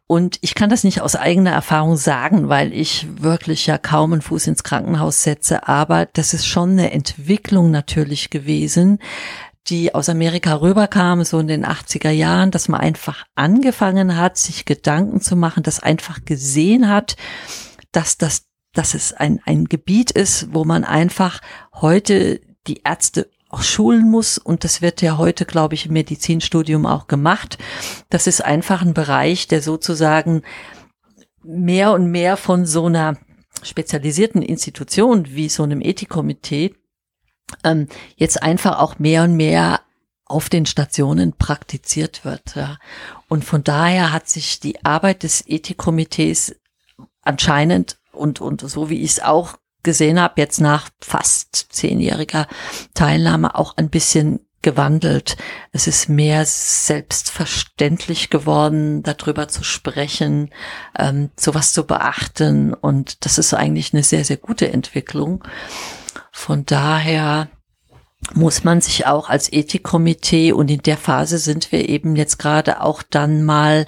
Und 0.06 0.39
ich 0.43 0.55
kann 0.55 0.68
das 0.68 0.84
nicht 0.84 1.01
aus 1.01 1.16
eigener 1.16 1.52
Erfahrung 1.52 1.97
sagen, 1.97 2.51
weil 2.51 2.74
ich 2.74 3.06
wirklich 3.18 3.66
ja 3.66 3.78
kaum 3.78 4.12
einen 4.12 4.20
Fuß 4.20 4.47
ins 4.47 4.62
Krankenhaus 4.62 5.22
setze. 5.22 5.66
Aber 5.68 6.06
das 6.06 6.34
ist 6.34 6.47
schon 6.47 6.72
eine 6.72 6.93
Entwicklung 6.93 7.70
natürlich 7.70 8.28
gewesen, 8.28 8.98
die 9.68 9.94
aus 9.94 10.09
Amerika 10.09 10.60
rüberkam, 10.60 11.24
so 11.24 11.39
in 11.39 11.47
den 11.47 11.64
80er 11.64 12.10
Jahren, 12.10 12.51
dass 12.51 12.68
man 12.68 12.80
einfach 12.80 13.24
angefangen 13.36 14.16
hat, 14.16 14.36
sich 14.36 14.64
Gedanken 14.64 15.20
zu 15.20 15.34
machen, 15.34 15.62
das 15.62 15.80
einfach 15.80 16.24
gesehen 16.24 16.90
hat, 16.90 17.16
dass 17.93 18.18
das, 18.18 18.44
dass 18.74 18.94
es 18.94 19.12
ein, 19.12 19.40
ein 19.44 19.66
Gebiet 19.66 20.11
ist, 20.11 20.55
wo 20.55 20.65
man 20.65 20.85
einfach 20.85 21.40
heute 21.74 22.40
die 22.66 22.82
Ärzte 22.85 23.31
auch 23.49 23.62
schulen 23.62 24.11
muss. 24.11 24.39
Und 24.39 24.65
das 24.65 24.81
wird 24.81 25.03
ja 25.03 25.19
heute, 25.19 25.44
glaube 25.44 25.74
ich, 25.74 25.86
im 25.86 25.93
Medizinstudium 25.93 26.86
auch 26.86 27.07
gemacht. 27.07 27.59
Das 28.09 28.27
ist 28.27 28.43
einfach 28.43 28.82
ein 28.82 28.94
Bereich, 28.94 29.47
der 29.47 29.62
sozusagen 29.62 30.43
mehr 31.43 31.93
und 31.93 32.11
mehr 32.11 32.36
von 32.36 32.66
so 32.66 32.86
einer 32.86 33.19
spezialisierten 33.62 34.43
Institution 34.43 35.27
wie 35.35 35.49
so 35.49 35.62
einem 35.62 35.81
Ethikkomitee 35.81 36.74
ähm, 37.65 37.89
jetzt 38.16 38.43
einfach 38.43 38.78
auch 38.78 38.99
mehr 38.99 39.24
und 39.24 39.36
mehr 39.36 39.81
auf 40.24 40.49
den 40.49 40.65
Stationen 40.65 41.35
praktiziert 41.35 42.24
wird. 42.24 42.55
Ja. 42.55 42.78
Und 43.28 43.44
von 43.44 43.62
daher 43.62 44.12
hat 44.12 44.28
sich 44.28 44.61
die 44.61 44.82
Arbeit 44.85 45.24
des 45.24 45.47
Ethikkomitees 45.47 46.57
anscheinend 47.20 47.99
und, 48.12 48.40
und 48.40 48.60
so 48.60 48.90
wie 48.90 49.02
ich 49.02 49.12
es 49.12 49.22
auch 49.22 49.56
gesehen 49.82 50.20
habe, 50.20 50.40
jetzt 50.40 50.60
nach 50.60 50.89
fast 51.01 51.55
zehnjähriger 51.70 52.47
Teilnahme 52.94 53.56
auch 53.56 53.76
ein 53.76 53.90
bisschen 53.90 54.40
gewandelt. 54.62 55.36
Es 55.72 55.86
ist 55.86 56.09
mehr 56.09 56.44
selbstverständlich 56.47 58.30
geworden, 58.30 59.02
darüber 59.02 59.48
zu 59.48 59.64
sprechen, 59.64 60.51
ähm, 60.97 61.30
sowas 61.36 61.72
zu 61.72 61.84
beachten. 61.84 62.72
Und 62.72 63.24
das 63.24 63.39
ist 63.39 63.55
eigentlich 63.55 63.93
eine 63.93 64.05
sehr, 64.05 64.24
sehr 64.24 64.36
gute 64.36 64.72
Entwicklung. 64.72 65.44
Von 66.30 66.64
daher 66.64 67.48
muss 68.34 68.62
man 68.62 68.80
sich 68.80 69.06
auch 69.06 69.28
als 69.28 69.52
Ethikkomitee 69.52 70.52
und 70.52 70.70
in 70.70 70.82
der 70.82 70.97
Phase 70.97 71.39
sind 71.39 71.72
wir 71.72 71.89
eben 71.89 72.14
jetzt 72.14 72.39
gerade 72.39 72.80
auch 72.80 73.02
dann 73.02 73.43
mal 73.43 73.86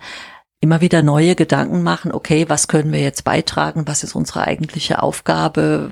immer 0.65 0.81
wieder 0.81 1.03
neue 1.03 1.35
Gedanken 1.35 1.83
machen, 1.83 2.11
okay, 2.11 2.49
was 2.49 2.69
können 2.69 2.91
wir 2.91 3.01
jetzt 3.01 3.23
beitragen, 3.23 3.87
was 3.87 4.03
ist 4.03 4.15
unsere 4.15 4.47
eigentliche 4.47 5.03
Aufgabe, 5.03 5.91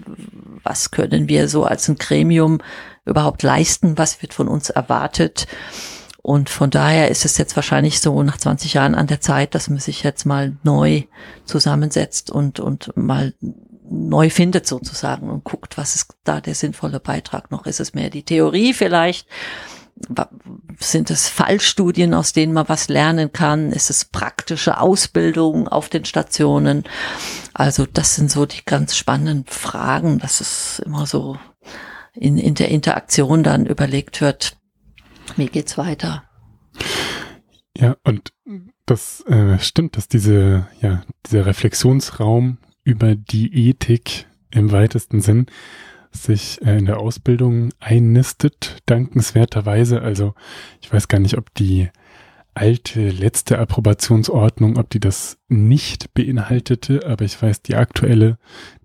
was 0.62 0.90
können 0.90 1.28
wir 1.28 1.46
so 1.48 1.64
als 1.64 1.88
ein 1.88 1.96
Gremium 1.96 2.62
überhaupt 3.04 3.42
leisten, 3.42 3.98
was 3.98 4.22
wird 4.22 4.32
von 4.32 4.48
uns 4.48 4.70
erwartet. 4.70 5.46
Und 6.22 6.48
von 6.48 6.70
daher 6.70 7.10
ist 7.10 7.26
es 7.26 7.36
jetzt 7.36 7.54
wahrscheinlich 7.54 8.00
so 8.00 8.22
nach 8.22 8.38
20 8.38 8.72
Jahren 8.72 8.94
an 8.94 9.08
der 9.08 9.20
Zeit, 9.20 9.54
dass 9.54 9.68
man 9.68 9.78
sich 9.78 10.04
jetzt 10.04 10.24
mal 10.24 10.56
neu 10.62 11.02
zusammensetzt 11.44 12.30
und, 12.30 12.58
und 12.58 12.96
mal 12.96 13.34
neu 13.90 14.30
findet 14.30 14.66
sozusagen 14.66 15.28
und 15.28 15.44
guckt, 15.44 15.76
was 15.76 15.96
ist 15.96 16.14
da 16.24 16.40
der 16.40 16.54
sinnvolle 16.54 16.98
Beitrag 16.98 17.50
noch. 17.50 17.66
Ist 17.66 17.80
es 17.80 17.92
mehr 17.92 18.08
die 18.08 18.22
Theorie 18.22 18.72
vielleicht? 18.72 19.28
Sind 20.78 21.10
es 21.10 21.28
Fallstudien, 21.28 22.14
aus 22.14 22.32
denen 22.32 22.52
man 22.52 22.68
was 22.68 22.88
lernen 22.88 23.32
kann? 23.32 23.70
Ist 23.70 23.90
es 23.90 24.04
praktische 24.04 24.80
Ausbildung 24.80 25.68
auf 25.68 25.88
den 25.88 26.04
Stationen? 26.04 26.84
Also 27.54 27.86
das 27.86 28.16
sind 28.16 28.30
so 28.30 28.46
die 28.46 28.64
ganz 28.64 28.96
spannenden 28.96 29.44
Fragen, 29.46 30.18
dass 30.18 30.40
es 30.40 30.80
immer 30.80 31.06
so 31.06 31.38
in, 32.14 32.36
in 32.36 32.54
der 32.54 32.68
Interaktion 32.68 33.42
dann 33.42 33.66
überlegt 33.66 34.20
wird, 34.20 34.56
wie 35.36 35.46
geht's 35.46 35.78
weiter? 35.78 36.24
Ja, 37.76 37.96
und 38.04 38.32
das 38.86 39.20
äh, 39.26 39.58
stimmt, 39.58 39.96
dass 39.96 40.08
diese, 40.08 40.66
ja, 40.80 41.02
dieser 41.26 41.46
Reflexionsraum 41.46 42.58
über 42.84 43.14
die 43.14 43.68
Ethik 43.68 44.26
im 44.50 44.72
weitesten 44.72 45.20
Sinn 45.20 45.46
sich 46.12 46.60
äh, 46.62 46.78
in 46.78 46.86
der 46.86 46.98
Ausbildung 46.98 47.70
einnistet, 47.80 48.78
dankenswerterweise. 48.86 50.02
Also 50.02 50.34
ich 50.80 50.92
weiß 50.92 51.08
gar 51.08 51.18
nicht, 51.18 51.36
ob 51.36 51.52
die 51.54 51.88
alte 52.54 53.08
letzte 53.08 53.58
Approbationsordnung, 53.58 54.76
ob 54.76 54.90
die 54.90 55.00
das 55.00 55.38
nicht 55.48 56.12
beinhaltete, 56.12 57.06
aber 57.06 57.24
ich 57.24 57.40
weiß, 57.40 57.62
die 57.62 57.76
aktuelle, 57.76 58.38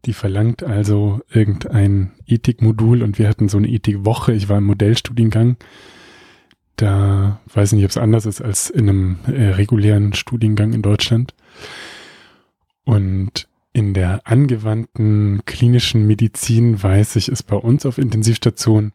die 0.06 0.14
verlangt 0.14 0.64
also 0.64 1.20
irgendein 1.30 2.14
Ethikmodul 2.26 3.04
und 3.04 3.20
wir 3.20 3.28
hatten 3.28 3.50
so 3.50 3.58
eine 3.58 3.68
Ethikwoche. 3.68 4.34
Ich 4.34 4.48
war 4.48 4.60
im 4.60 4.66
Modellstudiengang. 4.66 5.58
Da 6.78 7.42
weiß 7.54 7.74
ich 7.74 7.78
nicht, 7.78 7.86
ob 7.86 7.92
es 7.92 7.98
anders 7.98 8.26
ist 8.26 8.42
als 8.42 8.70
in 8.70 8.88
einem 8.88 9.18
äh, 9.26 9.50
regulären 9.50 10.14
Studiengang 10.14 10.74
in 10.74 10.82
Deutschland. 10.82 11.34
Und 12.86 13.47
in 13.78 13.94
der 13.94 14.22
angewandten 14.24 15.42
klinischen 15.46 16.08
Medizin 16.08 16.82
weiß 16.82 17.16
ich, 17.16 17.30
ist 17.30 17.44
bei 17.44 17.56
uns 17.56 17.86
auf 17.86 18.00
Intensivstation 18.00 18.92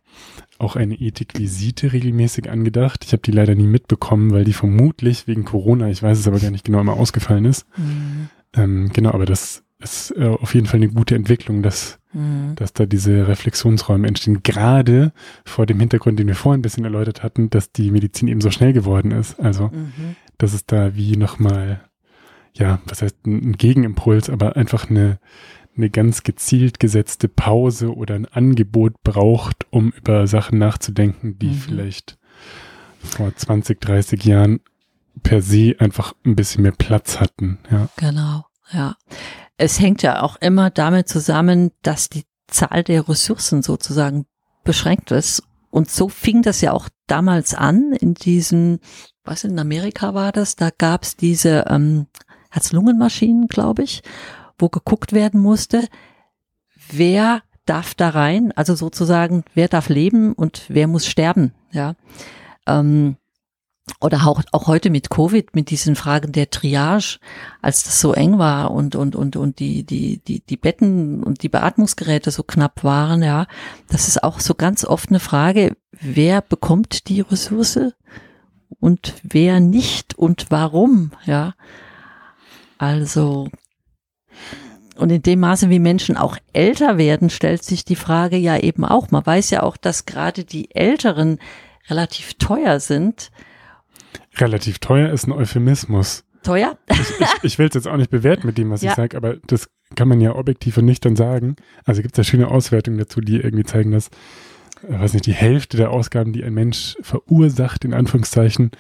auch 0.59 0.75
eine 0.75 0.97
Ethikvisite 0.97 1.93
regelmäßig 1.93 2.51
angedacht. 2.51 3.05
Ich 3.05 3.13
habe 3.13 3.23
die 3.23 3.31
leider 3.31 3.55
nie 3.55 3.69
mitbekommen, 3.69 4.33
weil 4.33 4.43
die 4.43 4.53
vermutlich 4.53 5.29
wegen 5.29 5.45
Corona, 5.45 5.89
ich 5.89 6.03
weiß 6.03 6.19
es 6.19 6.27
aber 6.27 6.41
gar 6.41 6.51
nicht 6.51 6.65
genau, 6.65 6.81
immer 6.81 6.95
ausgefallen 6.95 7.45
ist. 7.45 7.65
Mhm. 7.77 8.29
Ähm, 8.55 8.91
genau, 8.93 9.13
aber 9.13 9.25
das 9.25 9.63
ist 9.79 10.17
äh, 10.17 10.27
auf 10.27 10.53
jeden 10.53 10.67
Fall 10.67 10.79
eine 10.79 10.89
gute 10.89 11.15
Entwicklung, 11.15 11.63
dass, 11.63 12.01
mhm. 12.13 12.57
dass 12.57 12.73
da 12.73 12.85
diese 12.85 13.29
Reflexionsräume 13.29 14.09
entstehen. 14.09 14.43
Gerade 14.43 15.13
vor 15.45 15.65
dem 15.65 15.79
Hintergrund, 15.79 16.19
den 16.19 16.27
wir 16.27 16.35
vorhin 16.35 16.59
ein 16.59 16.63
bisschen 16.63 16.85
erläutert 16.85 17.23
hatten, 17.23 17.51
dass 17.51 17.71
die 17.71 17.93
Medizin 17.93 18.27
eben 18.27 18.41
so 18.41 18.51
schnell 18.51 18.73
geworden 18.73 19.13
ist. 19.13 19.39
Also, 19.39 19.69
mhm. 19.69 20.17
dass 20.39 20.55
es 20.55 20.67
da 20.67 20.97
wie 20.97 21.17
nochmal 21.17 21.83
ja, 22.55 22.81
was 22.87 23.03
heißt 23.03 23.27
ein 23.27 23.53
Gegenimpuls, 23.53 24.29
aber 24.29 24.57
einfach 24.57 24.91
eine, 24.91 25.19
eine 25.77 25.91
ganz 25.91 26.23
gezielt 26.23 26.81
gesetzte 26.81 27.29
Pause 27.29 27.95
oder 27.95 28.15
ein 28.15 28.27
Angebot 28.27 29.03
braucht, 29.03 29.67
um 29.71 29.91
über 29.91 30.27
Sachen 30.27 30.59
nachzudenken, 30.59 31.39
die 31.39 31.49
mhm. 31.49 31.55
vielleicht 31.55 32.19
vor 32.99 33.35
20, 33.35 33.81
30 33.81 34.25
Jahren 34.25 34.61
per 35.23 35.43
se 35.43 35.75
einfach 35.79 36.15
ein 36.25 36.37
bisschen 36.37 36.63
mehr 36.63 36.73
Platz 36.73 37.21
hatten. 37.21 37.59
Ja. 37.71 37.89
Genau, 37.97 38.45
ja. 38.73 38.97
Es 39.57 39.81
hängt 39.81 40.03
ja 40.03 40.23
auch 40.23 40.37
immer 40.37 40.71
damit 40.71 41.09
zusammen, 41.09 41.71
dass 41.83 42.09
die 42.09 42.25
Zahl 42.49 42.83
der 42.83 43.09
Ressourcen 43.09 43.63
sozusagen 43.63 44.27
beschränkt 44.65 45.11
ist. 45.11 45.43
Und 45.71 45.91
so 45.91 46.09
fing 46.09 46.43
das 46.43 46.61
ja 46.61 46.73
auch 46.73 46.89
damals 47.07 47.55
an 47.55 47.93
in 47.93 48.15
diesem, 48.15 48.79
was 49.25 49.45
in 49.45 49.59
Amerika 49.59 50.15
war 50.15 50.33
das, 50.33 50.57
da 50.57 50.71
gab 50.71 51.05
es 51.05 51.17
diese 51.17 51.65
ähm, 51.69 52.07
Herz-Lungen-Maschinen, 52.53 53.49
glaube 53.49 53.83
ich, 53.83 54.03
wo 54.59 54.69
geguckt 54.69 55.13
werden 55.13 55.41
musste, 55.41 55.89
wer 56.91 57.43
darf 57.67 57.95
da 57.95 58.11
rein, 58.11 58.53
also 58.53 58.75
sozusagen, 58.75 59.45
wer 59.55 59.69
darf 59.69 59.89
leben 59.89 60.33
und 60.33 60.65
wer 60.69 60.87
muss 60.87 61.07
sterben, 61.07 61.53
ja. 61.73 61.95
Ähm, 62.67 63.17
oder 64.01 64.27
auch, 64.27 64.43
auch 64.53 64.69
heute 64.69 64.91
mit 64.91 65.11
Covid, 65.11 65.57
mit 65.57 65.71
diesen 65.71 65.97
Fragen 65.97 66.31
der 66.31 66.51
Triage, 66.51 67.19
als 67.63 67.83
das 67.83 68.01
so 68.01 68.13
eng 68.13 68.39
war 68.39 68.71
und, 68.71 68.95
und, 68.95 69.17
und, 69.17 69.35
und 69.37 69.59
die, 69.59 69.85
die, 69.85 70.19
die, 70.19 70.41
die 70.41 70.57
Betten 70.57 71.25
und 71.25 71.43
die 71.43 71.49
Beatmungsgeräte 71.49 72.31
so 72.31 72.43
knapp 72.45 72.85
waren, 72.85 73.23
ja. 73.23 73.47
Das 73.89 74.09
ist 74.09 74.23
auch 74.23 74.39
so 74.39 74.55
ganz 74.55 74.85
oft 74.85 75.09
eine 75.09 75.21
Frage, 75.21 75.77
wer 75.91 76.43
bekommt 76.43 77.09
die 77.09 77.23
Ressource 77.23 77.95
und 78.79 79.15
wer 79.23 79.61
nicht 79.61 80.17
und 80.17 80.47
warum, 80.51 81.13
ja. 81.25 81.55
Also, 82.83 83.49
und 84.97 85.11
in 85.11 85.23
dem 85.23 85.39
Maße, 85.39 85.71
wie 85.71 85.79
Menschen 85.79 86.17
auch 86.17 86.37
älter 86.53 86.99
werden, 86.99 87.31
stellt 87.31 87.63
sich 87.63 87.85
die 87.85 87.95
Frage 87.95 88.37
ja 88.37 88.59
eben 88.59 88.85
auch. 88.85 89.13
Man 89.13 89.25
weiß 89.25 89.51
ja 89.51 89.63
auch, 89.63 89.77
dass 89.77 90.05
gerade 90.05 90.43
die 90.43 90.75
Älteren 90.75 91.39
relativ 91.89 92.35
teuer 92.35 92.81
sind. 92.81 93.31
Relativ 94.37 94.81
teuer 94.81 95.11
ist 95.13 95.29
ein 95.29 95.33
Euphemismus. 95.33 96.25
Teuer? 96.43 96.77
ich, 96.91 96.99
ich, 96.99 97.29
ich 97.45 97.59
will 97.61 97.69
es 97.69 97.75
jetzt 97.75 97.87
auch 97.87 97.97
nicht 97.97 98.11
bewerten 98.11 98.49
mit 98.49 98.59
dem, 98.59 98.71
was 98.71 98.83
ja. 98.83 98.91
ich 98.91 98.97
sage, 98.97 99.17
aber 99.17 99.37
das 99.47 99.71
kann 99.95 100.09
man 100.09 100.21
ja 100.21 100.35
objektiv 100.35 100.77
und 100.79 100.87
nicht 100.87 101.05
dann 101.05 101.15
sagen. 101.15 101.55
Also 101.85 102.03
gibt 102.03 102.19
es 102.19 102.27
ja 102.27 102.29
schöne 102.29 102.49
Auswertungen 102.49 102.99
dazu, 102.99 103.21
die 103.21 103.37
irgendwie 103.37 103.63
zeigen, 103.63 103.93
dass, 103.93 104.09
äh, 104.89 104.99
weiß 104.99 105.13
nicht, 105.13 105.27
die 105.27 105.35
Hälfte 105.35 105.77
der 105.77 105.93
Ausgaben, 105.93 106.33
die 106.33 106.43
ein 106.43 106.55
Mensch 106.55 106.97
verursacht, 107.01 107.85
in 107.85 107.95
Anführungszeichen, 107.95 108.73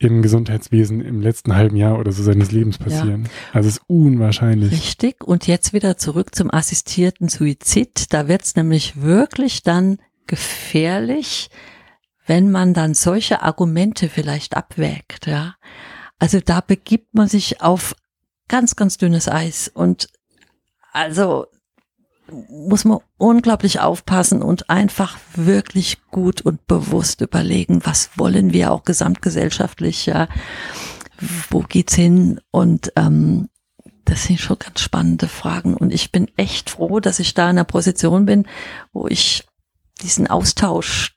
im 0.00 0.22
Gesundheitswesen 0.22 1.02
im 1.02 1.20
letzten 1.20 1.54
halben 1.54 1.76
Jahr 1.76 1.98
oder 1.98 2.10
so 2.10 2.22
seines 2.22 2.50
Lebens 2.50 2.78
passieren. 2.78 3.24
Ja. 3.24 3.30
Also 3.52 3.68
es 3.68 3.76
ist 3.76 3.84
unwahrscheinlich. 3.86 4.72
Richtig. 4.72 5.22
Und 5.22 5.46
jetzt 5.46 5.74
wieder 5.74 5.98
zurück 5.98 6.34
zum 6.34 6.50
assistierten 6.52 7.28
Suizid. 7.28 8.12
Da 8.12 8.26
wird 8.26 8.42
es 8.42 8.56
nämlich 8.56 9.02
wirklich 9.02 9.62
dann 9.62 9.98
gefährlich, 10.26 11.50
wenn 12.26 12.50
man 12.50 12.72
dann 12.72 12.94
solche 12.94 13.42
Argumente 13.42 14.08
vielleicht 14.08 14.56
abwägt. 14.56 15.26
Ja. 15.26 15.56
Also 16.18 16.40
da 16.40 16.62
begibt 16.62 17.14
man 17.14 17.28
sich 17.28 17.60
auf 17.60 17.94
ganz, 18.48 18.76
ganz 18.76 18.96
dünnes 18.96 19.28
Eis. 19.28 19.68
Und 19.68 20.08
also 20.92 21.46
muss 22.48 22.84
man 22.84 22.98
unglaublich 23.18 23.80
aufpassen 23.80 24.42
und 24.42 24.70
einfach 24.70 25.18
wirklich 25.34 25.98
gut 26.10 26.40
und 26.40 26.66
bewusst 26.66 27.20
überlegen, 27.20 27.80
was 27.84 28.10
wollen 28.16 28.52
wir 28.52 28.72
auch 28.72 28.84
gesamtgesellschaftlich, 28.84 30.06
ja, 30.06 30.28
wo 31.50 31.60
geht's 31.60 31.94
hin? 31.94 32.40
Und 32.50 32.92
ähm, 32.96 33.48
das 34.04 34.24
sind 34.24 34.40
schon 34.40 34.58
ganz 34.58 34.80
spannende 34.80 35.28
Fragen. 35.28 35.74
Und 35.74 35.92
ich 35.92 36.10
bin 36.10 36.28
echt 36.36 36.70
froh, 36.70 37.00
dass 37.00 37.18
ich 37.18 37.34
da 37.34 37.44
in 37.44 37.50
einer 37.50 37.64
Position 37.64 38.26
bin, 38.26 38.46
wo 38.92 39.06
ich 39.06 39.46
diesen 40.02 40.26
Austausch 40.26 41.16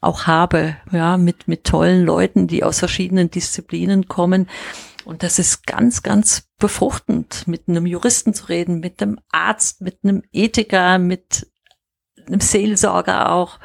auch 0.00 0.26
habe, 0.26 0.76
ja, 0.90 1.16
mit, 1.16 1.48
mit 1.48 1.64
tollen 1.64 2.04
Leuten, 2.04 2.46
die 2.46 2.64
aus 2.64 2.78
verschiedenen 2.78 3.30
Disziplinen 3.30 4.08
kommen. 4.08 4.48
Und 5.04 5.22
das 5.22 5.38
ist 5.38 5.66
ganz, 5.66 6.02
ganz 6.02 6.48
befruchtend, 6.58 7.48
mit 7.48 7.68
einem 7.68 7.86
Juristen 7.86 8.34
zu 8.34 8.46
reden, 8.46 8.80
mit 8.80 9.02
einem 9.02 9.18
Arzt, 9.30 9.80
mit 9.80 9.98
einem 10.04 10.22
Ethiker, 10.32 10.98
mit 10.98 11.46
einem 12.26 12.40
Seelsorger 12.40 13.32
auch. 13.32 13.58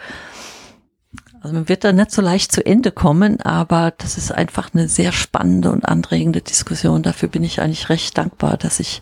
Also 1.41 1.53
man 1.53 1.69
wird 1.69 1.83
da 1.83 1.93
nicht 1.93 2.11
so 2.11 2.21
leicht 2.21 2.51
zu 2.51 2.65
Ende 2.65 2.91
kommen, 2.91 3.39
aber 3.41 3.91
das 3.91 4.17
ist 4.17 4.31
einfach 4.31 4.73
eine 4.73 4.89
sehr 4.89 5.11
spannende 5.11 5.71
und 5.71 5.85
anregende 5.85 6.41
Diskussion. 6.41 7.03
Dafür 7.03 7.29
bin 7.29 7.43
ich 7.43 7.61
eigentlich 7.61 7.89
recht 7.89 8.17
dankbar, 8.17 8.57
dass 8.57 8.79
ich 8.79 9.01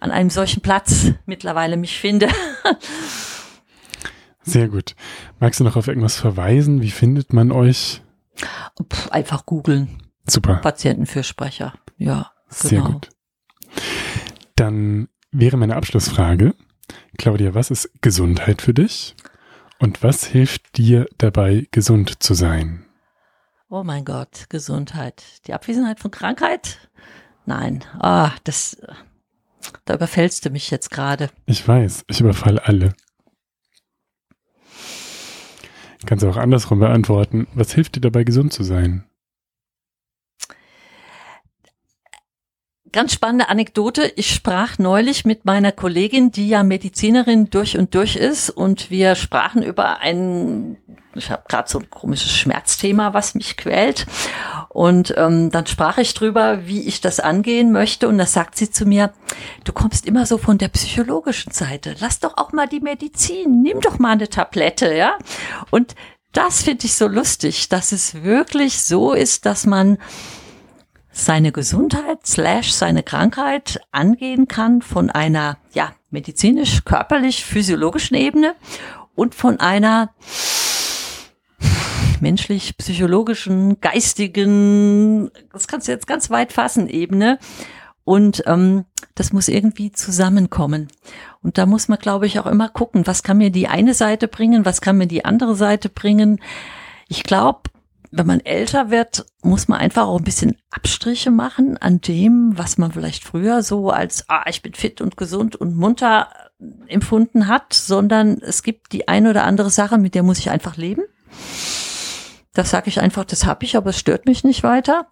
an 0.00 0.10
einem 0.12 0.30
solchen 0.30 0.62
Platz 0.62 1.12
mittlerweile 1.26 1.76
mich 1.76 1.98
finde. 1.98 2.28
Sehr 4.42 4.68
gut. 4.68 4.94
Magst 5.40 5.60
du 5.60 5.64
noch 5.64 5.76
auf 5.76 5.88
irgendwas 5.88 6.16
verweisen? 6.16 6.80
Wie 6.80 6.90
findet 6.90 7.32
man 7.32 7.52
euch? 7.52 8.00
Puh, 8.76 9.10
einfach 9.10 9.44
googeln. 9.44 10.07
Super. 10.28 10.56
Patientenfürsprecher. 10.56 11.74
Ja. 11.96 12.32
Sehr 12.48 12.82
genau. 12.82 12.92
gut. 12.92 13.08
Dann 14.56 15.08
wäre 15.30 15.56
meine 15.56 15.76
Abschlussfrage, 15.76 16.54
Claudia, 17.18 17.54
was 17.54 17.70
ist 17.70 17.90
Gesundheit 18.00 18.62
für 18.62 18.74
dich? 18.74 19.14
Und 19.78 20.02
was 20.02 20.24
hilft 20.24 20.76
dir 20.76 21.06
dabei, 21.18 21.68
gesund 21.70 22.22
zu 22.22 22.34
sein? 22.34 22.84
Oh 23.68 23.84
mein 23.84 24.04
Gott, 24.04 24.46
Gesundheit. 24.48 25.22
Die 25.46 25.52
Abwesenheit 25.52 26.00
von 26.00 26.10
Krankheit? 26.10 26.88
Nein. 27.44 27.84
Ah, 27.98 28.32
das, 28.44 28.80
da 29.84 29.94
überfällst 29.94 30.44
du 30.44 30.50
mich 30.50 30.70
jetzt 30.70 30.90
gerade. 30.90 31.30
Ich 31.46 31.66
weiß, 31.66 32.04
ich 32.08 32.20
überfalle 32.20 32.66
alle. 32.66 32.94
Kannst 36.06 36.24
du 36.24 36.30
auch 36.30 36.36
andersrum 36.36 36.78
beantworten. 36.78 37.46
Was 37.54 37.72
hilft 37.72 37.96
dir 37.96 38.00
dabei, 38.00 38.24
gesund 38.24 38.52
zu 38.52 38.62
sein? 38.62 39.07
Ganz 42.98 43.12
spannende 43.12 43.48
Anekdote. 43.48 44.12
Ich 44.16 44.34
sprach 44.34 44.76
neulich 44.78 45.24
mit 45.24 45.44
meiner 45.44 45.70
Kollegin, 45.70 46.32
die 46.32 46.48
ja 46.48 46.64
Medizinerin 46.64 47.48
durch 47.48 47.78
und 47.78 47.94
durch 47.94 48.16
ist, 48.16 48.50
und 48.50 48.90
wir 48.90 49.14
sprachen 49.14 49.62
über 49.62 50.00
ein, 50.00 50.78
ich 51.14 51.30
habe 51.30 51.44
gerade 51.48 51.70
so 51.70 51.78
ein 51.78 51.90
komisches 51.90 52.36
Schmerzthema, 52.36 53.14
was 53.14 53.36
mich 53.36 53.56
quält. 53.56 54.08
Und 54.68 55.14
ähm, 55.16 55.52
dann 55.52 55.68
sprach 55.68 55.98
ich 55.98 56.12
drüber, 56.12 56.66
wie 56.66 56.88
ich 56.88 57.00
das 57.00 57.20
angehen 57.20 57.70
möchte. 57.70 58.08
Und 58.08 58.18
da 58.18 58.26
sagt 58.26 58.56
sie 58.56 58.68
zu 58.68 58.84
mir, 58.84 59.12
du 59.62 59.72
kommst 59.72 60.04
immer 60.04 60.26
so 60.26 60.36
von 60.36 60.58
der 60.58 60.66
psychologischen 60.66 61.52
Seite. 61.52 61.94
Lass 62.00 62.18
doch 62.18 62.36
auch 62.36 62.50
mal 62.50 62.66
die 62.66 62.80
Medizin. 62.80 63.62
Nimm 63.62 63.80
doch 63.80 64.00
mal 64.00 64.14
eine 64.14 64.28
Tablette, 64.28 64.92
ja. 64.92 65.16
Und 65.70 65.94
das 66.32 66.62
finde 66.62 66.86
ich 66.86 66.96
so 66.96 67.06
lustig, 67.06 67.68
dass 67.68 67.92
es 67.92 68.24
wirklich 68.24 68.82
so 68.82 69.12
ist, 69.12 69.46
dass 69.46 69.66
man 69.66 69.98
seine 71.18 71.52
Gesundheit 71.52 72.26
slash 72.26 72.72
seine 72.72 73.02
Krankheit 73.02 73.80
angehen 73.90 74.46
kann 74.46 74.82
von 74.82 75.10
einer, 75.10 75.58
ja, 75.72 75.92
medizinisch, 76.10 76.84
körperlich, 76.84 77.44
physiologischen 77.44 78.14
Ebene 78.14 78.54
und 79.14 79.34
von 79.34 79.58
einer 79.58 80.14
menschlich, 82.20 82.76
psychologischen, 82.78 83.80
geistigen, 83.80 85.30
das 85.52 85.66
kannst 85.68 85.88
du 85.88 85.92
jetzt 85.92 86.06
ganz 86.06 86.30
weit 86.30 86.52
fassen, 86.52 86.88
Ebene. 86.88 87.38
Und 88.04 88.42
ähm, 88.46 88.86
das 89.14 89.32
muss 89.32 89.48
irgendwie 89.48 89.92
zusammenkommen. 89.92 90.88
Und 91.42 91.58
da 91.58 91.66
muss 91.66 91.88
man, 91.88 91.98
glaube 91.98 92.26
ich, 92.26 92.38
auch 92.40 92.46
immer 92.46 92.68
gucken, 92.68 93.06
was 93.06 93.22
kann 93.22 93.36
mir 93.36 93.50
die 93.50 93.68
eine 93.68 93.92
Seite 93.92 94.28
bringen, 94.28 94.64
was 94.64 94.80
kann 94.80 94.96
mir 94.96 95.06
die 95.06 95.24
andere 95.24 95.54
Seite 95.54 95.90
bringen. 95.90 96.40
Ich 97.08 97.22
glaube, 97.22 97.60
wenn 98.10 98.26
man 98.26 98.40
älter 98.40 98.90
wird, 98.90 99.26
muss 99.42 99.68
man 99.68 99.80
einfach 99.80 100.06
auch 100.06 100.18
ein 100.18 100.24
bisschen 100.24 100.56
Abstriche 100.70 101.30
machen 101.30 101.76
an 101.76 102.00
dem, 102.00 102.56
was 102.56 102.78
man 102.78 102.92
vielleicht 102.92 103.24
früher 103.24 103.62
so 103.62 103.90
als, 103.90 104.24
ah, 104.28 104.44
ich 104.48 104.62
bin 104.62 104.74
fit 104.74 105.00
und 105.00 105.16
gesund 105.16 105.56
und 105.56 105.76
munter 105.76 106.28
empfunden 106.86 107.48
hat, 107.48 107.72
sondern 107.72 108.38
es 108.40 108.62
gibt 108.62 108.92
die 108.92 109.08
eine 109.08 109.30
oder 109.30 109.44
andere 109.44 109.70
Sache, 109.70 109.98
mit 109.98 110.14
der 110.14 110.22
muss 110.22 110.38
ich 110.38 110.50
einfach 110.50 110.76
leben. 110.76 111.02
Das 112.54 112.70
sage 112.70 112.88
ich 112.88 113.00
einfach, 113.00 113.24
das 113.24 113.46
habe 113.46 113.64
ich, 113.64 113.76
aber 113.76 113.90
es 113.90 113.98
stört 113.98 114.26
mich 114.26 114.42
nicht 114.42 114.62
weiter. 114.62 115.06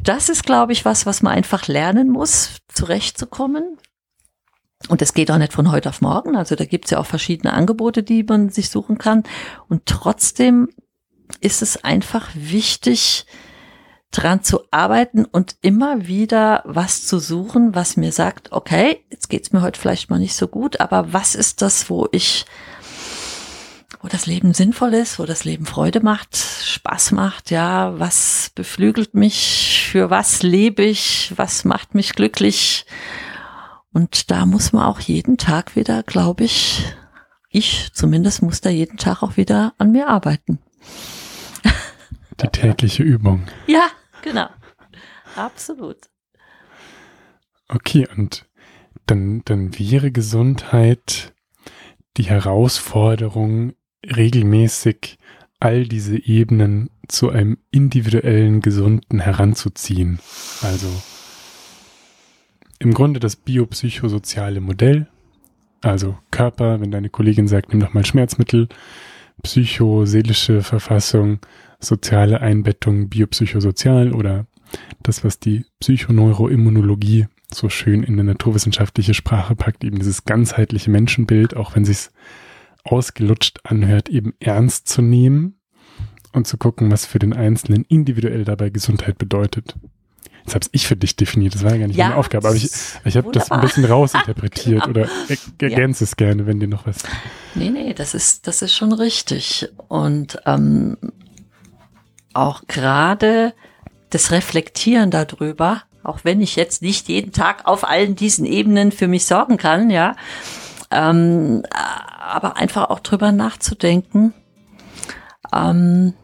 Das 0.00 0.28
ist, 0.28 0.44
glaube 0.44 0.72
ich, 0.72 0.84
was, 0.84 1.06
was 1.06 1.22
man 1.22 1.32
einfach 1.32 1.68
lernen 1.68 2.10
muss, 2.10 2.56
zurechtzukommen. 2.68 3.78
Und 4.88 5.00
das 5.00 5.14
geht 5.14 5.30
auch 5.30 5.38
nicht 5.38 5.52
von 5.52 5.70
heute 5.70 5.88
auf 5.88 6.00
morgen. 6.00 6.36
Also 6.36 6.56
da 6.56 6.64
gibt 6.64 6.86
es 6.86 6.90
ja 6.90 6.98
auch 6.98 7.06
verschiedene 7.06 7.52
Angebote, 7.52 8.02
die 8.02 8.24
man 8.24 8.50
sich 8.50 8.68
suchen 8.68 8.98
kann. 8.98 9.22
Und 9.68 9.86
trotzdem 9.86 10.68
ist 11.40 11.62
es 11.62 11.82
einfach 11.84 12.30
wichtig, 12.34 13.26
dran 14.12 14.44
zu 14.44 14.60
arbeiten 14.70 15.24
und 15.24 15.56
immer 15.62 16.06
wieder 16.06 16.62
was 16.66 17.06
zu 17.06 17.18
suchen, 17.18 17.74
was 17.74 17.96
mir 17.96 18.12
sagt, 18.12 18.52
okay, 18.52 19.02
jetzt 19.10 19.28
geht's 19.28 19.52
mir 19.52 19.62
heute 19.62 19.80
vielleicht 19.80 20.10
mal 20.10 20.18
nicht 20.18 20.36
so 20.36 20.46
gut, 20.48 20.80
aber 20.80 21.12
was 21.12 21.34
ist 21.34 21.62
das, 21.62 21.88
wo 21.88 22.06
ich, 22.12 22.44
wo 24.02 24.08
das 24.08 24.26
Leben 24.26 24.52
sinnvoll 24.52 24.92
ist, 24.94 25.18
wo 25.18 25.24
das 25.24 25.44
Leben 25.44 25.64
Freude 25.64 26.00
macht, 26.00 26.36
Spaß 26.36 27.12
macht, 27.12 27.50
ja, 27.50 27.98
was 27.98 28.52
beflügelt 28.54 29.14
mich, 29.14 29.88
für 29.90 30.10
was 30.10 30.42
lebe 30.42 30.82
ich, 30.82 31.32
was 31.36 31.64
macht 31.64 31.94
mich 31.94 32.12
glücklich. 32.12 32.84
Und 33.94 34.30
da 34.30 34.44
muss 34.44 34.72
man 34.72 34.84
auch 34.84 35.00
jeden 35.00 35.38
Tag 35.38 35.74
wieder, 35.74 36.02
glaube 36.02 36.44
ich, 36.44 36.84
ich 37.48 37.92
zumindest 37.92 38.42
muss 38.42 38.60
da 38.60 38.70
jeden 38.70 38.98
Tag 38.98 39.22
auch 39.22 39.36
wieder 39.36 39.74
an 39.78 39.92
mir 39.92 40.08
arbeiten. 40.08 40.58
Die 42.40 42.48
tägliche 42.48 43.02
Übung. 43.02 43.44
Ja, 43.66 43.88
genau. 44.22 44.48
Absolut. 45.36 45.98
Okay, 47.68 48.06
und 48.16 48.46
dann, 49.06 49.42
dann 49.44 49.78
wäre 49.78 50.12
Gesundheit 50.12 51.34
die 52.16 52.24
Herausforderung, 52.24 53.72
regelmäßig 54.04 55.18
all 55.60 55.86
diese 55.86 56.18
Ebenen 56.18 56.90
zu 57.08 57.30
einem 57.30 57.58
individuellen 57.70 58.60
Gesunden 58.60 59.20
heranzuziehen. 59.20 60.18
Also 60.60 60.88
im 62.78 62.92
Grunde 62.92 63.20
das 63.20 63.36
biopsychosoziale 63.36 64.60
Modell, 64.60 65.06
also 65.82 66.18
Körper, 66.30 66.80
wenn 66.80 66.90
deine 66.90 67.10
Kollegin 67.10 67.46
sagt, 67.46 67.70
nimm 67.70 67.80
doch 67.80 67.94
mal 67.94 68.04
Schmerzmittel, 68.04 68.68
psychoseelische 69.42 70.62
Verfassung, 70.62 71.38
soziale 71.82 72.40
Einbettung 72.40 73.08
biopsychosozial 73.08 74.12
oder 74.12 74.46
das, 75.02 75.24
was 75.24 75.38
die 75.38 75.64
Psychoneuroimmunologie 75.80 77.26
so 77.52 77.68
schön 77.68 78.02
in 78.02 78.14
eine 78.14 78.24
naturwissenschaftliche 78.24 79.12
Sprache 79.14 79.54
packt, 79.54 79.84
eben 79.84 79.98
dieses 79.98 80.24
ganzheitliche 80.24 80.90
Menschenbild, 80.90 81.54
auch 81.56 81.74
wenn 81.76 81.84
sich's 81.84 82.10
ausgelutscht 82.84 83.60
anhört, 83.64 84.08
eben 84.08 84.32
ernst 84.40 84.88
zu 84.88 85.02
nehmen 85.02 85.56
und 86.32 86.46
zu 86.46 86.56
gucken, 86.56 86.90
was 86.90 87.04
für 87.04 87.18
den 87.18 87.34
Einzelnen 87.34 87.84
individuell 87.84 88.44
dabei 88.44 88.70
Gesundheit 88.70 89.18
bedeutet. 89.18 89.74
Jetzt 90.44 90.54
habe 90.56 90.66
ich 90.72 90.86
für 90.88 90.96
dich 90.96 91.14
definiert, 91.14 91.54
das 91.54 91.62
war 91.62 91.72
ja 91.72 91.78
gar 91.78 91.86
nicht 91.86 91.96
Ja, 91.96 92.06
meine 92.06 92.16
Aufgabe, 92.16 92.48
aber 92.48 92.56
ich, 92.56 92.68
ich 93.04 93.16
habe 93.16 93.30
das 93.30 93.52
ein 93.52 93.60
bisschen 93.60 93.84
rausinterpretiert 93.84 94.84
Genau. 94.84 94.88
oder 94.88 95.08
er- 95.28 95.36
ergänze 95.70 96.02
es 96.04 96.16
gerne, 96.16 96.46
wenn 96.46 96.58
dir 96.58 96.66
noch 96.66 96.86
was. 96.86 97.04
Nee, 97.54 97.70
nee, 97.70 97.94
das 97.94 98.14
ist, 98.14 98.46
das 98.48 98.62
ist 98.62 98.74
schon 98.74 98.92
richtig. 98.92 99.68
Und 99.86 100.38
ähm, 100.46 100.96
auch 102.34 102.62
gerade 102.66 103.54
das 104.10 104.30
Reflektieren 104.30 105.10
darüber, 105.10 105.82
auch 106.02 106.20
wenn 106.24 106.40
ich 106.40 106.56
jetzt 106.56 106.82
nicht 106.82 107.08
jeden 107.08 107.32
Tag 107.32 107.66
auf 107.66 107.88
allen 107.88 108.16
diesen 108.16 108.44
Ebenen 108.44 108.92
für 108.92 109.08
mich 109.08 109.24
sorgen 109.24 109.56
kann, 109.56 109.90
ja, 109.90 110.16
ähm, 110.90 111.62
aber 112.20 112.56
einfach 112.56 112.90
auch 112.90 113.00
drüber 113.00 113.32
nachzudenken, 113.32 114.34
ähm, 115.52 116.14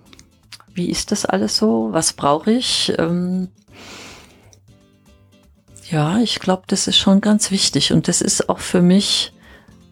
wie 0.75 0.91
ist 0.91 1.11
das 1.13 1.27
alles 1.27 1.57
so, 1.57 1.89
was 1.91 2.13
brauche 2.13 2.53
ich? 2.53 2.93
Ähm, 2.99 3.49
ja, 5.91 6.19
ich 6.19 6.39
glaube, 6.39 6.65
das 6.67 6.87
ist 6.87 6.99
schon 6.99 7.21
ganz 7.21 7.51
wichtig 7.51 7.93
und 7.93 8.09
das 8.09 8.21
ist 8.21 8.49
auch 8.49 8.59
für 8.59 8.83
mich 8.83 9.33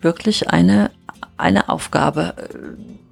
wirklich 0.01 0.51
eine, 0.51 0.91
eine 1.37 1.69
Aufgabe, 1.69 2.35
äh, 2.37 3.06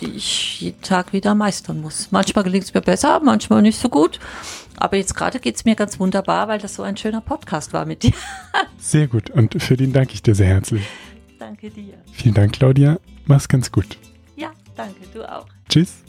die 0.00 0.10
ich 0.10 0.60
jeden 0.60 0.80
Tag 0.82 1.12
wieder 1.12 1.34
meistern 1.34 1.80
muss. 1.80 2.08
Manchmal 2.10 2.44
gelingt 2.44 2.64
es 2.64 2.74
mir 2.74 2.80
besser, 2.80 3.20
manchmal 3.22 3.62
nicht 3.62 3.78
so 3.80 3.88
gut. 3.88 4.18
Aber 4.76 4.96
jetzt 4.96 5.14
gerade 5.14 5.40
geht 5.40 5.56
es 5.56 5.64
mir 5.64 5.74
ganz 5.74 5.98
wunderbar, 5.98 6.48
weil 6.48 6.58
das 6.58 6.74
so 6.74 6.82
ein 6.82 6.96
schöner 6.96 7.20
Podcast 7.20 7.72
war 7.72 7.86
mit 7.86 8.02
dir. 8.02 8.12
Sehr 8.78 9.06
gut 9.06 9.30
und 9.30 9.60
für 9.62 9.76
den 9.76 9.92
danke 9.92 10.14
ich 10.14 10.22
dir 10.22 10.34
sehr 10.34 10.48
herzlich. 10.48 10.82
danke 11.38 11.70
dir. 11.70 11.94
Vielen 12.12 12.34
Dank, 12.34 12.52
Claudia. 12.52 12.98
Mach's 13.24 13.48
ganz 13.48 13.72
gut. 13.72 13.98
Ja, 14.36 14.50
danke, 14.76 15.00
du 15.12 15.24
auch. 15.30 15.46
Tschüss. 15.68 16.05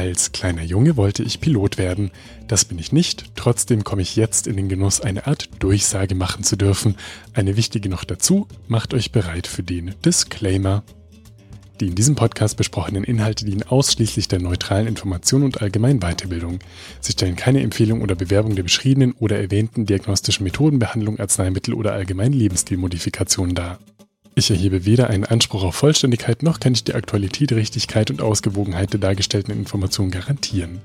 Als 0.00 0.32
kleiner 0.32 0.62
Junge 0.62 0.96
wollte 0.96 1.22
ich 1.22 1.42
Pilot 1.42 1.76
werden. 1.76 2.10
Das 2.48 2.64
bin 2.64 2.78
ich 2.78 2.90
nicht. 2.90 3.36
Trotzdem 3.36 3.84
komme 3.84 4.00
ich 4.00 4.16
jetzt 4.16 4.46
in 4.46 4.56
den 4.56 4.70
Genuss, 4.70 5.02
eine 5.02 5.26
Art 5.26 5.50
Durchsage 5.58 6.14
machen 6.14 6.42
zu 6.42 6.56
dürfen. 6.56 6.96
Eine 7.34 7.58
wichtige 7.58 7.90
noch 7.90 8.04
dazu, 8.04 8.48
macht 8.66 8.94
euch 8.94 9.12
bereit 9.12 9.46
für 9.46 9.62
den 9.62 9.94
Disclaimer. 10.02 10.84
Die 11.80 11.88
in 11.88 11.96
diesem 11.96 12.14
Podcast 12.14 12.56
besprochenen 12.56 13.04
Inhalte 13.04 13.44
dienen 13.44 13.62
ausschließlich 13.62 14.26
der 14.26 14.40
neutralen 14.40 14.86
Information 14.86 15.42
und 15.42 15.60
allgemeinen 15.60 16.00
Weiterbildung. 16.00 16.60
Sie 17.02 17.12
stellen 17.12 17.36
keine 17.36 17.60
Empfehlung 17.60 18.00
oder 18.00 18.14
Bewerbung 18.14 18.56
der 18.56 18.62
beschriebenen 18.62 19.12
oder 19.12 19.38
erwähnten 19.38 19.84
diagnostischen 19.84 20.44
Methoden, 20.44 20.78
Behandlung, 20.78 21.20
Arzneimittel 21.20 21.74
oder 21.74 21.92
allgemeinen 21.92 22.32
Lebensstilmodifikationen 22.32 23.54
dar. 23.54 23.78
Ich 24.40 24.50
erhebe 24.50 24.86
weder 24.86 25.10
einen 25.10 25.26
Anspruch 25.26 25.64
auf 25.64 25.74
Vollständigkeit 25.74 26.42
noch 26.42 26.60
kann 26.60 26.72
ich 26.72 26.82
die 26.82 26.94
Aktualität, 26.94 27.52
Richtigkeit 27.52 28.10
und 28.10 28.22
Ausgewogenheit 28.22 28.90
der 28.90 28.98
dargestellten 28.98 29.52
Informationen 29.52 30.10
garantieren. 30.10 30.80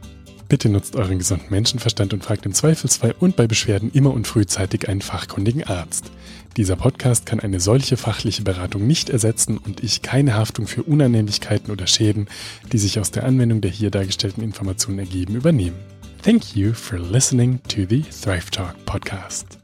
Bitte 0.50 0.68
nutzt 0.68 0.98
euren 0.98 1.20
gesunden 1.20 1.48
Menschenverstand 1.52 2.14
und 2.14 2.22
fragt 2.22 2.46
im 2.46 2.52
Zweifelsfall 2.52 3.16
und 3.18 3.38
bei 3.38 3.48
Beschwerden 3.48 3.92
immer 3.94 4.12
und 4.12 4.28
frühzeitig 4.28 4.90
einen 4.90 5.02
fachkundigen 5.02 5.64
Arzt. 5.64 6.12
Dieser 6.58 6.76
Podcast 6.76 7.26
kann 7.26 7.40
eine 7.40 7.62
solche 7.62 7.96
fachliche 7.96 8.42
Beratung 8.42 8.86
nicht 8.88 9.10
ersetzen 9.10 9.58
und 9.58 9.82
ich 9.82 10.02
keine 10.02 10.34
Haftung 10.34 10.68
für 10.68 10.84
Unannehmlichkeiten 10.84 11.72
oder 11.72 11.88
Schäden, 11.88 12.28
die 12.74 12.78
sich 12.78 13.00
aus 13.00 13.12
der 13.12 13.24
Anwendung 13.24 13.62
der 13.62 13.72
hier 13.72 13.90
dargestellten 13.90 14.44
Informationen 14.44 15.00
ergeben, 15.00 15.34
übernehmen. 15.34 15.78
Thank 16.24 16.58
you 16.58 16.74
for 16.74 17.00
listening 17.00 17.62
to 17.70 17.86
the 17.88 18.04
Thrive 18.22 18.52
Talk 18.52 18.76
podcast. 18.86 19.60